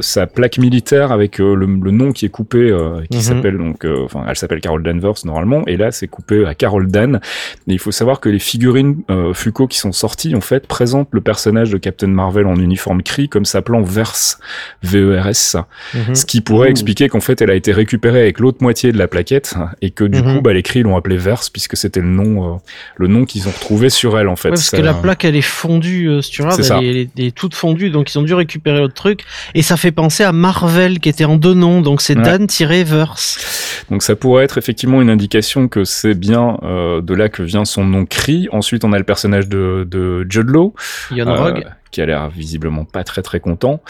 sa 0.00 0.26
plaque 0.26 0.58
militaire 0.58 1.12
avec 1.12 1.38
le, 1.38 1.54
le, 1.54 1.90
nom 1.90 2.12
qui 2.12 2.26
est 2.26 2.30
coupé, 2.30 2.74
qui 3.10 3.18
mhm. 3.18 3.22
s'appelle 3.22 3.58
donc, 3.58 3.84
enfin, 3.84 4.24
elle 4.28 4.36
s'appelle 4.36 4.60
Carol 4.60 4.82
Danvers 4.82 5.24
normalement, 5.24 5.62
et 5.66 5.76
là 5.76 5.90
c'est 5.90 6.08
coupé 6.08 6.46
à 6.46 6.54
Carol 6.54 6.90
Dan. 6.90 7.20
Et 7.68 7.72
il 7.72 7.78
faut 7.78 7.92
savoir 7.92 8.20
que 8.20 8.28
les 8.28 8.38
figurines 8.38 9.02
Fuko 9.34 9.66
qui 9.66 9.78
sont 9.78 9.92
sorties 9.92 10.34
en 10.34 10.40
fait 10.40 10.66
présentent 10.66 11.08
le 11.12 11.20
personnage 11.20 11.70
de 11.70 11.78
Captain 11.78 12.08
Marvel 12.08 12.46
en 12.46 12.56
uniforme 12.56 13.02
Kree 13.02 13.28
comme 13.28 13.44
s'appelant 13.44 13.82
Verse, 13.82 14.38
V-E-R-S, 14.82 15.56
mhm. 15.94 16.14
ce 16.14 16.26
qui 16.26 16.40
pourrait 16.40 16.70
expliquer 16.70 17.08
qu'en 17.08 17.20
fait 17.20 17.40
elle 17.40 17.50
a 17.50 17.54
été 17.54 17.72
récupérée 17.72 18.20
avec 18.20 18.38
l'autre 18.42 18.58
moitié 18.60 18.92
de 18.92 18.98
la 18.98 19.08
plaquette 19.08 19.54
et 19.80 19.90
que 19.90 20.04
du 20.04 20.20
mhm. 20.20 20.34
coup 20.36 20.42
bah, 20.42 20.52
les 20.52 20.62
Kree 20.62 20.82
l'ont 20.82 20.96
appelée 20.96 21.16
Verse 21.16 21.48
puisque 21.48 21.76
c'était 21.76 22.00
le 22.00 22.08
nom, 22.08 22.54
euh, 22.54 22.58
le 22.96 23.06
nom 23.06 23.24
qu'ils 23.24 23.48
ont 23.48 23.52
retrouvé 23.52 23.88
sur 23.88 24.18
elle 24.18 24.28
en 24.28 24.36
fait. 24.36 24.50
parce 24.50 24.70
que 24.70 24.80
la 24.80 24.94
plaque 24.94 25.24
elle 25.24 25.36
est 25.36 25.40
fondue, 25.40 26.08
euh, 26.08 26.20
tu 26.20 26.42
elle, 26.42 27.08
est, 27.16 27.34
toute 27.34 27.54
fondue 27.54 27.90
donc 27.90 28.12
ils 28.12 28.18
ont 28.18 28.22
dû 28.22 28.34
récupérer 28.34 28.80
l'autre 28.80 28.94
truc 28.94 29.22
et 29.54 29.62
ça 29.62 29.76
fait 29.76 29.92
penser 29.92 30.24
à 30.24 30.32
Marvel 30.32 30.98
qui 31.00 31.08
était 31.08 31.24
en 31.24 31.36
deux 31.36 31.54
noms 31.54 31.80
donc 31.80 32.02
c'est 32.02 32.16
Dan-Verse. 32.16 33.86
Donc 33.90 34.02
ça 34.02 34.16
pourrait 34.16 34.44
être 34.44 34.58
effectivement 34.58 35.00
une 35.00 35.10
indication 35.10 35.68
que 35.68 35.84
c'est 35.84 36.14
bien 36.14 36.58
euh, 36.62 37.00
de 37.00 37.14
là 37.14 37.28
que 37.28 37.42
vient 37.42 37.64
son 37.64 37.84
nom 37.84 38.04
Kree. 38.04 38.48
Ensuite 38.50 38.84
on 38.84 38.92
a 38.92 38.98
le 38.98 39.04
personnage 39.04 39.48
de, 39.48 39.86
de 39.88 40.26
Judd 40.28 40.48
Law. 40.48 40.74
Rogue 41.10 41.64
qui 41.92 42.00
a 42.00 42.06
l'air 42.06 42.28
visiblement 42.30 42.84
pas 42.84 43.04
très 43.04 43.22
très 43.22 43.38
content. 43.38 43.80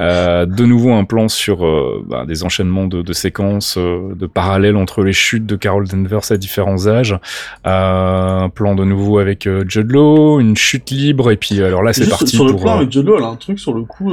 Euh, 0.00 0.46
de 0.46 0.64
nouveau 0.64 0.92
un 0.92 1.04
plan 1.04 1.28
sur 1.28 1.64
euh, 1.64 2.04
bah, 2.06 2.24
des 2.26 2.42
enchaînements 2.44 2.86
de, 2.86 3.02
de 3.02 3.12
séquences, 3.12 3.78
euh, 3.78 4.14
de 4.14 4.26
parallèles 4.26 4.76
entre 4.76 5.02
les 5.04 5.12
chutes 5.12 5.46
de 5.46 5.54
Carol 5.56 5.86
Danvers 5.86 6.30
à 6.30 6.36
différents 6.36 6.88
âges. 6.88 7.16
Euh, 7.66 8.40
un 8.40 8.48
plan 8.48 8.74
de 8.74 8.84
nouveau 8.84 9.18
avec 9.18 9.48
Judd 9.68 9.90
Law, 9.92 10.40
une 10.40 10.56
chute 10.56 10.90
libre 10.90 11.30
et 11.30 11.36
puis 11.36 11.62
alors 11.62 11.82
là 11.82 11.92
c'est 11.92 12.08
parti 12.08 12.34
sur 12.34 12.44
le 12.44 12.52
pour. 12.52 12.62
plan 12.62 12.76
avec 12.78 12.90
Judd 12.90 13.06
Law, 13.06 13.16
elle 13.18 13.24
a 13.24 13.28
un 13.28 13.36
truc 13.36 13.58
sur 13.60 13.72
le 13.74 13.84
coup. 13.84 14.12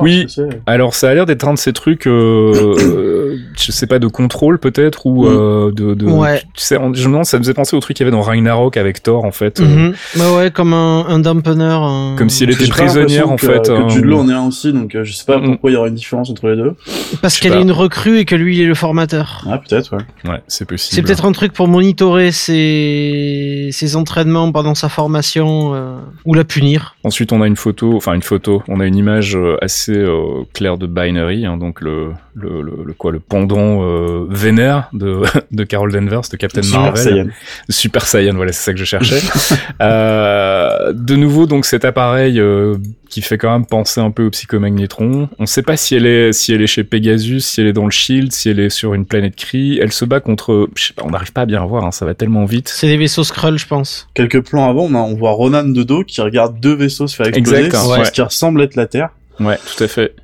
oui. 0.00 0.26
Alors 0.66 0.94
ça 0.94 1.08
a 1.08 1.14
l'air 1.14 1.26
d'être 1.26 1.48
un 1.48 1.54
de 1.54 1.58
ces 1.58 1.72
trucs, 1.72 2.04
je 2.04 3.36
sais 3.56 3.86
pas 3.86 3.98
de 3.98 4.06
contrôle 4.08 4.58
peut-être 4.58 5.06
ou 5.06 5.24
mm. 5.24 5.74
de, 5.74 5.94
de. 5.94 6.06
Ouais. 6.06 6.42
Tu 6.54 6.62
sais, 6.62 6.76
je 6.76 6.80
me 6.80 6.92
demande, 7.12 7.24
ça 7.24 7.38
me 7.38 7.42
faisait 7.42 7.54
penser 7.54 7.76
au 7.76 7.80
truc 7.80 7.96
qu'il 7.96 8.04
y 8.04 8.08
avait 8.08 8.16
dans 8.16 8.22
Ragnarok 8.22 8.76
avec 8.76 9.02
Thor 9.02 9.24
en 9.24 9.32
fait. 9.32 9.60
Mm 9.60 9.94
Bah 10.16 10.36
ouais, 10.36 10.50
comme 10.50 10.74
un, 10.74 11.06
un 11.08 11.18
dampener. 11.18 11.78
Comme 12.16 12.28
si 12.30 12.44
elle 12.44 12.50
était 12.50 12.66
prisonnière 12.76 13.30
en 13.30 13.38
fait. 13.38 13.62
Que 13.62 13.88
Jude 13.88 14.04
Law 14.04 14.20
en 14.20 14.28
est 14.28 14.32
un 14.32 14.46
aussi, 14.46 14.72
donc 14.72 14.94
euh, 14.94 15.04
je 15.04 15.12
sais 15.12 15.24
pas 15.24 15.38
mm. 15.38 15.44
pourquoi 15.44 15.70
il 15.70 15.74
y 15.74 15.76
aura 15.76 15.88
une 15.88 15.94
différence 15.94 16.30
entre 16.30 16.48
les 16.48 16.56
deux. 16.56 16.74
Parce 17.22 17.38
qu'elle 17.38 17.54
est 17.54 17.62
une 17.62 17.72
recrue 17.72 18.18
et 18.18 18.24
que 18.24 18.34
lui 18.34 18.58
il 18.58 18.62
est 18.62 18.66
le 18.66 18.74
formateur. 18.74 19.44
Ah 19.50 19.58
peut-être 19.58 19.96
ouais. 19.96 20.30
Ouais, 20.30 20.40
c'est 20.48 20.66
possible. 20.66 20.94
C'est 20.94 21.02
peut-être 21.02 21.24
un 21.24 21.32
truc 21.32 21.52
pour 21.52 21.68
monitorer 21.68 22.32
ses, 22.32 23.68
ses 23.72 23.96
entraînements 23.96 24.50
pendant 24.52 24.74
sa 24.74 24.88
formation 24.88 25.74
euh, 25.74 25.96
ou 26.24 26.34
la 26.34 26.44
punir. 26.44 26.96
Ensuite 27.04 27.32
on 27.32 27.42
a 27.42 27.46
une 27.46 27.56
photo, 27.56 27.96
enfin 27.96 28.14
une 28.14 28.22
photo, 28.22 28.62
on 28.68 28.80
a 28.80 28.86
une 28.86 28.96
image 28.96 29.36
euh, 29.36 29.56
assez 29.62 30.04
claire 30.52 30.78
de 30.78 30.86
Binary, 30.86 31.46
hein, 31.46 31.56
donc 31.56 31.80
le, 31.80 32.12
le, 32.34 32.62
le, 32.62 32.92
quoi 32.92 33.12
le 33.12 33.20
pendant 33.20 33.80
vénère 34.28 34.88
de 34.92 35.22
de 35.50 35.64
Carol 35.64 35.92
Danvers, 35.92 36.22
de 36.30 36.36
Captain 36.36 36.62
Super 36.62 36.80
Marvel. 36.80 37.02
Saiyan. 37.02 37.26
Super 37.68 38.06
Saiyan, 38.06 38.34
voilà 38.34 38.52
c'est 38.52 38.64
ça 38.64 38.72
que 38.72 38.78
je 38.78 38.84
cherchais. 38.84 39.20
de 39.80 41.16
nouveau 41.16 41.46
donc 41.46 41.64
cet 41.64 41.84
appareil 41.84 42.40
euh, 42.64 42.78
qui 43.08 43.22
fait 43.22 43.38
quand 43.38 43.52
même 43.52 43.66
penser 43.66 44.00
un 44.00 44.10
peu 44.10 44.24
au 44.24 44.30
psychomagnétron. 44.30 45.28
On 45.38 45.42
ne 45.42 45.46
sait 45.46 45.62
pas 45.62 45.76
si 45.76 45.94
elle 45.94 46.06
est 46.06 46.32
si 46.32 46.52
elle 46.52 46.62
est 46.62 46.66
chez 46.66 46.84
Pegasus, 46.84 47.40
si 47.40 47.60
elle 47.60 47.68
est 47.68 47.72
dans 47.72 47.84
le 47.84 47.90
Shield, 47.90 48.32
si 48.32 48.48
elle 48.48 48.60
est 48.60 48.70
sur 48.70 48.94
une 48.94 49.06
planète 49.06 49.36
Kree. 49.36 49.78
Elle 49.80 49.92
se 49.92 50.04
bat 50.04 50.20
contre, 50.20 50.68
je 50.74 50.86
sais 50.86 50.94
pas, 50.94 51.04
on 51.04 51.10
n'arrive 51.10 51.32
pas 51.32 51.42
à 51.42 51.46
bien 51.46 51.64
voir, 51.64 51.84
hein, 51.84 51.92
ça 51.92 52.04
va 52.04 52.14
tellement 52.14 52.44
vite. 52.44 52.68
C'est 52.68 52.88
des 52.88 52.96
vaisseaux 52.96 53.24
Skrull, 53.24 53.58
je 53.58 53.66
pense. 53.66 54.08
Quelques 54.14 54.42
plans 54.42 54.68
avant, 54.68 54.86
on, 54.86 55.14
voit 55.14 55.32
Ronan 55.32 55.64
de 55.64 55.82
dos 55.82 56.04
qui 56.04 56.20
regarde 56.20 56.58
deux 56.60 56.74
vaisseaux 56.74 57.06
se 57.06 57.16
faire 57.16 57.26
exploser, 57.26 57.66
exact, 57.66 58.04
ce 58.04 58.10
qui 58.10 58.22
ressemble 58.22 58.62
être 58.62 58.74
la 58.76 58.86
Terre. 58.86 59.10
Ouais, 59.40 59.58
tout 59.76 59.84
à 59.84 59.88
fait. 59.88 60.14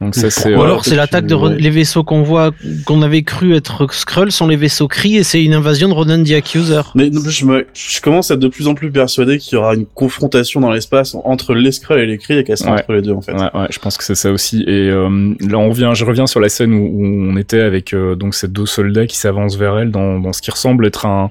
Donc 0.00 0.14
ça 0.14 0.30
c'est. 0.30 0.54
Ou 0.54 0.62
alors 0.62 0.84
c'est 0.84 0.94
l'attaque 0.94 1.26
de 1.26 1.56
les 1.56 1.70
vaisseaux 1.70 2.04
qu'on 2.04 2.22
voit, 2.22 2.52
qu'on 2.84 3.02
avait 3.02 3.22
cru 3.22 3.56
être 3.56 3.92
Skrull 3.92 4.30
sont 4.30 4.46
les 4.46 4.56
vaisseaux 4.56 4.86
Kree 4.86 5.16
et 5.16 5.24
c'est 5.24 5.42
une 5.42 5.54
invasion 5.54 5.88
de 5.88 5.94
Ronan 5.94 6.22
the 6.22 6.32
Accuser. 6.32 6.82
Mais 6.94 7.10
je, 7.12 7.44
me, 7.44 7.66
je 7.74 8.00
commence 8.00 8.30
à 8.30 8.34
être 8.34 8.40
de 8.40 8.48
plus 8.48 8.68
en 8.68 8.74
plus 8.74 8.92
persuadé 8.92 9.38
qu'il 9.38 9.54
y 9.54 9.56
aura 9.56 9.74
une 9.74 9.86
confrontation 9.86 10.60
dans 10.60 10.70
l'espace 10.70 11.16
entre 11.24 11.54
les 11.54 11.72
Skrull 11.72 11.98
et 11.98 12.06
les 12.06 12.18
Kree 12.18 12.38
et 12.38 12.44
qu'elle 12.44 12.58
sera 12.58 12.74
entre 12.74 12.92
les 12.92 13.02
deux 13.02 13.12
en 13.12 13.22
fait. 13.22 13.32
Ouais, 13.32 13.50
ouais, 13.54 13.66
je 13.70 13.78
pense 13.80 13.96
que 13.96 14.04
c'est 14.04 14.14
ça 14.14 14.30
aussi. 14.30 14.62
Et 14.68 14.88
euh, 14.88 15.34
là 15.40 15.58
on 15.58 15.68
revient, 15.68 15.90
je 15.94 16.04
reviens 16.04 16.28
sur 16.28 16.38
la 16.38 16.48
scène 16.48 16.74
où, 16.74 17.28
on 17.30 17.36
était 17.36 17.60
avec 17.60 17.92
euh, 17.92 18.14
donc 18.14 18.34
ces 18.34 18.46
deux 18.46 18.66
soldats 18.66 19.06
qui 19.06 19.16
s'avancent 19.16 19.56
vers 19.56 19.78
elle 19.78 19.90
dans, 19.90 20.20
dans 20.20 20.32
ce 20.32 20.42
qui 20.42 20.50
ressemble 20.50 20.86
être 20.86 21.06
un 21.06 21.28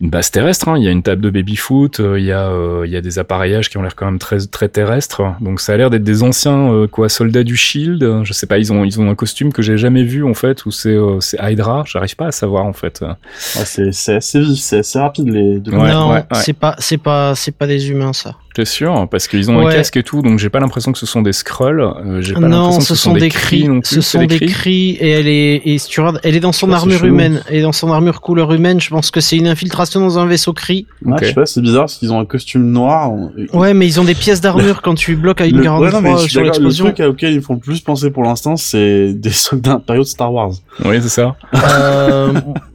une 0.00 0.08
base 0.08 0.30
terrestre. 0.30 0.68
Hein. 0.68 0.78
Il 0.78 0.84
y 0.84 0.88
a 0.88 0.90
une 0.90 1.02
table 1.02 1.20
de 1.20 1.30
baby-foot, 1.30 2.00
euh, 2.00 2.18
il 2.18 2.24
y 2.24 2.32
a 2.32 2.48
euh, 2.48 2.84
il 2.86 2.92
y 2.92 2.96
a 2.96 3.00
des 3.00 3.18
appareillages 3.18 3.68
qui 3.68 3.76
ont 3.76 3.82
l'air 3.82 3.94
quand 3.94 4.06
même 4.06 4.18
très 4.18 4.38
très 4.46 4.68
terrestres. 4.68 5.22
Donc 5.40 5.60
ça 5.60 5.74
a 5.74 5.76
l'air 5.76 5.90
d'être 5.90 6.04
des 6.04 6.22
anciens 6.22 6.72
euh, 6.72 6.86
quoi 6.86 7.08
soldats 7.08 7.44
du 7.44 7.56
Shield. 7.56 8.22
Je 8.24 8.32
sais 8.32 8.46
pas, 8.46 8.58
ils 8.58 8.72
ont 8.72 8.84
ils 8.84 9.00
ont 9.00 9.10
un 9.10 9.14
costume 9.14 9.52
que 9.52 9.62
j'ai 9.62 9.76
jamais 9.76 10.04
vu 10.04 10.24
en 10.24 10.34
fait 10.34 10.64
ou 10.64 10.70
c'est 10.70 10.96
c'est 11.20 11.38
Hydra. 11.40 11.84
J'arrive 11.86 12.16
pas 12.16 12.26
à 12.26 12.32
savoir 12.32 12.64
en 12.64 12.72
fait. 12.72 13.04
c'est 13.28 13.92
c'est 13.92 14.14
assez 14.14 14.40
vif, 14.40 14.58
c'est 14.58 14.78
assez 14.78 14.98
rapide 14.98 15.28
les. 15.28 15.60
Deux 15.60 15.72
non, 15.72 16.22
c'est 16.32 16.54
pas 16.54 16.76
c'est 16.78 16.98
pas 16.98 17.34
c'est 17.34 17.54
pas 17.54 17.66
des 17.66 17.90
humains 17.90 18.12
ça. 18.12 18.36
T'es 18.54 18.64
sûr 18.64 19.06
Parce 19.10 19.28
qu'ils 19.28 19.50
ont 19.50 19.66
un 19.66 19.70
casque 19.70 19.96
et 19.96 20.02
tout, 20.02 20.22
donc 20.22 20.38
j'ai 20.38 20.50
pas 20.50 20.58
l'impression 20.58 20.90
que 20.90 20.98
ce 20.98 21.06
sont 21.06 21.22
des 21.22 21.32
scrolls. 21.32 21.80
Euh, 21.80 22.20
j'ai 22.20 22.34
pas 22.34 22.40
non, 22.40 22.80
ce, 22.80 22.86
ce 22.86 22.94
sont, 22.96 23.12
des 23.12 23.28
cris. 23.28 23.68
Ce 23.84 24.00
sont 24.00 24.24
des 24.24 24.40
cris 24.40 24.96
et 25.00 25.10
elle 25.10 25.28
est 25.28 25.62
et 25.64 25.76
tu 25.78 26.00
regardes, 26.00 26.20
elle 26.24 26.34
est 26.34 26.40
dans 26.40 26.52
son 26.52 26.72
armure 26.72 27.04
humaine 27.04 27.42
et 27.48 27.62
dans 27.62 27.72
son 27.72 27.92
armure 27.92 28.20
couleur 28.20 28.52
humaine. 28.52 28.80
Je 28.80 28.90
pense 28.90 29.10
que 29.12 29.20
c'est 29.20 29.36
une 29.36 29.46
infiltration 29.46 30.00
dans 30.00 30.18
un 30.18 30.26
vaisseau 30.26 30.52
cri. 30.52 30.86
Ouais, 31.04 31.16
je 31.20 31.26
sais 31.26 31.34
pas, 31.34 31.46
c'est 31.46 31.60
bizarre 31.60 31.82
parce 31.82 31.98
qu'ils 31.98 32.12
ont 32.12 32.18
un 32.18 32.24
costume 32.24 32.72
noir. 32.72 33.12
Ouais, 33.52 33.72
mais 33.72 33.86
ils 33.86 34.00
ont 34.00 34.04
des 34.04 34.14
pièces 34.14 34.40
d'armure 34.40 34.82
quand 34.82 34.94
tu 34.94 35.14
bloques 35.14 35.40
à 35.40 35.46
une 35.46 35.62
43 35.62 36.00
ouais, 36.00 36.28
sur 36.28 36.42
l'explosion. 36.42 36.86
Le 36.86 36.92
truc 36.92 37.06
auquel 37.06 37.34
ils 37.34 37.42
font 37.42 37.54
le 37.54 37.60
plus 37.60 37.80
penser 37.80 38.10
pour 38.10 38.24
l'instant, 38.24 38.56
c'est 38.56 39.12
des 39.12 39.30
soldats 39.30 39.74
impériaux 39.74 40.02
de 40.02 40.08
Star 40.08 40.32
Wars. 40.32 40.54
Oui, 40.84 40.96
c'est 41.02 41.08
ça. 41.08 41.36
Euh, 41.54 42.32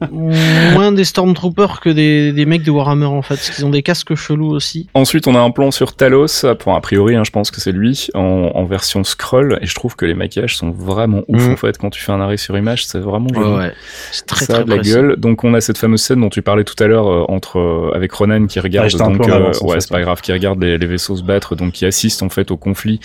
des 0.96 1.04
Stormtroopers 1.04 1.80
que 1.80 1.90
des, 1.90 2.32
des 2.32 2.46
mecs 2.46 2.62
de 2.62 2.70
Warhammer 2.70 3.06
en 3.06 3.22
fait, 3.22 3.36
parce 3.36 3.50
qu'ils 3.50 3.64
ont 3.64 3.70
des 3.70 3.82
casques 3.82 4.14
chelous 4.14 4.50
aussi. 4.50 4.88
Ensuite, 4.94 5.26
on 5.26 5.34
a 5.34 5.40
un 5.40 5.50
plan 5.50 5.70
sur 5.70 5.94
Talos, 5.94 6.44
pour 6.58 6.74
a 6.74 6.80
priori, 6.80 7.14
hein, 7.14 7.22
je 7.24 7.30
pense 7.30 7.50
que 7.50 7.60
c'est 7.60 7.72
lui, 7.72 8.08
en, 8.14 8.20
en, 8.54 8.64
version 8.64 9.04
scroll, 9.04 9.58
et 9.60 9.66
je 9.66 9.74
trouve 9.74 9.96
que 9.96 10.06
les 10.06 10.14
maquillages 10.14 10.56
sont 10.56 10.70
vraiment 10.70 11.22
ouf, 11.28 11.46
mm. 11.46 11.52
en 11.52 11.56
fait, 11.56 11.78
quand 11.78 11.90
tu 11.90 12.00
fais 12.00 12.12
un 12.12 12.20
arrêt 12.20 12.36
sur 12.36 12.56
image, 12.56 12.86
c'est 12.86 12.98
vraiment 12.98 13.28
joli. 13.32 13.48
Ouais, 13.48 13.72
c'est 14.12 14.26
très, 14.26 14.44
ça 14.44 14.54
très 14.54 14.64
de 14.64 14.70
la 14.70 14.78
gueule. 14.78 15.16
Donc, 15.16 15.44
on 15.44 15.54
a 15.54 15.60
cette 15.60 15.78
fameuse 15.78 16.02
scène 16.02 16.20
dont 16.20 16.28
tu 16.28 16.42
parlais 16.42 16.64
tout 16.64 16.82
à 16.82 16.86
l'heure, 16.86 17.08
euh, 17.08 17.24
entre, 17.28 17.58
euh, 17.58 17.90
avec 17.94 18.12
Ronan 18.12 18.46
qui 18.46 18.60
regarde, 18.60 18.90
donc, 18.92 19.28
euh, 19.28 19.52
ouais, 19.62 19.80
c'est 19.80 19.90
pas 19.90 20.00
grave, 20.00 20.20
qui 20.20 20.32
regarde 20.32 20.62
les, 20.62 20.78
les, 20.78 20.86
vaisseaux 20.86 21.16
se 21.16 21.22
battre, 21.22 21.56
donc 21.56 21.72
qui 21.72 21.86
assiste, 21.86 22.22
en 22.22 22.28
fait, 22.28 22.50
au 22.50 22.56
conflit, 22.56 23.00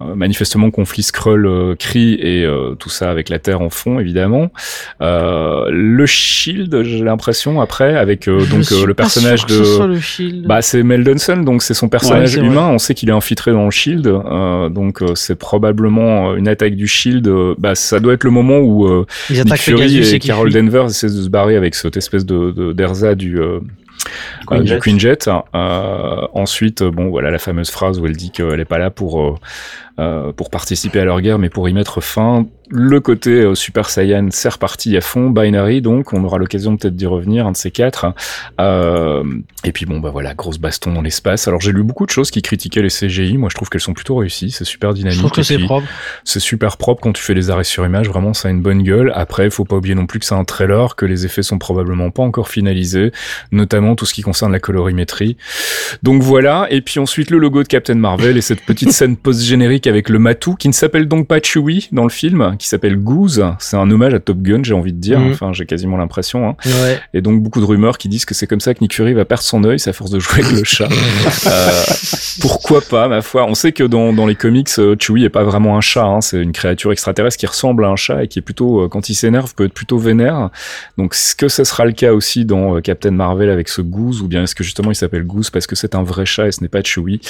manifestement 0.00 0.70
conflit 0.70 1.02
scroll, 1.02 1.76
cri 1.78 2.14
et 2.14 2.46
tout 2.78 2.90
ça 2.90 3.10
avec 3.10 3.28
la 3.28 3.38
Terre 3.38 3.60
en 3.60 3.70
fond, 3.70 3.98
évidemment. 3.98 4.50
le 5.00 6.06
Shield, 6.06 6.82
j'ai 6.82 7.02
l'impression, 7.02 7.33
après, 7.60 7.96
avec, 7.96 8.28
donc, 8.28 8.70
le 8.70 8.94
personnage 8.94 9.46
de, 9.46 10.46
bah, 10.46 10.62
c'est 10.62 10.82
Mel 10.82 11.04
Dunson, 11.04 11.38
donc 11.38 11.62
c'est 11.62 11.74
son 11.74 11.88
personnage 11.88 12.36
humain. 12.36 12.68
On 12.72 12.78
sait 12.78 12.94
qu'il 12.94 13.08
est 13.08 13.12
infiltré 13.12 13.52
dans 13.52 13.64
le 13.64 13.70
Shield, 13.70 14.06
euh, 14.06 14.68
donc 14.68 15.02
euh, 15.02 15.14
c'est 15.14 15.34
probablement 15.34 16.30
euh, 16.30 16.36
une 16.36 16.48
attaque 16.48 16.74
du 16.74 16.86
Shield. 16.86 17.28
bah, 17.58 17.74
ça 17.74 18.00
doit 18.00 18.14
être 18.14 18.24
le 18.24 18.30
moment 18.30 18.58
où 18.58 19.04
Nick 19.30 19.56
Fury 19.56 20.14
et 20.14 20.18
Carol 20.18 20.52
Danvers 20.52 20.86
essaient 20.86 21.08
de 21.08 21.22
se 21.22 21.28
barrer 21.28 21.56
avec 21.56 21.74
cette 21.74 21.96
espèce 21.96 22.24
de 22.24 22.72
d'Erza 22.72 23.14
du 23.14 23.38
Queen 24.46 24.62
du 24.62 24.78
Queen 24.78 25.00
Jet. 25.00 25.28
ensuite, 25.52 26.82
bon, 26.82 27.08
voilà 27.08 27.30
la 27.30 27.38
fameuse 27.38 27.70
phrase 27.70 28.00
où 28.00 28.06
elle 28.06 28.16
dit 28.16 28.30
qu'elle 28.30 28.60
est 28.60 28.64
pas 28.64 28.78
là 28.78 28.90
pour 28.90 29.38
pour 29.96 30.50
participer 30.50 31.00
à 31.00 31.04
leur 31.04 31.20
guerre, 31.20 31.38
mais 31.38 31.50
pour 31.50 31.68
y 31.68 31.72
mettre 31.72 32.00
fin 32.00 32.46
le 32.70 33.00
côté 33.00 33.30
euh, 33.30 33.54
Super 33.54 33.90
Saiyan 33.90 34.28
c'est 34.30 34.48
reparti 34.48 34.96
à 34.96 35.00
fond, 35.00 35.30
Binary 35.30 35.82
donc, 35.82 36.12
on 36.12 36.24
aura 36.24 36.38
l'occasion 36.38 36.76
peut-être 36.76 36.96
d'y 36.96 37.06
revenir, 37.06 37.46
un 37.46 37.52
de 37.52 37.56
ces 37.56 37.70
quatre. 37.70 38.06
Euh, 38.60 39.22
et 39.64 39.72
puis 39.72 39.86
bon 39.86 40.00
bah 40.00 40.10
voilà, 40.10 40.34
grosse 40.34 40.58
baston 40.58 40.92
dans 40.92 41.02
l'espace. 41.02 41.46
Alors 41.46 41.60
j'ai 41.60 41.72
lu 41.72 41.82
beaucoup 41.82 42.06
de 42.06 42.10
choses 42.10 42.30
qui 42.30 42.42
critiquaient 42.42 42.82
les 42.82 42.88
CGI, 42.88 43.36
moi 43.36 43.48
je 43.50 43.54
trouve 43.54 43.68
qu'elles 43.68 43.80
sont 43.80 43.92
plutôt 43.92 44.16
réussies, 44.16 44.50
c'est 44.50 44.64
super 44.64 44.94
dynamique. 44.94 45.16
Je 45.16 45.20
trouve 45.20 45.32
que 45.32 45.42
c'est 45.42 45.58
propre. 45.58 45.86
C'est 46.24 46.40
super 46.40 46.76
propre 46.76 47.02
quand 47.02 47.12
tu 47.12 47.22
fais 47.22 47.34
les 47.34 47.50
arrêts 47.50 47.64
sur 47.64 47.84
image, 47.84 48.08
vraiment 48.08 48.34
ça 48.34 48.48
a 48.48 48.50
une 48.50 48.62
bonne 48.62 48.82
gueule. 48.82 49.12
Après, 49.14 49.50
faut 49.50 49.64
pas 49.64 49.76
oublier 49.76 49.94
non 49.94 50.06
plus 50.06 50.18
que 50.18 50.24
c'est 50.24 50.34
un 50.34 50.44
trailer, 50.44 50.96
que 50.96 51.06
les 51.06 51.26
effets 51.26 51.42
sont 51.42 51.58
probablement 51.58 52.10
pas 52.10 52.22
encore 52.22 52.48
finalisés, 52.48 53.12
notamment 53.52 53.94
tout 53.94 54.06
ce 54.06 54.14
qui 54.14 54.22
concerne 54.22 54.52
la 54.52 54.60
colorimétrie. 54.60 55.36
Donc 56.02 56.22
voilà, 56.22 56.66
et 56.70 56.80
puis 56.80 56.98
ensuite 56.98 57.30
le 57.30 57.38
logo 57.38 57.62
de 57.62 57.68
Captain 57.68 57.94
Marvel 57.94 58.36
et 58.36 58.42
cette 58.42 58.62
petite 58.62 58.92
scène 58.92 59.16
post-générique 59.16 59.83
avec 59.86 60.08
le 60.08 60.18
matou 60.18 60.54
qui 60.54 60.68
ne 60.68 60.72
s'appelle 60.72 61.08
donc 61.08 61.26
pas 61.26 61.40
Chewie 61.40 61.88
dans 61.92 62.04
le 62.04 62.10
film 62.10 62.56
qui 62.58 62.68
s'appelle 62.68 62.96
Goose. 62.96 63.44
C'est 63.58 63.76
un 63.76 63.90
hommage 63.90 64.14
à 64.14 64.20
Top 64.20 64.38
Gun, 64.38 64.62
j'ai 64.62 64.74
envie 64.74 64.92
de 64.92 64.98
dire. 64.98 65.18
Mhm. 65.20 65.32
Enfin, 65.32 65.52
j'ai 65.52 65.66
quasiment 65.66 65.96
l'impression. 65.96 66.48
Hein. 66.48 66.56
Et 67.12 67.20
donc 67.20 67.42
beaucoup 67.42 67.60
de 67.60 67.66
rumeurs 67.66 67.98
qui 67.98 68.08
disent 68.08 68.24
que 68.24 68.34
c'est 68.34 68.46
comme 68.46 68.60
ça 68.60 68.74
que 68.74 68.80
Nick 68.80 68.94
Fury 68.94 69.14
va 69.14 69.24
perdre 69.24 69.44
son 69.44 69.64
œil, 69.64 69.78
c'est 69.78 69.90
à 69.90 69.92
force 69.92 70.10
de 70.10 70.18
jouer 70.18 70.44
avec 70.44 70.52
le 70.52 70.64
chat. 70.64 70.88
pourquoi 72.40 72.80
pas, 72.80 73.08
ma 73.08 73.22
foi. 73.22 73.44
On 73.46 73.54
sait 73.54 73.72
que 73.72 73.84
dans, 73.84 74.12
dans 74.12 74.26
les 74.26 74.34
comics, 74.34 74.70
Chewie 74.98 75.24
est 75.24 75.30
pas 75.30 75.44
vraiment 75.44 75.76
un 75.76 75.80
chat. 75.80 76.04
Hein. 76.04 76.20
C'est 76.20 76.40
une 76.40 76.52
créature 76.52 76.92
extraterrestre 76.92 77.38
qui 77.38 77.46
ressemble 77.46 77.84
à 77.84 77.88
un 77.88 77.96
chat 77.96 78.24
et 78.24 78.28
qui 78.28 78.38
est 78.38 78.42
plutôt, 78.42 78.88
quand 78.88 79.08
il 79.08 79.14
s'énerve, 79.14 79.54
peut 79.54 79.64
être 79.64 79.74
plutôt 79.74 79.98
vénère. 79.98 80.50
Donc, 80.98 81.14
est-ce 81.14 81.34
que 81.34 81.48
ce 81.48 81.64
sera 81.64 81.84
le 81.84 81.92
cas 81.92 82.12
aussi 82.12 82.44
dans 82.44 82.80
Captain 82.80 83.10
Marvel 83.10 83.50
avec 83.50 83.68
ce 83.68 83.82
Goose, 83.82 84.22
ou 84.22 84.28
bien 84.28 84.44
est-ce 84.44 84.54
que 84.54 84.64
justement 84.64 84.90
il 84.90 84.94
s'appelle 84.94 85.24
Goose 85.24 85.50
parce 85.50 85.66
que 85.66 85.76
c'est 85.76 85.94
un 85.94 86.02
vrai 86.02 86.26
chat 86.26 86.48
et 86.48 86.52
ce 86.52 86.60
n'est 86.62 86.68
pas 86.68 86.82
Chewie? 86.82 87.20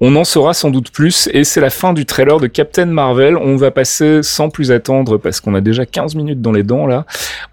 On 0.00 0.14
en 0.16 0.24
saura 0.24 0.54
sans 0.54 0.70
doute 0.70 0.90
plus 0.90 1.28
et 1.32 1.44
c'est 1.44 1.60
la 1.60 1.70
fin 1.70 1.93
du 1.94 2.06
trailer 2.06 2.38
de 2.38 2.46
Captain 2.46 2.86
Marvel. 2.86 3.36
On 3.36 3.56
va 3.56 3.70
passer 3.70 4.22
sans 4.22 4.50
plus 4.50 4.70
attendre 4.70 5.18
parce 5.18 5.40
qu'on 5.40 5.54
a 5.54 5.60
déjà 5.60 5.86
15 5.86 6.14
minutes 6.14 6.42
dans 6.42 6.52
les 6.52 6.62
dents 6.62 6.86
là 6.86 7.06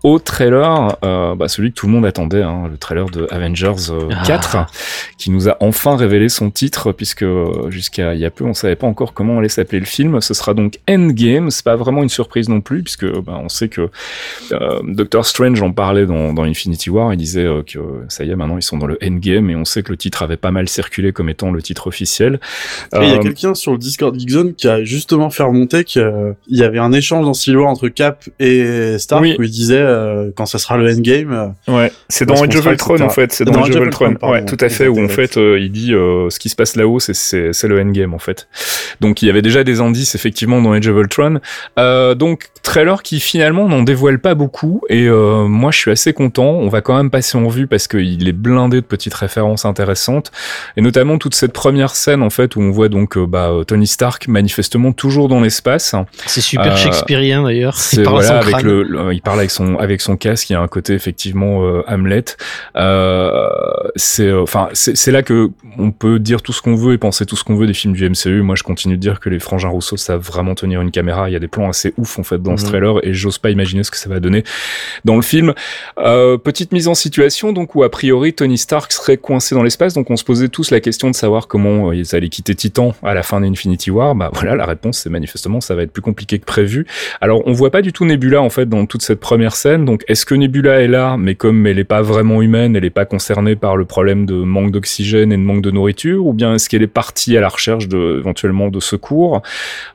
au 0.04 0.19
trailer, 0.19 0.97
euh, 1.04 1.36
bah, 1.36 1.47
celui 1.47 1.71
que 1.71 1.75
tout 1.75 1.86
le 1.86 1.93
monde 1.93 2.06
attendait, 2.06 2.41
hein, 2.41 2.67
le 2.69 2.77
trailer 2.77 3.06
de 3.06 3.27
Avengers 3.30 3.91
4 4.25 4.56
euh, 4.56 4.60
ah. 4.60 4.67
qui 5.17 5.30
nous 5.30 5.47
a 5.47 5.58
enfin 5.60 5.95
révélé 5.95 6.27
son 6.27 6.49
titre 6.49 6.91
puisque 6.91 7.23
euh, 7.23 7.69
jusqu'à 7.69 8.15
il 8.15 8.19
y 8.19 8.25
a 8.25 8.32
peu 8.32 8.43
on 8.43 8.54
savait 8.54 8.75
pas 8.75 8.88
encore 8.88 9.13
comment 9.13 9.38
allait 9.38 9.49
s'appeler 9.49 9.80
le 9.80 9.86
film. 9.86 10.19
Ce 10.21 10.34
sera 10.34 10.54
donc 10.54 10.80
Endgame. 10.89 11.51
C'est 11.51 11.63
pas 11.63 11.75
vraiment 11.75 12.04
une 12.04 12.10
surprise 12.10 12.49
non 12.49 12.62
plus 12.62 12.84
puisque 12.84 13.06
bah, 13.06 13.39
on 13.43 13.49
sait 13.49 13.69
que 13.69 13.89
Doctor 14.84 15.25
Strange 15.25 15.62
en 15.62 15.71
parlait 15.71 16.06
dans, 16.06 16.34
dans 16.34 16.43
Infinity 16.43 16.89
War. 16.89 17.13
Il 17.13 17.17
disait 17.17 17.47
que 17.67 17.80
ça 18.10 18.23
y 18.23 18.32
est 18.32 18.36
maintenant 18.36 18.58
ils 18.58 18.63
sont 18.63 18.77
dans 18.77 18.88
le 18.88 18.97
Endgame 19.04 19.49
et 19.49 19.56
on 19.56 19.65
sait 19.65 19.84
que 19.84 19.91
le 19.91 19.97
titre 19.97 20.23
avait 20.23 20.38
pas 20.38 20.51
mal 20.51 20.67
circulé 20.67 21.12
comme 21.12 21.30
étant 21.30 21.51
le 21.51 21.62
titre 21.62 21.88
officiel. 21.88 22.39
il 22.93 23.08
y 23.08 23.13
a 23.13 23.19
quelqu'un 23.19 23.54
sur 23.54 23.71
le 23.71 23.77
Discord 23.77 24.15
Qui 24.58 24.67
a 24.67 24.84
justement 24.84 25.30
fait 25.30 25.44
remonter 25.44 25.84
qu'il 25.84 26.36
y 26.50 26.63
avait 26.63 26.80
un 26.80 26.91
échange 26.91 27.26
dans 27.26 27.34
Civil 27.34 27.58
War 27.58 27.70
entre 27.70 27.88
Cap 27.89 28.24
et 28.39 28.98
Stark 28.98 29.26
où 29.38 29.44
il 29.44 29.50
disait 29.50 29.82
euh, 29.82 30.32
quand 30.36 30.46
ça 30.46 30.58
sera 30.58 30.78
le 30.78 30.91
endgame. 30.91 31.54
Euh, 31.67 31.72
ouais, 31.72 31.91
c'est 32.10 32.26
dans 32.26 32.41
Age 32.41 32.56
of 32.56 32.65
Ultron 32.65 33.02
en 33.02 33.10
fait, 33.10 33.32
c'est 33.32 33.46
dans 33.46 33.63
Age 33.63 33.76
of 33.76 33.86
Ultron. 33.86 34.15
Ouais, 34.24 34.46
tout 34.46 34.58
à 34.60 34.70
fait 34.70 34.88
où 34.88 35.04
en 35.04 35.08
fait 35.08 35.38
euh, 35.38 35.60
il 35.60 35.72
dit 35.72 35.89
ce 35.91 36.39
qui 36.39 36.50
se 36.50 36.56
passe 36.56 36.76
là-haut 36.76 37.00
c'est 37.00 37.13
c'est 37.13 37.67
le 37.67 37.80
endgame 37.80 38.13
en 38.13 38.20
fait. 38.20 38.48
Donc 39.00 39.22
il 39.22 39.28
y 39.28 39.30
avait 39.30 39.41
déjà 39.41 39.63
des 39.63 39.82
indices 39.82 40.15
effectivement 40.15 40.62
dans 40.62 40.74
Age 40.74 40.88
of 40.88 40.98
Ultron. 40.98 41.39
donc 42.15 42.50
trailer 42.63 43.04
qui 43.04 43.20
finalement 43.20 43.67
n'en 43.67 43.82
dévoile 43.82 44.20
pas 44.20 44.36
beaucoup 44.36 44.82
et 44.89 45.10
moi 45.10 45.72
je 45.72 45.78
suis 45.78 45.91
assez 45.91 46.13
content. 46.13 46.52
On 46.52 46.70
va 46.70 46.82
quand 46.82 46.96
même 46.96 47.10
passer 47.10 47.38
en 47.38 47.48
vue 47.48 47.67
parce 47.67 47.88
qu'il 47.88 48.28
est 48.28 48.34
blindé 48.34 48.78
de 48.78 48.86
petites 48.86 49.13
références 49.13 49.65
intéressantes 49.65 50.32
et 50.78 50.82
notamment 50.82 51.17
toute 51.17 51.36
cette 51.36 51.54
première 51.54 51.96
scène 51.96 52.22
en 52.22 52.30
fait 52.30 52.56
où 52.56 52.62
on 52.62 52.72
voit 52.72 52.89
donc 52.89 53.17
bah, 53.17 53.52
Tony 53.67 53.88
Stark 53.88 54.20
manifestement 54.27 54.91
toujours 54.91 55.27
dans 55.27 55.41
l'espace. 55.41 55.95
C'est 56.25 56.41
super 56.41 56.77
shakespearien 56.77 57.43
d'ailleurs. 57.43 57.77
Il 57.93 58.03
parle 58.03 58.23
voilà, 58.23 58.39
avec 58.39 58.62
le, 58.62 59.13
il 59.13 59.21
parle 59.21 59.39
avec 59.39 59.51
son 59.51 59.77
avec 59.77 60.01
son 60.01 60.17
casque. 60.17 60.49
Il 60.49 60.53
y 60.53 60.55
a 60.55 60.62
un 60.62 60.67
côté 60.67 60.93
effectivement 60.93 61.63
euh, 61.63 61.84
Hamlet. 61.88 62.25
Euh, 62.75 63.47
c'est 63.95 64.27
euh, 64.27 64.43
enfin 64.43 64.69
c'est 64.73 65.12
là 65.12 65.23
que 65.23 65.49
on 65.77 65.91
peut 65.91 66.19
dire 66.19 66.41
tout 66.41 66.53
ce 66.53 66.62
qu'on 66.62 66.75
veut 66.75 66.93
et 66.93 66.97
penser 66.97 67.25
tout 67.25 67.36
ce 67.36 67.43
qu'on 67.43 67.55
veut 67.55 67.67
des 67.67 67.73
films 67.73 67.93
du 67.93 68.10
MCU. 68.10 68.41
Moi, 68.41 68.55
je 68.55 68.63
continue 68.63 68.95
de 68.95 69.01
dire 69.01 69.19
que 69.19 69.29
les 69.29 69.39
frangins 69.39 69.69
Rousseau 69.69 69.97
savent 69.97 70.21
vraiment 70.21 70.55
tenir 70.55 70.81
une 70.81 70.91
caméra. 70.91 71.29
Il 71.29 71.34
y 71.34 71.36
a 71.36 71.39
des 71.39 71.47
plans 71.47 71.69
assez 71.69 71.93
ouf 71.97 72.19
en 72.19 72.23
fait 72.23 72.41
dans 72.41 72.57
ce 72.57 72.63
mhm. 72.63 72.69
trailer 72.69 73.05
et 73.05 73.13
j'ose 73.13 73.38
pas 73.38 73.49
imaginer 73.49 73.84
ce 73.84 73.91
que 73.91 73.97
ça 73.97 74.10
va 74.10 74.19
donner 74.19 74.43
dans 75.05 75.15
le 75.15 75.21
film. 75.21 75.53
Euh, 75.97 76.38
petite 76.38 76.71
mise 76.71 76.88
en 76.88 76.95
situation 76.95 77.53
donc 77.53 77.75
où 77.75 77.84
a 77.84 77.89
priori 77.89 78.34
Tony 78.34 78.57
Stark 78.57 78.91
serait 78.91 79.17
coincé 79.17 79.55
dans 79.55 79.63
l'espace. 79.63 79.93
Donc 79.93 80.10
on 80.10 80.17
se 80.17 80.23
posait 80.23 80.49
tous 80.49 80.71
la 80.71 80.79
question 80.79 81.10
de 81.10 81.15
savoir 81.15 81.47
comment 81.47 81.91
ils 81.91 82.15
allaient 82.15 82.29
quitter 82.29 82.55
Titan 82.55 82.93
à 83.03 83.13
la 83.13 83.23
fin 83.23 83.41
d'Infinity 83.41 83.91
War. 83.91 84.11
Bah 84.15 84.30
voilà, 84.34 84.56
la 84.56 84.65
réponse 84.65 85.00
c'est 85.00 85.10
manifestement 85.10 85.62
ça 85.62 85.76
va 85.76 85.84
être 85.84 85.91
plus 85.91 86.02
compliqué 86.02 86.39
que 86.39 86.45
prévu. 86.45 86.86
Alors 87.19 87.41
on 87.45 87.54
voit 87.54 87.71
pas 87.71 87.82
du 87.82 87.93
tout 87.93 88.06
Nebula 88.06 88.41
en 88.41 88.50
fait 88.50 88.67
dans 88.67 88.86
toute 88.86 89.02
cette 89.02 89.19
première 89.19 89.56
scène. 89.56 89.86
Donc 89.86 90.04
est-ce 90.08 90.26
que 90.26 90.36
Nebula 90.36 90.82
est 90.82 90.88
là, 90.88 91.17
mais 91.17 91.36
comme 91.36 91.67
elle 91.67 91.80
est 91.80 91.84
pas 91.84 92.02
vraiment 92.02 92.41
humaine, 92.41 92.76
elle 92.76 92.86
est 92.86 92.89
pas 92.89 93.06
concernée 93.06 93.56
par 93.56 93.78
le 93.78 93.86
problème 93.86 94.26
de 94.26 94.36
manque 94.36 94.71
d'oxygène 94.71 95.32
et 95.32 95.38
de 95.38 95.41
manque 95.41 95.62
de 95.62 95.71
nourriture, 95.71 96.26
ou 96.26 96.34
bien 96.34 96.56
est-ce 96.56 96.69
qu'elle 96.69 96.84
est 96.84 96.88
partie 96.88 97.38
à 97.38 97.41
la 97.41 97.50
recherche 97.50 97.88
de 97.88 98.17
éventuellement 98.19 98.69
de 98.69 98.80
secours? 98.80 99.41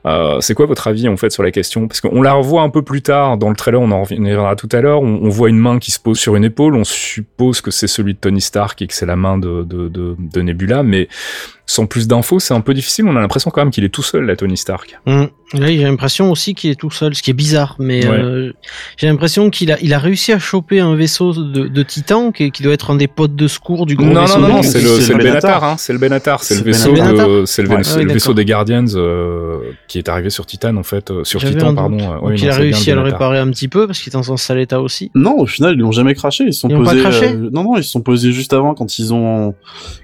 Euh, 0.05 0.39
C'est 0.41 0.53
quoi 0.53 0.65
votre 0.65 0.87
avis 0.87 1.07
en 1.07 1.17
fait 1.17 1.31
sur 1.31 1.43
la 1.43 1.51
question? 1.51 1.87
Parce 1.87 2.01
qu'on 2.01 2.21
la 2.21 2.33
revoit 2.33 2.61
un 2.61 2.69
peu 2.69 2.81
plus 2.81 3.01
tard 3.01 3.37
dans 3.37 3.49
le 3.49 3.55
trailer, 3.55 3.81
on 3.81 3.91
en 3.91 4.03
reviendra 4.03 4.55
tout 4.55 4.69
à 4.71 4.81
l'heure. 4.81 5.01
On, 5.01 5.29
voit 5.29 5.49
une 5.49 5.59
main 5.59 5.77
qui 5.77 5.91
se 5.91 5.99
pose 5.99 6.17
sur 6.17 6.35
une 6.35 6.45
épaule, 6.45 6.75
on 6.75 6.83
suppose 6.83 7.61
que 7.61 7.69
c'est 7.71 7.87
celui 7.87 8.13
de 8.13 8.19
Tony 8.19 8.41
Stark 8.41 8.81
et 8.81 8.87
que 8.87 8.93
c'est 8.93 9.05
la 9.05 9.15
main 9.15 9.37
de, 9.37 9.63
de, 9.63 9.89
de, 9.89 10.15
de 10.17 10.41
Nebula, 10.41 10.83
mais 10.83 11.07
sans 11.69 11.85
plus 11.85 12.07
d'infos, 12.07 12.39
c'est 12.39 12.53
un 12.53 12.61
peu 12.61 12.73
difficile. 12.73 13.05
On 13.07 13.15
a 13.17 13.19
l'impression 13.19 13.51
quand 13.51 13.61
même 13.61 13.71
qu'il 13.71 13.83
est 13.83 13.89
tout 13.89 14.01
seul, 14.01 14.25
la 14.25 14.37
Tony 14.37 14.55
Stark. 14.55 14.97
Mmh. 15.05 15.25
j'ai 15.53 15.83
l'impression 15.83 16.31
aussi 16.31 16.55
qu'il 16.55 16.71
est 16.71 16.75
tout 16.75 16.91
seul, 16.91 17.13
ce 17.13 17.21
qui 17.21 17.31
est 17.31 17.33
bizarre. 17.33 17.75
Mais 17.77 18.05
euh, 18.05 18.53
j'ai 18.95 19.07
l'impression 19.07 19.49
qu'il 19.49 19.73
a, 19.73 19.77
il 19.81 19.93
a 19.93 19.99
réussi 19.99 20.31
à 20.31 20.39
choper 20.39 20.79
un 20.79 20.95
vaisseau 20.95 21.33
de, 21.33 21.67
de 21.67 21.83
Titan 21.83 22.31
qui, 22.31 22.51
qui, 22.51 22.63
doit 22.63 22.71
être 22.71 22.89
un 22.89 22.95
des 22.95 23.07
potes 23.07 23.35
de 23.35 23.47
secours 23.49 23.85
du 23.85 23.97
gros 23.97 24.07
non, 24.07 24.21
vaisseau. 24.21 24.39
Non, 24.39 24.47
non, 24.47 24.53
non, 24.55 24.63
c'est 24.63 24.81
le, 24.81 25.01
c'est 25.01 25.13
le 25.13 25.19
Benatar. 25.19 25.63
Hein, 25.65 25.75
c'est 25.77 25.91
le 25.91 25.99
Benatar. 25.99 26.41
C'est 26.41 26.55
le 26.55 26.63
vaisseau, 26.63 27.45
c'est 27.45 27.63
le, 27.63 28.13
vaisseau 28.13 28.33
des 28.33 28.45
Guardians 28.45 28.85
euh, 28.95 29.59
qui 29.89 29.97
est 29.97 30.07
arrivé 30.07 30.29
sur 30.29 30.45
Titan 30.45 30.77
en 30.77 30.83
fait, 30.83 31.11
euh, 31.11 31.25
sur 31.25 31.43
Titan, 31.43 31.75
pardon. 31.75 31.97
Donc 31.97 32.41
il 32.41 32.49
a 32.49 32.55
réussi 32.55 32.91
à 32.91 32.95
le 32.95 33.01
réparer 33.01 33.39
un 33.39 33.49
petit 33.51 33.67
peu 33.67 33.87
parce 33.87 33.99
qu'il 33.99 34.11
est 34.11 34.17
dans 34.17 34.31
un 34.31 34.37
sale 34.37 34.59
état 34.59 34.79
aussi. 34.79 35.11
Non, 35.15 35.37
au 35.37 35.45
final 35.45 35.73
ils 35.73 35.81
l'ont 35.81 35.91
jamais 35.91 36.15
craché. 36.15 36.45
Ils 36.45 36.53
sont 36.53 36.69
posés. 36.69 37.03
non, 37.51 37.63
non, 37.63 37.75
ils 37.75 37.83
se 37.83 37.91
sont 37.91 38.01
posés 38.01 38.31
juste 38.31 38.53
avant 38.53 38.73
quand 38.73 38.99
ils 38.99 39.13
ont, 39.13 39.53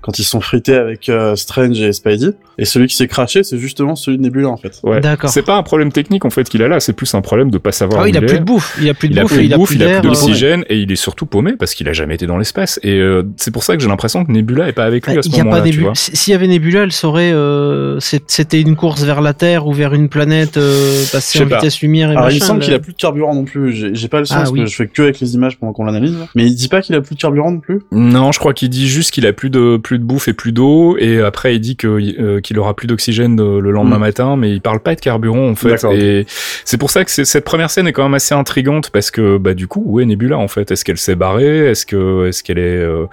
quand 0.02 0.20
ils 0.20 0.26
sont 0.26 0.42
frités 0.42 0.76
avec 0.76 1.10
Strange 1.54 1.80
et 1.80 1.94
Spidey. 1.94 2.32
Et 2.58 2.66
celui 2.66 2.88
qui 2.88 2.96
s'est 2.96 3.08
craché, 3.08 3.44
c'est 3.44 3.58
justement 3.58 3.96
celui 3.96 4.18
de 4.18 4.24
Nebula 4.24 4.50
en 4.50 4.58
fait. 4.58 4.80
Ouais. 4.84 5.02
D'accord. 5.02 5.30
C'est 5.30 5.42
pas 5.42 5.56
un 5.56 5.64
problème 5.64 5.92
technique 5.92 6.26
en 6.26 6.30
fait 6.30 6.48
qu'il 6.50 6.62
a 6.62 6.68
là, 6.68 6.80
c'est 6.80 6.94
plus 6.94 7.14
un 7.16 7.22
problème 7.22 7.52
de 7.52 7.58
pas 7.58 7.72
savoir. 7.72 8.02
Ah, 8.02 8.04
où 8.06 8.08
il, 8.08 8.16
il 8.16 8.18
a 8.18 8.22
plus 8.22 8.40
de 8.40 8.44
bouffe, 8.44 8.78
il 8.82 8.90
a 8.90 8.94
plus 8.94 9.10
de 9.10 9.16
bouffe, 9.16 9.32
il 9.40 9.54
a 9.54 9.58
plus 9.58 9.76
il 9.76 9.84
a 9.84 10.00
plus 10.00 10.08
d'oxygène 10.08 10.64
et 10.70 10.78
il 10.78 10.92
est 10.92 10.96
surtout 10.96 11.26
paumé 11.26 11.54
parce 11.58 11.74
qu'il 11.74 11.88
a 11.90 11.94
jamais 11.94 12.16
été 12.16 12.28
dans 12.28 12.38
l'espace. 12.38 12.80
Et 12.84 13.00
euh, 13.00 13.24
c'est 13.38 13.52
pour 13.52 13.64
ça 13.64 13.76
que 13.76 13.82
j'ai 13.82 13.88
l'impression 13.88 14.24
que 14.26 14.32
Nebula 14.32 14.68
est 14.68 14.74
pas 14.74 14.86
avec 14.86 15.06
lui 15.06 15.14
bah, 15.14 15.20
à 15.20 15.24
ce 15.24 15.30
moment-là. 15.30 15.92
S'il 15.94 16.32
y 16.32 16.36
avait 16.36 16.48
Nebula, 16.48 16.84
elle 16.84 16.92
saurait 16.92 17.32
euh, 17.34 18.00
c'était 18.00 18.62
une 18.62 18.76
course 18.76 19.04
vers 19.04 19.22
la 19.22 19.34
Terre 19.34 19.68
ou 19.68 19.74
vers 19.74 19.94
une 19.94 20.10
planète 20.10 20.58
euh, 20.58 21.04
passée 21.12 21.42
en 21.42 21.46
vitesse 21.46 21.82
lumière 21.82 22.12
et 22.12 22.16
Alors, 22.16 22.32
Il 22.32 22.44
semble 22.44 22.62
qu'il 22.62 22.74
a 22.74 22.80
plus 22.80 22.94
de 22.94 22.98
carburant 22.98 23.36
non 23.36 23.46
plus. 23.46 23.94
J'ai 23.94 24.08
pas 24.08 24.20
le 24.20 24.26
sens 24.26 24.50
ah, 24.50 24.56
que 24.56 24.66
je 24.66 24.76
fais 24.76 24.88
que 24.88 25.02
avec 25.02 25.20
les 25.20 25.36
images 25.36 25.58
pendant 25.58 25.74
qu'on 25.74 25.86
l'analyse. 25.86 26.16
Mais 26.36 26.46
il 26.46 26.56
dit 26.56 26.68
pas 26.68 26.82
qu'il 26.82 26.96
a 26.96 27.02
plus 27.02 27.16
de 27.16 27.22
carburant 27.22 27.52
non 27.52 27.60
plus? 27.60 27.82
Non, 27.92 28.32
je 28.32 28.40
crois 28.40 28.54
qu'il 28.54 28.70
dit 28.70 28.88
juste 28.88 29.12
qu'il 29.12 29.26
a 29.26 29.34
plus 29.34 29.50
de 29.50 29.78
plus 29.78 30.00
de 30.00 30.04
bouffe 30.04 30.28
et 30.28 30.34
plus 30.34 30.52
d'eau 30.52 30.98
et 30.98 31.22
après 31.22 31.43
il 31.52 31.60
dit 31.60 31.76
que 31.76 31.88
euh, 31.88 32.42
qu'il 32.42 32.60
aura 32.60 32.76
plus 32.76 32.88
d'oxygène 32.88 33.38
le 33.38 33.72
lendemain 33.72 33.98
mm. 33.98 34.02
matin, 34.02 34.36
mais 34.38 34.52
il 34.52 34.62
parle 34.62 34.80
pas 34.80 34.96
de 34.96 35.02
carburant 35.02 35.50
en 35.50 35.56
fait. 35.56 35.84
Et 35.94 36.26
c'est 36.66 36.78
pour 36.78 36.90
ça 36.90 37.06
que 37.06 37.12
cette 37.12 37.46
première 37.46 37.70
scène 37.70 37.88
est 37.88 37.94
quand 37.94 38.04
même 38.04 38.14
assez 38.14 38.36
intrigante 38.36 38.90
parce 38.90 39.12
que 39.12 39.38
bah 39.38 39.54
du 39.54 39.68
coup 39.68 39.84
où 39.86 40.00
est 40.00 40.06
Nebula 40.06 40.38
en 40.38 40.48
fait? 40.48 40.72
Est-ce 40.72 40.86
qu'elle 40.86 40.98
s'est 40.98 41.16
barrée? 41.16 41.70
Est-ce 41.70 41.86
que 41.86 42.28
est-ce 42.28 42.44
qu'elle 42.44 42.60
est, 42.60 42.78
euh, 42.78 43.06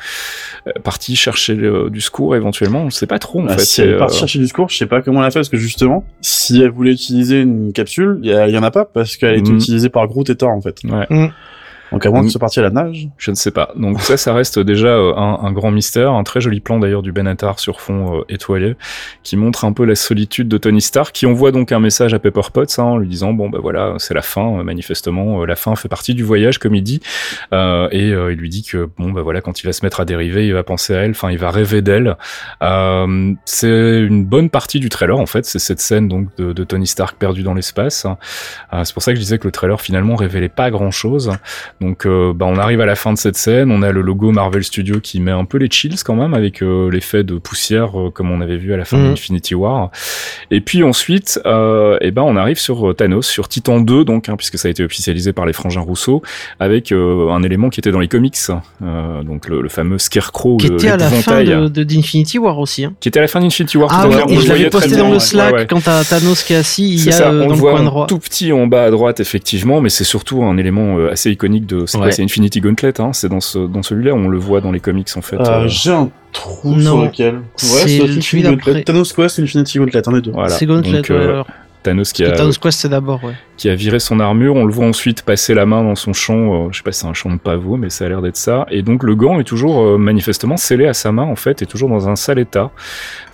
partie 0.82 1.16
chercher 1.16 1.56
du 1.90 2.00
secours 2.00 2.36
éventuellement? 2.36 2.82
On 2.82 2.90
sait 2.90 3.06
pas 3.06 3.18
trop 3.18 3.40
en 3.40 3.44
bah, 3.44 3.58
fait. 3.58 3.64
Si 3.64 3.80
elle 3.80 3.90
est 3.90 3.98
partie 3.98 4.16
euh, 4.16 4.20
chercher 4.20 4.38
du 4.38 4.48
secours, 4.48 4.68
je 4.68 4.76
sais 4.76 4.86
pas 4.86 5.02
comment 5.02 5.20
elle 5.20 5.26
a 5.26 5.30
fait 5.30 5.40
parce 5.40 5.48
que 5.48 5.56
justement, 5.56 6.04
si 6.20 6.60
elle 6.60 6.70
voulait 6.70 6.92
utiliser 6.92 7.40
une 7.40 7.72
capsule, 7.72 8.20
il 8.22 8.30
y, 8.30 8.58
en 8.58 8.62
a 8.62 8.70
pas 8.70 8.84
parce 8.84 9.16
qu'elle 9.16 9.36
est 9.36 9.48
mm. 9.48 9.56
utilisée 9.56 9.88
par 9.88 10.06
Groot 10.06 10.28
et 10.30 10.36
Thor 10.36 10.50
en 10.50 10.60
fait. 10.60 10.78
Ouais. 10.84 11.06
Mm. 11.10 11.28
Donc 11.92 12.07
à 12.07 12.11
moins 12.11 12.22
que 12.22 12.29
ce 12.29 12.38
parti 12.38 12.61
à 12.61 12.62
la 12.62 12.70
nage 12.70 13.09
Je 13.18 13.31
ne 13.31 13.37
sais 13.37 13.50
pas. 13.50 13.72
Donc 13.76 14.00
ça, 14.00 14.16
ça 14.16 14.33
reste 14.33 14.59
déjà 14.59 14.88
euh, 14.88 15.14
un, 15.16 15.40
un, 15.42 15.53
grand 15.53 15.70
mystère. 15.70 16.12
Un 16.12 16.24
très 16.24 16.40
joli 16.40 16.61
plan 16.61 16.79
d'ailleurs 16.79 17.03
du 17.03 17.12
Benatar 17.12 17.59
sur 17.59 17.81
fond 17.81 18.18
euh, 18.18 18.24
étoilé 18.29 18.76
qui 19.22 19.37
montre 19.37 19.64
un 19.64 19.72
peu 19.72 19.85
la 19.85 19.94
solitude 19.94 20.48
de 20.48 20.59
Tony 20.59 20.81
Stark, 20.81 21.12
qui 21.12 21.26
envoie 21.26 21.53
donc 21.53 21.72
un 21.72 21.81
message 21.81 22.14
à 22.14 22.18
Pepper 22.18 22.42
Potts 22.53 22.79
hein, 22.79 22.85
en 22.85 22.96
lui 22.98 23.09
disant 23.09 23.33
bon 23.33 23.48
bah 23.48 23.59
voilà 23.61 23.94
c'est 23.98 24.14
la 24.14 24.22
fin 24.22 24.59
euh, 24.59 24.62
manifestement 24.62 25.44
la 25.44 25.57
fin 25.57 25.74
fait 25.76 25.88
partie 25.88 26.14
du 26.14 26.22
voyage 26.22 26.59
comme 26.59 26.74
il 26.74 26.83
dit 26.83 27.00
euh, 27.53 27.88
et 27.90 28.09
il 28.09 28.38
lui 28.38 28.48
dit 28.48 28.62
que 28.62 28.88
bon 28.98 29.11
bah 29.11 29.22
voilà 29.22 29.40
quand 29.40 29.61
il 29.61 29.66
va 29.66 29.72
se 29.72 29.85
mettre 29.85 30.00
à 30.00 30.05
dériver 30.05 30.46
il 30.46 30.55
va 30.55 30.62
penser 30.62 30.94
à 30.94 31.00
elle, 31.00 31.11
enfin 31.11 31.31
il 31.31 31.38
va 31.38 31.50
rêver 31.50 31.83
d'elle. 31.83 32.16
c'est 33.44 34.00
une 34.00 34.24
bonne 34.24 34.50
partie 34.50 34.81
du 34.81 34.88
trailer 34.88 35.18
en 35.18 35.26
fait, 35.26 35.44
c'est 35.44 35.59
cette 35.59 35.81
scène 35.81 36.09
donc 36.09 36.35
de, 36.37 36.53
de, 36.53 36.64
Tony 36.64 36.87
Stark 36.87 37.16
perdu 37.18 37.42
dans 37.42 37.55
l'espace. 37.55 38.07
c'est 38.85 38.94
pour 38.94 39.03
ça 39.03 39.12
que 39.12 39.16
je 39.16 39.22
disais 39.22 39.38
que 39.38 39.46
le 39.46 39.53
trailer 39.53 39.81
finalement 39.81 40.16
révélait 40.16 40.48
pas 40.48 40.70
grand 40.70 40.90
chose. 40.90 41.33
Donc 41.80 42.04
euh, 42.04 42.34
bah, 42.34 42.44
on 42.46 42.58
arrive 42.58 42.82
à 42.82 42.86
la 42.86 42.94
fin 42.94 43.12
de 43.12 43.18
cette 43.18 43.38
scène, 43.38 43.70
on 43.70 43.80
a 43.80 43.90
le 43.90 44.02
logo 44.02 44.32
Marvel 44.32 44.62
Studio 44.62 45.00
qui 45.00 45.18
met 45.18 45.30
un 45.30 45.46
peu 45.46 45.56
les 45.56 45.70
chills 45.70 45.96
quand 46.04 46.14
même 46.14 46.34
avec 46.34 46.62
euh, 46.62 46.90
l'effet 46.90 47.24
de 47.24 47.38
poussière 47.38 47.98
euh, 47.98 48.10
comme 48.10 48.30
on 48.30 48.42
avait 48.42 48.58
vu 48.58 48.74
à 48.74 48.76
la 48.76 48.84
fin 48.84 48.98
mm. 48.98 49.08
d'Infinity 49.08 49.54
War. 49.54 49.90
Et 50.50 50.60
puis 50.60 50.82
ensuite, 50.82 51.40
euh, 51.46 51.96
et 52.02 52.08
eh 52.08 52.10
ben 52.10 52.22
on 52.22 52.36
arrive 52.36 52.58
sur 52.58 52.94
Thanos, 52.94 53.26
sur 53.26 53.48
Titan 53.48 53.80
2 53.80 54.04
donc 54.04 54.28
hein, 54.28 54.36
puisque 54.36 54.58
ça 54.58 54.68
a 54.68 54.70
été 54.70 54.84
officialisé 54.84 55.32
par 55.32 55.46
les 55.46 55.54
frangins 55.54 55.80
Rousseau 55.80 56.20
avec 56.58 56.92
un 56.92 57.42
élément 57.42 57.70
qui 57.70 57.80
était 57.80 57.92
dans 57.92 58.00
les 58.00 58.08
comics, 58.08 58.36
donc 59.24 59.48
le, 59.48 59.68
fameux 59.70 59.98
Scarecrow 59.98 60.58
qui 60.58 60.66
était 60.66 60.88
à 60.88 60.96
la 60.98 61.08
fin 61.08 61.42
de 61.42 61.82
d'Infinity 61.82 62.38
War 62.38 62.58
aussi. 62.58 62.84
Hein. 62.84 62.92
Qui 63.00 63.08
était 63.08 63.20
à 63.20 63.22
la 63.22 63.28
fin 63.28 63.40
d'Infinity 63.40 63.78
War. 63.78 63.88
Ah 63.90 64.06
oui, 64.06 64.34
et 64.34 64.40
je 64.40 64.48
l'avais 64.48 64.68
posté 64.68 64.96
dans 64.96 65.10
le 65.10 65.18
Slack 65.18 65.70
quand 65.70 65.82
t'as 65.82 66.04
Thanos 66.04 66.42
qui 66.42 66.52
est 66.52 66.56
assis, 66.56 66.94
il 66.94 67.06
y 67.06 67.12
a 67.12 67.32
dans 67.32 67.48
le 67.48 67.56
coin 67.56 67.82
droit. 67.82 68.06
Tout 68.06 68.18
petit 68.18 68.52
en 68.52 68.66
bas 68.66 68.84
à 68.84 68.90
droite 68.90 69.20
effectivement, 69.20 69.80
mais 69.80 69.88
c'est 69.88 70.04
surtout 70.04 70.42
un 70.42 70.58
élément 70.58 70.98
assez 71.10 71.30
iconique 71.30 71.69
c'est 71.87 72.22
Infinity 72.22 72.61
Gauntlet, 72.61 73.00
hein, 73.00 73.12
c'est 73.12 73.28
dans 73.28 73.40
ce 73.40 73.59
dans 73.59 73.83
celui-là, 73.83 74.14
on 74.14 74.28
le 74.28 74.38
voit 74.38 74.61
dans 74.61 74.72
les 74.72 74.80
comics 74.80 75.09
en 75.16 75.22
fait. 75.22 75.37
Euh, 75.37 75.64
euh. 75.64 75.68
J'ai 75.68 75.92
un 75.92 76.11
trou 76.33 76.80
sur 76.80 77.02
lequel. 77.02 77.37
Ouais, 77.37 77.40
c'est 77.59 78.02
Infinity 78.02 78.42
Gauntlet. 78.42 78.85
Thanos 78.85 79.12
Quest, 79.12 79.38
Infinity 79.40 79.78
Gauntlet, 79.78 80.09
un 80.09 80.12
des 80.12 80.20
deux. 80.20 80.33
Voilà. 80.33 80.50
C'est 80.50 80.66
Gauntlet. 80.66 80.98
Donc, 80.98 81.11
euh, 81.11 81.42
Thanos 81.82 82.12
qui 82.12 82.24
a 82.24 82.32
Thanos 82.32 82.58
Quest 82.58 82.80
c'est 82.80 82.88
d'abord 82.88 83.22
ouais 83.24 83.34
qui 83.60 83.68
a 83.68 83.74
viré 83.74 84.00
son 84.00 84.20
armure. 84.20 84.56
On 84.56 84.64
le 84.64 84.72
voit 84.72 84.86
ensuite 84.86 85.22
passer 85.22 85.52
la 85.52 85.66
main 85.66 85.84
dans 85.84 85.94
son 85.94 86.14
champ. 86.14 86.66
Euh, 86.66 86.68
je 86.72 86.78
sais 86.78 86.82
pas 86.82 86.92
si 86.92 87.00
c'est 87.00 87.06
un 87.06 87.12
champ 87.12 87.30
de 87.30 87.38
pavot, 87.38 87.76
mais 87.76 87.90
ça 87.90 88.06
a 88.06 88.08
l'air 88.08 88.22
d'être 88.22 88.38
ça. 88.38 88.66
Et 88.70 88.80
donc 88.80 89.02
le 89.02 89.14
gant 89.14 89.38
est 89.38 89.44
toujours 89.44 89.82
euh, 89.82 89.98
manifestement 89.98 90.56
scellé 90.56 90.86
à 90.86 90.94
sa 90.94 91.12
main 91.12 91.24
en 91.24 91.36
fait, 91.36 91.60
est 91.60 91.66
toujours 91.66 91.90
dans 91.90 92.08
un 92.08 92.16
sale 92.16 92.38
état. 92.38 92.70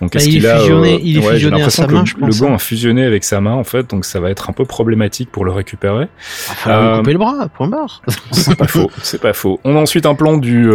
Donc 0.01 0.13
est-ce 0.17 0.25
bah, 0.25 0.31
qu'il 0.31 0.47
a 0.47 0.59
fusionné, 0.59 0.99
il 1.01 1.17
est 1.17 1.25
euh, 1.25 1.31
fusionné 1.31 1.61
à 1.63 1.69
sa 1.69 1.87
main, 1.87 2.03
je 2.03 2.15
pense. 2.15 2.37
Le 2.37 2.45
gant 2.45 2.51
hein. 2.51 2.55
a 2.55 2.59
fusionné 2.59 3.05
avec 3.05 3.23
sa 3.23 3.39
main 3.39 3.53
en 3.53 3.63
fait, 3.63 3.89
donc 3.89 4.03
ça 4.03 4.19
va 4.19 4.29
être 4.29 4.49
un 4.49 4.53
peu 4.53 4.65
problématique 4.65 5.31
pour 5.31 5.45
le 5.45 5.53
récupérer. 5.53 6.09
Enfin, 6.51 6.97
couper 6.97 7.13
le 7.13 7.19
bras, 7.19 7.47
point 7.47 7.69
barre. 7.69 8.01
c'est 8.31 8.57
pas 8.57 8.67
faux, 8.67 8.91
c'est 9.01 9.21
pas 9.21 9.31
faux. 9.31 9.61
On 9.63 9.77
a 9.77 9.79
ensuite 9.79 10.05
un 10.05 10.15
plan 10.15 10.35
du, 10.35 10.69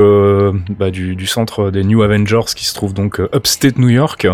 bah, 0.79 0.91
du, 0.91 1.15
du 1.15 1.27
centre 1.27 1.71
des 1.71 1.85
New 1.85 2.03
Avengers 2.03 2.55
qui 2.57 2.65
se 2.65 2.73
trouve 2.73 2.95
donc 2.95 3.21
upstate 3.35 3.77
New 3.77 3.91
York, 3.91 4.27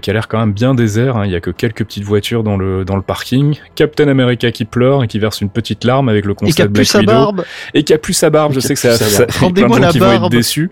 qui 0.00 0.10
a 0.10 0.12
l'air 0.14 0.26
quand 0.28 0.38
même 0.38 0.52
bien 0.52 0.74
désert. 0.74 1.18
Hein. 1.18 1.26
Il 1.26 1.32
y 1.32 1.36
a 1.36 1.40
que 1.40 1.50
quelques 1.50 1.84
petites 1.84 2.04
voitures 2.04 2.42
dans 2.42 2.56
le 2.58 2.84
dans 2.84 2.96
le 2.96 3.02
parking. 3.02 3.56
Captain 3.74 4.08
America 4.08 4.50
qui 4.50 4.64
pleure 4.64 5.04
et 5.04 5.08
qui 5.08 5.18
verse 5.18 5.40
une 5.40 5.50
petite 5.50 5.84
larme 5.84 6.08
avec 6.08 6.24
le 6.24 6.34
constat 6.34 6.64
de 6.64 6.68
Black 6.68 6.88
Widow. 6.94 7.06
Barbe. 7.06 7.44
Et 7.74 7.84
qui 7.84 7.92
a 7.92 7.98
plus 7.98 8.14
sa 8.14 8.30
barbe. 8.30 8.52
Je 8.54 8.60
sais 8.60 8.74
que 8.74 8.80
ça, 8.80 8.96
ça, 8.96 9.26
plein 9.26 9.50
de 9.50 9.74
gens 9.74 9.88
qui 9.90 9.98
vont 9.98 10.12
être 10.12 10.28
déçus. 10.28 10.70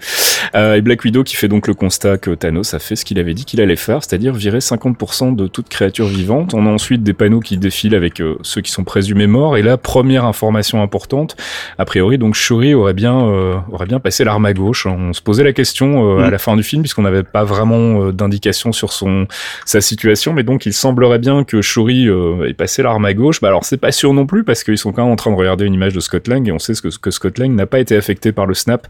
Euh, 0.54 0.74
et 0.74 0.80
Black 0.80 1.04
Widow 1.04 1.24
qui 1.24 1.36
fait 1.36 1.48
donc 1.48 1.66
le 1.66 1.74
constat 1.74 2.18
que 2.18 2.30
Thanos 2.32 2.74
a 2.74 2.78
fait 2.78 2.96
ce 2.96 3.04
qu'il 3.04 3.18
avait 3.18 3.34
dit 3.34 3.44
qu'il 3.44 3.60
allait 3.60 3.76
faire, 3.76 4.02
c'est-à-dire 4.02 4.34
virer 4.34 4.58
50% 4.58 5.34
de 5.34 5.46
toute 5.46 5.68
créature 5.68 6.06
vivante. 6.06 6.54
On 6.54 6.66
a 6.66 6.70
ensuite 6.70 7.02
des 7.02 7.12
panneaux 7.12 7.40
qui 7.40 7.56
défilent 7.56 7.94
avec 7.94 8.20
euh, 8.20 8.36
ceux 8.42 8.60
qui 8.60 8.70
sont 8.70 8.84
présumés 8.84 9.26
morts. 9.26 9.56
Et 9.56 9.62
la 9.62 9.76
première 9.76 10.24
information 10.24 10.82
importante, 10.82 11.36
a 11.78 11.84
priori, 11.84 12.18
donc 12.18 12.34
Shuri 12.34 12.74
aurait 12.74 12.94
bien, 12.94 13.26
euh, 13.26 13.54
aurait 13.72 13.86
bien 13.86 14.00
passé 14.00 14.24
l'arme 14.24 14.46
à 14.46 14.52
gauche. 14.52 14.86
On 14.86 15.12
se 15.12 15.22
posait 15.22 15.44
la 15.44 15.52
question 15.52 16.18
à 16.18 16.28
mm. 16.28 16.30
la 16.30 16.38
fin 16.38 16.56
du 16.56 16.62
film 16.62 16.82
puisqu'on 16.82 17.02
n'avait 17.02 17.22
pas 17.22 17.44
vraiment 17.44 18.10
d'indication 18.12 18.72
sur 18.72 18.92
son 18.92 19.26
sa 19.64 19.80
situation, 19.80 20.32
mais 20.32 20.42
donc 20.42 20.66
il 20.66 20.72
semblerait 20.72 21.18
bien 21.18 21.44
que 21.44 21.62
Shuri 21.62 21.75
ait 21.78 22.54
passé 22.54 22.82
l'arme 22.82 23.04
à 23.04 23.14
gauche. 23.14 23.40
Bah 23.40 23.48
alors 23.48 23.64
c'est 23.64 23.76
pas 23.76 23.92
sûr 23.92 24.12
non 24.12 24.26
plus 24.26 24.44
parce 24.44 24.64
qu'ils 24.64 24.78
sont 24.78 24.92
quand 24.92 25.04
même 25.04 25.12
en 25.12 25.16
train 25.16 25.30
de 25.30 25.36
regarder 25.36 25.64
une 25.64 25.74
image 25.74 25.92
de 25.92 26.00
Scott 26.00 26.28
Lang 26.28 26.46
et 26.48 26.52
on 26.52 26.58
sait 26.58 26.74
que, 26.74 26.88
que 26.98 27.10
Scott 27.10 27.38
Lang 27.38 27.52
n'a 27.52 27.66
pas 27.66 27.78
été 27.78 27.96
affecté 27.96 28.32
par 28.32 28.46
le 28.46 28.54
snap. 28.54 28.86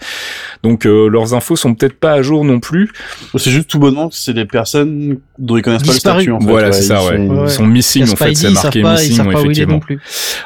Donc 0.63 0.87
euh, 0.87 1.09
leurs 1.09 1.35
infos 1.35 1.57
sont 1.57 1.75
peut-être 1.75 1.99
pas 1.99 2.13
à 2.13 2.23
jour 2.23 2.45
non 2.45 2.61
plus. 2.61 2.91
C'est 3.37 3.51
juste 3.51 3.69
tout 3.69 3.79
bonnement 3.79 4.09
que 4.09 4.15
c'est 4.15 4.35
des 4.35 4.45
personnes 4.45 5.19
dont 5.39 5.57
ils 5.57 5.63
connaissent 5.63 5.83
pas 5.83 5.93
le 5.93 5.99
statut. 5.99 6.33
En 6.33 6.41
fait. 6.41 6.47
Voilà, 6.47 6.73
c'est 6.73 6.83
ça. 6.83 7.05
Ouais. 7.05 7.29
Ils 7.45 7.51
sont 7.51 7.67
missing 7.67 8.11
en 8.11 8.17
fait, 8.17 8.35
c'est 8.35 8.51
marqué 8.51 8.83
missing 8.83 9.31
effectivement. 9.31 9.81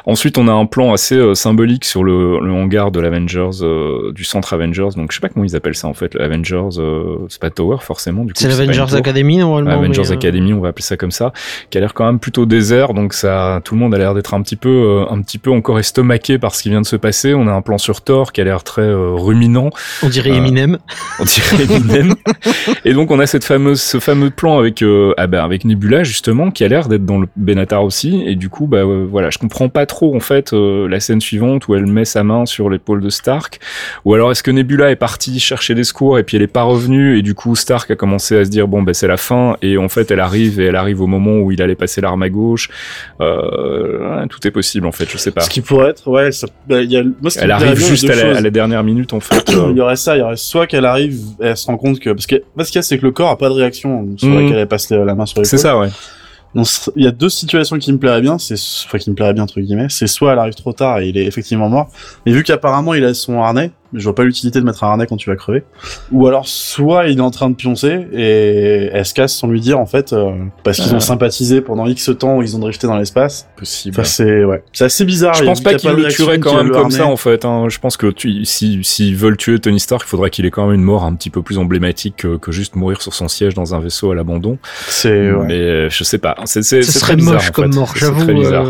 Ensuite, 0.05 0.37
on 0.37 0.47
a 0.47 0.53
un 0.53 0.65
plan 0.65 0.93
assez 0.93 1.15
euh, 1.15 1.35
symbolique 1.35 1.85
sur 1.85 2.03
le, 2.03 2.39
le 2.39 2.51
hangar 2.51 2.91
de 2.91 2.99
l'Avengers, 2.99 3.61
euh, 3.61 4.11
du 4.13 4.23
centre 4.23 4.53
Avengers. 4.53 4.89
Donc 4.95 5.11
je 5.11 5.17
sais 5.17 5.21
pas 5.21 5.29
comment 5.29 5.45
ils 5.45 5.55
appellent 5.55 5.75
ça 5.75 5.87
en 5.87 5.93
fait, 5.93 6.13
l'Avengers, 6.15 6.69
c'est 7.29 7.41
pas 7.41 7.49
Tower 7.49 7.77
forcément. 7.81 8.25
C'est 8.35 8.47
l'Avengers 8.47 8.95
Academy 8.95 9.37
normalement. 9.37 9.71
Avengers 9.71 10.11
Academy, 10.11 10.53
on 10.53 10.59
va 10.59 10.69
appeler 10.69 10.83
ça 10.83 10.97
comme 10.97 11.11
ça, 11.11 11.33
qui 11.69 11.77
a 11.77 11.81
l'air 11.81 11.93
quand 11.93 12.05
même 12.05 12.19
plutôt 12.31 12.45
désert. 12.45 12.93
Donc 12.93 13.13
ça, 13.13 13.59
tout 13.65 13.75
le 13.75 13.81
monde 13.81 13.93
a 13.93 13.97
l'air 13.97 14.13
d'être 14.13 14.33
un 14.33 14.41
petit 14.41 14.55
peu 14.55 15.03
un 15.09 15.21
petit 15.21 15.37
peu 15.37 15.51
encore 15.51 15.79
estomaqué 15.79 16.37
par 16.37 16.55
ce 16.55 16.63
qui 16.63 16.69
vient 16.69 16.79
de 16.79 16.85
se 16.85 16.95
passer. 16.95 17.33
On 17.33 17.45
a 17.45 17.51
un 17.51 17.61
plan 17.61 17.77
sur 17.77 17.99
Thor 17.99 18.31
qui 18.31 18.39
a 18.39 18.45
l'air 18.45 18.63
très 18.63 18.83
euh, 18.83 19.11
ruminant. 19.11 19.69
On 20.01 20.07
dirait 20.07 20.29
Eminem. 20.29 20.77
On 21.19 21.25
dirait 21.25 21.63
Eminem. 21.63 22.15
et 22.85 22.93
donc 22.93 23.11
on 23.11 23.19
a 23.19 23.25
cette 23.25 23.43
fameuse, 23.43 23.81
ce 23.81 23.99
fameux 23.99 24.29
plan 24.29 24.59
avec 24.59 24.81
euh, 24.81 25.13
ah 25.17 25.27
ben, 25.27 25.43
avec 25.43 25.65
Nebula 25.65 26.05
justement 26.05 26.51
qui 26.51 26.63
a 26.63 26.69
l'air 26.69 26.87
d'être 26.87 27.05
dans 27.05 27.19
le 27.19 27.27
Benatar 27.35 27.83
aussi. 27.83 28.23
Et 28.25 28.35
du 28.35 28.47
coup 28.47 28.65
bah 28.65 28.83
voilà, 28.85 29.29
je 29.29 29.37
comprends 29.37 29.67
pas 29.67 29.85
trop 29.85 30.15
en 30.15 30.21
fait 30.21 30.53
la 30.53 31.01
scène 31.01 31.19
suivante 31.19 31.67
où 31.67 31.75
elle 31.75 31.85
met 31.85 32.05
sa 32.05 32.23
main 32.23 32.45
sur 32.45 32.69
l'épaule 32.69 33.01
de 33.01 33.09
Stark. 33.09 33.59
Ou 34.05 34.13
alors 34.13 34.31
est-ce 34.31 34.41
que 34.41 34.51
Nebula 34.51 34.89
est 34.89 34.95
partie 34.95 35.37
chercher 35.41 35.75
des 35.75 35.83
secours 35.83 36.17
et 36.17 36.23
puis 36.23 36.37
elle 36.37 36.43
est 36.43 36.47
pas 36.47 36.63
revenue 36.63 37.17
et 37.17 37.23
du 37.23 37.35
coup 37.35 37.57
Stark 37.57 37.91
a 37.91 37.97
commencé 37.97 38.37
à 38.37 38.45
se 38.45 38.49
dire 38.49 38.69
bon 38.69 38.83
ben 38.83 38.93
c'est 38.93 39.07
la 39.07 39.17
fin 39.17 39.57
et 39.61 39.77
en 39.77 39.89
fait 39.89 40.11
elle 40.11 40.21
arrive 40.21 40.61
et 40.61 40.67
elle 40.67 40.77
arrive 40.77 41.01
au 41.01 41.07
moment 41.07 41.39
où 41.39 41.51
il 41.51 41.61
allait 41.61 41.75
passer 41.75 41.99
l'arme 41.99 42.20
à 42.23 42.29
gauche. 42.29 42.69
tout 43.19 44.47
est 44.47 44.51
possible 44.51 44.87
en 44.87 44.91
fait, 44.91 45.09
je 45.09 45.17
sais 45.17 45.31
pas. 45.31 45.41
Ce 45.41 45.49
qui 45.49 45.61
pourrait 45.61 45.89
être, 45.89 46.07
ouais, 46.09 46.31
ça, 46.31 46.47
bah, 46.67 46.81
y 46.81 46.97
a, 46.97 47.03
moi, 47.03 47.31
elle 47.37 47.51
arrive 47.51 47.77
juste 47.77 48.09
à 48.09 48.15
la, 48.15 48.37
à 48.37 48.41
la, 48.41 48.49
dernière 48.49 48.83
minute 48.83 49.13
en 49.13 49.19
fait. 49.19 49.43
il 49.49 49.77
y 49.77 49.81
aurait 49.81 49.95
ça, 49.95 50.15
il 50.15 50.19
y 50.19 50.23
aurait 50.23 50.37
soit 50.37 50.67
qu'elle 50.67 50.85
arrive 50.85 51.19
et 51.41 51.47
elle 51.47 51.57
se 51.57 51.67
rend 51.67 51.77
compte 51.77 51.99
que 51.99 52.09
parce 52.11 52.27
que 52.27 52.35
ce 52.59 52.65
qu'il 52.65 52.75
y 52.75 52.79
a 52.79 52.81
c'est 52.81 52.97
que 52.97 53.05
le 53.05 53.11
corps 53.11 53.29
a 53.29 53.37
pas 53.37 53.49
de 53.49 53.53
réaction 53.53 54.07
sur 54.17 54.27
mmh. 54.27 54.41
laquelle 54.41 54.57
elle 54.57 54.67
passe 54.67 54.89
la 54.89 55.15
main 55.15 55.25
sur 55.25 55.39
l'épaule. 55.39 55.45
C'est 55.45 55.57
ça, 55.57 55.77
ouais. 55.77 55.89
Donc 56.53 56.67
il 56.95 57.03
y 57.03 57.07
a 57.07 57.11
deux 57.11 57.29
situations 57.29 57.77
qui 57.77 57.91
me 57.93 57.97
plairaient 57.97 58.21
bien, 58.21 58.37
c'est 58.37 58.55
enfin 58.85 58.97
qui 58.97 59.09
me 59.09 59.15
plairaient 59.15 59.33
bien 59.33 59.43
entre 59.43 59.59
guillemets, 59.61 59.87
c'est 59.89 60.07
soit 60.07 60.33
elle 60.33 60.39
arrive 60.39 60.55
trop 60.55 60.73
tard 60.73 60.99
et 60.99 61.07
il 61.07 61.17
est 61.17 61.25
effectivement 61.25 61.69
mort, 61.69 61.89
mais 62.25 62.33
vu 62.33 62.43
qu'apparemment 62.43 62.93
il 62.93 63.05
a 63.05 63.13
son 63.13 63.41
harnais, 63.41 63.71
je 63.93 64.03
vois 64.03 64.15
pas 64.15 64.23
l'utilité 64.23 64.59
de 64.59 64.65
mettre 64.65 64.83
un 64.83 64.89
harnais 64.89 65.05
quand 65.07 65.17
tu 65.17 65.29
vas 65.29 65.35
crever. 65.35 65.63
Ou 66.11 66.27
alors, 66.27 66.47
soit 66.47 67.07
il 67.07 67.17
est 67.17 67.21
en 67.21 67.31
train 67.31 67.49
de 67.49 67.55
pioncer 67.55 68.07
et 68.13 68.89
elle 68.91 69.05
se 69.05 69.13
casse 69.13 69.35
sans 69.35 69.47
lui 69.47 69.59
dire, 69.59 69.79
en 69.79 69.85
fait, 69.85 70.13
euh, 70.13 70.31
parce 70.63 70.79
qu'ils 70.79 70.93
ont 70.93 70.97
euh. 70.97 70.99
sympathisé 70.99 71.61
pendant 71.61 71.85
X 71.87 72.11
temps 72.17 72.37
où 72.37 72.41
ils 72.41 72.55
ont 72.55 72.59
drifté 72.59 72.87
dans 72.87 72.97
l'espace. 72.97 73.47
Possible. 73.57 73.95
Enfin, 73.95 74.03
c'est, 74.03 74.43
ouais. 74.43 74.63
C'est 74.73 74.85
assez 74.85 75.05
bizarre. 75.05 75.33
Je 75.33 75.43
pense 75.43 75.61
pas 75.61 75.73
qu'ils 75.75 75.91
le 75.91 76.07
tueraient 76.07 76.39
quand 76.39 76.55
même 76.55 76.71
comme 76.71 76.91
ça, 76.91 77.05
en 77.05 77.17
fait. 77.17 77.45
Hein. 77.45 77.67
Je 77.69 77.79
pense 77.79 77.97
que 77.97 78.07
tu, 78.07 78.45
si, 78.45 78.83
s'ils 78.83 79.15
veulent 79.15 79.37
tuer 79.37 79.59
Tony 79.59 79.79
Stark, 79.79 80.03
il 80.05 80.09
faudrait 80.09 80.29
qu'il 80.29 80.45
ait 80.45 80.51
quand 80.51 80.67
même 80.67 80.75
une 80.75 80.83
mort 80.83 81.03
un 81.03 81.13
petit 81.15 81.29
peu 81.29 81.41
plus 81.41 81.57
emblématique 81.57 82.15
que, 82.17 82.37
que 82.37 82.51
juste 82.51 82.75
mourir 82.75 83.01
sur 83.01 83.13
son 83.13 83.27
siège 83.27 83.53
dans 83.53 83.75
un 83.75 83.79
vaisseau 83.79 84.11
à 84.11 84.15
l'abandon. 84.15 84.57
C'est, 84.87 85.31
ouais. 85.31 85.45
Mais, 85.45 85.59
euh, 85.59 85.89
je 85.89 86.03
sais 86.03 86.17
pas. 86.17 86.35
C'est, 86.45 86.63
c'est, 86.63 86.81
Ce 86.83 86.99
serait 86.99 87.15
bizarre, 87.15 87.35
moche 87.35 87.51
comme 87.51 87.73
mort, 87.73 87.93
j'avoue. 87.95 88.23
très 88.23 88.33
bizarre. 88.33 88.67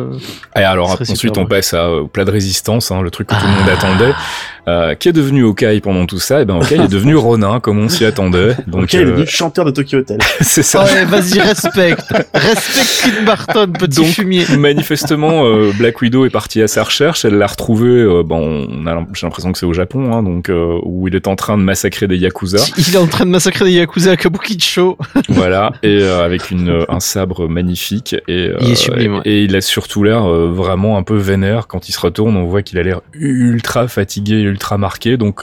Et 0.55 0.63
alors, 0.63 0.99
ensuite, 0.99 1.37
on 1.37 1.45
passe 1.45 1.73
à, 1.73 1.91
au 1.91 2.07
plat 2.07 2.25
de 2.25 2.31
résistance, 2.31 2.91
hein, 2.91 3.01
le 3.01 3.11
truc 3.11 3.27
que 3.27 3.35
tout 3.35 3.45
le 3.45 3.51
monde 3.51 3.69
ah. 3.69 3.73
attendait. 3.73 4.13
Euh, 4.67 4.93
qui 4.93 5.09
est 5.09 5.13
devenu 5.13 5.43
Okai 5.43 5.79
pendant 5.81 6.05
tout 6.05 6.19
ça? 6.19 6.39
Et 6.39 6.41
eh 6.43 6.45
ben 6.45 6.55
Okai 6.57 6.75
est 6.75 6.87
devenu 6.87 7.15
Ronin, 7.21 7.59
comme 7.59 7.79
on 7.79 7.89
s'y 7.89 8.05
attendait. 8.05 8.55
Donc 8.67 8.83
Okai 8.83 8.99
est 8.99 9.05
devenu 9.05 9.23
euh, 9.23 9.27
chanteur 9.27 9.65
de 9.65 9.71
Tokyo 9.71 9.99
Hotel. 9.99 10.19
c'est 10.41 10.61
ça. 10.61 10.83
Ouais, 10.83 11.05
vas-y 11.05 11.39
respecte, 11.39 12.13
respecte 12.33 13.01
Clint 13.01 13.25
Barton, 13.25 13.71
petit 13.77 14.01
Donc, 14.01 14.07
fumier. 14.07 14.45
Manifestement, 14.57 15.45
euh, 15.45 15.71
Black 15.77 16.01
Widow 16.01 16.25
est 16.25 16.29
partie 16.29 16.61
à 16.61 16.67
sa 16.67 16.83
recherche. 16.83 17.25
Elle 17.25 17.35
l'a 17.35 17.47
retrouvé. 17.47 18.05
bon, 18.23 18.67
on 18.69 18.85
a 18.85 19.05
j'ai 19.13 19.25
l'impression 19.25 19.51
que 19.51 19.57
c'est 19.57 19.65
au 19.65 19.73
Japon, 19.73 20.13
hein, 20.13 20.21
donc 20.21 20.51
où 20.83 21.07
il 21.07 21.15
est 21.15 21.27
en 21.27 21.35
train 21.35 21.57
de 21.57 21.63
massacrer 21.63 22.07
des 22.07 22.17
yakuza. 22.17 22.63
Il 22.77 22.93
est 22.93 22.99
en 22.99 23.07
train 23.07 23.25
de 23.25 23.31
massacrer 23.31 23.65
des 23.65 23.71
yakuza 23.71 24.11
à 24.11 24.17
Kabukicho. 24.17 24.97
voilà, 25.29 25.71
et 25.81 26.03
avec 26.03 26.51
une 26.51 26.85
un 26.87 26.99
sabre 26.99 27.47
magnifique 27.47 28.15
et 28.27 28.51
il 28.61 28.71
est 28.71 28.75
sublime, 28.75 29.21
et 29.25 29.43
il 29.43 29.55
a 29.55 29.61
surtout 29.61 30.03
l'air 30.03 30.23
vraiment 30.25 30.97
un 30.97 31.03
peu 31.03 31.15
vénère 31.15 31.67
quand 31.67 31.89
il 31.89 31.93
se 31.93 31.99
retourne. 31.99 32.37
On 32.37 32.45
voit 32.45 32.61
qu'il 32.61 32.77
a 32.77 32.83
l'air 32.83 33.01
ultra 33.13 33.87
fatigué, 33.87 34.50
ultra 34.51 34.77
marqué. 34.77 35.17
Donc, 35.17 35.41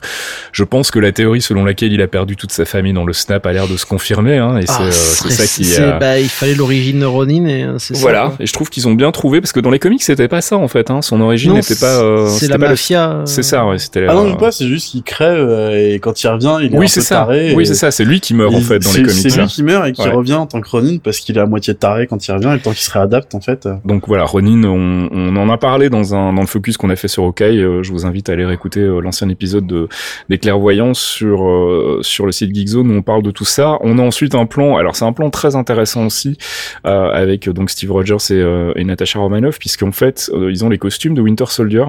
je 0.52 0.64
pense 0.64 0.90
que 0.90 0.98
la 0.98 1.12
théorie 1.12 1.42
selon 1.42 1.64
laquelle 1.64 1.92
il 1.92 2.02
a 2.02 2.08
perdu 2.08 2.36
toute 2.36 2.52
sa 2.52 2.64
famille 2.64 2.92
dans 2.92 3.04
le 3.04 3.12
snap 3.12 3.44
a 3.46 3.52
l'air 3.52 3.68
de 3.68 3.76
se 3.76 3.86
confirmer. 3.86 4.38
Hein, 4.38 4.58
et 4.58 4.66
c'est 4.66 4.72
ah, 4.78 4.90
ça 4.90 5.46
qui. 5.46 5.68
Bah, 5.98 6.18
il 6.20 6.28
fallait 6.28 6.54
l'origine 6.54 7.00
de 7.00 7.06
Ronin 7.06 7.46
et 7.46 7.64
euh, 7.64 7.78
Voilà. 7.94 8.32
et 8.40 8.46
je 8.46 8.52
trouve 8.52 8.70
qu'ils 8.70 8.86
ont 8.88 8.94
bien 8.94 9.10
trouvé 9.10 9.40
parce 9.40 9.52
que 9.52 9.60
dans 9.60 9.70
les 9.70 9.78
comics 9.78 10.02
c'était 10.02 10.28
pas 10.28 10.40
ça 10.40 10.56
en 10.56 10.68
fait. 10.68 10.90
Hein, 10.90 11.02
son 11.02 11.20
origine 11.20 11.54
n'était 11.54 11.74
pas. 11.74 12.02
Euh, 12.02 12.28
c'est 12.28 12.48
la 12.48 12.58
mafia. 12.58 13.10
Euh. 13.10 13.26
C'est 13.26 13.42
ça. 13.42 13.66
Ouais. 13.66 13.78
C'était. 13.78 14.06
Ah 14.08 14.14
non, 14.14 14.36
pas. 14.36 14.52
C'est 14.52 14.66
juste 14.66 14.90
qu'il 14.90 15.02
crève 15.02 15.72
et 15.74 15.94
quand 15.96 16.22
il 16.22 16.28
revient, 16.28 16.58
il 16.60 16.74
est 16.74 16.78
oui, 16.78 16.86
un 16.86 16.94
peu 16.94 17.00
ça. 17.00 17.16
taré. 17.16 17.54
Oui, 17.54 17.66
c'est 17.66 17.74
ça. 17.74 17.90
C'est 17.90 18.04
lui 18.04 18.20
qui 18.20 18.34
meurt 18.34 18.54
en 18.54 18.60
fait 18.60 18.78
dans 18.78 18.92
les 18.92 19.02
comics. 19.02 19.10
C'est 19.10 19.40
lui 19.40 19.46
qui 19.46 19.62
meurt 19.62 19.86
et 19.86 19.92
qui 19.92 20.08
revient 20.08 20.34
en 20.34 20.46
tant 20.46 20.60
que 20.60 20.68
Ronin 20.68 20.98
parce 21.02 21.18
qu'il 21.18 21.36
est 21.36 21.40
à 21.40 21.46
moitié 21.46 21.74
taré 21.74 22.06
quand 22.06 22.26
il 22.26 22.32
revient 22.32 22.48
et 22.48 22.54
le 22.54 22.60
temps 22.60 22.72
qu'il 22.72 22.80
se 22.80 22.90
réadapte 22.90 23.34
en 23.34 23.40
fait. 23.40 23.68
Donc 23.84 24.06
voilà, 24.06 24.24
Ronin, 24.24 24.64
on, 24.64 25.08
on 25.12 25.36
en 25.36 25.48
a 25.48 25.58
parlé 25.58 25.90
dans 25.90 26.14
un 26.14 26.32
dans 26.32 26.40
le 26.42 26.46
focus 26.46 26.76
qu'on 26.76 26.90
a 26.90 26.96
fait 26.96 27.08
sur 27.08 27.24
Okai. 27.24 27.56
je 27.56 27.90
vous 27.90 28.06
invite 28.06 28.28
à 28.28 28.32
aller 28.32 28.44
réécouter 28.44 28.86
l'ancien 29.00 29.28
épisode 29.28 29.66
de 29.66 29.88
des 30.28 30.38
clairvoyances 30.38 31.00
sur 31.00 31.48
euh, 31.48 32.00
sur 32.02 32.26
le 32.26 32.32
site 32.32 32.54
Geekzone 32.54 32.90
où 32.90 32.94
on 32.94 33.02
parle 33.02 33.22
de 33.22 33.30
tout 33.30 33.44
ça. 33.44 33.78
On 33.80 33.98
a 33.98 34.02
ensuite 34.02 34.34
un 34.34 34.46
plan, 34.46 34.76
alors 34.76 34.96
c'est 34.96 35.04
un 35.04 35.12
plan 35.12 35.30
très 35.30 35.56
intéressant 35.56 36.06
aussi 36.06 36.38
euh, 36.86 37.10
avec 37.12 37.48
donc 37.48 37.70
Steve 37.70 37.92
Rogers 37.92 38.16
et, 38.30 38.34
euh, 38.34 38.72
et 38.76 38.84
Natasha 38.84 39.18
Romanoff 39.18 39.58
puisqu'en 39.58 39.92
fait 39.92 40.30
ils 40.34 40.64
ont 40.64 40.68
les 40.68 40.78
costumes 40.78 41.14
de 41.14 41.20
Winter 41.20 41.46
Soldier, 41.48 41.84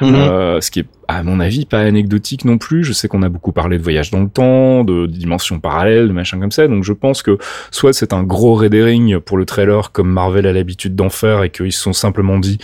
mm-hmm. 0.00 0.60
ce 0.60 0.70
qui 0.70 0.80
est 0.80 0.86
à 1.08 1.22
mon 1.22 1.40
avis, 1.40 1.66
pas 1.66 1.80
anecdotique 1.80 2.44
non 2.44 2.58
plus. 2.58 2.84
Je 2.84 2.92
sais 2.92 3.08
qu'on 3.08 3.22
a 3.22 3.28
beaucoup 3.28 3.52
parlé 3.52 3.78
de 3.78 3.82
voyage 3.82 4.10
dans 4.10 4.20
le 4.20 4.28
temps, 4.28 4.84
de, 4.84 5.06
dimensions 5.06 5.60
parallèles, 5.60 6.08
de 6.08 6.12
machins 6.12 6.40
comme 6.40 6.52
ça. 6.52 6.66
Donc 6.68 6.84
je 6.84 6.92
pense 6.92 7.22
que 7.22 7.38
soit 7.70 7.92
c'est 7.92 8.12
un 8.12 8.22
gros 8.22 8.54
readering 8.54 9.18
pour 9.18 9.36
le 9.36 9.44
trailer 9.44 9.92
comme 9.92 10.10
Marvel 10.10 10.46
a 10.46 10.52
l'habitude 10.52 10.94
d'en 10.94 11.10
faire 11.10 11.42
et 11.42 11.50
qu'ils 11.50 11.72
se 11.72 11.80
sont 11.80 11.92
simplement 11.92 12.38
dit 12.38 12.58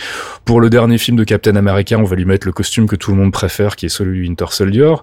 pour 0.45 0.61
le 0.61 0.69
dernier 0.69 0.97
film 0.97 1.17
de 1.17 1.23
Captain 1.23 1.55
America, 1.55 1.97
on 1.97 2.03
va 2.03 2.15
lui 2.15 2.25
mettre 2.25 2.47
le 2.47 2.53
costume 2.53 2.87
que 2.87 2.95
tout 2.95 3.11
le 3.11 3.17
monde 3.17 3.31
préfère, 3.31 3.75
qui 3.75 3.85
est 3.85 3.89
celui 3.89 4.19
du 4.19 4.23
Winter 4.23 4.45
Soldier. 4.49 4.93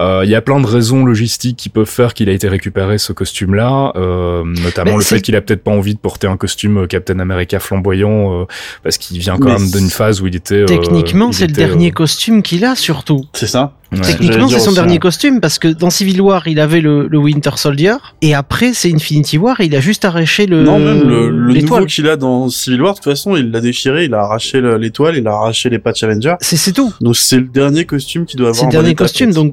Euh, 0.00 0.22
il 0.24 0.30
y 0.30 0.34
a 0.34 0.40
plein 0.40 0.60
de 0.60 0.66
raisons 0.66 1.04
logistiques 1.04 1.56
qui 1.56 1.68
peuvent 1.68 1.88
faire 1.88 2.14
qu'il 2.14 2.28
a 2.28 2.32
été 2.32 2.48
récupéré 2.48 2.98
ce 2.98 3.12
costume-là, 3.12 3.92
euh, 3.96 4.44
notamment 4.44 4.96
le 4.96 5.02
fait 5.02 5.20
qu'il 5.20 5.36
a 5.36 5.40
peut-être 5.40 5.62
pas 5.62 5.70
envie 5.70 5.94
de 5.94 5.98
porter 5.98 6.26
un 6.26 6.36
costume 6.36 6.86
Captain 6.86 7.18
America 7.18 7.58
flamboyant 7.58 8.42
euh, 8.42 8.44
parce 8.82 8.98
qu'il 8.98 9.18
vient 9.18 9.36
quand 9.36 9.58
même 9.58 9.70
d'une 9.70 9.90
phase 9.90 10.20
où 10.20 10.26
il 10.26 10.36
était. 10.36 10.64
Techniquement, 10.64 11.32
c'est 11.32 11.46
le 11.46 11.52
dernier 11.52 11.90
costume 11.90 12.42
qu'il 12.42 12.64
a 12.64 12.75
surtout. 12.76 13.24
C'est 13.32 13.46
ça. 13.46 13.72
Techniquement, 14.02 14.48
c'est 14.48 14.58
son 14.58 14.72
dernier 14.72 14.98
costume 14.98 15.40
parce 15.40 15.58
que 15.58 15.68
dans 15.68 15.90
Civil 15.90 16.20
War, 16.20 16.48
il 16.48 16.60
avait 16.60 16.80
le, 16.80 17.16
Winter 17.16 17.50
Soldier 17.56 17.94
et 18.20 18.34
après, 18.34 18.72
c'est 18.74 18.92
Infinity 18.92 19.38
War, 19.38 19.60
il 19.60 19.74
a 19.74 19.80
juste 19.80 20.04
arraché 20.04 20.46
le. 20.46 20.62
Non, 20.62 20.78
même 20.78 21.08
le, 21.08 21.30
nouveau 21.30 21.84
qu'il 21.86 22.08
a 22.08 22.16
dans 22.16 22.48
Civil 22.48 22.82
War, 22.82 22.94
de 22.94 22.98
toute 22.98 23.04
façon, 23.04 23.36
il 23.36 23.50
l'a 23.50 23.60
déchiré, 23.60 24.04
il 24.04 24.14
a 24.14 24.20
arraché 24.20 24.60
l'étoile, 24.78 25.16
il 25.16 25.26
a 25.26 25.32
arraché 25.32 25.70
les 25.70 25.78
patchs 25.78 26.00
Challenger. 26.00 26.34
C'est 26.40 26.72
tout. 26.72 26.92
Donc 27.00 27.16
c'est 27.16 27.38
le 27.38 27.46
dernier 27.46 27.84
costume 27.84 28.26
qu'il 28.26 28.38
doit 28.38 28.48
avoir. 28.48 28.60
C'est 28.60 28.66
le 28.66 28.72
dernier 28.72 28.94
costume, 28.94 29.32
donc 29.32 29.52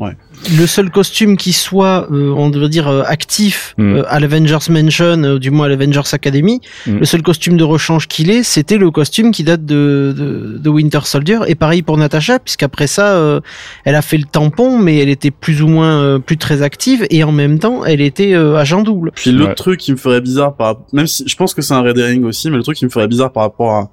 le 0.57 0.67
seul 0.67 0.89
costume 0.89 1.37
qui 1.37 1.53
soit, 1.53 2.07
on 2.11 2.49
devrait 2.49 2.69
dire, 2.69 2.87
actif 3.07 3.75
mm. 3.77 4.01
à 4.07 4.19
l'Avengers 4.19 4.69
Mansion, 4.69 5.37
du 5.37 5.51
moins 5.51 5.65
à 5.67 5.69
l'Avengers 5.69 6.01
Academy, 6.11 6.61
mm. 6.85 6.97
le 6.97 7.05
seul 7.05 7.21
costume 7.21 7.57
de 7.57 7.63
rechange 7.63 8.07
qu'il 8.07 8.29
est, 8.29 8.43
c'était 8.43 8.77
le 8.77 8.91
costume 8.91 9.31
qui 9.31 9.43
date 9.43 9.65
de, 9.65 10.13
de, 10.15 10.57
de, 10.57 10.69
Winter 10.69 10.99
Soldier. 11.03 11.39
Et 11.47 11.55
pareil 11.55 11.81
pour 11.81 11.97
Natasha, 11.97 12.39
puisqu'après 12.39 12.87
ça, 12.87 13.41
elle 13.85 13.95
a 13.95 14.01
fait 14.01 14.17
le 14.17 14.25
tampon, 14.25 14.77
mais 14.77 14.97
elle 14.97 15.09
était 15.09 15.31
plus 15.31 15.61
ou 15.61 15.67
moins 15.67 16.19
plus 16.19 16.37
très 16.37 16.61
active, 16.61 17.05
et 17.09 17.23
en 17.23 17.31
même 17.31 17.59
temps, 17.59 17.85
elle 17.85 18.01
était 18.01 18.33
agent 18.35 18.81
double. 18.81 19.11
Puis 19.15 19.31
l'autre 19.31 19.55
truc 19.55 19.79
qui 19.79 19.91
me 19.91 19.97
ferait 19.97 20.21
bizarre, 20.21 20.55
par 20.55 20.81
même 20.91 21.07
si 21.07 21.23
je 21.27 21.35
pense 21.35 21.53
que 21.53 21.61
c'est 21.61 21.73
un 21.73 21.81
red 21.81 21.97
herring 21.97 22.23
aussi, 22.25 22.49
mais 22.49 22.57
le 22.57 22.63
truc 22.63 22.77
qui 22.77 22.85
me 22.85 22.89
ferait 22.89 23.07
bizarre 23.07 23.31
par 23.31 23.43
rapport 23.43 23.71
à 23.71 23.89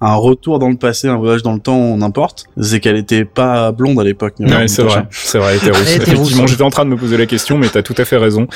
un 0.00 0.14
retour 0.14 0.58
dans 0.58 0.68
le 0.68 0.76
passé, 0.76 1.08
un 1.08 1.16
voyage 1.16 1.42
dans 1.42 1.52
le 1.52 1.60
temps, 1.60 1.96
n'importe, 1.96 2.46
c'est 2.60 2.80
qu'elle 2.80 2.96
était 2.96 3.24
pas 3.24 3.72
blonde 3.72 3.98
à 4.00 4.04
l'époque. 4.04 4.34
Ouais, 4.38 4.68
c'est 4.68 4.82
vrai, 4.82 5.06
c'est 5.10 5.38
vrai, 5.38 5.52
elle 5.52 5.68
était 5.68 5.70
rousse. 5.70 5.96
Effectivement, 5.96 6.46
j'étais 6.46 6.62
en 6.62 6.70
train 6.70 6.84
de 6.84 6.90
me 6.90 6.96
poser 6.96 7.16
la 7.16 7.26
question, 7.26 7.58
mais 7.58 7.68
t'as 7.68 7.82
tout 7.82 7.94
à 7.98 8.04
fait 8.04 8.16
raison. 8.16 8.46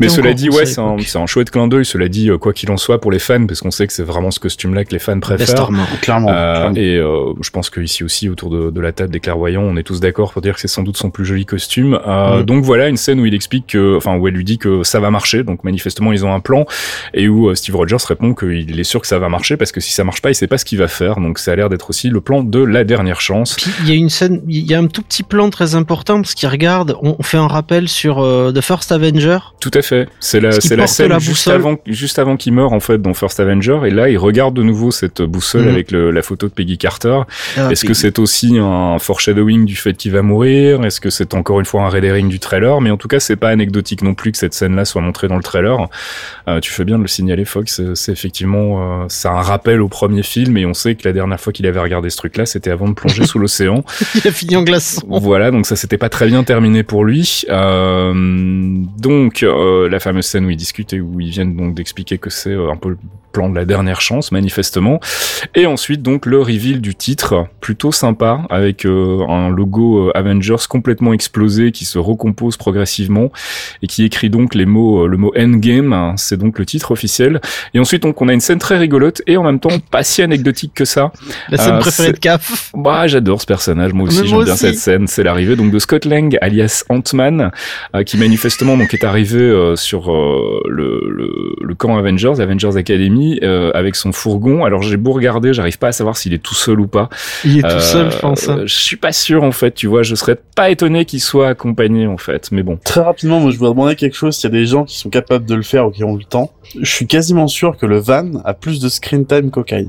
mais 0.00 0.08
cela 0.08 0.32
dit, 0.32 0.50
ouais, 0.50 0.66
c'est 0.66 0.80
un, 0.80 0.96
un, 0.96 1.26
chouette 1.26 1.50
clin 1.50 1.68
d'œil, 1.68 1.84
cela 1.84 2.08
dit, 2.08 2.30
euh, 2.30 2.38
quoi 2.38 2.52
qu'il 2.52 2.70
en 2.70 2.76
soit, 2.76 3.00
pour 3.00 3.10
les 3.10 3.18
fans, 3.18 3.46
parce 3.46 3.60
qu'on 3.60 3.70
sait 3.70 3.86
que 3.86 3.92
c'est 3.92 4.02
vraiment 4.02 4.30
ce 4.30 4.40
costume-là 4.40 4.84
que 4.84 4.92
les 4.92 4.98
fans 4.98 5.20
préfèrent. 5.20 5.68
clairement. 6.00 6.30
Euh, 6.30 6.72
et 6.74 6.96
euh, 6.96 7.32
je 7.40 7.50
pense 7.50 7.70
qu'ici 7.70 8.04
aussi, 8.04 8.28
autour 8.28 8.50
de, 8.50 8.70
de, 8.70 8.80
la 8.80 8.92
table 8.92 9.12
des 9.12 9.20
clairvoyants, 9.20 9.62
on 9.62 9.76
est 9.76 9.82
tous 9.82 10.00
d'accord 10.00 10.32
pour 10.32 10.42
dire 10.42 10.54
que 10.54 10.60
c'est 10.60 10.68
sans 10.68 10.82
doute 10.82 10.96
son 10.96 11.10
plus 11.10 11.24
joli 11.24 11.46
costume. 11.46 11.98
Euh, 12.06 12.40
mm. 12.40 12.42
Donc 12.44 12.64
voilà, 12.64 12.88
une 12.88 12.96
scène 12.96 13.20
où 13.20 13.26
il 13.26 13.34
explique 13.34 13.68
que, 13.68 13.96
enfin, 13.96 14.16
où 14.16 14.28
elle 14.28 14.34
lui 14.34 14.44
dit 14.44 14.58
que 14.58 14.82
ça 14.82 15.00
va 15.00 15.10
marcher, 15.10 15.42
donc 15.42 15.64
manifestement, 15.64 16.12
ils 16.12 16.24
ont 16.24 16.34
un 16.34 16.40
plan, 16.40 16.66
et 17.12 17.28
où 17.28 17.48
euh, 17.48 17.54
Steve 17.54 17.76
Rogers 17.76 17.96
répond 18.06 18.34
qu'il 18.34 18.78
est 18.78 18.84
sûr 18.84 19.00
que 19.00 19.06
ça 19.06 19.18
va 19.18 19.28
marcher, 19.28 19.56
parce 19.56 19.72
que 19.72 19.80
si 19.80 19.92
ça 19.92 20.04
marche 20.04 20.22
pas, 20.22 20.30
il 20.30 20.34
sait 20.34 20.46
pas 20.46 20.58
ce 20.58 20.64
qu'il 20.64 20.78
va 20.78 20.88
faire, 20.88 20.93
donc 21.00 21.38
ça 21.38 21.52
a 21.52 21.56
l'air 21.56 21.72
être 21.72 21.90
aussi 21.90 22.08
le 22.08 22.20
plan 22.20 22.42
de 22.42 22.58
la 22.58 22.84
dernière 22.84 23.20
chance. 23.20 23.56
il 23.80 23.88
y 23.88 23.92
a 23.92 23.94
une 23.94 24.10
scène, 24.10 24.42
il 24.48 24.70
y 24.70 24.74
a 24.74 24.78
un 24.78 24.86
tout 24.86 25.02
petit 25.02 25.22
plan 25.22 25.50
très 25.50 25.74
important 25.74 26.20
parce 26.20 26.34
qu'il 26.34 26.48
regarde, 26.48 26.96
on 27.02 27.22
fait 27.22 27.36
un 27.36 27.48
rappel 27.48 27.88
sur 27.88 28.20
euh, 28.20 28.52
The 28.52 28.60
First 28.60 28.92
Avenger. 28.92 29.38
Tout 29.60 29.70
à 29.74 29.82
fait. 29.82 30.08
C'est 30.20 30.40
la, 30.40 30.52
c'est 30.52 30.76
la 30.76 30.86
scène 30.86 31.18
juste 31.20 31.48
avant, 31.48 31.76
juste 31.86 32.18
avant 32.18 32.36
qu'il 32.36 32.52
meure 32.52 32.72
en 32.72 32.80
fait 32.80 33.00
dans 33.00 33.14
First 33.14 33.40
Avenger 33.40 33.80
et 33.86 33.90
là 33.90 34.08
il 34.08 34.18
regarde 34.18 34.54
de 34.54 34.62
nouveau 34.62 34.90
cette 34.90 35.22
boussole 35.22 35.62
mhm. 35.62 35.68
avec 35.68 35.90
la 35.90 36.22
photo 36.22 36.48
de 36.48 36.52
Peggy 36.52 36.78
Carter. 36.78 37.20
Ah, 37.56 37.70
Est-ce 37.70 37.84
que 37.84 37.94
c'est 37.94 38.18
aussi 38.18 38.58
un 38.58 38.98
foreshadowing 38.98 39.64
du 39.64 39.76
fait 39.76 39.94
qu'il 39.94 40.12
va 40.12 40.22
mourir? 40.22 40.84
Est-ce 40.84 41.00
que 41.00 41.10
c'est 41.10 41.34
encore 41.34 41.60
une 41.60 41.66
fois 41.66 41.82
un 41.82 41.88
red 41.88 42.04
herring 42.04 42.28
du 42.28 42.40
trailer? 42.40 42.80
Mais 42.80 42.90
en 42.90 42.96
tout 42.96 43.08
cas 43.08 43.20
c'est 43.20 43.36
pas 43.36 43.48
anecdotique 43.48 44.02
non 44.02 44.14
plus 44.14 44.32
que 44.32 44.38
cette 44.38 44.54
scène-là 44.54 44.84
soit 44.84 45.02
montrée 45.02 45.28
dans 45.28 45.36
le 45.36 45.42
trailer. 45.42 45.88
Euh, 46.48 46.60
tu 46.60 46.72
fais 46.72 46.84
bien 46.84 46.98
de 46.98 47.02
le 47.02 47.08
signaler 47.08 47.44
Fox. 47.44 47.80
C'est 47.94 48.12
effectivement 48.12 49.02
euh, 49.02 49.06
c'est 49.08 49.28
un 49.28 49.40
rappel 49.40 49.80
au 49.80 49.88
premier 49.88 50.22
film 50.22 50.56
et 50.56 50.66
on 50.66 50.73
sait 50.74 50.94
que 50.94 51.06
la 51.06 51.12
dernière 51.12 51.40
fois 51.40 51.52
qu'il 51.52 51.64
il 51.64 51.68
avait 51.68 51.80
regardé 51.80 52.10
ce 52.10 52.18
truc-là, 52.18 52.44
c'était 52.44 52.70
avant 52.70 52.88
de 52.88 52.92
plonger 52.92 53.24
sous 53.24 53.38
l'océan. 53.38 53.84
Il 54.16 54.28
a 54.28 54.32
fini 54.32 54.54
en 54.54 54.62
glaçon. 54.62 55.00
Voilà, 55.08 55.50
donc 55.50 55.64
ça 55.64 55.76
s'était 55.76 55.96
pas 55.96 56.10
très 56.10 56.26
bien 56.26 56.44
terminé 56.44 56.82
pour 56.82 57.06
lui. 57.06 57.44
Euh, 57.48 58.12
donc 58.98 59.42
euh, 59.42 59.88
la 59.88 59.98
fameuse 59.98 60.26
scène 60.26 60.44
où 60.44 60.50
ils 60.50 60.58
discutent 60.58 60.92
et 60.92 61.00
où 61.00 61.20
ils 61.20 61.30
viennent 61.30 61.56
donc 61.56 61.74
d'expliquer 61.74 62.18
que 62.18 62.28
c'est 62.28 62.50
euh, 62.50 62.70
un 62.70 62.76
peu 62.76 62.90
le 62.90 62.98
plan 63.32 63.48
de 63.48 63.54
la 63.54 63.64
dernière 63.64 64.02
chance, 64.02 64.30
manifestement. 64.30 65.00
Et 65.54 65.64
ensuite 65.64 66.02
donc 66.02 66.26
le 66.26 66.38
reveal 66.38 66.82
du 66.82 66.94
titre, 66.94 67.46
plutôt 67.60 67.90
sympa, 67.90 68.42
avec 68.50 68.84
un 68.84 69.48
logo 69.48 70.12
Avengers 70.14 70.68
complètement 70.68 71.12
explosé 71.14 71.72
qui 71.72 71.84
se 71.84 71.98
recompose 71.98 72.56
progressivement 72.56 73.32
et 73.82 73.88
qui 73.88 74.04
écrit 74.04 74.30
donc 74.30 74.54
les 74.54 74.66
mots, 74.66 75.08
le 75.08 75.16
mot 75.16 75.32
Endgame. 75.36 76.12
C'est 76.16 76.36
donc 76.36 76.60
le 76.60 76.66
titre 76.66 76.92
officiel. 76.92 77.40
Et 77.72 77.80
ensuite 77.80 78.02
donc 78.02 78.22
on 78.22 78.28
a 78.28 78.32
une 78.34 78.40
scène 78.40 78.60
très 78.60 78.78
rigolote 78.78 79.22
et 79.26 79.36
en 79.36 79.42
même 79.42 79.58
temps 79.58 79.80
pas 79.90 80.04
si 80.04 80.22
anecdotique 80.22 80.63
que 80.72 80.84
ça 80.84 81.12
la 81.50 81.58
scène 81.58 81.74
euh, 81.74 81.78
préférée 81.78 82.12
de 82.12 82.18
Cap. 82.18 82.42
Bah, 82.74 83.06
j'adore 83.06 83.40
ce 83.40 83.46
personnage. 83.46 83.92
Moi 83.92 84.08
aussi, 84.08 84.26
j'aime 84.26 84.44
bien 84.44 84.56
cette 84.56 84.76
scène. 84.76 85.06
C'est 85.06 85.22
l'arrivée 85.22 85.56
donc 85.56 85.70
de 85.70 85.78
Scott 85.78 86.04
Lang, 86.04 86.36
alias 86.40 86.84
Ant-Man, 86.88 87.50
euh, 87.94 88.02
qui 88.02 88.16
manifestement 88.16 88.76
donc 88.76 88.94
est 88.94 89.04
arrivé 89.04 89.40
euh, 89.40 89.76
sur 89.76 90.12
le, 90.12 91.00
le, 91.08 91.56
le, 91.60 91.74
camp 91.74 91.96
Avengers, 91.96 92.40
Avengers 92.40 92.76
Academy, 92.76 93.40
avec 93.74 93.96
son 93.96 94.12
fourgon. 94.12 94.64
Alors 94.64 94.82
j'ai 94.82 94.96
beau 94.96 95.12
regarder, 95.12 95.52
j'arrive 95.52 95.78
pas 95.78 95.88
à 95.88 95.92
savoir 95.92 96.16
s'il 96.16 96.32
est 96.32 96.42
tout 96.42 96.54
seul 96.54 96.80
ou 96.80 96.86
pas. 96.86 97.08
Il 97.44 97.58
est 97.58 97.62
tout 97.62 97.80
seul, 97.80 98.10
je 98.10 98.18
pense. 98.18 98.48
Hein. 98.48 98.62
Je 98.64 98.74
suis 98.74 98.96
pas 98.96 99.12
sûr 99.12 99.42
en 99.42 99.52
fait. 99.52 99.72
Tu 99.72 99.86
vois, 99.86 100.02
je 100.02 100.14
serais 100.14 100.38
pas 100.56 100.70
étonné 100.70 101.04
qu'il 101.04 101.20
soit 101.20 101.48
accompagné 101.48 102.06
en 102.06 102.18
fait. 102.18 102.50
Mais 102.52 102.62
bon. 102.62 102.78
Très 102.84 103.00
rapidement, 103.00 103.40
moi 103.40 103.50
je 103.50 103.58
voudrais 103.58 103.74
demander 103.74 103.96
quelque 103.96 104.16
chose. 104.16 104.36
S'il 104.36 104.50
y 104.50 104.54
a 104.54 104.58
des 104.58 104.66
gens 104.66 104.84
qui 104.84 104.98
sont 104.98 105.10
capables 105.10 105.46
de 105.46 105.54
le 105.54 105.62
faire 105.62 105.86
ou 105.86 105.90
qui 105.90 106.04
ont 106.04 106.16
le 106.16 106.24
temps, 106.24 106.52
je 106.80 106.90
suis 106.90 107.06
quasiment 107.06 107.48
sûr 107.48 107.76
que 107.76 107.86
le 107.86 107.98
van 107.98 108.42
a 108.44 108.54
plus 108.54 108.80
de 108.80 108.88
screen 108.88 109.26
time 109.26 109.50
qu'Okai. 109.50 109.88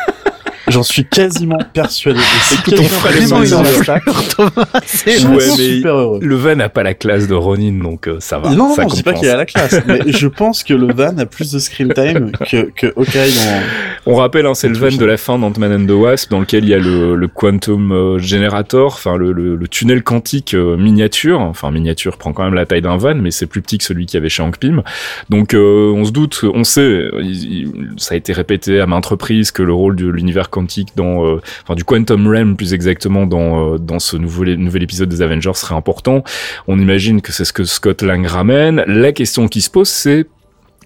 J'en 0.71 0.83
suis 0.83 1.05
quasiment 1.05 1.57
persuadé. 1.73 2.19
Écoute, 2.53 2.75
on 2.79 2.83
fera 2.83 3.11
les 3.11 3.25
C'est 4.85 5.19
super 5.19 5.95
heureux. 5.95 6.19
Le 6.21 6.35
van 6.35 6.55
n'a 6.55 6.69
pas 6.69 6.83
la 6.83 6.93
classe 6.93 7.27
de 7.27 7.33
Ronin, 7.33 7.83
donc 7.83 8.07
euh, 8.07 8.17
ça 8.19 8.39
va. 8.39 8.49
Non, 8.51 8.75
non, 8.75 8.87
je 8.89 8.95
dis 8.95 9.03
pas 9.03 9.13
qu'il 9.13 9.27
a 9.27 9.35
la 9.35 9.45
classe, 9.45 9.81
mais 9.85 9.99
je 10.07 10.27
pense 10.27 10.63
que 10.63 10.73
le 10.73 10.93
van 10.93 11.17
a 11.17 11.25
plus 11.25 11.51
de 11.51 11.59
screen 11.59 11.93
time 11.93 12.31
que, 12.49 12.71
que 12.71 12.87
Hawkeye 12.87 13.33
dans... 13.33 14.11
On 14.11 14.15
rappelle, 14.15 14.45
hein, 14.45 14.53
c'est 14.53 14.69
le 14.69 14.77
van 14.77 14.95
de 14.95 15.05
la 15.05 15.17
fin 15.17 15.37
d'Ant-Man 15.37 15.83
and 15.83 15.85
the 15.87 15.91
Wasp, 15.91 16.31
dans 16.31 16.39
lequel 16.39 16.63
il 16.63 16.69
y 16.69 16.73
a 16.73 16.79
le, 16.79 17.15
le 17.15 17.27
Quantum 17.27 17.91
euh, 17.91 18.17
Generator, 18.17 18.93
enfin 18.93 19.17
le, 19.17 19.31
le, 19.31 19.55
le, 19.55 19.67
tunnel 19.67 20.03
quantique 20.03 20.53
euh, 20.53 20.77
miniature. 20.77 21.41
Enfin, 21.41 21.71
miniature 21.71 22.17
prend 22.17 22.33
quand 22.33 22.43
même 22.43 22.53
la 22.53 22.65
taille 22.65 22.81
d'un 22.81 22.97
van, 22.97 23.15
mais 23.15 23.31
c'est 23.31 23.47
plus 23.47 23.61
petit 23.61 23.77
que 23.77 23.83
celui 23.83 24.05
qui 24.05 24.17
avait 24.17 24.29
chez 24.29 24.41
Hank 24.41 24.57
Pym. 24.57 24.83
Donc, 25.29 25.53
on 25.53 26.05
se 26.05 26.11
doute, 26.11 26.45
on 26.53 26.63
sait, 26.63 27.09
ça 27.97 28.15
a 28.15 28.17
été 28.17 28.33
répété 28.33 28.79
à 28.79 28.85
maintes 28.85 29.05
reprises 29.05 29.51
que 29.51 29.63
le 29.63 29.73
rôle 29.73 29.95
de 29.95 30.07
l'univers 30.07 30.49
quantique 30.49 30.60
dans, 30.95 31.25
euh, 31.25 31.75
du 31.75 31.83
quantum 31.83 32.27
realm 32.27 32.55
plus 32.55 32.73
exactement 32.73 33.25
dans 33.25 33.73
euh, 33.73 33.77
dans 33.77 33.99
ce 33.99 34.17
nouvel 34.17 34.83
épisode 34.83 35.09
des 35.09 35.21
Avengers 35.21 35.53
serait 35.55 35.75
important. 35.75 36.23
On 36.67 36.79
imagine 36.79 37.21
que 37.21 37.31
c'est 37.31 37.45
ce 37.45 37.53
que 37.53 37.63
Scott 37.63 38.01
Lang 38.01 38.25
ramène. 38.25 38.83
La 38.87 39.11
question 39.11 39.47
qui 39.47 39.61
se 39.61 39.69
pose, 39.69 39.89
c'est 39.89 40.27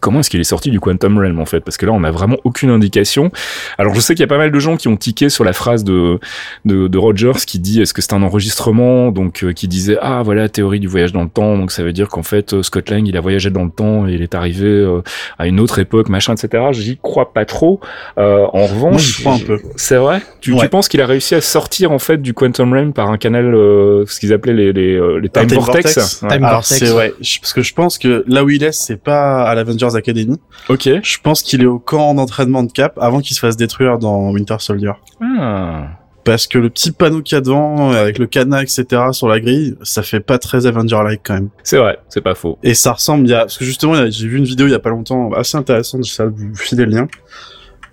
comment 0.05 0.19
est-ce 0.19 0.29
qu'il 0.29 0.39
est 0.39 0.43
sorti 0.43 0.69
du 0.69 0.79
Quantum 0.79 1.17
Realm 1.17 1.39
en 1.39 1.47
fait? 1.47 1.61
Parce 1.61 1.77
que 1.77 1.85
là, 1.87 1.91
on 1.91 2.01
n'a 2.01 2.11
vraiment 2.11 2.37
aucune 2.43 2.69
indication. 2.69 3.31
Alors, 3.79 3.95
je 3.95 3.99
sais 3.99 4.13
qu'il 4.13 4.21
y 4.21 4.23
a 4.23 4.27
pas 4.27 4.37
mal 4.37 4.51
de 4.51 4.59
gens 4.59 4.77
qui 4.77 4.87
ont 4.87 4.97
tiqué 4.97 5.29
sur 5.29 5.43
la 5.43 5.51
phrase 5.51 5.83
de 5.83 6.19
de, 6.63 6.87
de 6.87 6.97
Rogers 6.99 7.43
qui 7.47 7.57
dit 7.57 7.81
est-ce 7.81 7.91
que 7.91 8.03
c'est 8.03 8.13
un 8.13 8.21
enregistrement? 8.21 9.11
Donc, 9.11 9.43
euh, 9.43 9.51
qui 9.51 9.67
disait 9.67 9.97
ah 9.99 10.21
voilà 10.23 10.47
théorie 10.47 10.79
du 10.79 10.85
voyage 10.85 11.11
dans 11.11 11.23
le 11.23 11.29
temps. 11.29 11.57
Donc, 11.57 11.71
ça 11.71 11.81
veut 11.81 11.91
dire 11.91 12.09
qu'en 12.09 12.21
fait, 12.21 12.53
euh, 12.53 12.61
Scott 12.61 12.91
Lang 12.91 13.07
il 13.07 13.17
a 13.17 13.19
voyagé 13.19 13.49
dans 13.49 13.63
le 13.63 13.71
temps 13.71 14.07
et 14.07 14.13
il 14.13 14.21
est 14.21 14.35
arrivé 14.35 14.67
euh, 14.67 15.01
à 15.39 15.47
une 15.47 15.59
autre 15.59 15.79
époque, 15.79 16.07
machin, 16.07 16.35
etc. 16.35 16.65
J'y 16.71 16.99
crois 17.01 17.33
pas 17.33 17.45
trop. 17.45 17.79
en 18.15 18.67
revanche, 18.67 19.21
crois 19.21 19.33
un 19.33 19.39
peu. 19.39 19.59
C'est 19.75 19.97
vrai? 19.97 20.21
Tu, 20.39 20.55
tu 20.55 20.69
penses 20.69 20.87
qu'il 20.87 21.01
a 21.01 21.07
réussi 21.07 21.33
à 21.33 21.41
sortir 21.41 21.91
en 21.91 21.99
fait 21.99 22.21
du 22.21 22.35
Quantum 22.35 22.71
Realm 22.71 22.93
par 22.93 23.09
un 23.09 23.17
canal, 23.17 23.53
ce 23.53 24.19
qu'ils 24.19 24.33
appelaient 24.33 24.53
les 24.53 24.71
les, 24.71 25.19
les 25.19 25.29
time, 25.29 25.47
vortex. 25.47 26.19
Time 26.19 26.41
vortex. 26.41 26.91
Ouais. 26.91 27.11
Parce 27.41 27.53
que 27.53 27.63
je 27.63 27.73
pense 27.73 27.97
que 27.97 28.23
là 28.27 28.43
où 28.43 28.51
il 28.51 28.63
est, 28.63 28.71
c'est 28.71 29.01
pas 29.01 29.41
à 29.43 29.55
l'Avengers 29.55 29.94
Academy. 29.95 30.39
Ok. 30.69 30.89
Je 31.01 31.17
pense 31.21 31.41
qu'il 31.41 31.61
est 31.61 31.67
au 31.67 31.79
camp 31.79 32.13
d'entraînement 32.13 32.63
de 32.63 32.71
Cap 32.71 32.97
avant 33.01 33.21
qu'il 33.21 33.35
se 33.35 33.39
fasse 33.39 33.57
détruire 33.57 33.97
dans 33.97 34.31
Winter 34.31 34.57
Soldier. 34.59 34.93
Ah. 35.21 35.87
Parce 36.25 36.47
que 36.47 36.57
le 36.57 36.71
petit 36.71 36.91
panneau 36.91 37.21
qu'il 37.21 37.35
y 37.35 37.37
a 37.37 37.41
devant, 37.41 37.91
avec 37.91 38.17
le 38.17 38.25
cadenas, 38.25 38.63
etc., 38.63 39.03
sur 39.11 39.27
la 39.27 39.39
grille, 39.39 39.75
ça 39.83 40.01
fait 40.01 40.19
pas 40.19 40.39
très 40.39 40.65
Avenger-like 40.65 41.21
quand 41.23 41.35
même. 41.35 41.49
C'est 41.61 41.77
vrai, 41.77 41.99
c'est 42.09 42.21
pas 42.21 42.33
faux. 42.33 42.57
Et 42.63 42.73
ça 42.73 42.93
ressemble, 42.93 43.27
il 43.27 43.29
y 43.29 43.33
a, 43.35 43.41
parce 43.41 43.59
que 43.59 43.63
justement, 43.63 43.93
j'ai 44.09 44.27
vu 44.27 44.39
une 44.39 44.43
vidéo 44.43 44.65
il 44.65 44.71
y 44.71 44.75
a 44.75 44.79
pas 44.79 44.89
longtemps, 44.89 45.31
assez 45.33 45.55
intéressante, 45.55 46.03
ça 46.05 46.25
vous 46.25 46.55
filer 46.55 46.85
le 46.85 46.91
lien, 46.91 47.07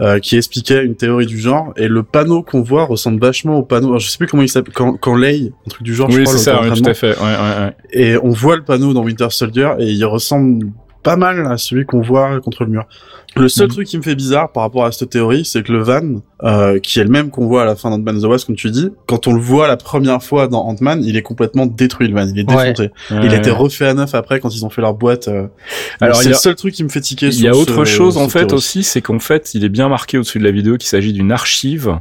euh, 0.01 0.19
qui 0.19 0.39
expliquait 0.39 0.83
une 0.83 0.95
théorie 0.95 1.27
du 1.27 1.39
genre, 1.39 1.75
et 1.77 1.89
le 1.89 2.03
panneau 2.03 2.43
qu'on 2.43 2.63
voit 2.63 2.87
ressemble 2.87 3.21
vachement 3.21 3.59
au 3.59 3.65
panneau, 3.65 3.89
alors, 3.89 3.99
je 3.99 4.09
sais 4.09 4.17
plus 4.17 4.27
comment 4.27 4.43
il 4.43 4.49
s'appelle, 4.49 4.73
quand, 4.73 4.97
quand 4.97 5.15
Lay, 5.15 5.53
un 5.67 5.69
truc 5.69 5.83
du 5.83 5.95
genre, 5.95 6.09
oui, 6.09 6.15
je 6.15 6.23
crois, 6.23 6.33
c'est 6.33 6.45
ça, 6.45 6.63
oui, 6.63 6.73
tout 6.73 6.89
à 6.89 6.95
fait, 6.95 7.11
ouais, 7.11 7.23
ouais, 7.23 7.65
ouais. 7.67 7.77
Et 7.93 8.17
on 8.17 8.31
voit 8.31 8.57
le 8.57 8.65
panneau 8.65 8.95
dans 8.95 9.05
Winter 9.05 9.29
Soldier, 9.29 9.73
et 9.79 9.91
il 9.91 10.05
ressemble 10.07 10.69
pas 11.03 11.17
mal 11.17 11.59
celui 11.59 11.85
qu'on 11.85 12.01
voit 12.01 12.41
contre 12.41 12.65
le 12.65 12.71
mur. 12.71 12.87
Le 13.37 13.49
seul 13.49 13.67
mhm. 13.67 13.73
truc 13.73 13.87
qui 13.87 13.97
me 13.97 14.03
fait 14.03 14.15
bizarre 14.15 14.53
par 14.53 14.63
rapport 14.63 14.85
à 14.85 14.93
cette 14.93 15.11
théorie, 15.11 15.45
c'est 15.45 15.63
que 15.63 15.73
le 15.73 15.83
van, 15.83 16.21
euh, 16.43 16.79
qui 16.79 16.99
est 16.99 17.05
le 17.05 17.11
même 17.11 17.31
qu'on 17.31 17.47
voit 17.47 17.63
à 17.63 17.65
la 17.65 17.77
fin 17.77 17.91
d'Ant-Man 17.91 18.21
The 18.21 18.25
Wasp, 18.25 18.47
comme 18.47 18.57
tu 18.57 18.71
dis, 18.71 18.91
quand 19.07 19.27
on 19.27 19.33
le 19.33 19.41
voit 19.41 19.69
la 19.69 19.77
première 19.77 20.23
fois 20.23 20.49
dans 20.49 20.67
Ant-Man, 20.67 21.03
il 21.05 21.17
est 21.17 21.23
complètement 21.23 21.67
détruit 21.67 22.09
le 22.09 22.15
van, 22.15 22.27
il 22.27 22.39
est 22.39 22.45
défonté. 22.45 22.91
il 23.11 23.33
a 23.33 23.37
été 23.37 23.51
refait 23.51 23.87
à 23.87 23.95
neuf 23.95 24.15
après 24.15 24.41
quand 24.41 24.55
ils 24.55 24.65
ont 24.67 24.71
fait 24.71 24.83
leur 24.83 24.95
boîte. 24.95 25.29
Euh... 25.29 25.47
Alors 26.01 26.17
c'est 26.17 26.31
le 26.31 26.35
seul 26.35 26.55
truc 26.55 26.75
qui 26.75 26.85
me 26.85 26.89
fait 26.89 27.01
tiquer. 27.01 27.29
Il 27.29 27.41
y 27.41 27.49
a 27.49 27.55
autre 27.55 27.85
chose 27.85 28.17
en 28.17 28.29
fait 28.29 28.53
aussi, 28.53 28.83
c'est 28.83 29.01
qu'en 29.01 29.19
fait, 29.19 29.55
il 29.55 29.65
est 29.65 29.69
bien 29.69 29.89
marqué 29.89 30.19
au-dessus 30.19 30.39
de 30.39 30.45
la 30.45 30.51
vidéo 30.51 30.77
qu'il 30.77 30.89
s'agit 30.89 31.13
d'une 31.13 31.33
archive. 31.33 31.99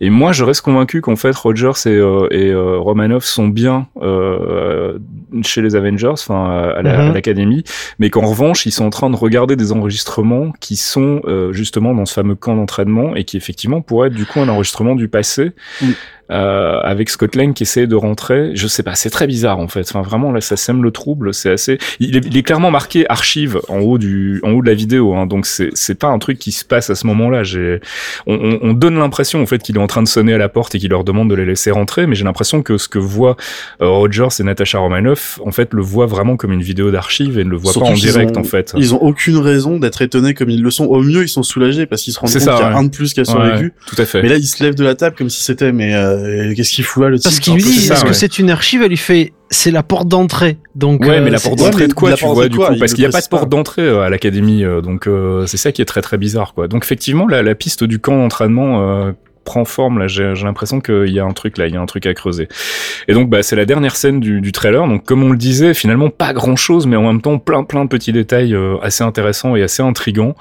Et 0.00 0.10
moi, 0.10 0.32
je 0.32 0.44
reste 0.44 0.62
convaincu 0.62 1.00
qu'en 1.00 1.16
fait, 1.16 1.34
Rogers 1.34 1.86
et, 1.86 1.90
euh, 1.90 2.28
et 2.30 2.48
euh, 2.50 2.78
Romanoff 2.78 3.24
sont 3.24 3.48
bien 3.48 3.88
euh, 4.00 4.98
chez 5.42 5.62
les 5.62 5.76
Avengers, 5.76 6.08
enfin 6.08 6.72
à 6.76 6.82
mhm. 6.82 7.14
l'académie, 7.14 7.64
mais 7.98 8.10
qu'en 8.10 8.26
revanche, 8.26 8.66
ils 8.66 8.72
sont 8.72 8.84
en 8.84 8.90
train 8.90 9.10
de 9.10 9.16
regarder 9.16 9.56
des 9.56 9.72
enregistrements 9.72 10.52
qui 10.62 10.76
sont 10.76 11.20
euh, 11.24 11.52
justement 11.52 11.92
dans 11.92 12.06
ce 12.06 12.14
fameux 12.14 12.36
camp 12.36 12.56
d'entraînement 12.56 13.16
et 13.16 13.24
qui 13.24 13.36
effectivement 13.36 13.82
pourraient 13.82 14.08
être 14.08 14.14
du 14.14 14.24
coup 14.24 14.40
un 14.40 14.48
enregistrement 14.48 14.94
du 14.94 15.08
passé. 15.08 15.50
Euh, 16.32 16.80
avec 16.82 17.10
Scott 17.10 17.36
Lang 17.36 17.52
qui 17.52 17.64
essaie 17.64 17.86
de 17.86 17.94
rentrer. 17.94 18.52
Je 18.54 18.66
sais 18.66 18.82
pas, 18.82 18.94
c'est 18.94 19.10
très 19.10 19.26
bizarre 19.26 19.58
en 19.58 19.68
fait. 19.68 19.80
Enfin, 19.80 20.02
vraiment 20.02 20.32
là, 20.32 20.40
ça 20.40 20.56
sème 20.56 20.82
le 20.82 20.90
trouble. 20.90 21.34
C'est 21.34 21.50
assez. 21.50 21.78
Il 22.00 22.16
est, 22.16 22.42
clairement 22.42 22.70
marqué 22.70 23.08
archive 23.08 23.60
en 23.68 23.78
haut 23.78 23.98
du, 23.98 24.40
en 24.42 24.52
haut 24.52 24.62
de 24.62 24.66
la 24.66 24.74
vidéo. 24.74 25.14
Hein, 25.14 25.26
donc 25.26 25.46
c'est 25.46 25.70
c'est 25.74 25.94
pas 25.94 26.08
un 26.08 26.18
truc 26.18 26.38
qui 26.38 26.52
se 26.52 26.64
passe 26.64 26.90
à 26.90 26.94
ce 26.94 27.06
moment-là. 27.06 27.42
J'ai, 27.42 27.80
on, 28.26 28.58
on, 28.62 28.72
donne 28.72 28.98
l'impression 28.98 29.42
en 29.42 29.46
fait 29.46 29.58
qu'il 29.58 29.76
est 29.76 29.80
en 29.80 29.86
train 29.86 30.02
de 30.02 30.08
sonner 30.08 30.32
à 30.32 30.38
la 30.38 30.48
porte 30.48 30.74
et 30.74 30.78
qu'il 30.78 30.90
leur 30.90 31.04
demande 31.04 31.30
de 31.30 31.34
les 31.34 31.44
laisser 31.44 31.70
rentrer, 31.70 32.06
mais 32.06 32.14
j'ai 32.14 32.24
l'impression 32.24 32.62
que 32.62 32.78
ce 32.78 32.88
que 32.88 32.98
voient 32.98 33.36
euh, 33.80 33.88
Rogers 33.88 34.28
et 34.40 34.42
Natasha 34.42 34.78
Romanoff, 34.78 35.40
en 35.44 35.52
fait, 35.52 35.74
le 35.74 35.82
voient 35.82 36.06
vraiment 36.06 36.36
comme 36.36 36.52
une 36.52 36.62
vidéo 36.62 36.90
d'archive 36.90 37.38
et 37.38 37.44
ne 37.44 37.50
le 37.50 37.56
voient 37.56 37.72
pas 37.72 37.80
en 37.80 37.94
direct 37.94 38.36
en 38.36 38.44
fait. 38.44 38.72
Ils 38.76 38.94
ont 38.94 39.02
aucune 39.02 39.36
raison 39.36 39.78
d'être 39.78 40.02
étonnés 40.02 40.34
comme 40.34 40.50
ils 40.50 40.62
le 40.62 40.70
sont. 40.70 40.86
Au 40.86 41.02
mieux, 41.02 41.22
ils 41.22 41.28
sont 41.28 41.42
soulagés 41.42 41.86
parce 41.86 42.02
qu'ils 42.02 42.14
se 42.14 42.18
rendent 42.18 42.32
compte 42.32 42.40
qu'il 42.40 42.50
y 42.50 42.50
a 42.50 42.76
un 42.76 42.84
de 42.84 42.90
plus 42.90 43.12
qui 43.12 43.20
a 43.20 43.24
survécu. 43.24 43.72
tout 43.86 44.00
à 44.00 44.04
fait. 44.04 44.22
Mais 44.22 44.28
là, 44.28 44.36
il 44.36 44.46
se 44.46 44.62
lève 44.62 44.74
de 44.74 44.84
la 44.84 44.94
table 44.94 45.16
comme 45.16 45.30
si 45.30 45.42
c'était 45.42 45.72
mais 45.72 45.94
euh, 45.94 46.21
qu'est-ce 46.54 46.72
qu'il 46.72 46.84
fout 46.84 47.02
là 47.02 47.08
le 47.08 47.18
Parce 47.18 47.40
qu'il 47.40 47.54
lui 47.54 47.62
dit 47.62 47.90
est-ce 47.90 48.04
que 48.04 48.12
c'est 48.12 48.38
une 48.38 48.50
archive 48.50 48.82
Elle 48.82 48.90
lui 48.90 48.96
fait 48.96 49.32
c'est 49.50 49.70
la 49.70 49.82
porte 49.82 50.08
d'entrée. 50.08 50.56
Donc 50.74 51.04
ouais, 51.04 51.20
mais 51.20 51.30
la 51.30 51.38
porte 51.38 51.58
d'entrée 51.58 51.88
de 51.88 51.92
quoi 51.92 52.14
tu 52.14 52.24
vois 52.24 52.48
du 52.48 52.56
coup 52.56 52.64
Parce 52.78 52.94
qu'il 52.94 53.02
n'y 53.02 53.08
a 53.08 53.10
pas 53.10 53.20
de 53.20 53.28
porte 53.28 53.48
d'entrée 53.48 53.88
à 53.88 54.08
l'académie, 54.08 54.64
donc 54.82 55.08
c'est 55.46 55.56
ça 55.56 55.72
qui 55.72 55.82
est 55.82 55.86
très 55.86 56.02
très 56.02 56.18
bizarre 56.18 56.54
quoi. 56.54 56.68
Donc 56.68 56.84
effectivement, 56.84 57.26
la, 57.26 57.42
la 57.42 57.54
piste 57.54 57.84
du 57.84 57.98
camp 57.98 58.16
d'entraînement 58.16 59.12
prend 59.44 59.64
forme 59.64 59.98
là 59.98 60.06
j'ai 60.06 60.32
l'impression 60.42 60.80
qu'il 60.80 61.08
y 61.08 61.20
a 61.20 61.24
un 61.24 61.32
truc 61.32 61.58
là 61.58 61.66
il 61.66 61.74
y 61.74 61.76
a 61.76 61.80
un 61.80 61.86
truc 61.86 62.06
à 62.06 62.14
creuser. 62.14 62.48
Et 63.08 63.14
donc 63.14 63.28
bah 63.28 63.42
c'est 63.42 63.56
la 63.56 63.64
dernière 63.64 63.96
scène 63.96 64.20
du, 64.20 64.40
du, 64.40 64.52
trailer. 64.52 64.86
Donc 64.86 65.04
comme 65.04 65.22
on 65.22 65.30
le 65.30 65.38
disait 65.38 65.74
finalement 65.74 66.10
pas 66.10 66.32
grand 66.32 66.56
chose 66.56 66.86
mais 66.86 66.96
en 66.96 67.02
même 67.02 67.20
temps 67.20 67.38
plein 67.38 67.64
plein 67.64 67.84
de 67.84 67.88
petits 67.88 68.12
détails 68.12 68.54
euh, 68.54 68.76
assez 68.82 69.04
intéressants 69.04 69.56
et 69.56 69.62
assez 69.62 69.82
intrigants. 69.82 70.34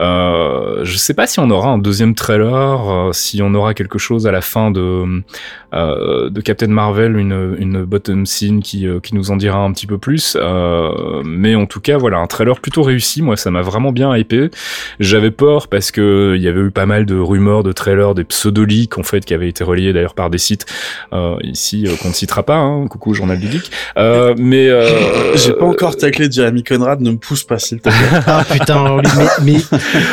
Euh, 0.00 0.84
je 0.84 0.96
sais 0.96 1.14
pas 1.14 1.26
si 1.26 1.40
on 1.40 1.50
aura 1.50 1.70
un 1.70 1.78
deuxième 1.78 2.14
trailer 2.14 2.90
euh, 2.90 3.12
si 3.12 3.40
on 3.42 3.54
aura 3.54 3.74
quelque 3.74 3.98
chose 3.98 4.26
à 4.26 4.32
la 4.32 4.40
fin 4.40 4.70
de 4.70 5.22
euh, 5.74 6.30
de 6.30 6.40
Captain 6.40 6.68
Marvel 6.68 7.16
une 7.16 7.56
une 7.58 7.84
bottom 7.84 8.26
scene 8.26 8.62
qui 8.62 8.86
qui 9.02 9.14
nous 9.14 9.30
en 9.30 9.36
dira 9.36 9.58
un 9.58 9.72
petit 9.72 9.86
peu 9.86 9.98
plus. 9.98 10.36
Mais 11.24 11.54
en 11.54 11.66
tout 11.66 11.80
cas 11.80 11.98
voilà 11.98 12.18
un 12.18 12.26
trailer 12.26 12.60
plutôt 12.60 12.82
réussi. 12.82 13.22
Moi 13.22 13.36
ça 13.36 13.50
m'a 13.50 13.62
vraiment 13.62 13.92
bien 13.92 14.16
hypé. 14.16 14.50
J'avais 15.00 15.30
peur 15.30 15.68
parce 15.68 15.90
que 15.90 16.34
il 16.36 16.42
y 16.42 16.48
avait 16.48 16.60
eu 16.60 16.70
pas 16.70 16.86
mal 16.86 17.06
de 17.06 17.18
rumeurs 17.18 17.62
de 17.62 17.72
trailers 17.72 18.14
des 18.14 18.24
pseudo-leak 18.42 18.98
en 18.98 19.02
fait 19.02 19.24
qui 19.24 19.34
avait 19.34 19.48
été 19.48 19.62
relié 19.64 19.92
d'ailleurs 19.92 20.14
par 20.14 20.30
des 20.30 20.38
sites 20.38 20.66
euh, 21.12 21.36
ici 21.42 21.86
euh, 21.86 21.96
qu'on 22.00 22.08
ne 22.08 22.14
citera 22.14 22.42
pas. 22.42 22.56
Hein, 22.56 22.86
coucou 22.88 23.14
journal 23.14 23.38
du 23.38 23.50
geek. 23.50 23.70
Euh, 23.96 24.34
mais 24.38 24.68
euh, 24.68 25.36
j'ai 25.36 25.52
pas 25.52 25.64
encore 25.64 25.96
taclé 25.96 26.30
Jeremy 26.30 26.64
Conrad, 26.64 27.00
ne 27.00 27.12
me 27.12 27.16
pousse 27.16 27.44
pas 27.44 27.58
s'il 27.58 27.78
te 27.78 27.88
plaît. 27.88 27.92
ah 28.26 28.44
putain, 28.50 28.96
mais, 29.16 29.26
mais 29.42 29.56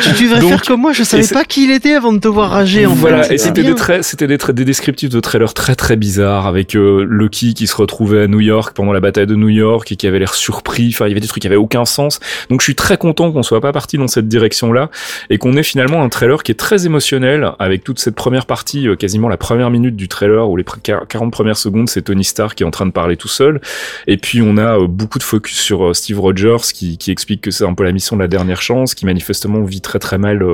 tu, 0.02 0.14
tu 0.14 0.24
devrais 0.24 0.40
faire 0.40 0.62
comme 0.62 0.80
moi. 0.80 0.92
Je 0.92 1.02
savais 1.02 1.26
pas 1.26 1.44
qui 1.44 1.64
il 1.64 1.70
était 1.70 1.94
avant 1.94 2.12
de 2.12 2.18
te 2.18 2.28
voir 2.28 2.50
rager. 2.50 2.86
En 2.86 2.94
voilà, 2.94 3.32
et 3.32 3.38
c'était 3.38 3.62
des 3.62 3.74
traits, 3.74 4.04
c'était 4.04 4.26
des, 4.26 4.38
des 4.38 4.64
descriptifs 4.64 5.10
de 5.10 5.20
trailers 5.20 5.54
très 5.54 5.74
très 5.74 5.96
bizarres 5.96 6.46
avec 6.46 6.76
euh, 6.76 7.04
Loki 7.08 7.54
qui 7.54 7.66
se 7.66 7.76
retrouvait 7.76 8.22
à 8.22 8.26
New 8.26 8.40
York 8.40 8.74
pendant 8.74 8.92
la 8.92 9.00
bataille 9.00 9.26
de 9.26 9.34
New 9.34 9.48
York 9.48 9.90
et 9.92 9.96
qui 9.96 10.06
avait 10.06 10.18
l'air 10.18 10.34
surpris. 10.34 10.90
Enfin, 10.92 11.06
il 11.06 11.10
y 11.10 11.12
avait 11.12 11.20
des 11.20 11.28
trucs 11.28 11.42
qui 11.42 11.46
avaient 11.46 11.56
aucun 11.56 11.84
sens. 11.84 12.20
Donc 12.48 12.60
je 12.60 12.64
suis 12.64 12.74
très 12.74 12.96
content 12.96 13.32
qu'on 13.32 13.42
soit 13.42 13.60
pas 13.60 13.72
parti 13.72 13.98
dans 13.98 14.08
cette 14.08 14.28
direction-là 14.28 14.90
et 15.28 15.38
qu'on 15.38 15.56
ait 15.56 15.62
finalement 15.62 16.02
un 16.02 16.08
trailer 16.08 16.42
qui 16.42 16.52
est 16.52 16.56
très 16.56 16.86
émotionnel 16.86 17.52
avec 17.58 17.84
toute 17.84 17.98
cette 17.98 18.14
première 18.20 18.44
partie, 18.44 18.86
euh, 18.86 18.96
quasiment 18.96 19.30
la 19.30 19.38
première 19.38 19.70
minute 19.70 19.96
du 19.96 20.06
trailer 20.06 20.46
ou 20.46 20.54
les 20.54 20.64
40 20.64 21.32
premières 21.32 21.56
secondes, 21.56 21.88
c'est 21.88 22.02
Tony 22.02 22.22
Stark 22.22 22.54
qui 22.54 22.64
est 22.64 22.66
en 22.66 22.70
train 22.70 22.84
de 22.84 22.90
parler 22.90 23.16
tout 23.16 23.28
seul. 23.28 23.62
Et 24.06 24.18
puis 24.18 24.42
on 24.42 24.58
a 24.58 24.78
euh, 24.78 24.86
beaucoup 24.86 25.18
de 25.18 25.22
focus 25.22 25.58
sur 25.58 25.86
euh, 25.86 25.94
Steve 25.94 26.20
Rogers 26.20 26.70
qui, 26.74 26.98
qui 26.98 27.10
explique 27.12 27.40
que 27.40 27.50
c'est 27.50 27.64
un 27.64 27.72
peu 27.72 27.82
la 27.82 27.92
mission 27.92 28.16
de 28.16 28.20
la 28.20 28.28
dernière 28.28 28.60
chance, 28.60 28.94
qui 28.94 29.06
manifestement 29.06 29.62
vit 29.62 29.80
très 29.80 29.98
très 29.98 30.18
mal 30.18 30.44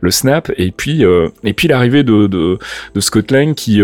le 0.00 0.10
snap. 0.12 0.52
Et 0.58 0.70
puis 0.70 1.02
et 1.44 1.52
puis 1.54 1.66
l'arrivée 1.66 2.04
de, 2.04 2.28
de, 2.28 2.58
de 2.94 3.00
Scott 3.00 3.32
Lang 3.32 3.54
qui 3.54 3.80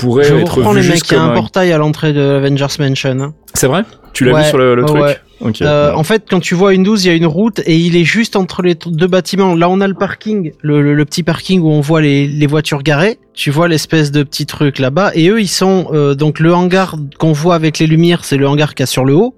pourrait 0.00 0.24
Je 0.24 0.34
être 0.34 0.60
vu 0.60 0.80
les 0.80 0.88
mecs, 0.88 1.08
il 1.08 1.14
y 1.14 1.16
a 1.16 1.22
un 1.22 1.34
portail 1.34 1.72
à 1.72 1.78
l'entrée 1.78 2.12
de 2.12 2.20
Avengers 2.20 2.66
Mansion. 2.80 3.20
Hein. 3.20 3.34
C'est 3.54 3.68
vrai? 3.68 3.84
Tu 4.16 4.24
l'as 4.24 4.42
vu 4.42 4.48
sur 4.48 4.56
le, 4.56 4.82
truc 4.82 5.20
euh, 5.60 5.92
en 5.92 6.02
fait, 6.02 6.24
quand 6.30 6.40
tu 6.40 6.54
vois 6.54 6.72
une 6.72 6.82
12, 6.82 7.04
il 7.04 7.08
y 7.08 7.10
a 7.10 7.14
une 7.14 7.26
route 7.26 7.60
et 7.66 7.76
il 7.76 7.96
est 7.96 8.04
juste 8.04 8.34
entre 8.34 8.62
les 8.62 8.74
deux 8.74 9.06
bâtiments. 9.06 9.54
Là, 9.54 9.68
on 9.68 9.82
a 9.82 9.86
le 9.86 9.92
parking, 9.92 10.52
le, 10.62 11.04
petit 11.04 11.22
parking 11.22 11.60
où 11.60 11.68
on 11.68 11.82
voit 11.82 12.00
les, 12.00 12.46
voitures 12.46 12.82
garées. 12.82 13.18
Tu 13.34 13.50
vois 13.50 13.68
l'espèce 13.68 14.10
de 14.10 14.22
petit 14.22 14.46
truc 14.46 14.78
là-bas. 14.78 15.10
Et 15.14 15.28
eux, 15.28 15.38
ils 15.38 15.48
sont 15.48 15.88
euh, 15.92 16.14
donc 16.14 16.40
le 16.40 16.54
hangar 16.54 16.96
qu'on 17.18 17.32
voit 17.32 17.54
avec 17.54 17.78
les 17.78 17.86
lumières, 17.86 18.24
c'est 18.24 18.38
le 18.38 18.48
hangar 18.48 18.74
qu'il 18.74 18.80
y 18.80 18.84
a 18.84 18.86
sur 18.86 19.04
le 19.04 19.14
haut, 19.14 19.34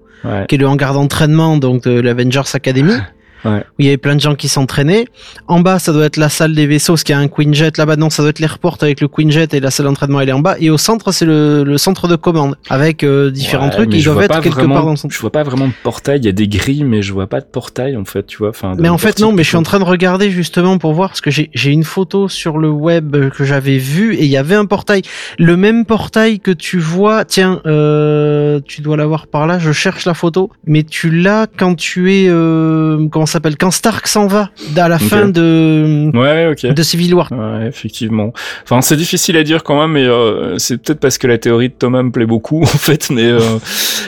qui 0.47 0.55
est 0.55 0.57
le 0.57 0.67
hangar 0.67 0.93
d'entraînement 0.93 1.57
donc 1.57 1.83
de 1.83 1.99
l'Avengers 1.99 2.41
Academy. 2.53 2.93
Ouais. 3.45 3.59
Où 3.59 3.79
il 3.79 3.85
y 3.85 3.87
avait 3.87 3.97
plein 3.97 4.15
de 4.15 4.21
gens 4.21 4.35
qui 4.35 4.47
s'entraînaient. 4.47 5.05
En 5.47 5.59
bas, 5.59 5.79
ça 5.79 5.93
doit 5.93 6.05
être 6.05 6.17
la 6.17 6.29
salle 6.29 6.53
des 6.53 6.67
vaisseaux, 6.67 6.97
ce 6.97 7.03
qui 7.03 7.13
a 7.13 7.17
un 7.17 7.27
Quinjet. 7.27 7.71
Là-bas, 7.77 7.95
non, 7.95 8.09
ça 8.09 8.21
doit 8.21 8.29
être 8.31 8.39
l'airport 8.39 8.77
avec 8.81 9.01
le 9.01 9.07
Quinjet 9.07 9.47
et 9.51 9.59
la 9.59 9.71
salle 9.71 9.85
d'entraînement, 9.85 10.21
elle 10.21 10.29
est 10.29 10.33
en 10.33 10.39
bas. 10.39 10.55
Et 10.59 10.69
au 10.69 10.77
centre, 10.77 11.11
c'est 11.11 11.25
le, 11.25 11.63
le, 11.63 11.77
centre 11.77 12.07
de 12.07 12.15
commande 12.15 12.57
avec 12.69 13.03
euh, 13.03 13.31
différents 13.31 13.69
trucs. 13.69 13.93
Ils 13.93 14.03
doivent 14.03 14.23
être 14.23 14.41
quelque 14.41 14.65
part 14.65 14.85
dans 14.85 14.91
le 14.91 14.97
centre. 14.97 15.13
Je 15.13 15.19
vois 15.19 15.31
pas 15.31 15.43
vraiment 15.43 15.67
de 15.67 15.73
portail. 15.83 16.19
Il 16.19 16.25
y 16.25 16.29
a 16.29 16.33
des 16.33 16.47
grilles, 16.47 16.83
mais 16.83 17.01
je 17.01 17.13
vois 17.13 17.27
pas 17.27 17.39
de 17.39 17.45
portail 17.45 17.95
en 17.95 18.05
fait. 18.05 18.25
Tu 18.25 18.37
vois. 18.37 18.49
Enfin. 18.49 18.73
Mais 18.77 18.89
en 18.89 18.97
fait, 18.97 19.19
non. 19.19 19.31
Mais 19.31 19.43
je 19.43 19.49
suis 19.49 19.57
en 19.57 19.63
train 19.63 19.79
de 19.79 19.83
regarder 19.83 20.31
justement 20.31 20.77
pour 20.77 20.93
voir 20.93 21.09
parce 21.09 21.21
que 21.21 21.29
j'ai 21.31 21.71
une 21.71 21.83
photo 21.83 22.27
sur 22.27 22.57
le 22.57 22.69
web 22.69 23.15
que 23.29 23.43
j'avais 23.43 23.77
vue 23.77 24.15
et 24.15 24.25
il 24.25 24.31
y 24.31 24.37
avait 24.37 24.55
un 24.55 24.65
portail, 24.65 25.01
le 25.37 25.55
même 25.57 25.85
portail 25.85 26.39
que 26.39 26.51
tu 26.51 26.79
vois. 26.79 27.25
Tiens, 27.25 27.61
euh, 27.65 28.59
tu 28.65 28.81
dois 28.81 28.97
l'avoir 28.97 29.27
par 29.27 29.47
là. 29.47 29.59
Je 29.59 29.71
cherche 29.71 30.05
la 30.05 30.13
photo, 30.13 30.49
mais 30.65 30.83
tu 30.83 31.09
l'as 31.09 31.47
quand 31.47 31.75
tu 31.75 32.13
es 32.13 32.27
euh, 32.27 33.07
comment 33.09 33.25
s'appelle 33.29 33.57
quand 33.57 33.71
Stark 33.71 34.07
s'en 34.07 34.27
va 34.27 34.49
à 34.75 34.87
la 34.87 34.99
fin 34.99 35.27
de 35.27 36.11
ouais, 36.13 36.73
de 36.73 36.83
Civil 36.83 37.13
War. 37.13 37.29
Ouais, 37.31 37.67
effectivement. 37.67 38.33
Enfin, 38.63 38.81
c'est 38.81 38.95
difficile 38.95 39.37
à 39.37 39.43
dire 39.43 39.63
quand 39.63 39.79
même, 39.79 39.91
mais 39.91 40.05
euh, 40.05 40.57
c'est 40.57 40.77
peut-être 40.77 40.99
parce 40.99 41.17
que 41.17 41.27
la 41.27 41.37
théorie 41.37 41.69
de 41.69 41.73
Thomas 41.73 42.03
me 42.03 42.11
plaît 42.11 42.25
beaucoup 42.25 42.61
en 42.63 42.65
fait, 42.65 43.09
mais 43.09 43.25
euh, 43.25 43.39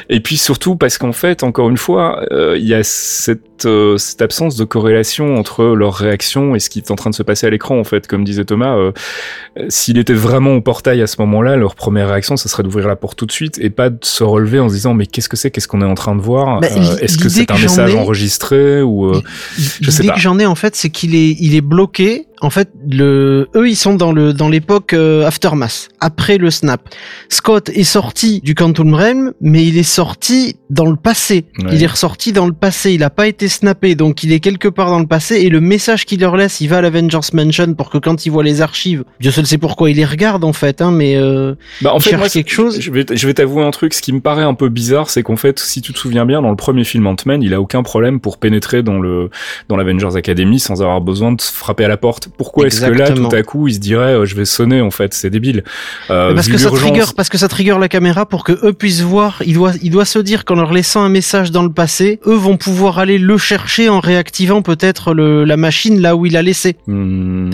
et 0.09 0.19
puis 0.19 0.37
surtout 0.37 0.75
parce 0.75 0.97
qu'en 0.97 1.13
fait, 1.13 1.43
encore 1.43 1.69
une 1.69 1.77
fois, 1.77 2.23
euh, 2.31 2.57
il 2.57 2.67
y 2.67 2.73
a 2.73 2.83
cette 2.83 3.41
cette 3.97 4.23
absence 4.23 4.55
de 4.55 4.63
corrélation 4.63 5.35
entre 5.35 5.63
leur 5.63 5.93
réaction 5.93 6.55
et 6.55 6.59
ce 6.59 6.71
qui 6.71 6.79
est 6.79 6.89
en 6.89 6.95
train 6.95 7.11
de 7.11 7.15
se 7.15 7.21
passer 7.21 7.45
à 7.45 7.51
l'écran 7.51 7.77
en 7.77 7.83
fait, 7.83 8.07
comme 8.07 8.23
disait 8.23 8.43
Thomas. 8.43 8.75
S'il 9.69 9.99
était 9.99 10.15
vraiment 10.15 10.55
au 10.55 10.61
portail 10.61 10.99
à 10.99 11.05
ce 11.05 11.17
moment-là, 11.19 11.57
leur 11.57 11.75
première 11.75 12.09
réaction, 12.09 12.37
ça 12.37 12.49
serait 12.49 12.63
d'ouvrir 12.63 12.87
la 12.87 12.95
porte 12.95 13.19
tout 13.19 13.27
de 13.27 13.31
suite 13.31 13.59
et 13.59 13.69
pas 13.69 13.91
de 13.91 13.99
se 14.01 14.23
relever 14.23 14.59
en 14.59 14.67
se 14.67 14.73
disant 14.73 14.95
mais 14.95 15.05
qu'est-ce 15.05 15.29
que 15.29 15.37
c'est, 15.37 15.51
qu'est-ce 15.51 15.67
qu'on 15.67 15.83
est 15.83 15.85
en 15.85 15.93
train 15.93 16.15
de 16.15 16.21
voir, 16.21 16.59
bah, 16.59 16.69
est-ce 17.01 17.19
que 17.19 17.29
c'est 17.29 17.51
un 17.51 17.59
message 17.59 17.93
enregistré 17.93 18.81
ou 18.81 19.10
je 19.81 19.91
sais 19.91 20.03
pas. 20.03 20.13
que 20.13 20.19
j'en 20.19 20.39
ai 20.39 20.45
en 20.45 20.55
fait, 20.55 20.75
c'est 20.75 20.89
qu'il 20.89 21.15
est, 21.15 21.35
il 21.39 21.55
est 21.55 21.61
bloqué 21.61 22.27
en 22.41 22.49
fait, 22.49 22.69
le, 22.89 23.47
eux, 23.55 23.69
ils 23.69 23.75
sont 23.75 23.93
dans 23.93 24.11
le 24.11 24.33
dans 24.33 24.49
l'époque 24.49 24.93
euh, 24.93 25.25
aftermath, 25.25 25.89
après 25.99 26.37
le 26.39 26.49
snap. 26.49 26.81
Scott 27.29 27.69
est 27.69 27.83
sorti 27.83 28.41
du 28.41 28.55
Quantum 28.55 28.95
Realm, 28.95 29.33
mais 29.41 29.63
il 29.63 29.77
est 29.77 29.83
sorti 29.83 30.55
dans 30.71 30.87
le 30.87 30.95
passé. 30.95 31.45
Il 31.71 31.83
est 31.83 31.87
ressorti 31.87 32.33
dans 32.33 32.47
le 32.47 32.53
passé. 32.53 32.93
Il 32.93 33.03
a 33.03 33.11
pas 33.11 33.27
été 33.27 33.47
snappé, 33.47 33.93
donc 33.93 34.23
il 34.23 34.33
est 34.33 34.39
quelque 34.39 34.67
part 34.67 34.89
dans 34.89 34.99
le 34.99 35.05
passé. 35.05 35.35
Et 35.35 35.49
le 35.49 35.61
message 35.61 36.05
qu'il 36.05 36.21
leur 36.21 36.35
laisse, 36.35 36.61
il 36.61 36.67
va 36.67 36.77
à 36.77 36.81
l'Avengers 36.81 37.19
Mansion 37.33 37.75
pour 37.75 37.91
que 37.91 37.99
quand 37.99 38.25
il 38.25 38.29
voit 38.29 38.43
les 38.43 38.61
archives, 38.61 39.03
Dieu 39.19 39.29
seul 39.29 39.45
sait 39.45 39.59
pourquoi 39.59 39.91
il 39.91 39.97
les 39.97 40.05
regarde 40.05 40.43
en 40.43 40.53
fait, 40.53 40.81
hein, 40.81 40.89
mais 40.89 41.15
euh, 41.17 41.53
bah, 41.81 41.93
en 41.93 41.99
fait, 41.99 42.17
moi, 42.17 42.27
quelque 42.27 42.51
chose. 42.51 42.79
Je 42.79 42.91
vais, 42.91 43.05
je 43.11 43.27
vais 43.27 43.35
t'avouer 43.35 43.63
un 43.63 43.71
truc. 43.71 43.93
Ce 43.93 44.01
qui 44.01 44.13
me 44.13 44.19
paraît 44.19 44.43
un 44.43 44.55
peu 44.55 44.69
bizarre, 44.69 45.11
c'est 45.11 45.21
qu'en 45.21 45.35
fait, 45.35 45.59
si 45.59 45.81
tu 45.81 45.93
te 45.93 45.99
souviens 45.99 46.25
bien, 46.25 46.41
dans 46.41 46.49
le 46.49 46.55
premier 46.55 46.85
film 46.85 47.05
Ant-Man, 47.05 47.43
il 47.43 47.53
a 47.53 47.61
aucun 47.61 47.83
problème 47.83 48.19
pour 48.19 48.39
pénétrer 48.39 48.81
dans 48.81 48.99
le 48.99 49.29
dans 49.69 49.77
l'Avengers 49.77 50.15
Academy 50.15 50.59
sans 50.59 50.81
avoir 50.81 51.01
besoin 51.01 51.33
de 51.33 51.41
frapper 51.41 51.85
à 51.85 51.87
la 51.87 51.97
porte 51.97 52.30
pourquoi 52.37 52.67
est-ce 52.67 52.81
que 52.81 52.91
là, 52.91 53.11
tout 53.11 53.29
à 53.31 53.43
coup, 53.43 53.67
il 53.67 53.75
se 53.75 53.79
dirait, 53.79 54.13
euh, 54.13 54.25
je 54.25 54.35
vais 54.35 54.45
sonner, 54.45 54.81
en 54.81 54.91
fait, 54.91 55.13
c'est 55.13 55.29
débile. 55.29 55.63
Euh, 56.09 56.33
parce 56.33 56.47
que 56.47 56.57
ça 56.57 56.69
trigger, 56.69 57.05
parce 57.15 57.29
que 57.29 57.37
ça 57.37 57.47
trigger 57.47 57.77
la 57.79 57.89
caméra 57.89 58.25
pour 58.25 58.43
que 58.43 58.53
eux 58.65 58.73
puissent 58.73 59.01
voir. 59.01 59.41
Il 59.45 59.55
doit, 59.55 59.73
il 59.81 59.91
doit 59.91 60.05
se 60.05 60.19
dire 60.19 60.45
qu'en 60.45 60.55
leur 60.55 60.73
laissant 60.73 61.03
un 61.03 61.09
message 61.09 61.51
dans 61.51 61.63
le 61.63 61.71
passé, 61.71 62.19
eux 62.25 62.35
vont 62.35 62.57
pouvoir 62.57 62.99
aller 62.99 63.17
le 63.17 63.37
chercher 63.37 63.89
en 63.89 63.99
réactivant 63.99 64.61
peut-être 64.61 65.13
la 65.13 65.57
machine 65.57 66.01
là 66.01 66.15
où 66.15 66.25
il 66.25 66.37
a 66.37 66.41
laissé. 66.41 66.75
Mmh, 66.87 67.51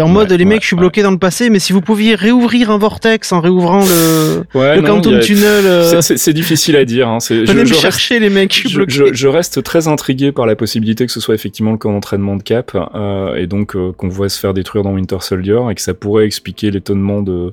en 0.00 0.08
mode, 0.08 0.32
les 0.32 0.44
mecs, 0.44 0.62
je 0.62 0.68
suis 0.68 0.76
bloqué 0.76 1.02
dans 1.02 1.10
le 1.10 1.18
passé, 1.18 1.50
mais 1.50 1.58
si 1.58 1.72
vous 1.72 1.80
pouviez 1.80 2.14
réouvrir 2.14 2.70
un 2.70 2.78
vortex 2.78 3.32
en 3.32 3.40
réouvrant 3.40 3.84
le, 3.84 4.42
le 4.54 4.82
Quantum 4.82 5.20
Tunnel. 5.20 5.64
Euh, 5.66 6.00
c'est 6.00 6.32
difficile 6.32 6.76
à 6.76 6.84
dire. 6.84 7.08
Hein. 7.08 7.18
Je, 7.20 7.44
je, 7.44 7.74
chercher 7.74 8.18
les 8.18 8.30
mecs, 8.30 8.52
je 8.52 8.68
suis 8.68 8.74
bloqué. 8.74 8.92
Je, 8.92 9.04
je, 9.12 9.28
reste 9.28 9.62
très 9.62 9.88
intrigué 9.88 10.32
par 10.32 10.46
la 10.46 10.56
possibilité 10.56 11.06
que 11.06 11.12
ce 11.12 11.20
soit 11.20 11.34
effectivement 11.34 11.72
le 11.72 11.78
camp 11.78 11.92
d'entraînement 11.92 12.36
de 12.36 12.42
Cap, 12.42 12.76
euh, 12.94 13.34
et 13.36 13.46
donc 13.46 13.76
qu'on 13.96 14.08
voit 14.08 14.19
se 14.28 14.38
faire 14.38 14.54
détruire 14.54 14.84
dans 14.84 14.92
Winter 14.92 15.18
Soldier 15.20 15.60
et 15.70 15.74
que 15.74 15.80
ça 15.80 15.94
pourrait 15.94 16.26
expliquer 16.26 16.70
l'étonnement 16.70 17.22
de, 17.22 17.52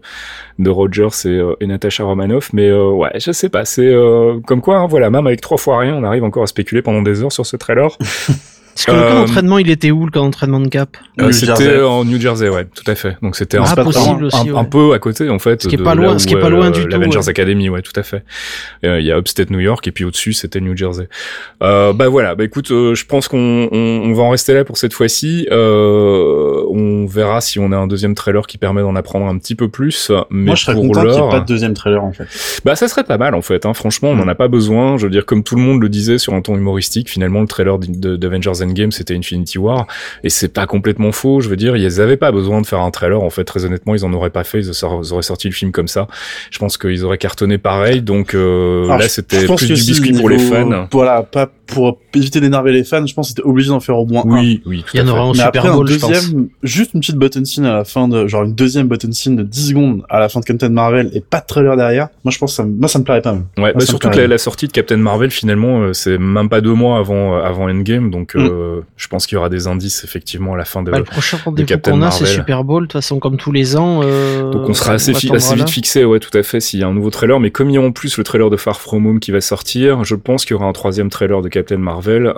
de 0.60 0.70
Rogers 0.70 1.26
et, 1.26 1.30
euh, 1.30 1.56
Natasha 1.62 2.04
Romanoff. 2.04 2.52
Mais 2.54 2.70
euh, 2.70 2.90
ouais, 2.90 3.12
je 3.20 3.32
sais 3.32 3.50
pas. 3.50 3.66
C'est 3.66 3.88
euh, 3.88 4.40
comme 4.46 4.62
quoi, 4.62 4.78
hein, 4.78 4.88
voilà, 4.88 5.10
même 5.10 5.28
avec 5.28 5.42
trois 5.42 5.58
fois 5.58 5.80
rien, 5.80 5.96
on 5.96 6.04
arrive 6.04 6.24
encore 6.24 6.44
à 6.44 6.48
spéculer 6.48 6.82
pendant 6.82 7.02
des 7.02 7.24
heures 7.24 7.32
sur 7.32 7.46
ce 7.46 7.56
trailer. 7.56 7.98
Parce 8.78 8.86
que 8.86 8.92
le 8.92 9.10
camp 9.10 9.16
d'entraînement, 9.16 9.58
il 9.58 9.72
était 9.72 9.90
où 9.90 10.06
le 10.06 10.12
camp 10.12 10.24
d'entraînement 10.24 10.60
de 10.60 10.68
Cap? 10.68 10.98
C'était 11.32 11.82
en 11.82 12.06
New 12.06 12.22
Jersey, 12.22 12.48
ouais, 12.48 12.66
tout 12.66 12.84
à 12.86 12.94
fait. 12.94 13.18
Donc 13.24 13.36
c'était 13.36 13.58
ah, 13.58 13.64
aussi, 13.84 14.08
un, 14.56 14.66
peu 14.66 14.94
à 14.94 15.00
côté 15.00 15.30
en 15.30 15.40
fait. 15.40 15.64
Ce 15.64 15.68
qui 15.68 15.76
est 15.76 15.84
pas 15.84 15.96
loin, 15.96 16.20
ce 16.20 16.28
qui 16.28 16.36
est 16.36 16.40
pas 16.40 16.50
loin 16.50 16.70
du 16.70 16.82
tout. 16.82 16.88
L'Avengers 16.88 17.28
Academy, 17.28 17.70
ouais, 17.70 17.82
tout 17.82 17.98
à 18.00 18.04
fait. 18.04 18.24
Il 18.84 19.02
y 19.02 19.12
a 19.12 19.18
Upstate 19.18 19.50
New 19.50 19.60
York 19.60 19.88
et 19.88 19.92
puis 19.92 20.06
au-dessus 20.06 20.34
c'était 20.34 20.62
New 20.62 20.78
Jersey. 20.78 21.10
Euh, 21.64 21.92
bah 21.92 22.08
voilà, 22.08 22.36
bah 22.36 22.44
écoute, 22.44 22.68
je 22.70 23.06
pense 23.06 23.28
qu'on 23.28 23.68
on, 23.72 24.14
va 24.14 24.24
en 24.24 24.30
rester 24.30 24.54
là 24.54 24.64
pour 24.64 24.78
cette 24.78 24.94
fois-ci. 24.94 25.48
on 25.52 27.08
verra 27.10 27.42
si 27.42 27.58
on 27.58 27.72
a 27.72 27.78
un 27.78 27.88
deuxième 27.88 28.14
trailer 28.14 28.46
qui 28.46 28.60
permet 28.60 28.82
d'en 28.82 28.96
apprendre 28.96 29.26
un 29.26 29.38
petit 29.40 29.56
peu 29.56 29.70
plus. 29.70 30.12
Mais 30.30 30.46
Moi, 30.46 30.56
je 30.56 30.66
serais 30.66 30.76
content 30.76 31.02
qu'il 31.02 31.10
n'y 31.10 31.18
ait 31.18 31.32
pas 31.32 31.40
de 31.40 31.46
deuxième 31.46 31.74
trailer 31.74 32.04
en 32.04 32.14
fait. 32.14 32.28
Bah 32.64 32.76
ça 32.76 32.88
serait 32.88 33.06
pas 33.06 33.18
mal 33.18 33.34
en 33.34 33.42
fait. 33.42 33.66
Hein. 33.66 33.74
Franchement, 33.74 34.10
on 34.10 34.16
n'en 34.16 34.28
a 34.28 34.36
pas 34.36 34.48
besoin. 34.48 34.98
Je 34.98 35.06
veux 35.06 35.12
dire, 35.12 35.26
comme 35.26 35.44
tout 35.44 35.56
le 35.56 35.62
monde 35.62 35.82
le 35.82 35.90
disait 35.90 36.20
sur 36.20 36.36
un 36.36 36.42
ton 36.42 36.56
humoristique, 36.56 37.10
finalement 37.10 37.42
le 37.42 37.48
trailer 37.48 37.80
d'Avengers 37.80 38.62
Endgame 38.68 38.92
c'était 38.92 39.16
Infinity 39.16 39.58
War 39.58 39.88
et 40.24 40.30
c'est 40.30 40.54
pas 40.54 40.66
complètement 40.66 41.12
faux. 41.12 41.42
Je 41.42 41.50
veux 41.50 41.56
dire, 41.56 41.76
ils 41.76 42.02
avaient 42.02 42.18
pas 42.18 42.32
besoin 42.32 42.62
de 42.62 42.66
faire 42.66 42.80
un 42.80 42.92
trailer 42.92 43.22
en 43.22 43.30
fait. 43.30 43.44
Très 43.44 43.66
honnêtement, 43.66 43.96
ils 43.96 44.06
en 44.06 44.14
auraient 44.14 44.30
pas 44.30 44.44
fait. 44.44 44.60
Ils 44.60 44.86
auraient 44.86 45.22
sorti 45.22 45.48
le 45.48 45.54
film 45.54 45.72
comme 45.72 45.88
ça. 45.88 46.08
Je 46.52 46.60
pense 46.60 46.78
qu'ils 46.78 47.04
auraient 47.04 47.18
cartonné 47.18 47.58
pareil. 47.58 48.02
Donc 48.02 48.34
euh, 48.34 48.88
là, 48.88 49.08
c'était 49.08 49.46
plus 49.46 49.68
du 49.68 49.74
biscuit 49.74 50.14
pour 50.14 50.30
les 50.30 50.40
fans. 50.40 50.88
Voilà, 50.92 51.24
pas 51.24 51.50
pour 51.68 52.00
éviter 52.16 52.40
d'énerver 52.40 52.72
les 52.72 52.84
fans. 52.84 53.06
Je 53.06 53.14
pense 53.14 53.28
que 53.28 53.36
c'était 53.36 53.48
obligé 53.48 53.70
d'en 53.70 53.80
faire 53.80 53.98
au 53.98 54.06
moins 54.06 54.24
oui, 54.26 54.62
un. 54.66 54.70
Oui, 54.70 54.86
Il 54.94 55.00
y 55.00 55.04
en 55.04 55.08
aura 55.08 55.24
un 55.24 55.34
Super 55.34 55.74
Bowl, 55.74 55.86
un 55.86 55.92
deuxième, 55.92 56.50
juste 56.64 56.92
une 56.94 57.02
petite 57.02 57.18
button 57.18 57.46
scene 57.46 57.66
à 57.66 57.74
la 57.74 57.84
fin 57.84 58.08
de, 58.08 58.28
genre 58.28 58.44
une 58.44 58.56
deuxième 58.56 58.88
button 58.88 59.12
scene 59.12 59.36
de 59.36 59.44
10 59.44 59.70
secondes 59.70 60.04
à 60.10 60.20
la 60.20 60.30
fin 60.30 60.40
de 60.40 60.46
Captain 60.46 60.70
Marvel 60.70 61.12
et 61.14 61.22
pas 61.22 61.42
de 61.42 61.46
trailer 61.46 61.76
derrière. 61.76 62.08
Moi, 62.24 62.32
je 62.32 62.38
pense 62.38 62.52
que 62.52 62.56
ça, 62.56 62.66
moi, 62.66 62.88
ça 62.88 63.00
me 63.00 63.04
plairait 63.04 63.22
pas. 63.22 63.34
Même. 63.34 63.46
Ouais, 63.58 63.74
bah, 63.74 63.86
surtout 63.86 64.10
que 64.10 64.20
la, 64.20 64.38
sortie 64.38 64.68
de 64.68 64.72
Captain 64.72 64.98
Marvel, 64.98 65.30
finalement, 65.30 65.82
euh, 65.82 65.94
c'est 65.94 66.18
même 66.18 66.50
pas 66.50 66.62
deux 66.62 66.74
mois 66.74 66.98
avant, 66.98 67.36
euh, 67.36 67.42
avant 67.42 67.70
Endgame, 67.70 68.10
donc 68.10 68.36
euh, 68.36 68.57
mm. 68.58 68.84
je 68.96 69.08
pense 69.08 69.28
qu'il 69.28 69.36
y 69.36 69.40
aura 69.40 69.50
des 69.50 69.68
indices 69.68 70.04
effectivement 70.04 70.54
à 70.54 70.58
la 70.58 70.66
fin 70.66 70.84
de. 70.84 70.92
Bah, 70.92 70.98
le 70.98 71.04
prochain 71.04 71.38
rendez-vous 71.44 71.80
qu'on 71.80 72.02
a, 72.02 72.12
c'est 72.12 72.26
Super 72.26 72.64
Bowl, 72.64 72.84
de 72.84 72.88
toute 72.88 72.94
façon, 72.94 73.20
comme 73.20 73.38
tous 73.38 73.52
les 73.52 73.76
ans. 73.76 74.02
donc 74.52 74.70
on 74.70 74.74
sera 74.74 74.94
assez, 74.94 75.12
assez 75.12 75.56
vite 75.56 75.70
fixé, 75.70 76.06
ouais, 76.06 76.20
tout 76.20 76.36
à 76.38 76.44
fait, 76.44 76.60
s'il 76.60 76.80
y 76.80 76.84
a 76.84 76.88
un 76.88 76.94
nouveau 76.94 77.10
trailer. 77.10 77.40
Mais 77.40 77.52
comme 77.52 77.70
il 77.70 77.74
y 77.74 77.78
a 77.78 77.82
en 77.82 77.92
plus 77.92 78.18
le 78.18 78.24
trailer 78.24 78.50
de 78.50 78.58
Far 78.58 78.80
From 78.80 79.06
Home 79.06 79.20
qui 79.20 79.32
va 79.32 79.42
sortir, 79.42 80.04
je 80.04 80.16
pense 80.16 80.46
qu'il 80.46 80.56
y 80.56 80.56
aura 80.56 80.66
un 80.66 80.74
troisième 80.74 81.10
trailer 81.10 81.42
de 81.42 81.50
Captain 81.50 81.78
Marvel. 81.78 82.34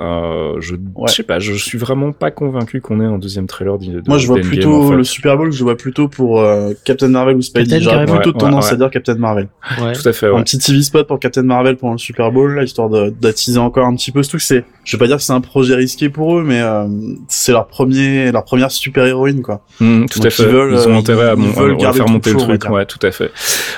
je, 0.60 0.76
je 1.08 1.14
sais 1.14 1.24
pas, 1.24 1.40
je 1.40 1.54
suis 1.54 1.78
vraiment 1.78 2.12
pas 2.12 2.32
convaincu 2.32 2.82
qu'on 2.82 3.02
ait 3.02 3.06
un 3.06 3.18
deuxième 3.18 3.48
trailer 3.48 3.78
de, 3.78 4.02
Moi, 4.08 4.18
je 4.18 4.28
vois 4.28 4.40
plutôt 4.40 4.94
le 4.94 5.04
Super 5.04 5.38
Bowl, 5.38 5.52
je 5.52 5.64
vois 5.64 5.78
plutôt 5.78 6.08
pour 6.08 6.44
Captain 6.84 7.08
Marvel 7.08 7.36
ou 7.36 7.42
Spidey. 7.42 7.82
J'aurais 7.82 8.06
plutôt 8.06 8.34
tendance 8.34 8.72
à 8.72 8.76
dire 8.76 8.90
Captain 8.90 9.16
Marvel. 9.16 9.48
Tout 9.78 10.08
à 10.08 10.14
fait. 10.14 10.28
Un 10.28 10.44
petit 10.44 10.58
TV 10.58 10.82
spot 10.82 11.08
pour 11.08 11.20
Captain 11.20 11.44
Marvel 11.44 11.78
pendant 11.78 11.94
le 11.94 12.00
Super 12.00 12.32
Bowl, 12.32 12.56
là, 12.56 12.64
histoire 12.64 12.90
d'attiser 12.90 13.60
encore 13.60 13.86
un 13.86 13.96
petit 13.96 14.12
peu 14.12 14.24
ce 14.24 14.30
truc. 14.30 14.42
C'est, 14.42 14.64
je 14.84 14.96
vais 14.96 15.00
pas 15.00 15.08
dire 15.08 15.18
que 15.18 15.24
c'est 15.24 15.34
un 15.34 15.42
projet 15.42 15.76
risqué 15.76 16.09
pour 16.10 16.38
eux, 16.38 16.44
mais 16.44 16.62
euh, 16.62 16.88
c'est 17.28 17.52
leur 17.52 17.68
premier, 17.68 18.32
leur 18.32 18.44
première 18.44 18.72
super 18.72 19.06
héroïne, 19.06 19.42
quoi. 19.42 19.62
Mmh, 19.80 20.06
tout 20.06 20.20
à 20.24 20.30
fait. 20.30 20.44
Ils, 20.44 20.50
veulent, 20.50 20.74
ils 20.74 20.88
ont 20.88 20.98
intérêt 20.98 21.30
à, 21.30 21.32
à, 21.34 21.94
faire 21.94 22.08
monter 22.08 22.34
le 22.34 22.38
truc. 22.38 22.70
Ouais, 22.70 22.86
tout 22.86 23.00
à 23.04 23.12
fait. 23.12 23.32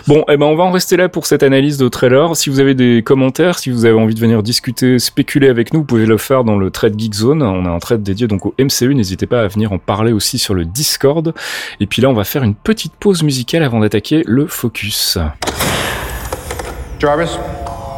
Bon, 0.07 0.23
eh 0.29 0.37
ben, 0.37 0.45
on 0.45 0.55
va 0.55 0.63
en 0.63 0.71
rester 0.71 0.97
là 0.97 1.09
pour 1.09 1.25
cette 1.25 1.43
analyse 1.43 1.77
de 1.77 1.87
trailer. 1.87 2.35
Si 2.35 2.49
vous 2.49 2.59
avez 2.59 2.73
des 2.73 3.03
commentaires, 3.03 3.59
si 3.59 3.69
vous 3.69 3.85
avez 3.85 3.95
envie 3.95 4.15
de 4.15 4.19
venir 4.19 4.43
discuter, 4.43 4.99
spéculer 4.99 5.47
avec 5.47 5.73
nous, 5.73 5.81
vous 5.81 5.85
pouvez 5.85 6.05
le 6.05 6.17
faire 6.17 6.43
dans 6.43 6.57
le 6.57 6.71
Trade 6.71 6.99
Geek 6.99 7.13
Zone. 7.13 7.41
On 7.43 7.65
a 7.65 7.69
un 7.69 7.79
trade 7.79 8.03
dédié 8.03 8.27
donc 8.27 8.45
au 8.45 8.53
MCU. 8.59 8.95
N'hésitez 8.95 9.27
pas 9.27 9.41
à 9.41 9.47
venir 9.47 9.71
en 9.71 9.77
parler 9.77 10.11
aussi 10.11 10.37
sur 10.37 10.53
le 10.53 10.65
Discord. 10.65 11.33
Et 11.79 11.87
puis 11.87 12.01
là, 12.01 12.09
on 12.09 12.13
va 12.13 12.23
faire 12.23 12.43
une 12.43 12.55
petite 12.55 12.93
pause 12.93 13.23
musicale 13.23 13.63
avant 13.63 13.79
d'attaquer 13.79 14.23
le 14.25 14.47
focus. 14.47 15.17
Jarvis, 16.99 17.37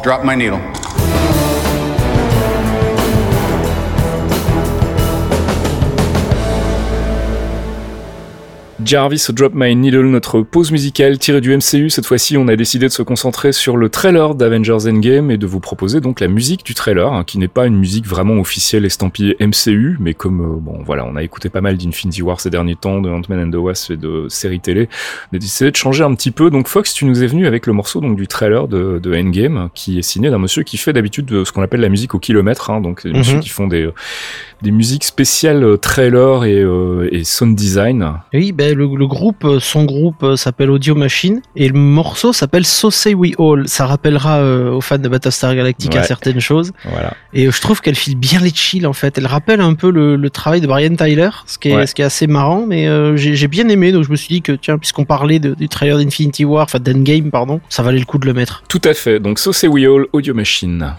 drop 0.02 0.24
my 0.24 0.36
needle. 0.36 0.60
Jarvis 8.82 9.26
Drop 9.30 9.52
My 9.54 9.74
Needle, 9.76 10.06
notre 10.06 10.40
pause 10.40 10.72
musicale 10.72 11.18
tirée 11.18 11.40
du 11.40 11.56
MCU. 11.56 11.90
Cette 11.90 12.06
fois-ci, 12.06 12.36
on 12.36 12.48
a 12.48 12.56
décidé 12.56 12.86
de 12.86 12.92
se 12.92 13.02
concentrer 13.02 13.52
sur 13.52 13.76
le 13.76 13.88
trailer 13.88 14.34
d'Avengers 14.34 14.88
Endgame 14.88 15.30
et 15.30 15.38
de 15.38 15.46
vous 15.46 15.60
proposer 15.60 16.00
donc 16.00 16.20
la 16.20 16.28
musique 16.28 16.64
du 16.64 16.74
trailer, 16.74 17.12
hein, 17.12 17.24
qui 17.24 17.38
n'est 17.38 17.48
pas 17.48 17.66
une 17.66 17.76
musique 17.76 18.06
vraiment 18.06 18.34
officielle 18.34 18.84
estampillée 18.84 19.36
MCU, 19.40 19.96
mais 20.00 20.14
comme, 20.14 20.40
euh, 20.40 20.56
bon, 20.58 20.82
voilà, 20.84 21.06
on 21.06 21.14
a 21.14 21.22
écouté 21.22 21.50
pas 21.50 21.60
mal 21.60 21.76
d'Infinity 21.76 22.22
War 22.22 22.40
ces 22.40 22.50
derniers 22.50 22.76
temps, 22.76 23.00
de 23.00 23.10
Ant-Man 23.10 23.46
and 23.46 23.50
the 23.50 23.60
Wasp 23.60 23.92
et 23.92 23.96
de 23.96 24.26
séries 24.28 24.60
télé. 24.60 24.88
On 25.32 25.36
a 25.36 25.38
décidé 25.38 25.70
de 25.70 25.76
changer 25.76 26.02
un 26.02 26.14
petit 26.14 26.32
peu. 26.32 26.50
Donc, 26.50 26.66
Fox, 26.66 26.94
tu 26.94 27.04
nous 27.04 27.22
es 27.22 27.26
venu 27.26 27.46
avec 27.46 27.66
le 27.66 27.72
morceau 27.72 28.00
donc 28.00 28.16
du 28.16 28.26
trailer 28.26 28.66
de, 28.66 28.98
de 29.00 29.14
Endgame, 29.14 29.68
qui 29.74 29.98
est 29.98 30.02
signé 30.02 30.30
d'un 30.30 30.38
monsieur 30.38 30.64
qui 30.64 30.78
fait 30.78 30.92
d'habitude 30.92 31.44
ce 31.44 31.52
qu'on 31.52 31.62
appelle 31.62 31.80
la 31.80 31.88
musique 31.88 32.14
au 32.14 32.18
kilomètre, 32.18 32.70
hein, 32.70 32.80
donc 32.80 33.06
des 33.06 33.12
mm 33.12 33.40
qui 33.40 33.48
font 33.48 33.66
des, 33.66 33.88
des 34.64 34.72
musiques 34.72 35.04
spéciales 35.04 35.62
euh, 35.62 35.76
trailer 35.76 36.44
et, 36.44 36.58
euh, 36.58 37.08
et 37.12 37.22
sound 37.22 37.54
design. 37.54 38.14
Oui, 38.32 38.50
ben 38.52 38.74
le, 38.74 39.06
groupe, 39.06 39.44
euh, 39.44 39.60
son 39.60 39.84
groupe 39.84 40.34
s'appelle 40.36 40.70
Audio 40.70 40.94
Machine 40.94 41.42
et 41.54 41.68
le 41.68 41.78
morceau 41.78 42.32
s'appelle 42.32 42.64
So 42.64 42.90
Say 42.90 43.14
We 43.14 43.34
All. 43.38 43.68
Ça 43.68 43.86
rappellera 43.86 44.42
aux 44.72 44.80
fans 44.80 44.98
de 44.98 45.08
Battlestar 45.08 45.54
Galactica 45.54 46.02
certaines 46.02 46.40
choses. 46.40 46.72
Voilà. 46.90 47.14
Et 47.34 47.50
je 47.50 47.60
trouve 47.60 47.80
qu'elle 47.80 47.94
file 47.94 48.16
bien 48.16 48.40
les 48.40 48.50
chill 48.50 48.86
en 48.86 48.92
fait. 48.92 49.18
Elle 49.18 49.26
rappelle 49.26 49.60
un 49.60 49.74
peu 49.74 49.90
le, 49.90 50.30
travail 50.30 50.60
de 50.60 50.66
Brian 50.66 50.96
Tyler, 50.96 51.30
ce 51.46 51.58
qui 51.58 51.68
est, 51.68 51.86
ce 51.86 51.94
qui 51.94 52.02
est 52.02 52.06
assez 52.06 52.26
marrant, 52.26 52.64
mais 52.66 52.88
j'ai 53.16 53.48
bien 53.48 53.68
aimé. 53.68 53.92
Donc 53.92 54.04
je 54.04 54.10
me 54.10 54.16
suis 54.16 54.34
dit 54.34 54.42
que 54.42 54.52
tiens, 54.52 54.78
puisqu'on 54.78 55.04
parlait 55.04 55.38
du 55.38 55.68
trailer 55.68 55.98
d'Infinity 55.98 56.44
War, 56.44 56.64
enfin 56.64 56.80
d'Endgame, 56.80 57.30
pardon, 57.30 57.60
ça 57.68 57.82
valait 57.82 57.98
le 57.98 58.06
coup 58.06 58.18
de 58.18 58.26
le 58.26 58.32
mettre. 58.32 58.64
Tout 58.68 58.82
à 58.84 58.94
fait. 58.94 59.20
Donc 59.20 59.38
So 59.38 59.52
Say 59.52 59.68
We 59.68 59.84
All, 59.84 60.06
Audio 60.12 60.32
Machine. 60.32 60.94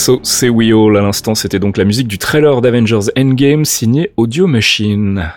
So 0.00 0.18
Say 0.22 0.48
We 0.48 0.72
All 0.72 0.96
à 0.96 1.02
l'instant, 1.02 1.34
c'était 1.34 1.58
donc 1.58 1.76
la 1.76 1.84
musique 1.84 2.08
du 2.08 2.16
trailer 2.16 2.62
d'Avengers 2.62 3.10
Endgame 3.18 3.66
signé 3.66 4.12
Audio 4.16 4.46
Machine. 4.46 5.30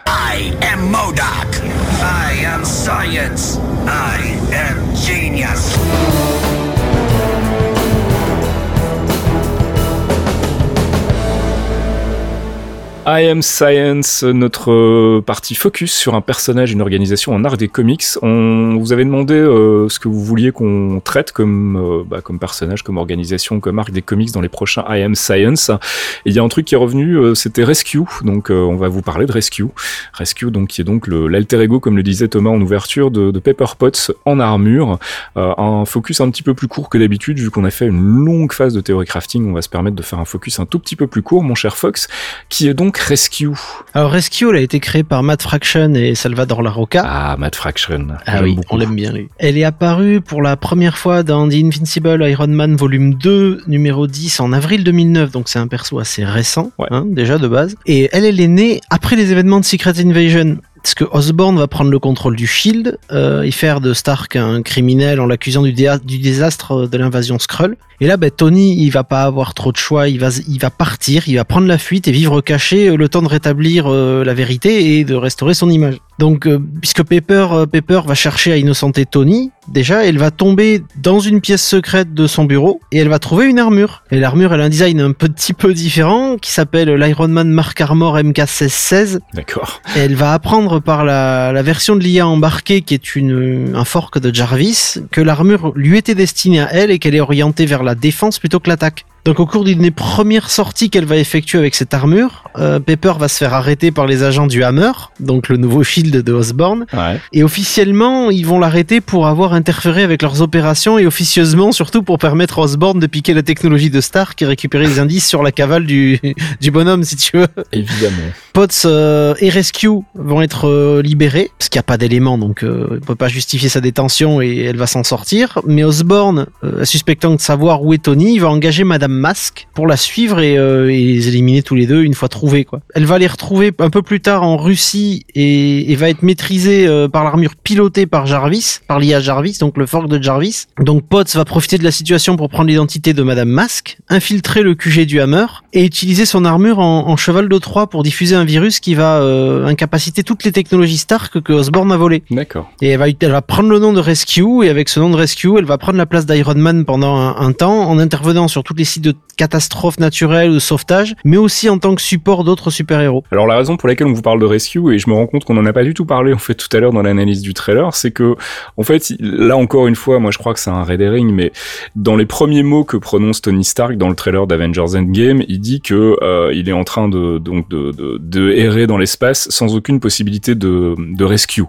I 13.05 13.27
Am 13.27 13.41
Science, 13.41 14.23
notre 14.23 14.71
euh, 14.71 15.21
partie 15.21 15.55
focus 15.55 15.91
sur 15.91 16.15
un 16.15 16.21
personnage, 16.21 16.71
une 16.71 16.79
organisation 16.79 17.33
en 17.33 17.43
art 17.43 17.57
des 17.57 17.67
comics. 17.67 18.05
On 18.21 18.77
vous 18.77 18.93
avait 18.93 19.03
demandé 19.03 19.33
euh, 19.33 19.89
ce 19.89 19.99
que 19.99 20.07
vous 20.07 20.23
vouliez 20.23 20.53
qu'on 20.53 21.01
traite 21.03 21.33
comme 21.33 21.75
euh, 21.75 22.03
bah, 22.07 22.21
comme 22.21 22.39
personnage, 22.39 22.81
comme 22.81 22.95
organisation, 22.95 23.59
comme 23.59 23.77
arc 23.77 23.91
des 23.91 24.01
comics 24.01 24.31
dans 24.31 24.39
les 24.39 24.47
prochains 24.47 24.85
I 24.87 25.01
Am 25.01 25.15
Science. 25.15 25.69
Et 25.69 26.29
il 26.29 26.33
y 26.33 26.39
a 26.39 26.43
un 26.43 26.47
truc 26.47 26.65
qui 26.65 26.75
est 26.75 26.77
revenu, 26.77 27.35
c'était 27.35 27.65
Rescue. 27.65 28.05
Donc 28.23 28.49
on 28.49 28.77
va 28.77 28.87
vous 28.87 29.01
parler 29.01 29.25
de 29.25 29.33
Rescue. 29.33 29.67
Rescue, 30.13 30.49
donc 30.49 30.69
qui 30.69 30.79
est 30.79 30.85
donc 30.85 31.07
l'alter 31.07 31.61
ego, 31.61 31.81
comme 31.81 31.97
le 31.97 32.03
disait 32.03 32.29
Thomas 32.29 32.51
en 32.51 32.61
ouverture, 32.61 33.11
de, 33.11 33.31
de 33.31 33.39
Pepper 33.39 33.65
Potts 33.77 34.11
en 34.23 34.39
armure. 34.39 34.97
un 35.35 35.83
focus 35.83 36.21
un 36.21 36.29
petit 36.31 36.43
peu 36.43 36.53
plus 36.53 36.69
court 36.69 36.87
que 36.87 36.97
d'habitude, 36.97 37.37
vu 37.37 37.49
qu'on 37.51 37.65
a 37.65 37.71
fait 37.71 37.87
une 37.87 37.99
longue 37.99 38.53
phase 38.53 38.73
de 38.73 38.79
théorie 38.79 39.05
crafting. 39.05 39.49
On 39.49 39.53
va 39.53 39.61
se 39.61 39.69
permettre 39.69 39.97
de 39.97 40.03
faire 40.03 40.19
un 40.19 40.25
focus 40.25 40.59
un 40.59 40.65
tout 40.65 40.79
petit 40.79 40.95
peu 40.95 41.07
plus 41.07 41.21
court, 41.21 41.43
mon 41.43 41.55
cher 41.55 41.75
Fox, 41.75 42.07
qui 42.47 42.69
est 42.69 42.73
donc 42.73 42.92
Rescue 42.97 43.49
Alors 43.93 44.11
Rescue, 44.11 44.49
elle 44.49 44.55
a 44.57 44.61
été 44.61 44.79
créée 44.79 45.03
par 45.03 45.23
Matt 45.23 45.41
Fraction 45.41 45.93
et 45.93 46.15
Salvador 46.15 46.61
Larroca. 46.61 47.03
Ah, 47.05 47.35
Matt 47.37 47.55
Fraction. 47.55 48.07
Ah 48.25 48.41
oui, 48.41 48.57
on 48.69 48.77
l'aime 48.77 48.95
bien 48.95 49.11
lui. 49.11 49.29
Elle 49.37 49.57
est 49.57 49.63
apparue 49.63 50.21
pour 50.21 50.41
la 50.41 50.55
première 50.55 50.97
fois 50.97 51.23
dans 51.23 51.47
The 51.47 51.53
Invincible 51.53 52.27
Iron 52.29 52.47
Man 52.47 52.75
volume 52.75 53.15
2, 53.15 53.63
numéro 53.67 54.07
10, 54.07 54.39
en 54.39 54.53
avril 54.53 54.83
2009, 54.83 55.31
donc 55.31 55.49
c'est 55.49 55.59
un 55.59 55.67
perso 55.67 55.99
assez 55.99 56.23
récent, 56.23 56.71
hein, 56.89 57.05
déjà 57.07 57.37
de 57.37 57.47
base. 57.47 57.75
Et 57.85 58.09
elle, 58.13 58.25
elle 58.25 58.39
est 58.39 58.47
née 58.47 58.81
après 58.89 59.15
les 59.15 59.31
événements 59.31 59.59
de 59.59 59.65
Secret 59.65 59.93
Invasion 59.99 60.57
parce 60.84 60.95
que 60.95 61.05
Osborn 61.05 61.57
va 61.57 61.67
prendre 61.67 61.89
le 61.89 61.97
contrôle 61.97 62.36
du 62.36 62.45
Shield 62.45 62.99
euh, 63.13 63.43
et 63.43 63.51
faire 63.51 63.79
de 63.79 63.93
Stark 63.93 64.36
un 64.36 64.61
criminel 64.61 65.21
en 65.21 65.25
l'accusant 65.25 65.61
du, 65.61 65.71
désastre 65.71 66.88
de 66.88 66.97
l'invasion 66.97 67.39
Skrull. 67.39 67.77
Et 68.01 68.07
là, 68.07 68.17
ben, 68.17 68.29
Tony, 68.29 68.75
il 68.84 68.89
va 68.89 69.05
pas 69.05 69.23
avoir 69.23 69.53
trop 69.53 69.71
de 69.71 69.77
choix, 69.77 70.09
il 70.09 70.19
va, 70.19 70.69
partir, 70.69 71.29
il 71.29 71.38
va 71.38 71.45
prendre 71.45 71.67
la 71.67 71.77
fuite 71.77 72.09
et 72.09 72.11
vivre 72.11 72.41
caché 72.41 72.89
euh, 72.89 72.97
le 72.97 73.07
temps 73.07 73.21
de 73.21 73.29
rétablir 73.29 73.86
euh, 73.88 74.25
la 74.25 74.34
vérité 74.34 74.99
et 74.99 75.05
de 75.05 75.15
restaurer 75.15 75.53
son 75.53 75.69
image. 75.69 75.99
Donc, 76.20 76.47
euh, 76.47 76.59
puisque 76.82 77.03
Pepper, 77.03 77.47
Pepper 77.72 78.01
va 78.05 78.16
chercher 78.16 78.51
à 78.51 78.57
innocenter 78.57 79.05
Tony, 79.05 79.51
déjà, 79.68 80.05
elle 80.05 80.18
va 80.18 80.32
tomber 80.32 80.84
dans 80.97 81.20
une 81.20 81.41
pièce 81.41 81.66
secrète 81.66 82.14
de 82.14 82.28
son 82.28 82.45
bureau 82.45 82.80
et 82.91 82.99
elle 82.99 83.09
va 83.09 83.20
trouver 83.20 83.47
une 83.47 83.59
armure. 83.59 84.03
Et 84.11 84.20
l'armure, 84.20 84.53
elle 84.53 84.61
a 84.61 84.66
un 84.66 84.70
design 84.70 85.01
un 85.01 85.11
petit 85.11 85.53
peu 85.53 85.74
différent 85.74 86.38
qui 86.38 86.51
s'appelle 86.51 86.93
l'Iron 86.93 87.28
Man 87.28 87.49
Mark 87.49 87.80
Armor 87.82 88.18
MK1616. 88.18 89.20
D'accord. 89.34 89.82
Et 89.95 89.99
elle 89.99 90.16
va 90.16 90.34
apprendre 90.34 90.80
par 90.80 91.03
la, 91.03 91.51
la 91.51 91.61
version 91.61 91.95
de 91.95 92.01
l'IA 92.01 92.28
embarquée 92.28 92.82
qui 92.82 92.93
est 92.93 93.16
une, 93.16 93.74
un 93.76 93.86
fork 93.86 94.20
de 94.20 94.34
Jarvis 94.34 94.95
que 95.11 95.22
l'armure 95.22 95.72
lui 95.76 95.97
était 95.97 96.16
destinée 96.16 96.61
à 96.61 96.74
elle 96.74 96.91
et 96.91 96.99
qu'elle 96.99 97.16
est 97.16 97.22
orientée 97.22 97.66
vers 97.66 97.84
la 97.84 97.95
défense 97.95 98.39
plutôt 98.39 98.59
que 98.59 98.70
l'attaque. 98.70 99.05
Donc 99.26 99.39
au 99.39 99.45
cours 99.45 99.63
d'une 99.63 99.80
des 99.80 99.91
premières 99.91 100.49
sorties 100.49 100.89
qu'elle 100.89 101.05
va 101.05 101.15
effectuer 101.15 101.57
avec 101.57 101.76
cette 101.76 101.93
armure, 101.93 102.43
euh, 102.57 102.82
Pepper 102.82 103.13
va 103.17 103.30
se 103.30 103.38
faire 103.38 103.53
arrêter 103.53 103.89
par 103.89 104.05
les 104.05 104.21
agents 104.21 104.47
du 104.47 104.65
Hammer, 104.65 104.91
donc 105.21 105.47
le 105.47 105.55
nouveau 105.55 105.82
shield 105.82 106.13
de 106.13 106.34
Osborn. 106.34 106.86
Et 107.32 107.41
officiellement, 107.41 108.30
ils 108.32 108.45
vont 108.45 108.59
l'arrêter 108.59 108.99
pour 108.99 109.28
avoir 109.28 109.53
interféré 109.53 110.03
avec 110.03 110.21
leurs 110.21 110.41
opérations 110.41 110.99
et 110.99 111.05
officieusement 111.05 111.71
surtout 111.71 112.03
pour 112.03 112.17
permettre 112.17 112.59
à 112.59 112.63
Osborn 112.63 112.99
de 112.99 113.07
piquer 113.07 113.34
la 113.34 113.43
technologie 113.43 113.89
de 113.89 114.01
Stark 114.01 114.41
et 114.41 114.45
récupérer 114.45 114.88
les 114.88 114.99
indices 114.99 115.26
sur 115.26 115.41
la 115.41 115.53
cavale 115.53 115.86
du, 115.86 116.19
du 116.61 116.71
bonhomme 116.71 117.05
si 117.05 117.15
tu 117.15 117.38
veux. 117.38 117.47
Évidemment. 117.71 118.17
Potts 118.51 118.84
euh, 118.86 119.36
et 119.39 119.49
Rescue 119.49 119.88
vont 120.15 120.41
être 120.41 120.67
euh, 120.67 121.01
libérés 121.01 121.49
parce 121.57 121.69
qu'il 121.69 121.80
n'y 121.80 121.84
a 121.84 121.84
pas 121.84 121.97
d'éléments 121.97 122.38
donc 122.38 122.63
on 122.63 122.99
peut 122.99 123.15
pas 123.15 123.30
justifier 123.30 123.69
sa 123.69 123.80
détention 123.80 124.41
et 124.41 124.65
elle 124.65 124.78
va 124.78 124.88
s'en 124.88 125.03
sortir. 125.03 125.59
Mais 125.65 125.84
Osborn, 125.84 126.47
suspectant 126.84 127.34
de 127.34 127.39
savoir 127.39 127.84
où 127.84 127.93
est 127.93 128.03
Tony, 128.03 128.36
il 128.36 128.39
va 128.39 128.49
engager 128.49 128.84
Madame 128.84 129.12
Masque 129.14 129.68
pour 129.74 129.88
la 129.88 129.97
suivre 129.97 130.38
euh, 130.39 130.89
et, 130.89 131.03
les 131.03 131.28
éliminer 131.28 131.64
tous 131.64 131.76
les 131.76 131.88
deux 131.88 132.03
une 132.03 132.14
fois 132.14 132.30
trouvés. 132.30 132.66
Quoi. 132.66 132.82
Elle 132.93 133.05
va 133.05 133.18
les 133.18 133.28
retrouver 133.28 133.72
un 133.80 133.89
peu 133.89 134.01
plus 134.01 134.22
tard 134.22 134.43
en 134.43 134.57
Russie 134.57 135.26
et, 135.36 135.95
va 135.95 136.09
être 136.09 136.24
maîtrisée 136.24 136.88
euh, 136.88 137.07
par 137.07 137.24
l'armure 137.24 137.55
pilotée 137.55 138.07
par 138.07 138.26
Jarvis, 138.26 138.80
par 138.88 138.99
l'IA 138.99 139.20
Jarvis, 139.20 139.57
donc 139.59 139.78
le 139.78 139.86
fork 139.86 140.07
de 140.07 140.22
Jarvis. 140.22 140.66
Donc 140.80 141.07
Potts 141.07 141.36
va 141.36 141.45
profiter 141.45 141.78
de 141.78 141.84
la 141.84 141.91
situation 141.91 142.36
pour 142.36 142.49
prendre 142.49 142.70
l'identité 142.70 143.14
de 143.14 143.24
Madame 143.24 143.49
Masque, 143.49 143.97
infiltrer 144.09 144.64
le 144.64 144.76
QG 144.76 145.05
du 145.05 145.22
Hammer 145.22 145.45
et 145.72 145.86
utiliser 145.86 146.26
son 146.26 146.45
armure 146.45 146.80
en, 146.80 147.16
cheval 147.16 147.47
de 147.47 147.57
Troie 147.57 147.88
pour 147.88 148.03
diffuser 148.03 148.36
un 148.36 148.43
virus 148.43 148.80
qui 148.80 148.95
va 148.95 149.18
euh, 149.18 149.66
incapaciter 149.66 150.24
toutes 150.24 150.43
les 150.43 150.51
technologies 150.51 150.97
Stark 150.97 151.39
que 151.41 151.53
Osborn 151.53 151.91
a 151.91 151.97
volées. 151.97 152.24
D'accord. 152.32 152.70
Et 152.82 152.89
elle 152.89 152.99
va, 152.99 153.05
elle 153.07 153.32
va 153.32 153.41
prendre 153.41 153.70
le 153.70 153.80
nom 153.80 153.93
de 153.93 153.99
Rescue 153.99 154.64
et 154.64 154.70
avec 154.70 154.89
ce 154.89 154.99
nom 154.99 155.09
de 155.09 155.16
Rescue, 155.16 155.57
elle 155.57 155.66
va 155.66 155.78
prendre 155.78 155.97
la 155.97 156.05
place 156.05 156.26
d'Iron 156.26 156.55
Man 156.55 156.86
pendant 156.86 157.16
un, 157.16 157.36
un 157.38 157.51
temps 157.53 157.89
en 157.89 157.99
intervenant 157.99 158.47
sur 158.47 158.64
toutes 158.64 158.80
les 158.80 158.86
sites 158.86 159.02
de 159.03 159.13
catastrophes 159.37 159.99
naturelles 159.99 160.49
ou 160.49 160.55
de 160.55 160.59
sauvetage, 160.59 161.15
mais 161.23 161.37
aussi 161.37 161.69
en 161.69 161.77
tant 161.77 161.95
que 161.95 162.01
support 162.01 162.43
d'autres 162.43 162.71
super-héros. 162.71 163.23
Alors 163.31 163.47
la 163.47 163.57
raison 163.57 163.77
pour 163.77 163.87
laquelle 163.87 164.07
on 164.07 164.13
vous 164.13 164.21
parle 164.21 164.39
de 164.39 164.45
Rescue, 164.45 164.93
et 164.93 164.99
je 164.99 165.09
me 165.09 165.15
rends 165.15 165.27
compte 165.27 165.43
qu'on 165.43 165.57
en 165.57 165.65
a 165.65 165.73
pas 165.73 165.83
du 165.83 165.93
tout 165.93 166.05
parlé 166.05 166.33
en 166.33 166.37
fait 166.37 166.55
tout 166.55 166.75
à 166.75 166.79
l'heure 166.79 166.93
dans 166.93 167.01
l'analyse 167.01 167.41
du 167.41 167.53
trailer, 167.53 167.93
c'est 167.95 168.11
que 168.11 168.35
en 168.77 168.83
fait 168.83 169.13
là 169.19 169.57
encore 169.57 169.87
une 169.87 169.95
fois, 169.95 170.19
moi 170.19 170.31
je 170.31 170.37
crois 170.37 170.53
que 170.53 170.59
c'est 170.59 170.69
un 170.69 170.83
red 170.83 171.01
herring, 171.01 171.31
mais 171.31 171.51
dans 171.95 172.15
les 172.15 172.25
premiers 172.25 172.63
mots 172.63 172.83
que 172.83 172.97
prononce 172.97 173.41
Tony 173.41 173.63
Stark 173.63 173.97
dans 173.97 174.09
le 174.09 174.15
trailer 174.15 174.47
d'Avengers 174.47 174.95
Endgame, 174.95 175.43
il 175.47 175.59
dit 175.59 175.81
que 175.81 176.17
euh, 176.21 176.51
il 176.53 176.69
est 176.69 176.73
en 176.73 176.83
train 176.83 177.09
de 177.09 177.37
donc 177.37 177.69
de, 177.69 178.51
errer 178.53 178.87
dans 178.87 178.97
l'espace 178.97 179.49
sans 179.49 179.75
aucune 179.75 179.99
possibilité 179.99 180.55
de, 180.55 180.95
de 180.97 181.23
rescue. 181.23 181.63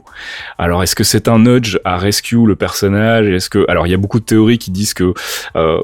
Alors 0.59 0.82
est-ce 0.82 0.95
que 0.95 1.05
c'est 1.05 1.28
un 1.28 1.39
nudge 1.39 1.78
à 1.85 1.97
rescue 1.97 2.47
le 2.47 2.57
personnage? 2.57 3.26
Est-ce 3.26 3.49
que 3.49 3.64
alors 3.68 3.87
il 3.87 3.91
y 3.91 3.95
a 3.95 3.99
beaucoup 3.99 4.20
de 4.20 4.24
théories 4.24 4.59
qui 4.59 4.70
disent 4.70 4.95
que 4.95 5.14
euh, 5.57 5.80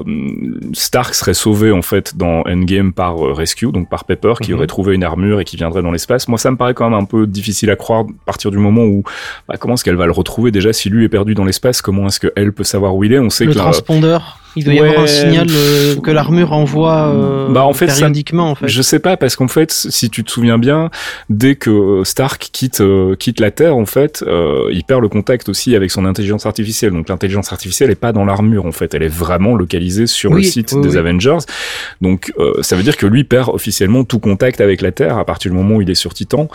Stark 0.73 1.13
serait 1.13 1.33
sauvé 1.41 1.71
en 1.71 1.81
fait 1.81 2.15
dans 2.15 2.43
Endgame 2.47 2.93
par 2.93 3.25
euh, 3.25 3.33
Rescue, 3.33 3.71
donc 3.71 3.89
par 3.89 4.05
Pepper, 4.05 4.33
qui 4.41 4.51
mhm. 4.51 4.57
aurait 4.57 4.67
trouvé 4.67 4.93
une 4.95 5.03
armure 5.03 5.39
et 5.39 5.43
qui 5.43 5.57
viendrait 5.57 5.81
dans 5.81 5.91
l'espace. 5.91 6.27
Moi, 6.27 6.37
ça 6.37 6.51
me 6.51 6.57
paraît 6.57 6.73
quand 6.73 6.89
même 6.89 6.99
un 6.99 7.05
peu 7.05 7.25
difficile 7.25 7.71
à 7.71 7.75
croire 7.75 8.01
à 8.01 8.25
partir 8.25 8.51
du 8.51 8.57
moment 8.57 8.83
où 8.83 9.03
bah, 9.47 9.55
comment 9.59 9.73
est-ce 9.73 9.83
qu'elle 9.83 9.95
va 9.95 10.05
le 10.05 10.11
retrouver 10.11 10.51
déjà 10.51 10.71
si 10.71 10.89
lui 10.89 11.05
est 11.05 11.09
perdu 11.09 11.33
dans 11.33 11.45
l'espace 11.45 11.81
Comment 11.81 12.07
est-ce 12.07 12.19
qu'elle 12.19 12.53
peut 12.53 12.63
savoir 12.63 12.95
où 12.95 13.03
il 13.03 13.13
est? 13.13 13.19
On 13.19 13.29
sait 13.29 13.45
le 13.45 13.53
que 13.53 13.57
transpondeur. 13.57 14.40
Il 14.55 14.65
doit 14.65 14.73
y 14.73 14.79
avoir 14.79 15.03
un 15.03 15.07
signal 15.07 15.47
euh, 15.49 15.95
que 16.01 16.11
l'armure 16.11 16.51
envoie 16.51 17.07
euh, 17.07 17.49
bah 17.49 17.63
en 17.63 17.73
fait, 17.73 17.85
périodiquement. 17.85 18.51
en 18.51 18.55
fait. 18.55 18.67
Je 18.67 18.81
sais 18.81 18.99
pas 18.99 19.17
parce 19.17 19.35
qu'en 19.35 19.47
fait, 19.47 19.71
si 19.71 20.09
tu 20.09 20.23
te 20.23 20.31
souviens 20.31 20.57
bien, 20.57 20.89
dès 21.29 21.55
que 21.55 22.01
Stark 22.03 22.49
quitte 22.51 22.81
euh, 22.81 23.15
quitte 23.15 23.39
la 23.39 23.51
Terre, 23.51 23.75
en 23.75 23.85
fait, 23.85 24.23
euh, 24.27 24.69
il 24.71 24.83
perd 24.83 25.01
le 25.01 25.09
contact 25.09 25.47
aussi 25.49 25.75
avec 25.75 25.91
son 25.91 26.05
intelligence 26.05 26.45
artificielle. 26.45 26.91
Donc 26.91 27.09
l'intelligence 27.09 27.51
artificielle 27.51 27.91
est 27.91 27.95
pas 27.95 28.11
dans 28.11 28.25
l'armure 28.25 28.65
en 28.65 28.71
fait, 28.71 28.93
elle 28.93 29.03
est 29.03 29.07
vraiment 29.07 29.55
localisée 29.55 30.07
sur 30.07 30.33
le 30.33 30.43
site 30.43 30.79
des 30.81 30.97
Avengers. 30.97 31.39
Donc 32.01 32.33
ça 32.61 32.75
veut 32.75 32.83
dire 32.83 32.97
que 32.97 33.05
lui 33.05 33.23
perd 33.23 33.49
officiellement 33.49 34.03
tout 34.03 34.19
contact 34.19 34.61
avec 34.61 34.81
la 34.81 34.91
Terre 34.91 35.17
à 35.17 35.25
partir 35.25 35.51
du 35.51 35.57
moment 35.57 35.75
où 35.75 35.81
il 35.81 35.89
est 35.89 35.95
sur 35.95 36.13
Titan. 36.13 36.49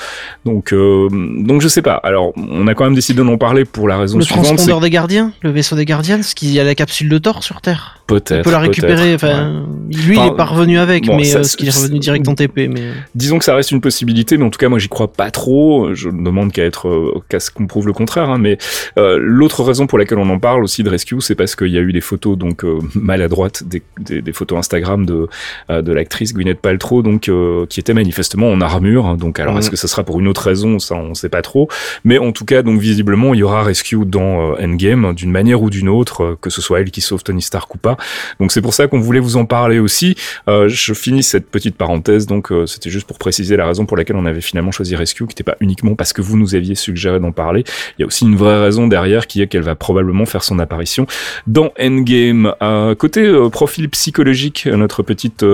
Donc 0.44 0.72
donc 0.72 1.60
je 1.62 1.68
sais 1.68 1.82
pas. 1.82 1.94
Alors 2.02 2.32
on 2.36 2.66
a 2.66 2.74
quand 2.74 2.84
même 2.84 2.94
décidé 2.94 3.22
d'en 3.22 3.38
parler 3.38 3.64
pour 3.64 3.88
la 3.88 3.96
raison 3.96 4.20
suivante. 4.20 4.44
Le 4.44 4.48
transpondeur 4.48 4.80
des 4.80 4.90
Gardiens, 4.90 5.32
le 5.42 5.50
vaisseau 5.50 5.76
des 5.76 5.84
Gardiens, 5.84 6.22
ce 6.22 6.34
qu'il 6.34 6.50
y 6.50 6.60
a 6.60 6.64
la 6.64 6.74
capsule 6.74 7.08
de 7.08 7.18
Thor 7.18 7.42
sur 7.42 7.60
Terre. 7.60 7.85
Peut-être. 8.06 8.40
On 8.40 8.42
peut 8.44 8.50
la 8.52 8.60
récupérer. 8.60 9.14
Enfin, 9.14 9.66
lui, 9.90 10.16
il 10.16 10.26
est 10.26 10.36
pas 10.36 10.44
revenu 10.44 10.78
avec, 10.78 11.08
mais 11.08 11.34
euh, 11.34 11.42
ce 11.42 11.56
qu'il 11.56 11.66
est 11.66 11.76
revenu 11.76 11.98
direct 11.98 12.28
en 12.28 12.36
TP. 12.36 12.68
Mais 12.68 12.80
euh. 12.80 12.92
disons 13.16 13.38
que 13.38 13.44
ça 13.44 13.54
reste 13.54 13.72
une 13.72 13.80
possibilité, 13.80 14.36
mais 14.36 14.44
en 14.44 14.50
tout 14.50 14.58
cas, 14.58 14.68
moi, 14.68 14.78
j'y 14.78 14.88
crois 14.88 15.12
pas 15.12 15.32
trop. 15.32 15.92
Je 15.92 16.08
ne 16.08 16.24
demande 16.24 16.52
qu'à 16.52 16.64
être, 16.64 16.88
euh, 16.88 17.20
qu'à 17.28 17.40
ce 17.40 17.50
qu'on 17.50 17.66
prouve 17.66 17.86
le 17.88 17.92
contraire. 17.92 18.30
Hein, 18.30 18.38
mais 18.38 18.58
l'autre 18.96 19.64
raison 19.64 19.86
pour 19.86 19.98
laquelle 19.98 20.18
on 20.18 20.30
en 20.30 20.38
parle 20.38 20.62
aussi 20.62 20.82
de 20.82 20.88
Rescue, 20.88 21.20
c'est 21.20 21.34
parce 21.34 21.56
qu'il 21.56 21.68
y 21.68 21.78
a 21.78 21.80
eu 21.80 21.92
des 21.92 22.00
photos 22.00 22.38
donc 22.38 22.64
maladroites, 22.94 23.64
des, 23.64 23.82
des, 23.98 24.22
des, 24.22 24.32
photos 24.32 24.58
Instagram 24.58 25.04
de 25.04 25.28
de 25.68 25.92
l'actrice 25.92 26.32
Gwyneth 26.32 26.60
Paltrow, 26.60 27.02
donc 27.02 27.30
qui 27.68 27.80
était 27.80 27.94
manifestement 27.94 28.50
en 28.50 28.60
armure. 28.60 29.16
Donc, 29.16 29.40
alors, 29.40 29.58
est-ce 29.58 29.70
que 29.70 29.76
ça 29.76 29.88
sera 29.88 30.04
pour 30.04 30.20
une 30.20 30.28
autre 30.28 30.42
raison? 30.42 30.78
Ça, 30.78 30.94
on 30.94 31.14
sait 31.14 31.28
pas 31.28 31.42
trop. 31.42 31.68
Mais 32.04 32.18
en 32.18 32.32
tout 32.32 32.44
cas, 32.44 32.62
donc 32.62 32.80
visiblement, 32.80 33.34
il 33.34 33.40
y 33.40 33.42
aura 33.42 33.64
Rescue 33.64 34.04
dans 34.04 34.54
Endgame 34.60 35.14
d'une 35.14 35.30
manière 35.30 35.62
ou 35.62 35.70
d'une 35.70 35.88
autre, 35.88 36.38
que 36.40 36.50
ce 36.50 36.60
soit 36.60 36.80
elle 36.80 36.90
qui 36.90 37.00
sauve 37.00 37.22
Tony 37.24 37.42
Stark 37.42 37.75
ou 37.76 37.78
pas. 37.78 37.96
Donc 38.40 38.52
c'est 38.52 38.62
pour 38.62 38.74
ça 38.74 38.86
qu'on 38.88 39.00
voulait 39.00 39.20
vous 39.20 39.36
en 39.36 39.44
parler 39.44 39.78
aussi. 39.78 40.16
Euh, 40.48 40.68
je 40.68 40.92
finis 40.94 41.22
cette 41.22 41.48
petite 41.50 41.76
parenthèse, 41.76 42.26
donc 42.26 42.50
euh, 42.50 42.66
c'était 42.66 42.90
juste 42.90 43.06
pour 43.06 43.18
préciser 43.18 43.56
la 43.56 43.66
raison 43.66 43.86
pour 43.86 43.96
laquelle 43.96 44.16
on 44.16 44.26
avait 44.26 44.40
finalement 44.40 44.72
choisi 44.72 44.96
Rescue, 44.96 45.24
qui 45.24 45.32
n'était 45.32 45.44
pas 45.44 45.56
uniquement 45.60 45.94
parce 45.94 46.12
que 46.12 46.22
vous 46.22 46.36
nous 46.36 46.54
aviez 46.54 46.74
suggéré 46.74 47.20
d'en 47.20 47.32
parler. 47.32 47.64
Il 47.98 48.02
y 48.02 48.04
a 48.04 48.06
aussi 48.06 48.24
une 48.24 48.36
vraie 48.36 48.60
raison 48.60 48.86
derrière 48.86 49.26
qui 49.26 49.42
est 49.42 49.46
qu'elle 49.46 49.62
va 49.62 49.74
probablement 49.74 50.26
faire 50.26 50.42
son 50.42 50.58
apparition 50.58 51.06
dans 51.46 51.70
Endgame. 51.80 52.54
Euh, 52.62 52.94
côté 52.94 53.30
profil 53.52 53.88
psychologique, 53.90 54.66
notre 54.66 55.02
petite 55.02 55.44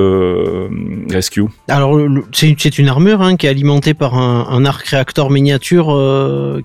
Rescue. 1.10 1.44
Alors 1.68 1.98
c'est 2.32 2.78
une 2.78 2.88
armure 2.88 3.22
hein, 3.22 3.36
qui 3.36 3.46
est 3.46 3.50
alimentée 3.50 3.94
par 3.94 4.14
un, 4.14 4.46
un 4.48 4.64
arc 4.64 4.86
réacteur 4.86 5.30
miniature 5.30 5.86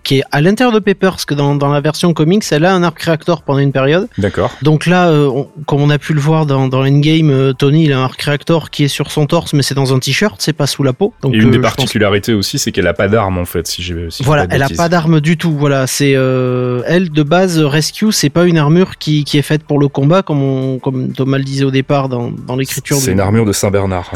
qui 0.03 0.19
est 0.19 0.23
à 0.31 0.41
l'intérieur 0.41 0.73
de 0.73 0.79
Pepper, 0.79 1.09
parce 1.09 1.25
que 1.25 1.33
dans, 1.33 1.55
dans 1.55 1.71
la 1.71 1.81
version 1.81 2.13
comics, 2.13 2.43
elle 2.51 2.65
a 2.65 2.73
un 2.73 2.83
arc 2.83 3.01
réacteur 3.01 3.41
pendant 3.41 3.59
une 3.59 3.71
période. 3.71 4.07
D'accord. 4.17 4.51
Donc 4.61 4.85
là, 4.85 5.11
on, 5.11 5.46
bon, 5.55 5.63
comme 5.65 5.81
on 5.81 5.89
a 5.89 5.97
pu 5.97 6.13
le 6.13 6.19
voir 6.19 6.45
dans, 6.45 6.67
dans 6.67 6.85
Endgame, 6.85 7.29
euh, 7.29 7.53
Tony, 7.53 7.85
il 7.85 7.93
a 7.93 7.99
un 7.99 8.03
arc 8.03 8.21
reactor 8.21 8.69
qui 8.69 8.83
est 8.83 8.87
sur 8.87 9.11
son 9.11 9.25
torse, 9.25 9.53
mais 9.53 9.63
c'est 9.63 9.75
dans 9.75 9.93
un 9.93 9.99
t-shirt, 9.99 10.35
c'est 10.39 10.53
pas 10.53 10.67
sous 10.67 10.83
la 10.83 10.93
peau. 10.93 11.13
Donc, 11.21 11.33
et 11.33 11.37
une 11.37 11.51
des 11.51 11.59
particularités 11.59 12.33
aussi, 12.33 12.59
c'est 12.59 12.71
qu'elle 12.71 12.87
a 12.87 12.93
pas 12.93 13.07
d'arme 13.07 13.37
en 13.37 13.45
fait, 13.45 13.67
si 13.67 13.81
j'ai. 13.81 14.07
Si 14.09 14.23
voilà, 14.23 14.45
elle 14.49 14.63
a 14.63 14.69
pas 14.69 14.89
d'arme 14.89 15.21
du 15.21 15.37
tout. 15.37 15.51
Voilà, 15.51 15.87
c'est 15.87 16.11
elle 16.11 17.09
de 17.09 17.23
base 17.23 17.59
Rescue, 17.59 18.11
c'est 18.11 18.29
pas 18.29 18.45
une 18.45 18.57
armure 18.57 18.97
qui, 18.97 19.23
qui 19.23 19.37
est 19.37 19.43
faite 19.43 19.63
pour 19.63 19.79
le 19.79 19.87
combat, 19.87 20.21
comme 20.21 20.41
on, 20.41 20.79
comme 20.79 21.13
Thomas 21.13 21.37
le 21.37 21.43
disait 21.43 21.65
au 21.65 21.71
départ 21.71 22.09
dans, 22.09 22.31
dans 22.31 22.55
l'écriture. 22.55 22.97
C'est 22.97 23.11
une 23.11 23.19
armure 23.19 23.45
de 23.45 23.51
Saint 23.53 23.71
Bernard. 23.71 24.11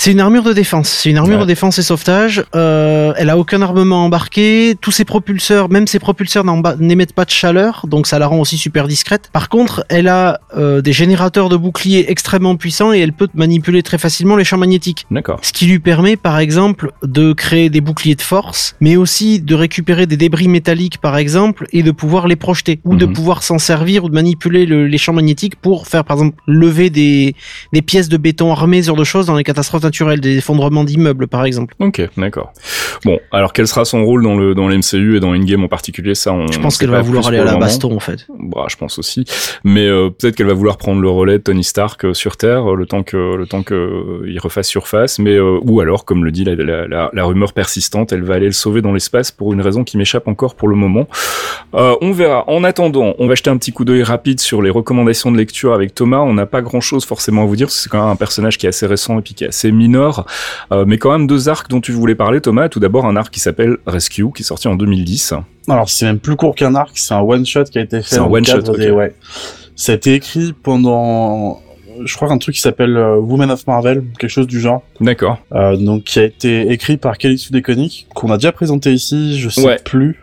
C'est 0.00 0.12
une 0.12 0.20
armure 0.20 0.44
de 0.44 0.52
défense. 0.52 0.88
C'est 0.88 1.10
une 1.10 1.18
armure 1.18 1.40
de 1.40 1.44
défense 1.44 1.76
et 1.80 1.82
sauvetage. 1.82 2.44
Euh, 2.54 3.12
elle 3.16 3.30
a 3.30 3.36
aucun 3.36 3.60
armement 3.62 4.04
embarqué. 4.04 4.76
Tous 4.80 4.92
ses 4.92 5.04
propulseurs, 5.04 5.68
même 5.70 5.88
ses 5.88 5.98
propulseurs 5.98 6.44
n'émettent 6.78 7.14
pas 7.14 7.24
de 7.24 7.30
chaleur, 7.30 7.84
donc 7.88 8.06
ça 8.06 8.20
la 8.20 8.28
rend 8.28 8.38
aussi 8.38 8.56
super 8.58 8.86
discrète. 8.86 9.28
Par 9.32 9.48
contre, 9.48 9.84
elle 9.88 10.06
a 10.06 10.38
euh, 10.56 10.80
des 10.82 10.92
générateurs 10.92 11.48
de 11.48 11.56
boucliers 11.56 12.06
extrêmement 12.08 12.54
puissants 12.54 12.92
et 12.92 13.00
elle 13.00 13.12
peut 13.12 13.26
manipuler 13.34 13.82
très 13.82 13.98
facilement 13.98 14.36
les 14.36 14.44
champs 14.44 14.56
magnétiques. 14.56 15.04
D'accord. 15.10 15.40
Ce 15.42 15.52
qui 15.52 15.66
lui 15.66 15.80
permet, 15.80 16.16
par 16.16 16.38
exemple, 16.38 16.92
de 17.02 17.32
créer 17.32 17.68
des 17.68 17.80
boucliers 17.80 18.14
de 18.14 18.22
force, 18.22 18.76
mais 18.80 18.94
aussi 18.94 19.40
de 19.40 19.54
récupérer 19.56 20.06
des 20.06 20.16
débris 20.16 20.46
métalliques, 20.46 20.98
par 20.98 21.16
exemple, 21.16 21.66
et 21.72 21.82
de 21.82 21.90
pouvoir 21.90 22.28
les 22.28 22.36
projeter 22.36 22.78
ou 22.84 22.94
de 22.94 23.04
mhm. 23.04 23.14
pouvoir 23.14 23.42
s'en 23.42 23.58
servir 23.58 24.04
ou 24.04 24.08
de 24.08 24.14
manipuler 24.14 24.64
les 24.64 24.98
champs 24.98 25.12
magnétiques 25.12 25.56
pour 25.56 25.88
faire, 25.88 26.04
par 26.04 26.18
exemple, 26.18 26.40
lever 26.46 26.88
des, 26.88 27.34
des 27.72 27.82
pièces 27.82 28.08
de 28.08 28.16
béton 28.16 28.52
armées, 28.52 28.80
ce 28.80 28.86
genre 28.86 28.96
de 28.96 29.02
choses 29.02 29.26
dans 29.26 29.34
les 29.34 29.42
catastrophes 29.42 29.87
naturel, 29.88 30.20
des 30.20 30.36
effondrements 30.38 30.84
d'immeubles 30.84 31.26
par 31.26 31.44
exemple. 31.44 31.74
Ok, 31.80 32.02
d'accord. 32.16 32.52
Bon, 33.04 33.18
alors 33.32 33.52
quel 33.52 33.66
sera 33.66 33.84
son 33.84 34.04
rôle 34.04 34.22
dans 34.22 34.36
le 34.36 34.54
dans 34.54 34.68
l'MCU 34.68 35.16
et 35.16 35.20
dans 35.20 35.34
Endgame 35.34 35.64
en 35.64 35.68
particulier? 35.68 36.14
Ça, 36.14 36.32
on, 36.32 36.46
je 36.48 36.58
pense 36.58 36.76
qu'elle 36.78 36.90
va 36.90 37.00
vouloir 37.00 37.26
aller 37.26 37.38
à 37.38 37.44
la 37.44 37.56
baston 37.56 37.94
en 37.94 38.00
fait. 38.00 38.26
Bah, 38.38 38.66
je 38.68 38.76
pense 38.76 38.98
aussi. 38.98 39.24
Mais 39.64 39.86
euh, 39.86 40.10
peut-être 40.10 40.36
qu'elle 40.36 40.46
va 40.46 40.54
vouloir 40.54 40.76
prendre 40.76 41.00
le 41.00 41.08
relais 41.08 41.38
de 41.38 41.42
Tony 41.42 41.64
Stark 41.64 42.04
euh, 42.04 42.14
sur 42.14 42.36
Terre 42.36 42.70
euh, 42.70 42.76
le 42.76 42.86
temps 42.86 43.02
que 43.02 43.36
le 43.36 43.46
temps 43.46 43.62
que 43.62 44.22
il 44.26 44.38
refasse 44.38 44.68
surface. 44.68 45.18
Mais 45.18 45.38
ou 45.40 45.80
alors, 45.80 46.04
comme 46.04 46.24
le 46.24 46.30
dit 46.30 46.44
la, 46.44 46.54
la, 46.54 47.10
la, 47.12 47.24
rumeur 47.24 47.52
persistante, 47.52 48.12
elle 48.12 48.22
va 48.22 48.34
aller 48.34 48.46
le 48.46 48.52
sauver 48.52 48.82
dans 48.82 48.92
l'espace 48.92 49.30
pour 49.30 49.52
une 49.52 49.60
raison 49.60 49.84
qui 49.84 49.96
m'échappe 49.96 50.28
encore 50.28 50.54
pour 50.54 50.68
le 50.68 50.76
moment. 50.76 51.06
on 51.72 52.12
verra. 52.12 52.44
En 52.48 52.64
attendant, 52.64 53.14
on 53.18 53.26
va 53.26 53.34
jeter 53.34 53.50
un 53.50 53.56
petit 53.56 53.72
coup 53.72 53.84
d'œil 53.84 54.02
rapide 54.02 54.40
sur 54.40 54.62
les 54.62 54.70
recommandations 54.70 55.30
de 55.30 55.36
lecture 55.36 55.72
avec 55.72 55.94
Thomas. 55.94 56.20
On 56.20 56.34
n'a 56.34 56.46
pas 56.46 56.62
grand 56.62 56.80
chose 56.80 57.04
forcément 57.04 57.42
à 57.42 57.46
vous 57.46 57.56
dire. 57.56 57.70
C'est 57.70 57.88
quand 57.88 58.00
même 58.00 58.10
un 58.10 58.16
personnage 58.16 58.58
qui 58.58 58.66
est 58.66 58.70
assez 58.70 58.86
récent 58.86 59.18
et 59.18 59.22
puis 59.22 59.34
qui 59.34 59.44
est 59.44 59.48
assez 59.48 59.70
mineur, 59.78 60.26
euh, 60.72 60.84
mais 60.86 60.98
quand 60.98 61.12
même 61.12 61.26
deux 61.26 61.48
arcs 61.48 61.70
dont 61.70 61.80
tu 61.80 61.92
voulais 61.92 62.14
parler, 62.14 62.40
Thomas. 62.40 62.68
Tout 62.68 62.80
d'abord 62.80 63.06
un 63.06 63.16
arc 63.16 63.32
qui 63.32 63.40
s'appelle 63.40 63.78
Rescue, 63.86 64.30
qui 64.34 64.42
est 64.42 64.44
sorti 64.46 64.68
en 64.68 64.76
2010. 64.76 65.34
Alors 65.68 65.88
c'est 65.88 66.06
même 66.06 66.18
plus 66.18 66.36
court 66.36 66.54
qu'un 66.54 66.74
arc, 66.74 66.90
c'est 66.94 67.14
un 67.14 67.20
one 67.20 67.46
shot 67.46 67.64
qui 67.64 67.78
a 67.78 67.82
été 67.82 68.02
fait. 68.02 68.16
C'est 68.16 68.18
un 68.18 68.24
one 68.24 68.44
shot. 68.44 68.60
ouais. 68.70 69.14
Ça 69.76 69.92
a 69.92 69.94
été 69.94 70.14
écrit 70.14 70.52
pendant 70.52 71.62
je 72.04 72.14
crois 72.14 72.30
un 72.30 72.38
truc 72.38 72.54
qui 72.54 72.60
s'appelle 72.60 72.96
euh, 72.96 73.16
Woman 73.16 73.50
of 73.50 73.66
Marvel, 73.66 74.04
quelque 74.18 74.30
chose 74.30 74.46
du 74.46 74.60
genre. 74.60 74.82
D'accord. 75.00 75.38
Euh, 75.52 75.76
donc 75.76 76.04
qui 76.04 76.18
a 76.18 76.24
été 76.24 76.70
écrit 76.70 76.96
par 76.96 77.18
Kelly 77.18 77.38
Sue 77.38 77.50
qu'on 78.14 78.30
a 78.30 78.36
déjà 78.36 78.52
présenté 78.52 78.92
ici, 78.92 79.38
je 79.38 79.48
sais 79.48 79.76
plus 79.84 80.18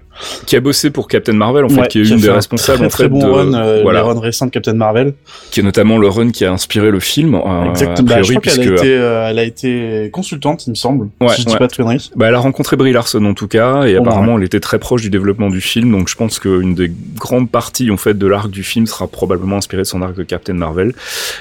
qui 0.46 0.56
a 0.56 0.60
bossé 0.60 0.90
pour 0.90 1.08
Captain 1.08 1.34
Marvel 1.34 1.66
en 1.66 1.70
fait, 1.70 1.88
qui 1.88 2.00
est 2.00 2.10
une 2.10 2.20
des 2.20 2.30
responsables 2.30 2.88
très, 2.88 3.06
en 3.06 3.08
fait 3.08 3.10
bon 3.10 3.20
de 3.20 3.26
run, 3.26 3.54
euh, 3.54 3.82
voilà. 3.84 4.04
run 4.04 4.20
récents 4.20 4.46
de 4.46 4.52
Captain 4.52 4.74
Marvel, 4.74 5.14
qui 5.52 5.60
est 5.60 5.64
notamment 5.64 5.98
le 5.98 6.08
run 6.08 6.32
qui 6.32 6.46
a 6.46 6.52
inspiré 6.52 6.92
le 6.92 7.00
film. 7.00 7.36
Euh, 7.36 7.70
Exactement. 7.70 8.08
Bah, 8.08 8.22
je 8.22 8.34
crois 8.34 8.42
qu'elle 8.42 8.60
a 8.60 8.74
été, 8.74 8.98
euh, 8.98 9.30
elle 9.30 9.40
a 9.40 9.44
été 9.44 10.10
consultante, 10.12 10.68
il 10.68 10.72
me 10.72 10.76
semble. 10.76 11.10
Ouais, 11.22 11.36
si 11.36 11.42
je 11.42 11.48
dis 11.48 11.58
pas 11.58 11.68
de 11.68 11.76
conneries. 11.76 12.12
Bah, 12.16 12.28
elle 12.28 12.36
a 12.36 12.40
rencontré 12.40 12.78
Brie 12.78 12.94
Larson 12.94 13.24
en 13.26 13.34
tout 13.34 13.48
cas, 13.48 13.84
et 13.84 13.96
apparemment 13.96 14.38
elle 14.38 14.44
était 14.44 14.60
très 14.60 14.80
proche 14.80 15.02
du 15.02 15.10
développement 15.10 15.50
du 15.50 15.62
film, 15.62 15.92
donc 15.92 16.10
je 16.10 16.16
pense 16.16 16.40
qu'une 16.40 16.76
des 16.76 16.92
grandes 17.18 17.50
parties 17.50 17.92
en 17.92 17.98
fait 17.98 18.18
de 18.18 18.28
l'arc 18.28 18.50
du 18.50 18.64
film 18.64 18.88
sera 18.88 19.08
probablement 19.08 19.58
inspirée 19.58 19.84
de 19.84 19.88
son 19.88 20.02
arc 20.02 20.16
de 20.16 20.24
Captain 20.24 20.54
Marvel. 20.54 20.94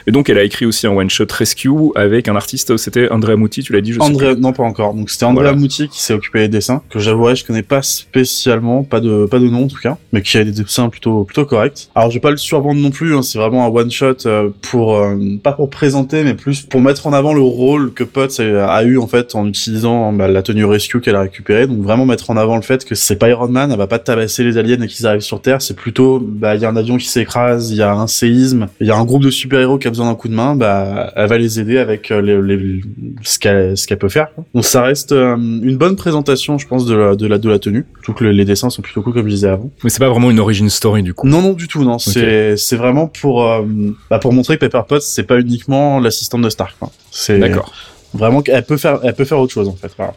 Et 0.06 0.12
donc 0.12 0.28
elle 0.28 0.38
a 0.38 0.44
écrit 0.44 0.66
aussi 0.66 0.86
un 0.86 0.90
one 0.90 1.10
shot 1.10 1.26
Rescue 1.30 1.70
avec 1.94 2.28
un 2.28 2.36
artiste, 2.36 2.76
c'était 2.76 3.10
Andrea 3.10 3.36
Muti, 3.36 3.62
tu 3.62 3.72
l'as 3.72 3.80
dit, 3.80 3.92
je 3.92 4.00
Andrea, 4.00 4.34
non 4.36 4.52
pas 4.52 4.62
encore. 4.62 4.94
Donc 4.94 5.10
c'était 5.10 5.24
Andrea 5.24 5.54
Muti 5.54 5.88
qui 5.88 6.00
s'est 6.00 6.14
occupé 6.14 6.40
des 6.40 6.48
dessins, 6.48 6.82
que 6.90 6.98
j'avouerais 6.98 7.34
je 7.36 7.44
connais 7.44 7.62
pas 7.62 7.82
spécialement, 7.82 8.63
pas 8.82 9.00
de 9.00 9.26
pas 9.26 9.38
de 9.38 9.48
nom 9.48 9.64
en 9.64 9.68
tout 9.68 9.80
cas, 9.80 9.96
mais 10.12 10.22
qui 10.22 10.36
a 10.38 10.44
des 10.44 10.52
dessins 10.52 10.88
plutôt 10.88 11.24
plutôt 11.24 11.44
corrects. 11.44 11.88
Alors 11.94 12.10
je 12.10 12.14
vais 12.14 12.20
pas 12.20 12.30
le 12.30 12.36
survendre 12.36 12.80
non 12.80 12.90
plus, 12.90 13.14
hein, 13.14 13.22
c'est 13.22 13.38
vraiment 13.38 13.64
un 13.64 13.68
one 13.68 13.90
shot 13.90 14.26
euh, 14.26 14.50
pour 14.62 14.96
euh, 14.96 15.16
pas 15.42 15.52
pour 15.52 15.70
présenter, 15.70 16.24
mais 16.24 16.34
plus 16.34 16.62
pour 16.62 16.80
mettre 16.80 17.06
en 17.06 17.12
avant 17.12 17.34
le 17.34 17.40
rôle 17.40 17.92
que 17.92 18.04
Potts 18.04 18.40
a, 18.40 18.84
eu 18.84 18.98
en 18.98 19.06
fait 19.06 19.34
en 19.34 19.46
utilisant 19.46 20.12
bah, 20.12 20.28
la 20.28 20.42
tenue 20.42 20.64
rescue 20.64 21.00
qu'elle 21.00 21.16
a 21.16 21.22
récupérée. 21.22 21.66
Donc 21.66 21.80
vraiment 21.80 22.06
mettre 22.06 22.30
en 22.30 22.36
avant 22.36 22.56
le 22.56 22.62
fait 22.62 22.84
que 22.84 22.94
c'est 22.94 23.16
pas 23.16 23.28
Iron 23.28 23.48
Man, 23.48 23.70
elle 23.70 23.78
va 23.78 23.86
pas 23.86 23.98
tabasser 23.98 24.44
les 24.44 24.58
aliens 24.58 24.80
et 24.80 24.86
qu'ils 24.86 25.06
arrivent 25.06 25.20
sur 25.20 25.40
Terre, 25.40 25.62
c'est 25.62 25.76
plutôt 25.76 26.18
bah 26.20 26.54
il 26.54 26.62
y 26.62 26.64
a 26.64 26.68
un 26.68 26.76
avion 26.76 26.96
qui 26.96 27.08
s'écrase, 27.08 27.70
il 27.70 27.76
y 27.76 27.82
a 27.82 27.94
un 27.94 28.06
séisme, 28.06 28.68
il 28.80 28.86
y 28.86 28.90
a 28.90 28.96
un 28.96 29.04
groupe 29.04 29.22
de 29.22 29.30
super-héros 29.30 29.78
qui 29.78 29.86
a 29.86 29.90
besoin 29.90 30.06
d'un 30.06 30.14
coup 30.14 30.28
de 30.28 30.34
main, 30.34 30.56
bah 30.56 31.12
elle 31.16 31.28
va 31.28 31.38
les 31.38 31.60
aider 31.60 31.78
avec 31.78 32.10
euh, 32.10 32.80
ce 33.22 33.38
qu'elle 33.38 33.76
ce 33.76 33.94
peut 33.94 34.08
faire. 34.08 34.28
Donc 34.54 34.64
ça 34.64 34.82
reste 34.82 35.12
une 35.12 35.76
bonne 35.76 35.96
présentation, 35.96 36.58
je 36.58 36.66
pense, 36.66 36.86
de 36.86 36.94
la 36.94 37.14
de 37.16 37.26
la 37.26 37.38
de 37.38 37.48
la 37.48 37.58
tenue. 37.58 37.86
Tout 38.02 38.12
que 38.12 38.24
les 38.24 38.44
dessins 38.54 38.70
sont 38.70 38.82
plutôt 38.82 39.02
cool 39.02 39.14
comme 39.14 39.28
avant. 39.44 39.70
Mais 39.82 39.90
c'est 39.90 39.98
pas 39.98 40.08
vraiment 40.08 40.30
une 40.30 40.40
origin 40.40 40.68
story 40.70 41.02
du 41.02 41.14
coup. 41.14 41.26
Non 41.26 41.42
non 41.42 41.52
du 41.52 41.68
tout 41.68 41.84
non. 41.84 41.98
C'est 41.98 42.56
c'est 42.56 42.76
vraiment 42.76 43.06
pour 43.06 43.44
euh, 43.44 43.62
bah, 44.10 44.18
pour 44.18 44.32
montrer 44.32 44.56
que 44.56 44.60
Pepper 44.60 44.82
Potts 44.88 45.02
c'est 45.02 45.24
pas 45.24 45.38
uniquement 45.38 46.00
l'assistante 46.00 46.42
de 46.42 46.50
Stark. 46.50 46.76
C'est 47.10 47.38
d'accord 47.38 47.72
vraiment 48.14 48.42
elle 48.46 48.64
peut 48.64 48.76
faire 48.76 49.00
elle 49.02 49.14
peut 49.14 49.24
faire 49.24 49.38
autre 49.38 49.52
chose 49.52 49.68
en 49.68 49.74
fait 49.74 49.90
voilà. 49.96 50.14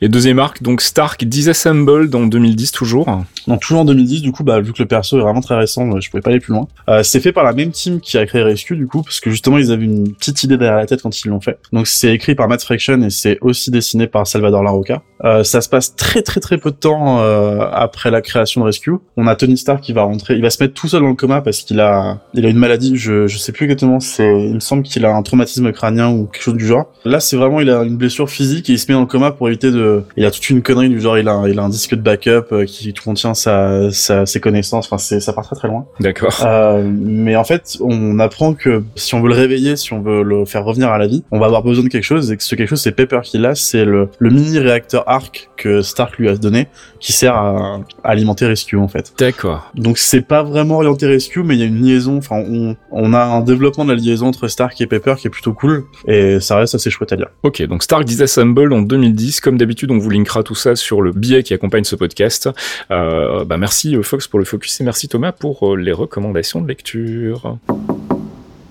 et 0.00 0.08
deuxième 0.08 0.38
arc 0.38 0.62
donc 0.62 0.82
Stark 0.82 1.24
Disassembled 1.24 2.14
en 2.14 2.26
2010 2.26 2.70
toujours 2.72 3.08
non 3.50 3.58
toujours 3.58 3.80
en 3.80 3.84
2010 3.84 4.22
du 4.22 4.32
coup 4.32 4.44
bah 4.44 4.60
vu 4.60 4.72
que 4.72 4.80
le 4.80 4.86
perso 4.86 5.18
est 5.18 5.22
vraiment 5.22 5.40
très 5.40 5.56
récent 5.56 6.00
je 6.00 6.08
pouvais 6.08 6.20
pas 6.20 6.30
aller 6.30 6.40
plus 6.40 6.52
loin. 6.52 6.68
Euh, 6.88 7.02
c'est 7.02 7.20
fait 7.20 7.32
par 7.32 7.44
la 7.44 7.52
même 7.52 7.70
team 7.70 8.00
qui 8.00 8.16
a 8.16 8.24
créé 8.26 8.42
Rescue 8.42 8.76
du 8.76 8.86
coup 8.86 9.02
parce 9.02 9.20
que 9.20 9.30
justement 9.30 9.58
ils 9.58 9.72
avaient 9.72 9.84
une 9.84 10.14
petite 10.14 10.42
idée 10.44 10.56
derrière 10.56 10.76
la 10.76 10.86
tête 10.86 11.02
quand 11.02 11.20
ils 11.20 11.28
l'ont 11.28 11.40
fait. 11.40 11.58
Donc 11.72 11.86
c'est 11.86 12.14
écrit 12.14 12.34
par 12.34 12.48
Matt 12.48 12.62
Fraction 12.62 13.02
et 13.02 13.10
c'est 13.10 13.38
aussi 13.40 13.70
dessiné 13.70 14.06
par 14.06 14.26
Salvador 14.26 14.62
Larroca 14.62 15.02
euh, 15.24 15.44
ça 15.44 15.60
se 15.60 15.68
passe 15.68 15.94
très 15.96 16.22
très 16.22 16.40
très 16.40 16.56
peu 16.56 16.70
de 16.70 16.76
temps 16.76 17.20
euh, 17.20 17.66
après 17.72 18.10
la 18.10 18.22
création 18.22 18.62
de 18.62 18.66
Rescue. 18.66 18.92
On 19.16 19.26
a 19.26 19.36
Tony 19.36 19.58
Stark 19.58 19.82
qui 19.82 19.92
va 19.92 20.02
rentrer. 20.02 20.34
Il 20.34 20.42
va 20.42 20.50
se 20.50 20.62
mettre 20.62 20.74
tout 20.74 20.88
seul 20.88 21.02
dans 21.02 21.08
le 21.08 21.14
coma 21.14 21.42
parce 21.42 21.60
qu'il 21.60 21.80
a 21.80 22.20
il 22.32 22.46
a 22.46 22.48
une 22.48 22.56
maladie. 22.56 22.96
Je 22.96 23.26
je 23.26 23.38
sais 23.38 23.52
plus 23.52 23.64
exactement. 23.64 24.00
C'est 24.00 24.46
il 24.46 24.54
me 24.54 24.60
semble 24.60 24.82
qu'il 24.82 25.04
a 25.04 25.14
un 25.14 25.22
traumatisme 25.22 25.72
crânien 25.72 26.10
ou 26.10 26.26
quelque 26.26 26.42
chose 26.42 26.54
du 26.54 26.66
genre. 26.66 26.86
Là 27.04 27.20
c'est 27.20 27.36
vraiment 27.36 27.60
il 27.60 27.70
a 27.70 27.82
une 27.82 27.96
blessure 27.96 28.30
physique 28.30 28.70
et 28.70 28.74
il 28.74 28.78
se 28.78 28.90
met 28.90 28.94
dans 28.94 29.00
le 29.00 29.06
coma 29.06 29.30
pour 29.30 29.48
éviter 29.48 29.70
de 29.70 30.04
il 30.16 30.24
a 30.24 30.30
toute 30.30 30.48
une 30.48 30.62
connerie 30.62 30.88
du 30.88 31.00
genre. 31.00 31.18
Il 31.18 31.28
a 31.28 31.42
il 31.48 31.58
a 31.58 31.62
un 31.62 31.68
disque 31.68 31.94
de 31.94 32.00
backup 32.00 32.52
euh, 32.52 32.64
qui 32.64 32.92
contient 32.94 33.34
sa, 33.40 33.90
sa 33.90 34.26
ses 34.26 34.40
connaissances 34.40 34.90
enfin 34.90 34.98
ça 34.98 35.32
part 35.32 35.44
très 35.44 35.56
très 35.56 35.68
loin. 35.68 35.86
D'accord. 36.00 36.34
Euh, 36.44 36.82
mais 36.84 37.36
en 37.36 37.44
fait 37.44 37.78
on 37.80 38.18
apprend 38.18 38.54
que 38.54 38.82
si 38.96 39.14
on 39.14 39.22
veut 39.22 39.28
le 39.28 39.34
réveiller 39.34 39.76
si 39.76 39.92
on 39.92 40.00
veut 40.00 40.22
le 40.22 40.44
faire 40.44 40.64
revenir 40.64 40.90
à 40.90 40.98
la 40.98 41.06
vie 41.06 41.24
on 41.30 41.38
va 41.38 41.46
avoir 41.46 41.62
besoin 41.62 41.84
de 41.84 41.88
quelque 41.88 42.04
chose 42.04 42.30
et 42.30 42.36
que 42.36 42.42
ce 42.42 42.54
quelque 42.54 42.68
chose 42.68 42.80
c'est 42.80 42.92
Pepper 42.92 43.20
qui 43.22 43.38
l'a 43.38 43.54
c'est 43.54 43.84
le, 43.84 44.08
le 44.18 44.30
mini 44.30 44.58
réacteur 44.58 45.08
arc 45.08 45.50
que 45.56 45.82
Stark 45.82 46.18
lui 46.18 46.28
a 46.28 46.36
donné 46.36 46.68
qui 46.98 47.12
sert 47.12 47.34
à, 47.34 47.80
alimenter 48.04 48.46
Rescue 48.46 48.76
en 48.76 48.88
fait. 48.88 49.12
D'accord. 49.18 49.70
Donc 49.74 49.98
c'est 49.98 50.22
pas 50.22 50.42
vraiment 50.42 50.76
orienté 50.76 51.06
Rescue 51.06 51.42
mais 51.42 51.54
il 51.54 51.60
y 51.60 51.62
a 51.62 51.66
une 51.66 51.82
liaison 51.82 52.18
enfin 52.18 52.36
on, 52.36 52.76
on 52.90 53.12
a 53.12 53.22
un 53.22 53.40
développement 53.40 53.84
de 53.84 53.92
la 53.92 53.96
liaison 53.96 54.26
entre 54.26 54.48
Stark 54.48 54.80
et 54.80 54.86
Pepper 54.86 55.14
qui 55.18 55.26
est 55.26 55.30
plutôt 55.30 55.52
cool 55.52 55.84
et 56.06 56.40
ça 56.40 56.56
reste 56.56 56.74
assez 56.74 56.90
chouette 56.90 57.12
à 57.12 57.16
lire. 57.16 57.28
Ok, 57.42 57.62
donc 57.62 57.82
Stark 57.82 58.04
Disassemble 58.04 58.72
en 58.72 58.82
2010. 58.82 59.40
Comme 59.40 59.58
d'habitude, 59.58 59.90
on 59.90 59.98
vous 59.98 60.10
linkera 60.10 60.42
tout 60.42 60.54
ça 60.54 60.76
sur 60.76 61.02
le 61.02 61.12
billet 61.12 61.42
qui 61.42 61.54
accompagne 61.54 61.84
ce 61.84 61.96
podcast. 61.96 62.48
Euh, 62.90 63.19
bah 63.46 63.56
merci 63.56 63.96
euh, 63.96 64.02
Fox 64.02 64.28
pour 64.28 64.38
le 64.38 64.44
focus 64.44 64.80
et 64.80 64.84
merci 64.84 65.08
Thomas 65.08 65.32
pour 65.32 65.74
euh, 65.74 65.76
les 65.76 65.92
recommandations 65.92 66.60
de 66.60 66.68
lecture. 66.68 67.58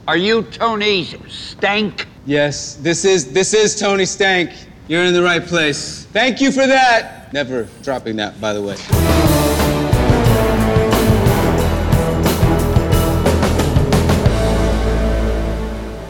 Are 0.07 0.17
you 0.17 0.41
Tony 0.41 1.15
Stank? 1.27 2.07
Yes, 2.25 2.79
this 2.83 3.05
is 3.05 3.31
this 3.33 3.53
is 3.53 3.75
Tony 3.75 4.05
Stank. 4.05 4.49
You're 4.87 5.05
in 5.05 5.13
the 5.13 5.21
right 5.21 5.45
place. 5.45 6.07
Thank 6.13 6.41
you 6.41 6.51
for 6.51 6.65
that. 6.65 7.31
Never 7.31 7.67
dropping 7.83 8.17
that, 8.17 8.39
by 8.41 8.53
the 8.53 8.61
way. 8.61 9.88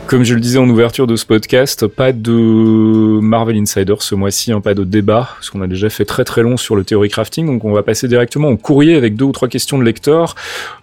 Comme 0.10 0.24
je 0.24 0.34
le 0.34 0.40
disais 0.40 0.58
en 0.58 0.68
ouverture 0.68 1.06
de 1.06 1.16
ce 1.16 1.24
podcast, 1.24 1.86
pas 1.86 2.12
de 2.14 2.32
Marvel 2.32 3.56
Insider 3.58 3.94
ce 4.00 4.16
mois-ci, 4.16 4.52
hein, 4.52 4.60
pas 4.60 4.74
de 4.74 4.84
débat, 4.84 5.30
parce 5.36 5.52
qu'on 5.52 5.62
a 5.62 5.68
déjà 5.68 5.88
fait 5.92 6.04
très 6.04 6.24
très 6.24 6.42
long 6.42 6.58
sur 6.58 6.76
le 6.76 6.84
theory 6.84 7.10
crafting, 7.10 7.46
donc 7.46 7.64
on 7.64 7.72
va 7.74 7.84
passer 7.84 8.08
directement 8.08 8.48
au 8.48 8.58
courrier 8.58 8.96
avec 8.96 9.16
deux 9.16 9.26
ou 9.26 9.32
trois 9.32 9.48
questions 9.48 9.78
de 9.78 9.84
lecteurs. 9.84 10.34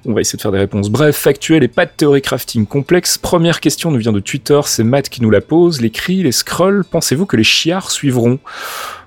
On 0.05 0.13
va 0.13 0.21
essayer 0.21 0.37
de 0.37 0.43
faire 0.43 0.53
des 0.53 0.61
réponses 0.61 0.91
brèves, 0.91 1.13
factuelles 1.13 1.65
et 1.65 1.69
pas 1.69 1.87
de 1.87 1.91
théorie 1.91 2.23
crafting 2.23 2.67
complexe. 2.67 3.19
Première 3.19 3.59
question 3.59 3.91
nous 3.91 3.99
vient 3.99 4.13
de 4.13 4.21
Twitter, 4.21 4.61
c'est 4.65 4.85
Matt 4.85 5.09
qui 5.09 5.21
nous 5.23 5.31
la 5.31 5.41
pose. 5.41 5.81
Les 5.81 5.91
cris, 5.91 6.23
les 6.23 6.31
scrolls, 6.31 6.85
pensez-vous 6.89 7.27
que 7.27 7.37
les 7.37 7.43
chiards 7.43 7.91
suivront? 7.91 8.39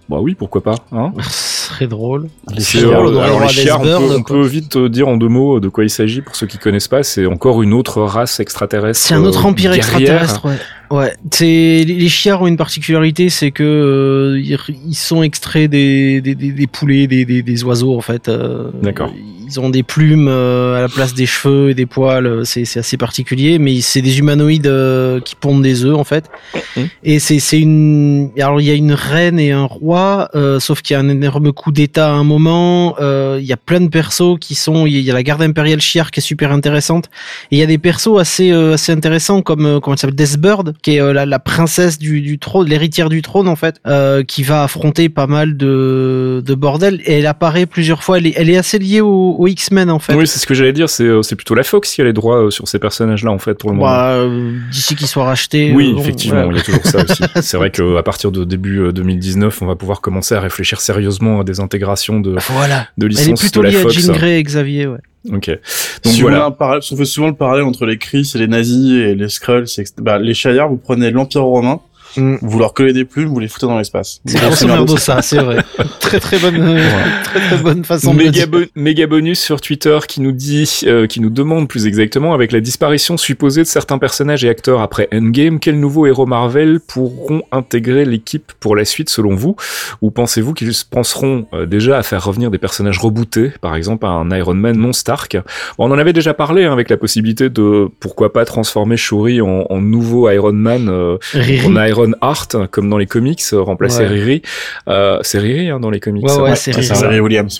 Bah 0.09 0.17
oui, 0.19 0.35
pourquoi 0.35 0.61
pas. 0.61 0.75
Hein 0.91 1.13
serait 1.69 1.87
drôle. 1.87 2.29
Les 2.53 2.63
chiards, 2.63 2.99
alors 2.99 3.41
les 3.41 3.47
chiards, 3.49 3.81
on, 3.81 4.23
peut, 4.23 4.45
vite 4.45 4.77
dire 4.77 5.07
en 5.07 5.17
deux 5.17 5.27
mots 5.27 5.59
de 5.59 5.69
quoi 5.69 5.83
il 5.83 5.89
s'agit 5.89 6.21
pour 6.21 6.35
ceux 6.35 6.47
qui 6.47 6.57
connaissent 6.57 6.87
pas. 6.87 7.03
C'est 7.03 7.25
encore 7.25 7.61
une 7.61 7.73
autre 7.73 8.01
race 8.01 8.39
extraterrestre. 8.39 8.99
C'est 8.99 9.13
un 9.13 9.23
autre 9.23 9.45
empire 9.45 9.73
extraterrestre. 9.73 10.45
Ouais. 10.45 10.57
Ouais, 10.91 11.13
c'est 11.31 11.83
les 11.85 12.09
chiards 12.09 12.41
ont 12.41 12.47
une 12.47 12.57
particularité, 12.57 13.29
c'est 13.29 13.51
que 13.51 13.63
euh, 13.63 14.57
ils 14.85 14.95
sont 14.95 15.21
extraits 15.21 15.69
des, 15.69 16.19
des, 16.21 16.35
des, 16.35 16.51
des 16.51 16.67
poulets, 16.67 17.05
des, 17.05 17.25
des, 17.25 17.63
oiseaux 17.63 17.95
en 17.95 18.01
fait. 18.01 18.27
Euh, 18.27 18.71
D'accord 18.81 19.11
ils 19.49 19.59
ont 19.59 19.69
des 19.69 19.83
plumes 19.83 20.27
euh, 20.27 20.77
à 20.77 20.81
la 20.81 20.89
place 20.89 21.15
des 21.15 21.25
cheveux 21.25 21.71
et 21.71 21.73
des 21.73 21.87
poils, 21.87 22.27
euh, 22.27 22.43
c'est 22.43 22.77
assez 22.77 22.97
particulier, 22.97 23.57
mais 23.57 23.81
c'est 23.81 24.01
des 24.01 24.19
humanoïdes 24.19 24.67
euh, 24.67 25.19
qui 25.19 25.35
pondent 25.35 25.63
des 25.63 25.85
œufs 25.85 25.97
en 25.97 26.03
fait. 26.03 26.29
Mmh. 26.55 26.81
Et 27.03 27.19
c'est 27.19 27.59
une, 27.59 28.29
alors 28.37 28.61
il 28.61 28.67
y 28.67 28.69
a 28.69 28.75
une 28.75 28.93
reine 28.93 29.39
et 29.39 29.51
un 29.51 29.63
roi, 29.63 30.29
sauf 30.59 30.81
qu'il 30.81 30.93
y 30.93 30.97
a 30.97 30.99
un 30.99 31.09
énorme 31.09 31.51
coup 31.51 31.71
d'état 31.71 32.09
à 32.09 32.11
un 32.11 32.23
moment. 32.23 32.95
Il 32.99 33.45
y 33.45 33.53
a 33.53 33.57
plein 33.57 33.79
de 33.79 33.87
persos 33.87 34.37
qui 34.39 34.55
sont, 34.55 34.85
il 34.85 34.99
y 34.99 35.09
a 35.09 35.13
la 35.13 35.23
garde 35.23 35.41
impériale 35.41 35.81
Shiar 35.81 36.11
qui 36.11 36.19
est 36.19 36.23
super 36.23 36.51
intéressante, 36.51 37.05
et 37.51 37.55
il 37.55 37.59
y 37.59 37.63
a 37.63 37.65
des 37.65 37.77
persos 37.77 38.19
assez 38.19 38.51
assez 38.51 38.91
intéressants 38.91 39.41
comme 39.41 39.79
comment 39.81 39.97
s'appelle 39.97 40.15
Deathbird, 40.15 40.75
qui 40.81 40.95
est 40.95 41.13
la, 41.13 41.25
la, 41.25 41.39
princesse 41.39 41.97
du, 41.97 42.21
du 42.21 42.39
trône, 42.39 42.67
l'héritière 42.67 43.09
du 43.09 43.21
trône 43.21 43.47
en 43.47 43.55
fait, 43.55 43.81
qui 44.27 44.43
va 44.43 44.63
affronter 44.63 45.09
pas 45.09 45.27
mal 45.27 45.57
de 45.57 46.41
de 46.45 46.55
bordel. 46.55 47.01
Et 47.05 47.19
elle 47.19 47.27
apparaît 47.27 47.65
plusieurs 47.65 48.03
fois. 48.03 48.17
Elle 48.17 48.27
est, 48.27 48.33
elle 48.35 48.49
est 48.49 48.57
assez 48.57 48.79
liée 48.79 49.01
au, 49.01 49.35
aux 49.37 49.47
X-Men 49.47 49.89
en 49.89 49.99
fait. 49.99 50.15
Oui, 50.15 50.27
c'est 50.27 50.39
ce 50.39 50.45
que 50.47 50.53
j'allais 50.53 50.73
dire. 50.73 50.89
C'est 50.89 51.03
euh, 51.03 51.21
plutôt 51.21 51.55
la 51.55 51.63
Fox 51.63 51.93
qui 51.93 52.01
a 52.01 52.03
les 52.03 52.13
droits 52.13 52.45
euh, 52.45 52.49
sur 52.49 52.67
ces 52.67 52.79
personnages-là 52.79 53.31
en 53.31 53.39
fait 53.39 53.55
pour 53.55 53.69
le 53.69 53.77
moment. 53.77 53.87
Bah, 53.87 54.11
euh, 54.13 54.57
d'ici 54.71 54.95
qu'ils 54.95 55.07
soient 55.07 55.25
rachetés. 55.25 55.71
Oui, 55.73 55.95
effectivement, 55.97 56.49
il 56.51 56.57
y 56.57 56.59
a 56.59 56.63
toujours 56.63 56.85
ça 56.85 57.03
aussi. 57.03 57.23
c'est 57.41 57.57
vrai 57.57 57.71
qu'à 57.71 58.03
partir 58.03 58.31
de 58.31 58.43
début 58.43 58.91
2019, 58.91 59.61
on 59.61 59.65
va 59.65 59.75
pouvoir 59.75 60.01
commencer 60.01 60.35
à 60.35 60.39
réfléchir 60.39 60.81
sérieusement 60.81 61.41
à 61.41 61.43
des 61.43 61.59
intégrations 61.59 62.19
de 62.19 62.35
voilà. 62.49 62.87
de 62.97 63.07
licences 63.07 63.25
Elle 63.27 63.33
est 63.33 63.39
plutôt 63.39 63.59
de 63.61 63.65
la 63.65 63.71
liée 63.71 63.77
Fox. 63.77 63.97
à 63.97 63.99
Jean 63.99 64.13
Grey 64.13 64.39
et 64.39 64.43
Xavier, 64.43 64.87
ouais. 64.87 64.99
Ok. 65.27 65.49
Donc 65.49 66.13
si 66.13 66.21
voilà. 66.21 66.55
On, 66.59 66.77
on, 66.77 66.95
fait 66.95 67.05
souvent 67.05 67.27
le 67.27 67.35
parallèle 67.35 67.65
entre 67.65 67.85
les 67.85 67.97
Chris 67.97 68.31
et 68.35 68.37
les 68.37 68.47
nazis 68.47 69.01
et 69.01 69.15
les 69.15 69.29
Skrulls. 69.29 69.65
Bah, 69.97 70.17
les 70.17 70.33
Shire, 70.33 70.69
vous 70.69 70.77
prenez 70.77 71.11
l'Empire 71.11 71.43
romain 71.43 71.81
Mm. 72.17 72.35
Vous 72.41 72.59
leur 72.59 72.73
collez 72.73 72.93
des 72.93 73.05
plumes, 73.05 73.27
vous 73.29 73.39
les 73.39 73.47
foutez 73.47 73.65
dans 73.65 73.77
l'espace. 73.77 74.21
C'est 74.25 74.39
grosso 74.67 74.97
ça, 74.97 75.21
c'est 75.21 75.37
vrai. 75.37 75.63
très 75.99 76.19
très 76.19 76.39
bonne, 76.39 76.79
très 77.23 77.39
très 77.39 77.57
bonne 77.57 77.83
façon 77.83 78.13
méga 78.13 78.45
de 78.45 78.69
méga 78.75 79.07
bonus 79.07 79.39
sur 79.39 79.61
Twitter 79.61 79.97
qui 80.07 80.21
nous 80.21 80.31
dit, 80.31 80.81
euh, 80.85 81.07
qui 81.07 81.21
nous 81.21 81.29
demande 81.29 81.67
plus 81.67 81.87
exactement, 81.87 82.33
avec 82.33 82.51
la 82.51 82.61
disparition 82.61 83.17
supposée 83.17 83.61
de 83.61 83.67
certains 83.67 83.97
personnages 83.97 84.43
et 84.43 84.49
acteurs 84.49 84.81
après 84.81 85.07
Endgame, 85.13 85.59
quels 85.59 85.79
nouveaux 85.79 86.05
héros 86.05 86.25
Marvel 86.25 86.79
pourront 86.79 87.43
intégrer 87.51 88.05
l'équipe 88.05 88.51
pour 88.59 88.75
la 88.75 88.85
suite 88.85 89.09
selon 89.09 89.35
vous? 89.35 89.55
Ou 90.01 90.11
pensez-vous 90.11 90.53
qu'ils 90.53 90.73
penseront 90.89 91.47
euh, 91.53 91.65
déjà 91.65 91.97
à 91.97 92.03
faire 92.03 92.23
revenir 92.23 92.51
des 92.51 92.57
personnages 92.57 92.99
rebootés, 92.99 93.51
par 93.61 93.75
exemple 93.75 94.05
un 94.05 94.29
Iron 94.35 94.55
Man 94.55 94.77
non 94.77 94.93
Stark? 94.93 95.37
Bon, 95.77 95.89
On 95.89 95.91
en 95.91 95.97
avait 95.97 96.13
déjà 96.13 96.33
parlé 96.33 96.65
hein, 96.65 96.73
avec 96.73 96.89
la 96.89 96.97
possibilité 96.97 97.49
de, 97.49 97.87
pourquoi 97.99 98.33
pas, 98.33 98.45
transformer 98.45 98.97
Shuri 98.97 99.41
en, 99.41 99.65
en 99.69 99.81
nouveau 99.81 100.29
Iron 100.29 100.53
Man, 100.53 100.89
euh, 100.89 101.17
Iron 101.35 101.98
Art 102.21 102.47
comme 102.71 102.89
dans 102.89 102.97
les 102.97 103.07
comics, 103.07 103.41
euh, 103.53 103.61
remplacer 103.61 104.05
Riri. 104.05 104.41
Euh, 104.87 105.19
c'est 105.21 105.39
Riri 105.39 105.69
hein, 105.69 105.79
dans 105.79 105.89
les 105.89 105.99
comics. 105.99 106.25
Ouais, 106.25 106.37
ouais, 106.37 106.55
c'est 106.55 106.71
Riri. 106.71 107.19
Williams. 107.19 107.59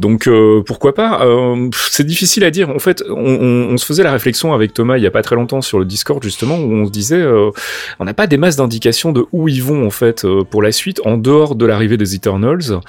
Donc 0.00 0.26
euh, 0.26 0.62
pourquoi 0.64 0.94
pas 0.94 1.24
euh, 1.24 1.68
C'est 1.72 2.06
difficile 2.06 2.44
à 2.44 2.50
dire. 2.50 2.70
En 2.70 2.78
fait, 2.78 3.02
on, 3.08 3.14
on, 3.14 3.72
on, 3.72 3.76
se 3.76 3.84
faisait 3.84 4.02
la 4.02 4.12
réflexion 4.12 4.52
avec 4.52 4.74
Thomas 4.74 4.96
il 4.96 5.02
y 5.02 5.06
a 5.06 5.10
pas 5.10 5.22
très 5.22 5.36
longtemps 5.36 5.60
sur 5.60 5.78
le 5.78 5.84
Discord 5.84 6.22
justement 6.22 6.56
où 6.56 6.72
on 6.72 6.86
se 6.86 6.90
disait, 6.90 7.20
euh, 7.20 7.50
on 7.98 8.04
n'a 8.04 8.14
pas 8.14 8.26
des 8.26 8.36
masses 8.36 8.56
d'indications 8.56 9.12
de 9.12 9.24
où 9.32 9.48
ils 9.48 9.62
vont 9.62 9.86
en 9.86 9.90
fait 9.90 10.26
pour 10.50 10.62
la 10.62 10.72
suite 10.72 11.00
en 11.04 11.16
dehors 11.16 11.54
de 11.54 11.66
l'arrivée 11.66 11.96
des 11.96 12.14
Eternals, 12.14 12.80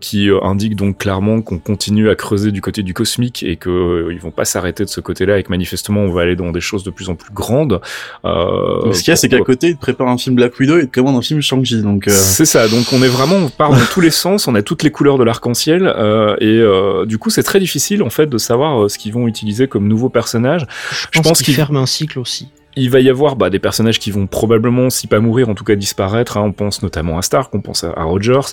qui 0.00 0.28
indique 0.42 0.76
donc 0.76 0.98
clairement 0.98 1.42
qu'on 1.42 1.58
continue 1.58 2.10
à 2.10 2.14
creuser 2.14 2.52
du 2.52 2.60
côté 2.60 2.82
du 2.82 2.94
cosmique 2.94 3.42
et 3.42 3.56
que 3.56 4.08
ils 4.10 4.20
vont 4.20 4.30
pas 4.30 4.44
s'arrêter 4.44 4.84
de 4.84 4.88
ce 4.88 5.00
côté-là 5.00 5.38
et 5.38 5.42
que 5.42 5.50
manifestement 5.50 6.00
on 6.00 6.10
va 6.10 6.22
aller 6.22 6.36
dans 6.36 6.52
des 6.52 6.60
choses 6.60 6.84
de 6.84 6.90
plus 6.90 7.08
en 7.08 7.14
plus 7.14 7.32
grandes. 7.32 7.80
ce 8.24 8.98
qu'il 8.98 9.08
y 9.08 9.10
a, 9.10 9.16
c'est 9.16 9.28
qu'à 9.28 9.40
côté, 9.40 9.68
ils 9.68 9.76
préparent 9.76 10.08
un 10.08 10.18
film 10.18 10.31
Black 10.34 10.58
Widow 10.58 10.78
et 10.78 10.86
te 10.86 10.92
commande 10.92 11.16
un 11.16 11.22
film 11.22 11.40
Shang-Chi. 11.40 11.82
Donc 11.82 12.08
euh... 12.08 12.10
c'est 12.10 12.44
ça. 12.44 12.68
Donc 12.68 12.92
on 12.92 13.02
est 13.02 13.08
vraiment, 13.08 13.36
on 13.36 13.48
part 13.48 13.70
dans 13.70 13.84
tous 13.92 14.00
les 14.00 14.10
sens. 14.10 14.48
On 14.48 14.54
a 14.54 14.62
toutes 14.62 14.82
les 14.82 14.90
couleurs 14.90 15.18
de 15.18 15.24
l'arc-en-ciel 15.24 15.86
euh, 15.86 16.36
et 16.40 16.58
euh, 16.58 17.06
du 17.06 17.18
coup 17.18 17.30
c'est 17.30 17.42
très 17.42 17.60
difficile 17.60 18.02
en 18.02 18.10
fait 18.10 18.26
de 18.26 18.38
savoir 18.38 18.84
euh, 18.84 18.88
ce 18.88 18.98
qu'ils 18.98 19.12
vont 19.12 19.26
utiliser 19.28 19.68
comme 19.68 19.88
nouveaux 19.88 20.08
personnages. 20.08 20.66
Je 21.10 21.20
pense, 21.20 21.42
qu'ils 21.42 21.54
ferment 21.54 21.80
un 21.80 21.86
cycle 21.86 22.18
aussi 22.18 22.48
il 22.76 22.90
va 22.90 23.00
y 23.00 23.10
avoir 23.10 23.36
bah, 23.36 23.50
des 23.50 23.58
personnages 23.58 23.98
qui 23.98 24.10
vont 24.10 24.26
probablement, 24.26 24.90
si 24.90 25.06
pas 25.06 25.20
mourir, 25.20 25.48
en 25.48 25.54
tout 25.54 25.64
cas 25.64 25.74
disparaître. 25.74 26.36
Hein. 26.36 26.42
On 26.46 26.52
pense 26.52 26.82
notamment 26.82 27.18
à 27.18 27.22
Stark, 27.22 27.54
on 27.54 27.60
pense 27.60 27.84
à, 27.84 28.02
Rogers, 28.02 28.52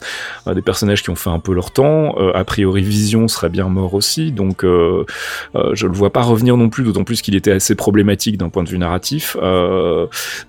des 0.53 0.61
personnages 0.61 1.03
qui 1.03 1.09
ont 1.09 1.15
fait 1.15 1.29
un 1.29 1.39
peu 1.39 1.53
leur 1.53 1.71
temps. 1.71 2.15
Euh, 2.17 2.31
a 2.33 2.43
priori, 2.43 2.81
Vision 2.81 3.27
serait 3.27 3.49
bien 3.49 3.69
mort 3.69 3.93
aussi, 3.93 4.31
donc 4.31 4.63
euh, 4.63 5.05
euh, 5.55 5.71
je 5.73 5.87
le 5.87 5.93
vois 5.93 6.11
pas 6.11 6.21
revenir 6.21 6.57
non 6.57 6.69
plus, 6.69 6.83
d'autant 6.83 7.03
plus 7.03 7.21
qu'il 7.21 7.35
était 7.35 7.51
assez 7.51 7.75
problématique 7.75 8.37
d'un 8.37 8.49
point 8.49 8.63
de 8.63 8.69
vue 8.69 8.77
narratif. 8.77 9.37
Euh, 9.41 10.07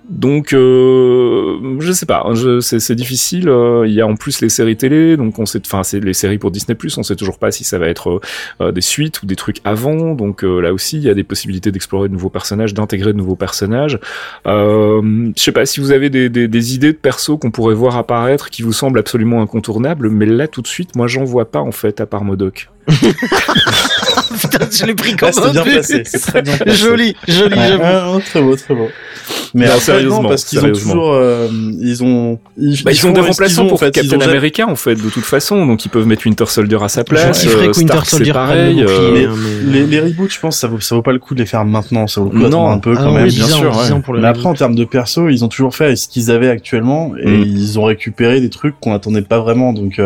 donc, 0.09 0.49
je 0.51 1.91
sais 1.93 2.05
pas, 2.05 2.25
c'est 2.61 2.95
difficile. 2.95 3.51
Il 3.85 3.93
y 3.93 4.01
a 4.01 4.07
en 4.07 4.15
plus 4.15 4.41
les 4.41 4.49
séries 4.49 4.77
télé, 4.77 5.17
donc 5.17 5.39
on 5.39 5.45
sait, 5.45 5.61
enfin, 5.65 5.83
c'est 5.83 5.99
les 5.99 6.13
séries 6.13 6.37
pour 6.37 6.51
Disney+, 6.51 6.77
on 6.97 7.03
sait 7.03 7.15
toujours 7.15 7.39
pas 7.39 7.51
si 7.51 7.63
ça 7.63 7.79
va 7.79 7.87
être 7.87 8.21
des 8.59 8.81
suites 8.81 9.21
ou 9.23 9.25
des 9.25 9.35
trucs 9.35 9.61
avant. 9.63 10.13
Donc 10.13 10.43
là 10.43 10.73
aussi, 10.73 10.97
il 10.97 11.03
y 11.03 11.09
a 11.09 11.13
des 11.13 11.23
possibilités 11.23 11.71
d'explorer 11.71 12.09
de 12.09 12.13
nouveaux 12.13 12.29
personnages, 12.29 12.73
d'intégrer 12.73 13.13
de 13.13 13.17
nouveaux 13.17 13.35
personnages 13.35 13.60
euh, 13.63 15.31
je 15.35 15.41
sais 15.41 15.51
pas 15.51 15.65
si 15.65 15.79
vous 15.79 15.91
avez 15.91 16.09
des 16.09 16.75
idées 16.75 16.93
de 16.93 16.97
persos 16.97 17.37
qu'on 17.39 17.51
pourrait 17.51 17.75
voir 17.75 17.97
apparaître 17.97 18.49
qui 18.49 18.61
vous 18.61 18.73
semblent 18.73 18.99
absolument 18.99 19.41
incontournables, 19.41 20.09
mais 20.09 20.25
là 20.25 20.47
tout 20.47 20.61
de 20.61 20.67
suite, 20.67 20.95
moi 20.95 21.07
j'en 21.07 21.23
vois 21.23 21.51
pas 21.51 21.59
en 21.59 21.71
fait 21.71 22.01
à 22.01 22.05
part 22.05 22.23
Modoc. 22.23 22.69
Putain, 24.41 24.67
je 24.71 24.85
l'ai 24.85 24.95
pris 24.95 25.15
comme 25.15 25.29
ah, 25.37 25.47
un 25.47 25.51
bien 25.51 25.81
très. 25.81 26.73
Joli, 26.73 27.15
joli, 27.27 27.55
ouais, 27.55 27.75
ouais, 27.75 28.21
très 28.21 28.41
beau, 28.41 28.55
très 28.55 28.73
beau. 28.73 28.89
Mais 29.53 29.67
non, 29.67 29.79
sérieusement, 29.79 30.23
parce 30.23 30.45
qu'ils 30.45 30.59
ont 30.59 30.71
toujours, 30.71 31.11
euh, 31.13 31.47
ils 31.79 32.03
ont, 32.03 32.39
ils, 32.57 32.83
bah, 32.83 32.91
ils, 32.91 32.97
ils 32.97 33.07
ont 33.07 33.11
des 33.11 33.21
remplaçants 33.21 33.65
pour 33.65 33.73
en 33.73 33.77
fait, 33.77 33.91
Captain 33.91 34.19
America 34.19 34.67
en 34.67 34.75
fait, 34.75 34.95
de 34.95 35.09
toute 35.09 35.23
façon, 35.23 35.65
donc 35.65 35.85
ils 35.85 35.89
peuvent 35.89 36.07
mettre 36.07 36.25
Winter 36.25 36.45
Soldier 36.47 36.79
à 36.81 36.87
sa 36.87 37.03
place. 37.03 37.45
Euh, 37.45 37.73
Stark, 37.73 38.05
c'est 38.07 38.31
pareil. 38.31 38.83
Euh, 38.87 39.11
mais, 39.13 39.71
les, 39.71 39.85
les 39.85 39.99
reboots, 39.99 40.31
je 40.31 40.39
pense, 40.39 40.57
ça 40.57 40.67
vaut, 40.67 40.79
ça 40.79 40.95
vaut 40.95 41.01
pas 41.01 41.13
le 41.13 41.19
coup 41.19 41.35
de 41.35 41.39
les 41.39 41.45
faire 41.45 41.65
maintenant, 41.65 42.07
ça 42.07 42.21
vaut 42.21 42.27
le 42.27 42.31
coup 42.31 42.43
d'attendre 42.43 42.69
un 42.69 42.79
peu 42.79 42.95
ah 42.97 43.01
quand 43.03 43.11
même. 43.11 43.27
bien 43.27 43.47
sûr. 43.47 43.75
Mais 44.13 44.27
après, 44.27 44.47
en 44.47 44.53
termes 44.53 44.75
de 44.75 44.85
perso, 44.85 45.29
ils 45.29 45.43
ont 45.43 45.49
toujours 45.49 45.75
fait 45.75 45.95
ce 45.95 46.07
qu'ils 46.07 46.31
avaient 46.31 46.49
actuellement 46.49 47.13
et 47.21 47.29
mm. 47.29 47.43
ils 47.43 47.79
ont 47.79 47.83
récupéré 47.83 48.41
des 48.41 48.49
trucs 48.49 48.79
qu'on 48.79 48.93
attendait 48.93 49.21
pas 49.21 49.39
vraiment, 49.39 49.73
donc 49.73 49.99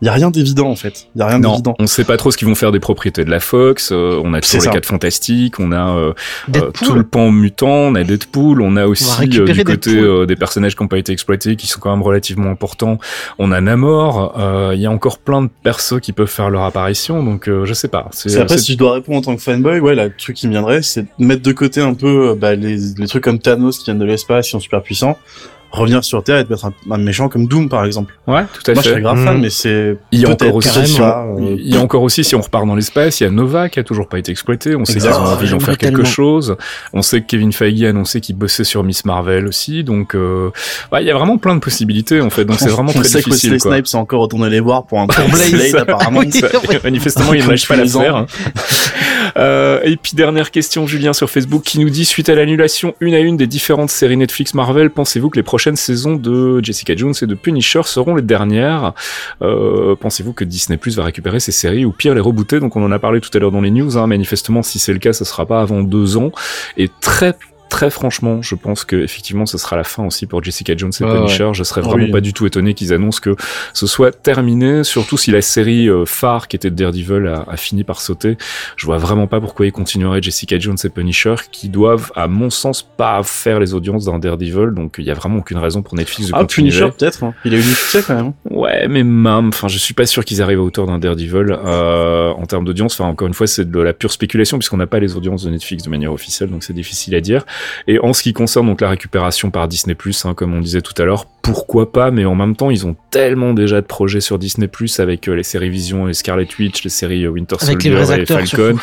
il 0.00 0.06
y 0.06 0.08
a 0.08 0.12
rien 0.12 0.30
d'évident 0.30 0.68
en 0.68 0.76
fait. 0.76 1.08
Il 1.16 1.18
y 1.18 1.22
a 1.22 1.26
rien 1.26 1.40
d'évident. 1.40 1.74
On 1.78 1.86
sait 1.88 2.04
pas 2.04 2.16
trop 2.16 2.30
ce 2.30 2.36
qu'ils 2.36 2.46
vont 2.46 2.54
faire 2.54 2.70
des 2.70 2.78
propriétés 2.78 3.24
de 3.24 3.30
la 3.30 3.40
Fox. 3.40 3.90
Euh, 3.90 4.20
on 4.22 4.32
a 4.32 4.40
toujours 4.40 4.62
les 4.62 4.70
quatre 4.70 4.86
fantastiques. 4.86 5.58
On 5.58 5.72
a 5.72 5.96
euh, 5.96 6.12
euh, 6.54 6.70
tout 6.70 6.94
le 6.94 7.02
pan 7.02 7.32
mutant. 7.32 7.68
On 7.68 7.94
a 7.96 8.04
Deadpool. 8.04 8.62
On 8.62 8.76
a 8.76 8.86
aussi 8.86 9.26
du 9.26 9.44
côté 9.64 10.26
des 10.26 10.36
personnages 10.36 10.76
qui 10.76 10.82
n'ont 10.82 10.88
pas 10.88 10.98
été 10.98 11.12
exploités, 11.12 11.56
qui 11.56 11.66
sont 11.66 11.80
quand 11.80 11.90
même 11.90 12.02
relativement 12.02 12.50
importants. 12.50 12.98
On 13.38 13.50
a 13.50 13.60
Namor. 13.60 14.34
Il 14.72 14.80
y 14.80 14.86
a 14.86 14.90
encore 14.90 15.18
plein 15.18 15.42
de 15.42 15.50
persos 15.62 16.00
qui 16.00 16.12
peuvent 16.12 16.28
faire 16.28 16.50
leur 16.50 16.62
apparition. 16.62 17.24
Donc 17.24 17.46
je 17.48 17.72
sais 17.74 17.88
pas. 17.88 18.08
C'est 18.12 18.36
après 18.36 18.58
si 18.58 18.72
je 18.72 18.78
dois 18.78 18.94
répondre 18.94 19.18
en 19.18 19.22
tant 19.22 19.36
que 19.36 19.42
fanboy, 19.42 19.80
ouais, 19.80 19.96
le 19.96 20.12
truc 20.16 20.36
qui 20.36 20.46
me 20.46 20.52
viendrait, 20.52 20.82
c'est 20.82 21.02
de 21.02 21.24
mettre 21.24 21.42
de 21.42 21.52
côté 21.52 21.80
un 21.80 21.94
peu 21.94 22.36
bah, 22.40 22.54
les, 22.54 22.76
les 22.96 23.06
trucs 23.08 23.24
comme 23.24 23.40
Thanos 23.40 23.78
qui 23.78 23.86
viennent 23.86 23.98
de 23.98 24.04
l'espace, 24.04 24.46
qui 24.46 24.52
sont 24.52 24.60
super 24.60 24.82
puissants 24.82 25.18
revenir 25.70 26.04
sur 26.04 26.22
Terre 26.22 26.38
et 26.38 26.44
de 26.44 26.48
mettre 26.48 26.66
un, 26.66 26.98
méchant 26.98 27.28
comme 27.28 27.46
Doom 27.46 27.68
par 27.68 27.84
exemple. 27.84 28.14
Ouais, 28.26 28.44
tout 28.52 28.70
à 28.70 28.74
Moi, 28.74 28.82
fait. 28.82 28.88
je 28.88 28.92
serais 28.92 29.02
grave 29.02 29.22
fan, 29.22 29.38
mmh. 29.38 29.40
mais 29.40 29.50
c'est 29.50 29.96
il 30.12 30.20
y 30.20 30.26
a 30.26 30.30
encore 30.30 30.54
aussi 30.54 30.86
si 30.86 31.00
on, 31.00 31.56
il 31.56 31.74
y 31.74 31.76
a 31.76 31.80
encore 31.80 32.02
aussi 32.02 32.24
si 32.24 32.34
on 32.34 32.40
repart 32.40 32.66
dans 32.66 32.74
l'espace, 32.74 33.20
il 33.20 33.24
y 33.24 33.26
a 33.26 33.30
Nova 33.30 33.68
qui 33.68 33.78
a 33.78 33.84
toujours 33.84 34.08
pas 34.08 34.18
été 34.18 34.32
exploité. 34.32 34.76
On 34.76 34.84
sait 34.84 34.94
qu'ils 34.94 35.08
ont 35.08 35.12
envie 35.12 35.50
d'en 35.50 35.60
faire 35.60 35.78
quelque 35.78 36.04
chose. 36.04 36.56
On 36.92 37.02
sait 37.02 37.20
que 37.20 37.26
Kevin 37.26 37.52
Feige 37.52 37.82
a 37.84 37.90
annoncé 37.90 38.20
qu'il 38.20 38.36
bossait 38.36 38.64
sur 38.64 38.82
Miss 38.84 39.04
Marvel 39.04 39.46
aussi, 39.46 39.84
donc 39.84 40.14
euh, 40.14 40.50
bah, 40.90 41.00
il 41.00 41.06
y 41.06 41.10
a 41.10 41.14
vraiment 41.14 41.38
plein 41.38 41.54
de 41.54 41.60
possibilités 41.60 42.20
en 42.20 42.30
fait. 42.30 42.44
Donc 42.44 42.58
c'est 42.58 42.68
vraiment 42.68 42.90
on 42.94 43.00
très 43.00 43.04
sait 43.04 43.18
difficile. 43.20 43.52
Que 43.52 43.58
Snipes 43.58 43.86
a 43.94 43.98
encore 43.98 44.22
retourné 44.22 44.48
les 44.50 44.60
voir 44.60 44.86
pour 44.86 45.00
un 45.00 45.06
pour 45.06 45.28
Blade, 45.28 45.74
apparemment. 45.76 46.20
manifestement, 46.84 47.34
il 47.34 47.44
ne 47.44 47.50
lâche 47.50 47.68
pas 47.68 47.76
l'affaire. 47.76 48.26
Euh, 49.36 49.80
et 49.84 49.96
puis 49.96 50.12
dernière 50.14 50.50
question, 50.50 50.86
Julien 50.86 51.12
sur 51.12 51.28
Facebook 51.30 51.62
qui 51.62 51.78
nous 51.78 51.90
dit 51.90 52.04
suite 52.04 52.28
à 52.28 52.34
l'annulation 52.34 52.94
une 53.00 53.14
à 53.14 53.20
une 53.20 53.36
des 53.36 53.46
différentes 53.46 53.90
séries 53.90 54.16
Netflix 54.16 54.54
Marvel, 54.54 54.90
pensez-vous 54.90 55.30
que 55.30 55.36
les 55.36 55.42
prochaines 55.42 55.76
saisons 55.76 56.14
de 56.14 56.64
Jessica 56.64 56.96
Jones 56.96 57.14
et 57.20 57.26
de 57.26 57.34
Punisher 57.34 57.82
seront 57.84 58.14
les 58.14 58.22
dernières? 58.22 58.92
Euh, 59.42 59.94
Pensez-vous 60.00 60.32
que 60.32 60.44
Disney 60.44 60.76
Plus 60.76 60.96
va 60.96 61.04
récupérer 61.04 61.40
ces 61.40 61.52
séries 61.52 61.84
ou 61.84 61.92
pire 61.92 62.14
les 62.14 62.20
rebooter? 62.20 62.60
Donc 62.60 62.76
on 62.76 62.84
en 62.84 62.92
a 62.92 62.98
parlé 62.98 63.20
tout 63.20 63.30
à 63.34 63.38
l'heure 63.38 63.52
dans 63.52 63.60
les 63.60 63.70
news. 63.70 63.96
Hein, 63.98 64.06
manifestement, 64.06 64.62
si 64.62 64.78
c'est 64.78 64.92
le 64.92 64.98
cas, 64.98 65.12
ça 65.12 65.24
sera 65.24 65.46
pas 65.46 65.60
avant 65.60 65.82
deux 65.82 66.16
ans. 66.16 66.32
Et 66.76 66.88
très 67.00 67.34
très 67.68 67.90
franchement, 67.90 68.42
je 68.42 68.54
pense 68.54 68.84
que 68.84 68.96
effectivement, 68.96 69.46
ce 69.46 69.58
sera 69.58 69.76
la 69.76 69.84
fin 69.84 70.04
aussi 70.04 70.26
pour 70.26 70.42
Jessica 70.42 70.76
Jones 70.76 70.92
et 71.00 71.04
Punisher. 71.04 71.50
Je 71.52 71.62
serais 71.64 71.80
vraiment 71.80 72.10
pas 72.10 72.20
du 72.20 72.32
tout 72.32 72.46
étonné 72.46 72.74
qu'ils 72.74 72.92
annoncent 72.92 73.20
que 73.20 73.36
ce 73.72 73.86
soit 73.86 74.10
terminé, 74.10 74.84
surtout 74.84 75.16
si 75.16 75.30
la 75.30 75.42
série 75.42 75.88
euh, 75.88 76.04
phare 76.04 76.48
qui 76.48 76.56
était 76.56 76.70
Daredevil 76.70 77.26
a, 77.26 77.44
a, 77.48 77.56
fini 77.56 77.84
par 77.84 78.00
sauter. 78.00 78.36
Je 78.76 78.86
vois 78.86 78.98
vraiment 78.98 79.26
pas 79.26 79.40
pourquoi 79.40 79.66
ils 79.66 79.72
continueraient 79.72 80.22
Jessica 80.22 80.58
Jones 80.58 80.76
et 80.82 80.88
Punisher, 80.88 81.36
qui 81.50 81.68
doivent, 81.68 82.12
à 82.14 82.28
mon 82.28 82.50
sens, 82.50 82.82
pas 82.82 83.22
faire 83.22 83.60
les 83.60 83.74
audiences 83.74 84.06
d'un 84.06 84.18
Daredevil. 84.18 84.70
Donc 84.74 84.96
il 84.98 85.04
y 85.04 85.10
a 85.10 85.14
vraiment 85.14 85.38
aucune 85.38 85.58
raison 85.58 85.82
pour 85.82 85.94
Netflix 85.94 86.30
de 86.30 86.34
ah, 86.34 86.40
continuer. 86.40 86.70
Punisher 86.70 86.90
peut-être. 86.96 87.24
Hein. 87.24 87.34
Il 87.44 87.54
a 87.54 87.58
eu 87.58 87.62
du 87.62 87.74
succès 87.74 88.02
quand 88.06 88.14
même. 88.14 88.32
Ouais, 88.50 88.88
mais 88.88 89.04
même, 89.04 89.48
enfin, 89.48 89.68
je 89.68 89.78
suis 89.78 89.94
pas 89.94 90.06
sûr 90.06 90.24
qu'ils 90.24 90.42
arrivent 90.42 90.60
à 90.60 90.62
hauteur 90.62 90.86
d'un 90.86 90.98
Daredevil 90.98 91.56
euh, 91.64 92.30
en 92.30 92.46
termes 92.46 92.64
d'audience. 92.64 92.98
Enfin, 92.98 93.10
encore 93.10 93.28
une 93.28 93.34
fois, 93.34 93.46
c'est 93.46 93.70
de 93.70 93.80
la 93.80 93.92
pure 93.92 94.12
spéculation 94.12 94.58
puisqu'on 94.58 94.76
n'a 94.76 94.86
pas 94.86 95.00
les 95.00 95.16
audiences 95.16 95.44
de 95.44 95.50
Netflix 95.50 95.84
de 95.84 95.90
manière 95.90 96.12
officielle, 96.12 96.50
donc 96.50 96.64
c'est 96.64 96.72
difficile 96.72 97.14
à 97.14 97.20
dire. 97.20 97.44
Et 97.86 97.98
en 98.00 98.12
ce 98.12 98.22
qui 98.22 98.32
concerne 98.32 98.66
donc 98.66 98.80
la 98.80 98.88
récupération 98.88 99.50
par 99.50 99.68
Disney+, 99.68 99.96
hein, 100.24 100.34
comme 100.34 100.54
on 100.54 100.60
disait 100.60 100.82
tout 100.82 101.00
à 101.00 101.04
l'heure, 101.04 101.26
pourquoi 101.42 101.92
pas 101.92 102.10
Mais 102.10 102.24
en 102.24 102.34
même 102.34 102.56
temps, 102.56 102.70
ils 102.70 102.86
ont 102.86 102.96
tellement 103.10 103.54
déjà 103.54 103.80
de 103.80 103.86
projets 103.86 104.20
sur 104.20 104.38
Disney+, 104.38 104.68
avec 104.98 105.26
les 105.26 105.42
séries 105.42 105.70
Vision 105.70 106.08
et 106.08 106.14
Scarlet 106.14 106.48
Witch, 106.58 106.84
les 106.84 106.90
séries 106.90 107.26
Winter 107.26 107.56
Soldier 107.58 107.90
et 107.92 108.26
Falcon 108.26 108.76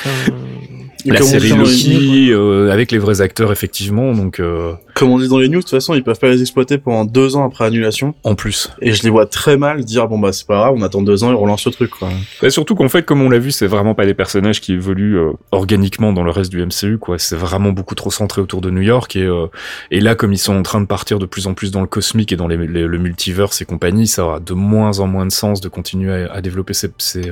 la 1.11 1.21
série 1.21 1.49
Loki 1.49 2.31
euh, 2.31 2.71
avec 2.71 2.91
les 2.91 2.97
vrais 2.97 3.21
acteurs 3.21 3.51
effectivement 3.51 4.13
donc 4.13 4.39
euh... 4.39 4.73
comme 4.93 5.09
on 5.09 5.19
dit 5.19 5.27
dans 5.27 5.39
les 5.39 5.47
news 5.47 5.59
de 5.59 5.61
toute 5.61 5.69
façon 5.69 5.93
ils 5.93 6.03
peuvent 6.03 6.19
pas 6.19 6.29
les 6.29 6.41
exploiter 6.41 6.77
pendant 6.77 7.05
deux 7.05 7.35
ans 7.35 7.45
après 7.45 7.65
annulation. 7.65 8.15
en 8.23 8.35
plus. 8.35 8.71
Et 8.81 8.93
je 8.93 9.03
les 9.03 9.09
vois 9.09 9.25
très 9.25 9.57
mal 9.57 9.83
dire 9.83 10.07
bon 10.07 10.19
bah 10.19 10.31
c'est 10.31 10.47
pas 10.47 10.55
grave 10.55 10.73
on 10.77 10.81
attend 10.81 11.01
deux 11.01 11.23
ans 11.23 11.31
et 11.31 11.35
on 11.35 11.41
relance 11.41 11.65
le 11.65 11.71
truc 11.71 11.91
quoi. 11.91 12.09
Et 12.41 12.49
surtout 12.49 12.75
qu'en 12.75 12.89
fait 12.89 13.03
comme 13.03 13.21
on 13.21 13.29
l'a 13.29 13.39
vu 13.39 13.51
c'est 13.51 13.67
vraiment 13.67 13.93
pas 13.95 14.05
des 14.05 14.13
personnages 14.13 14.61
qui 14.61 14.73
évoluent 14.73 15.17
euh, 15.17 15.31
organiquement 15.51 16.13
dans 16.13 16.23
le 16.23 16.31
reste 16.31 16.51
du 16.51 16.65
MCU 16.65 16.97
quoi. 16.97 17.19
C'est 17.19 17.35
vraiment 17.35 17.71
beaucoup 17.71 17.95
trop 17.95 18.11
centré 18.11 18.41
autour 18.41 18.61
de 18.61 18.69
New 18.69 18.81
York 18.81 19.15
et 19.15 19.23
euh, 19.23 19.47
et 19.91 19.99
là 19.99 20.15
comme 20.15 20.33
ils 20.33 20.37
sont 20.37 20.55
en 20.55 20.63
train 20.63 20.81
de 20.81 20.87
partir 20.87 21.19
de 21.19 21.25
plus 21.25 21.47
en 21.47 21.53
plus 21.53 21.71
dans 21.71 21.81
le 21.81 21.87
cosmique 21.87 22.31
et 22.31 22.35
dans 22.35 22.47
les, 22.47 22.57
le 22.57 22.97
multiverse 22.97 23.61
et 23.61 23.65
compagnie 23.65 24.07
ça 24.07 24.25
aura 24.25 24.39
de 24.39 24.53
moins 24.53 24.99
en 24.99 25.07
moins 25.07 25.25
de 25.25 25.31
sens 25.31 25.61
de 25.61 25.69
continuer 25.69 26.25
à, 26.25 26.33
à 26.33 26.41
développer 26.41 26.73
ces, 26.73 26.89
ces 26.97 27.29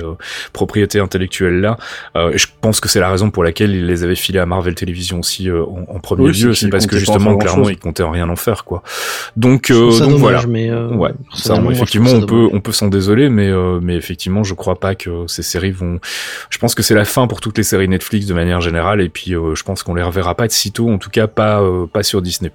propriétés 0.52 1.00
intellectuelles 1.00 1.60
là 1.60 1.78
et 2.16 2.38
je 2.38 2.46
pense 2.60 2.80
que 2.80 2.88
c'est 2.88 3.00
la 3.00 3.10
raison 3.10 3.30
pour 3.30 3.44
laquelle 3.44 3.63
il 3.72 3.86
les 3.86 4.04
avait 4.04 4.14
filés 4.14 4.38
à 4.38 4.46
Marvel 4.46 4.74
Television 4.74 5.20
aussi 5.20 5.48
euh, 5.48 5.64
en, 5.64 5.98
premier 6.00 6.32
lieu, 6.32 6.54
c'est 6.54 6.68
parce 6.68 6.86
que 6.86 6.96
justement 6.96 7.36
clairement 7.36 7.68
ils 7.68 7.78
comptaient 7.78 8.02
rien 8.02 8.28
en 8.28 8.36
faire 8.36 8.64
quoi. 8.64 8.82
Donc, 9.36 9.70
euh, 9.70 9.98
donc 9.98 10.18
voilà. 10.18 10.44
Mais 10.46 10.70
euh, 10.70 10.88
ouais, 10.88 11.12
ça, 11.34 11.62
effectivement 11.70 12.10
on 12.10 12.26
peut 12.26 12.48
on 12.52 12.60
peut 12.60 12.72
s'en 12.72 12.88
désoler, 12.88 13.28
mais 13.28 13.50
mais 13.80 13.96
effectivement 13.96 14.44
je 14.44 14.54
crois 14.54 14.78
pas 14.78 14.94
que 14.94 15.26
ces 15.26 15.42
séries 15.42 15.72
vont. 15.72 16.00
Je 16.50 16.58
pense 16.58 16.74
que 16.74 16.82
c'est 16.82 16.94
la 16.94 17.04
fin 17.04 17.26
pour 17.26 17.40
toutes 17.40 17.58
les 17.58 17.64
séries 17.64 17.88
Netflix 17.88 18.26
de 18.26 18.34
manière 18.34 18.60
générale 18.60 19.00
et 19.00 19.08
puis 19.08 19.32
je 19.32 19.62
pense 19.62 19.82
qu'on 19.82 19.94
les 19.94 20.02
reverra 20.02 20.34
pas 20.34 20.46
de 20.46 20.52
sitôt, 20.52 20.90
en 20.90 20.98
tout 20.98 21.10
cas 21.10 21.26
pas 21.26 21.62
pas 21.92 22.02
sur 22.02 22.22
Disney+. 22.22 22.50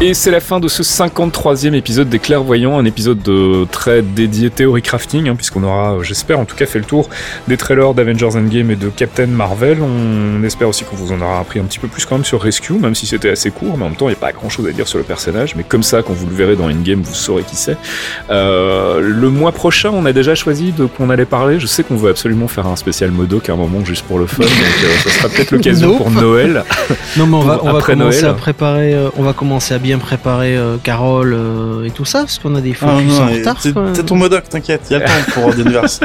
Et 0.00 0.14
c'est 0.14 0.30
la 0.30 0.38
fin 0.38 0.60
de 0.60 0.68
ce 0.68 0.84
53e 0.84 1.74
épisode 1.74 2.08
des 2.08 2.20
Clairvoyants, 2.20 2.78
un 2.78 2.84
épisode 2.84 3.20
de 3.20 3.66
très 3.72 4.00
dédié 4.00 4.48
théorie 4.48 4.80
crafting, 4.80 5.28
hein, 5.28 5.34
puisqu'on 5.34 5.64
aura, 5.64 5.94
euh, 5.94 6.02
j'espère 6.04 6.38
en 6.38 6.44
tout 6.44 6.54
cas, 6.54 6.66
fait 6.66 6.78
le 6.78 6.84
tour 6.84 7.10
des 7.48 7.56
trailers 7.56 7.94
d'Avengers 7.94 8.36
Endgame 8.36 8.70
et 8.70 8.76
de 8.76 8.90
Captain 8.90 9.26
Marvel. 9.26 9.78
On 9.82 10.44
espère 10.44 10.68
aussi 10.68 10.84
qu'on 10.84 10.94
vous 10.94 11.10
en 11.10 11.20
aura 11.20 11.40
appris 11.40 11.58
un 11.58 11.64
petit 11.64 11.80
peu 11.80 11.88
plus 11.88 12.06
quand 12.06 12.14
même 12.14 12.24
sur 12.24 12.40
Rescue, 12.40 12.74
même 12.74 12.94
si 12.94 13.06
c'était 13.06 13.30
assez 13.30 13.50
court, 13.50 13.76
mais 13.76 13.86
en 13.86 13.88
même 13.88 13.96
temps, 13.96 14.06
il 14.06 14.12
n'y 14.12 14.18
a 14.18 14.20
pas 14.20 14.30
grand 14.30 14.48
chose 14.48 14.68
à 14.68 14.70
dire 14.70 14.86
sur 14.86 14.98
le 14.98 15.04
personnage. 15.04 15.56
Mais 15.56 15.64
comme 15.64 15.82
ça, 15.82 16.00
quand 16.02 16.12
vous 16.12 16.28
le 16.28 16.34
verrez 16.34 16.54
dans 16.54 16.70
Endgame, 16.70 17.02
vous 17.02 17.14
saurez 17.14 17.42
qui 17.42 17.56
c'est. 17.56 17.76
Euh, 18.30 19.00
le 19.00 19.30
mois 19.30 19.50
prochain, 19.50 19.90
on 19.92 20.06
a 20.06 20.12
déjà 20.12 20.36
choisi 20.36 20.70
de 20.70 20.86
qu'on 20.86 21.10
allait 21.10 21.24
parler. 21.24 21.58
Je 21.58 21.66
sais 21.66 21.82
qu'on 21.82 21.96
veut 21.96 22.10
absolument 22.10 22.46
faire 22.46 22.68
un 22.68 22.76
spécial 22.76 23.10
Modoc 23.10 23.48
à 23.48 23.54
un 23.54 23.56
moment 23.56 23.84
juste 23.84 24.04
pour 24.04 24.20
le 24.20 24.28
fun, 24.28 24.44
donc 24.44 24.52
euh, 24.52 24.96
ça 25.02 25.10
sera 25.10 25.28
peut-être 25.28 25.50
l'occasion 25.50 25.96
pour 25.96 26.12
Noël. 26.12 26.62
Non, 27.16 27.26
mais 27.26 27.36
on 27.36 27.40
va, 27.40 27.60
on 27.64 27.72
va 27.72 27.80
commencer 27.80 28.24
à 28.24 28.34
préparer, 28.34 28.94
on 29.16 29.24
va 29.24 29.32
commencer 29.32 29.74
à 29.74 29.78
bien 29.88 29.98
préparer 29.98 30.54
euh, 30.54 30.76
Carole 30.76 31.32
euh, 31.32 31.86
et 31.86 31.90
tout 31.90 32.04
ça 32.04 32.18
parce 32.18 32.38
qu'on 32.38 32.54
a 32.54 32.60
des 32.60 32.74
fois 32.74 32.90
ah, 32.92 33.22
en 33.22 33.26
retard. 33.28 33.56
C'est 33.62 34.04
ton 34.04 34.16
modoc, 34.16 34.46
t'inquiète, 34.46 34.82
il 34.90 34.92
y 34.92 34.96
a 34.96 34.98
le 34.98 35.06
temps 35.06 35.32
pour 35.32 35.54
Denverse. 35.56 36.00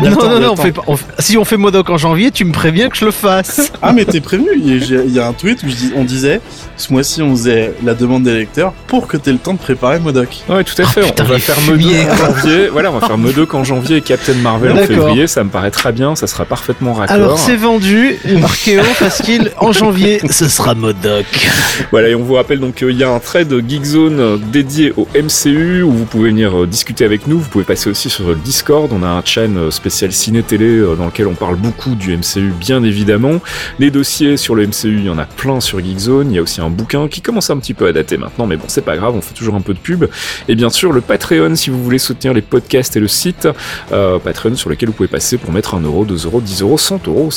Non, 0.00 0.10
non, 0.10 0.40
non, 0.40 0.52
on 0.52 0.56
fait 0.56 0.72
pas, 0.72 0.82
si 1.18 1.36
on 1.36 1.44
fait 1.44 1.56
Modoc 1.56 1.90
en 1.90 1.96
janvier, 1.96 2.30
tu 2.30 2.44
me 2.44 2.52
préviens 2.52 2.88
que 2.88 2.96
je 2.96 3.04
le 3.04 3.10
fasse. 3.10 3.72
ah, 3.82 3.92
mais 3.92 4.04
t'es 4.04 4.20
prévenu. 4.20 4.48
Il 4.54 5.12
y, 5.12 5.18
a 5.18 5.26
un 5.26 5.32
tweet 5.32 5.62
où 5.62 5.66
on 5.96 6.04
disait 6.04 6.40
ce 6.76 6.92
mois-ci, 6.92 7.22
on 7.22 7.30
faisait 7.32 7.74
la 7.84 7.94
demande 7.94 8.22
des 8.22 8.34
lecteurs 8.34 8.72
pour 8.86 9.08
que 9.08 9.16
t'aies 9.16 9.32
le 9.32 9.38
temps 9.38 9.54
de 9.54 9.58
préparer 9.58 9.98
Modoc. 9.98 10.44
Ouais, 10.48 10.62
tout 10.62 10.80
à 10.80 10.84
fait. 10.84 11.02
on 11.20 11.24
va 11.24 11.38
faire 11.38 11.60
Modoc 11.62 11.94
en 12.10 12.16
janvier. 12.16 12.68
Voilà, 12.68 12.92
on 12.92 12.98
va 12.98 13.06
faire 13.06 13.18
Modoc 13.18 13.54
en 13.54 13.64
janvier 13.64 13.96
et 13.96 14.00
Captain 14.00 14.34
Marvel 14.34 14.72
en 14.72 14.86
février. 14.86 15.26
Ça 15.26 15.42
me 15.42 15.50
paraît 15.50 15.70
très 15.70 15.92
bien. 15.92 16.14
Ça 16.14 16.26
sera 16.26 16.44
parfaitement 16.44 16.92
raccord. 16.92 17.14
Alors, 17.14 17.38
c'est 17.38 17.56
vendu. 17.56 18.18
Marquéo, 18.38 18.82
parce 19.00 19.20
qu'il, 19.22 19.50
en 19.58 19.72
janvier, 19.72 20.20
ce 20.30 20.48
sera 20.48 20.74
Modoc. 20.74 21.26
Voilà, 21.90 22.08
et 22.08 22.14
on 22.14 22.22
vous 22.22 22.34
rappelle 22.34 22.60
donc 22.60 22.76
qu'il 22.76 22.96
y 22.96 23.04
a 23.04 23.10
un 23.10 23.18
thread 23.18 23.52
Geekzone 23.68 24.40
dédié 24.52 24.92
au 24.96 25.08
MCU 25.14 25.82
où 25.82 25.90
vous 25.90 26.04
pouvez 26.04 26.30
venir 26.30 26.62
euh, 26.62 26.66
discuter 26.66 27.04
avec 27.04 27.26
nous. 27.26 27.40
Vous 27.40 27.48
pouvez 27.48 27.64
passer 27.64 27.90
aussi 27.90 28.10
sur 28.10 28.28
le 28.28 28.36
Discord. 28.36 28.90
On 28.92 29.02
a 29.02 29.08
un 29.08 29.22
chaîne 29.24 29.70
spécial 29.70 29.87
spécial 29.88 30.12
ciné-télé 30.12 30.66
euh, 30.66 30.96
dans 30.96 31.06
lequel 31.06 31.26
on 31.26 31.34
parle 31.34 31.56
beaucoup 31.56 31.94
du 31.94 32.14
MCU, 32.14 32.52
bien 32.60 32.82
évidemment. 32.82 33.40
Les 33.78 33.90
dossiers 33.90 34.36
sur 34.36 34.54
le 34.54 34.66
MCU, 34.66 34.98
il 34.98 35.04
y 35.04 35.08
en 35.08 35.18
a 35.18 35.24
plein 35.24 35.60
sur 35.60 35.80
Geekzone. 35.80 36.30
Il 36.30 36.36
y 36.36 36.38
a 36.38 36.42
aussi 36.42 36.60
un 36.60 36.68
bouquin 36.68 37.08
qui 37.08 37.22
commence 37.22 37.48
un 37.48 37.56
petit 37.56 37.72
peu 37.72 37.86
à 37.86 37.92
dater 37.92 38.18
maintenant, 38.18 38.46
mais 38.46 38.56
bon, 38.56 38.64
c'est 38.68 38.84
pas 38.84 38.98
grave, 38.98 39.14
on 39.16 39.22
fait 39.22 39.32
toujours 39.32 39.54
un 39.54 39.62
peu 39.62 39.72
de 39.72 39.78
pub. 39.78 40.04
Et 40.46 40.54
bien 40.54 40.68
sûr, 40.68 40.92
le 40.92 41.00
Patreon, 41.00 41.56
si 41.56 41.70
vous 41.70 41.82
voulez 41.82 41.98
soutenir 41.98 42.34
les 42.34 42.42
podcasts 42.42 42.96
et 42.96 43.00
le 43.00 43.08
site, 43.08 43.48
euh, 43.92 44.18
Patreon 44.18 44.56
sur 44.56 44.68
lequel 44.68 44.90
vous 44.90 44.94
pouvez 44.94 45.08
passer 45.08 45.38
pour 45.38 45.52
mettre 45.52 45.74
1 45.74 45.80
euro, 45.80 46.04
2 46.04 46.26
euros, 46.26 46.42
10 46.42 46.60
euros, 46.60 46.76
100 46.76 47.08
euros, 47.08 47.30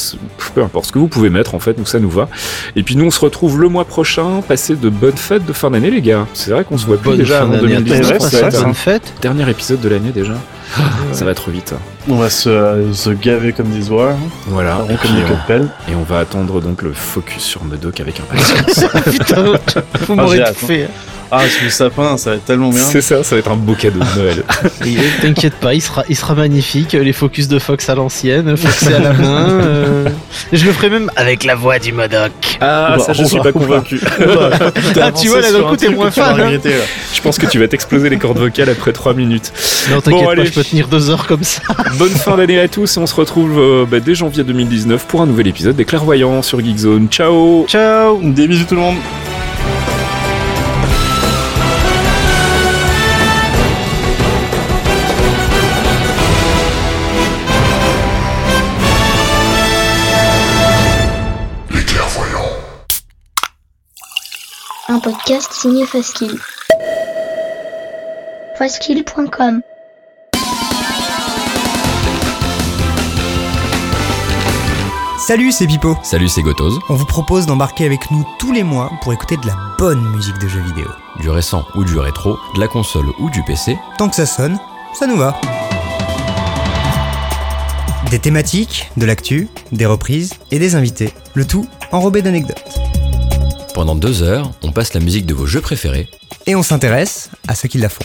peu 0.53 0.61
importe 0.61 0.87
ce 0.87 0.91
que 0.91 0.99
vous 0.99 1.07
pouvez 1.07 1.29
mettre, 1.29 1.55
en 1.55 1.59
fait, 1.59 1.77
nous 1.77 1.85
ça 1.85 1.99
nous 1.99 2.09
va. 2.09 2.27
Et 2.75 2.83
puis 2.83 2.97
nous, 2.97 3.05
on 3.05 3.11
se 3.11 3.21
retrouve 3.21 3.61
le 3.61 3.69
mois 3.69 3.85
prochain. 3.85 4.41
Passez 4.45 4.75
de 4.75 4.89
bonnes 4.89 5.15
fêtes 5.15 5.45
de 5.45 5.53
fin 5.53 5.71
d'année, 5.71 5.89
les 5.89 6.01
gars. 6.01 6.27
C'est 6.33 6.51
vrai 6.51 6.65
qu'on 6.65 6.77
se 6.77 6.85
voit 6.85 6.97
plus 6.97 7.15
déjà 7.15 7.43
avant 7.43 7.57
2019. 7.57 8.17
Dernier 9.21 9.49
épisode 9.49 9.79
de 9.79 9.87
l'année 9.87 10.11
déjà. 10.11 10.33
ça 11.11 11.25
va 11.25 11.33
trop 11.33 11.51
vite. 11.51 11.73
On 12.09 12.15
va 12.15 12.29
se, 12.29 12.89
se 12.93 13.09
gaver 13.09 13.53
comme 13.53 13.69
des 13.69 13.89
oies. 13.89 14.15
Voilà. 14.47 14.85
Et 14.89 14.95
comme 14.95 15.15
des 15.15 15.21
pelle. 15.47 15.67
Et 15.89 15.95
on 15.95 16.03
va 16.03 16.19
attendre 16.19 16.61
donc 16.61 16.81
le 16.81 16.93
focus 16.93 17.43
sur 17.43 17.63
Medoc 17.63 17.99
avec 17.99 18.19
impatience. 18.19 18.85
Putain, 19.05 19.53
faut 20.05 20.15
m'aurait 20.15 20.43
tout 20.53 20.67
fait. 20.67 20.87
Ah, 21.33 21.43
je 21.47 21.63
le 21.63 21.69
sapin, 21.69 22.17
ça 22.17 22.31
va 22.31 22.35
être 22.35 22.43
tellement 22.43 22.71
bien. 22.71 22.83
C'est 22.83 22.99
ça, 22.99 23.23
ça 23.23 23.35
va 23.35 23.39
être 23.39 23.49
un 23.49 23.55
beau 23.55 23.73
cadeau 23.73 23.99
de 23.99 24.19
Noël. 24.19 24.43
T'inquiète 25.21 25.53
pas, 25.55 25.73
il 25.73 25.79
sera, 25.79 26.03
il 26.09 26.17
sera 26.17 26.35
magnifique. 26.35 26.91
Les 26.91 27.13
focus 27.13 27.47
de 27.47 27.57
Fox 27.57 27.87
à 27.87 27.95
l'ancienne, 27.95 28.57
Fox 28.57 28.87
à 28.87 28.99
la 28.99 29.13
main. 29.13 29.49
Euh, 29.49 30.09
je 30.51 30.65
le 30.65 30.73
ferai 30.73 30.89
même 30.89 31.09
avec 31.15 31.45
la 31.45 31.55
voix 31.55 31.79
du 31.79 31.93
Modoc. 31.93 32.33
Ah, 32.59 32.97
ça, 32.99 33.13
je 33.13 33.23
suis 33.23 33.39
pas 33.39 33.53
convaincu. 33.53 34.01
ah, 35.01 35.11
tu 35.13 35.29
vois, 35.29 35.39
là, 35.39 35.53
d'un 35.53 35.63
coup, 35.63 35.77
t'es 35.77 35.87
moins 35.87 36.11
fan. 36.11 36.37
Hein. 36.37 36.59
Je 37.13 37.21
pense 37.21 37.37
que 37.37 37.45
tu 37.45 37.59
vas 37.59 37.67
t'exploser 37.69 38.09
les 38.09 38.17
cordes 38.17 38.39
vocales 38.39 38.69
après 38.69 38.91
3 38.91 39.13
minutes. 39.13 39.53
Non, 39.89 40.01
t'inquiète 40.01 40.35
pas, 40.35 40.43
je 40.43 40.51
peux 40.51 40.60
tenir 40.63 40.87
2 40.87 41.09
heures 41.09 41.27
comme 41.27 41.43
ça. 41.43 41.61
Bonne 41.97 42.09
fin 42.09 42.37
d'année 42.37 42.59
à 42.59 42.67
tous 42.67 42.97
et 42.97 42.99
on 42.99 43.07
se 43.07 43.15
retrouve 43.15 43.57
euh, 43.57 43.85
bah, 43.89 43.99
dès 43.99 44.15
janvier 44.15 44.43
2019 44.43 45.05
pour 45.07 45.21
un 45.21 45.25
nouvel 45.25 45.47
épisode 45.47 45.75
des 45.75 45.85
Clairvoyants 45.85 46.41
sur 46.41 46.59
Geekzone. 46.59 47.07
Ciao 47.09 47.65
Ciao 47.67 48.19
Des 48.21 48.47
bisous 48.47 48.65
tout 48.65 48.75
le 48.75 48.81
monde 48.81 48.97
un 64.91 64.99
podcast 64.99 65.53
signé 65.53 65.85
Faskill. 65.85 66.37
Faskill.com 68.57 69.61
Salut, 75.31 75.53
c'est 75.53 75.65
Pipo. 75.65 75.97
Salut, 76.03 76.27
c'est 76.27 76.41
Gotoz. 76.41 76.77
On 76.89 76.95
vous 76.95 77.05
propose 77.05 77.45
d'embarquer 77.45 77.85
avec 77.85 78.11
nous 78.11 78.27
tous 78.37 78.51
les 78.51 78.63
mois 78.63 78.91
pour 79.01 79.13
écouter 79.13 79.37
de 79.37 79.47
la 79.47 79.55
bonne 79.77 80.03
musique 80.11 80.37
de 80.39 80.47
jeux 80.49 80.59
vidéo. 80.59 80.87
Du 81.21 81.29
récent 81.29 81.65
ou 81.73 81.85
du 81.85 81.97
rétro, 81.97 82.37
de 82.53 82.59
la 82.59 82.67
console 82.67 83.05
ou 83.17 83.29
du 83.29 83.41
PC. 83.43 83.77
Tant 83.97 84.09
que 84.09 84.15
ça 84.17 84.25
sonne, 84.25 84.59
ça 84.93 85.07
nous 85.07 85.15
va. 85.15 85.39
Des 88.09 88.19
thématiques, 88.19 88.91
de 88.97 89.05
l'actu, 89.05 89.47
des 89.71 89.85
reprises 89.85 90.33
et 90.51 90.59
des 90.59 90.75
invités. 90.75 91.13
Le 91.33 91.47
tout 91.47 91.65
enrobé 91.93 92.21
d'anecdotes. 92.21 92.77
Pendant 93.73 93.95
deux 93.95 94.23
heures, 94.23 94.51
on 94.63 94.73
passe 94.73 94.93
la 94.93 94.99
musique 94.99 95.25
de 95.25 95.33
vos 95.33 95.45
jeux 95.45 95.61
préférés. 95.61 96.09
Et 96.45 96.57
on 96.57 96.61
s'intéresse 96.61 97.29
à 97.47 97.55
ceux 97.55 97.69
qui 97.69 97.77
la 97.77 97.87
font. 97.87 98.03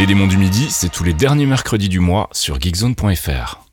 Les 0.00 0.06
démons 0.06 0.26
du 0.26 0.38
midi, 0.38 0.70
c'est 0.70 0.88
tous 0.88 1.04
les 1.04 1.12
derniers 1.12 1.44
mercredis 1.44 1.90
du 1.90 2.00
mois 2.00 2.30
sur 2.32 2.58
geekzone.fr. 2.58 3.60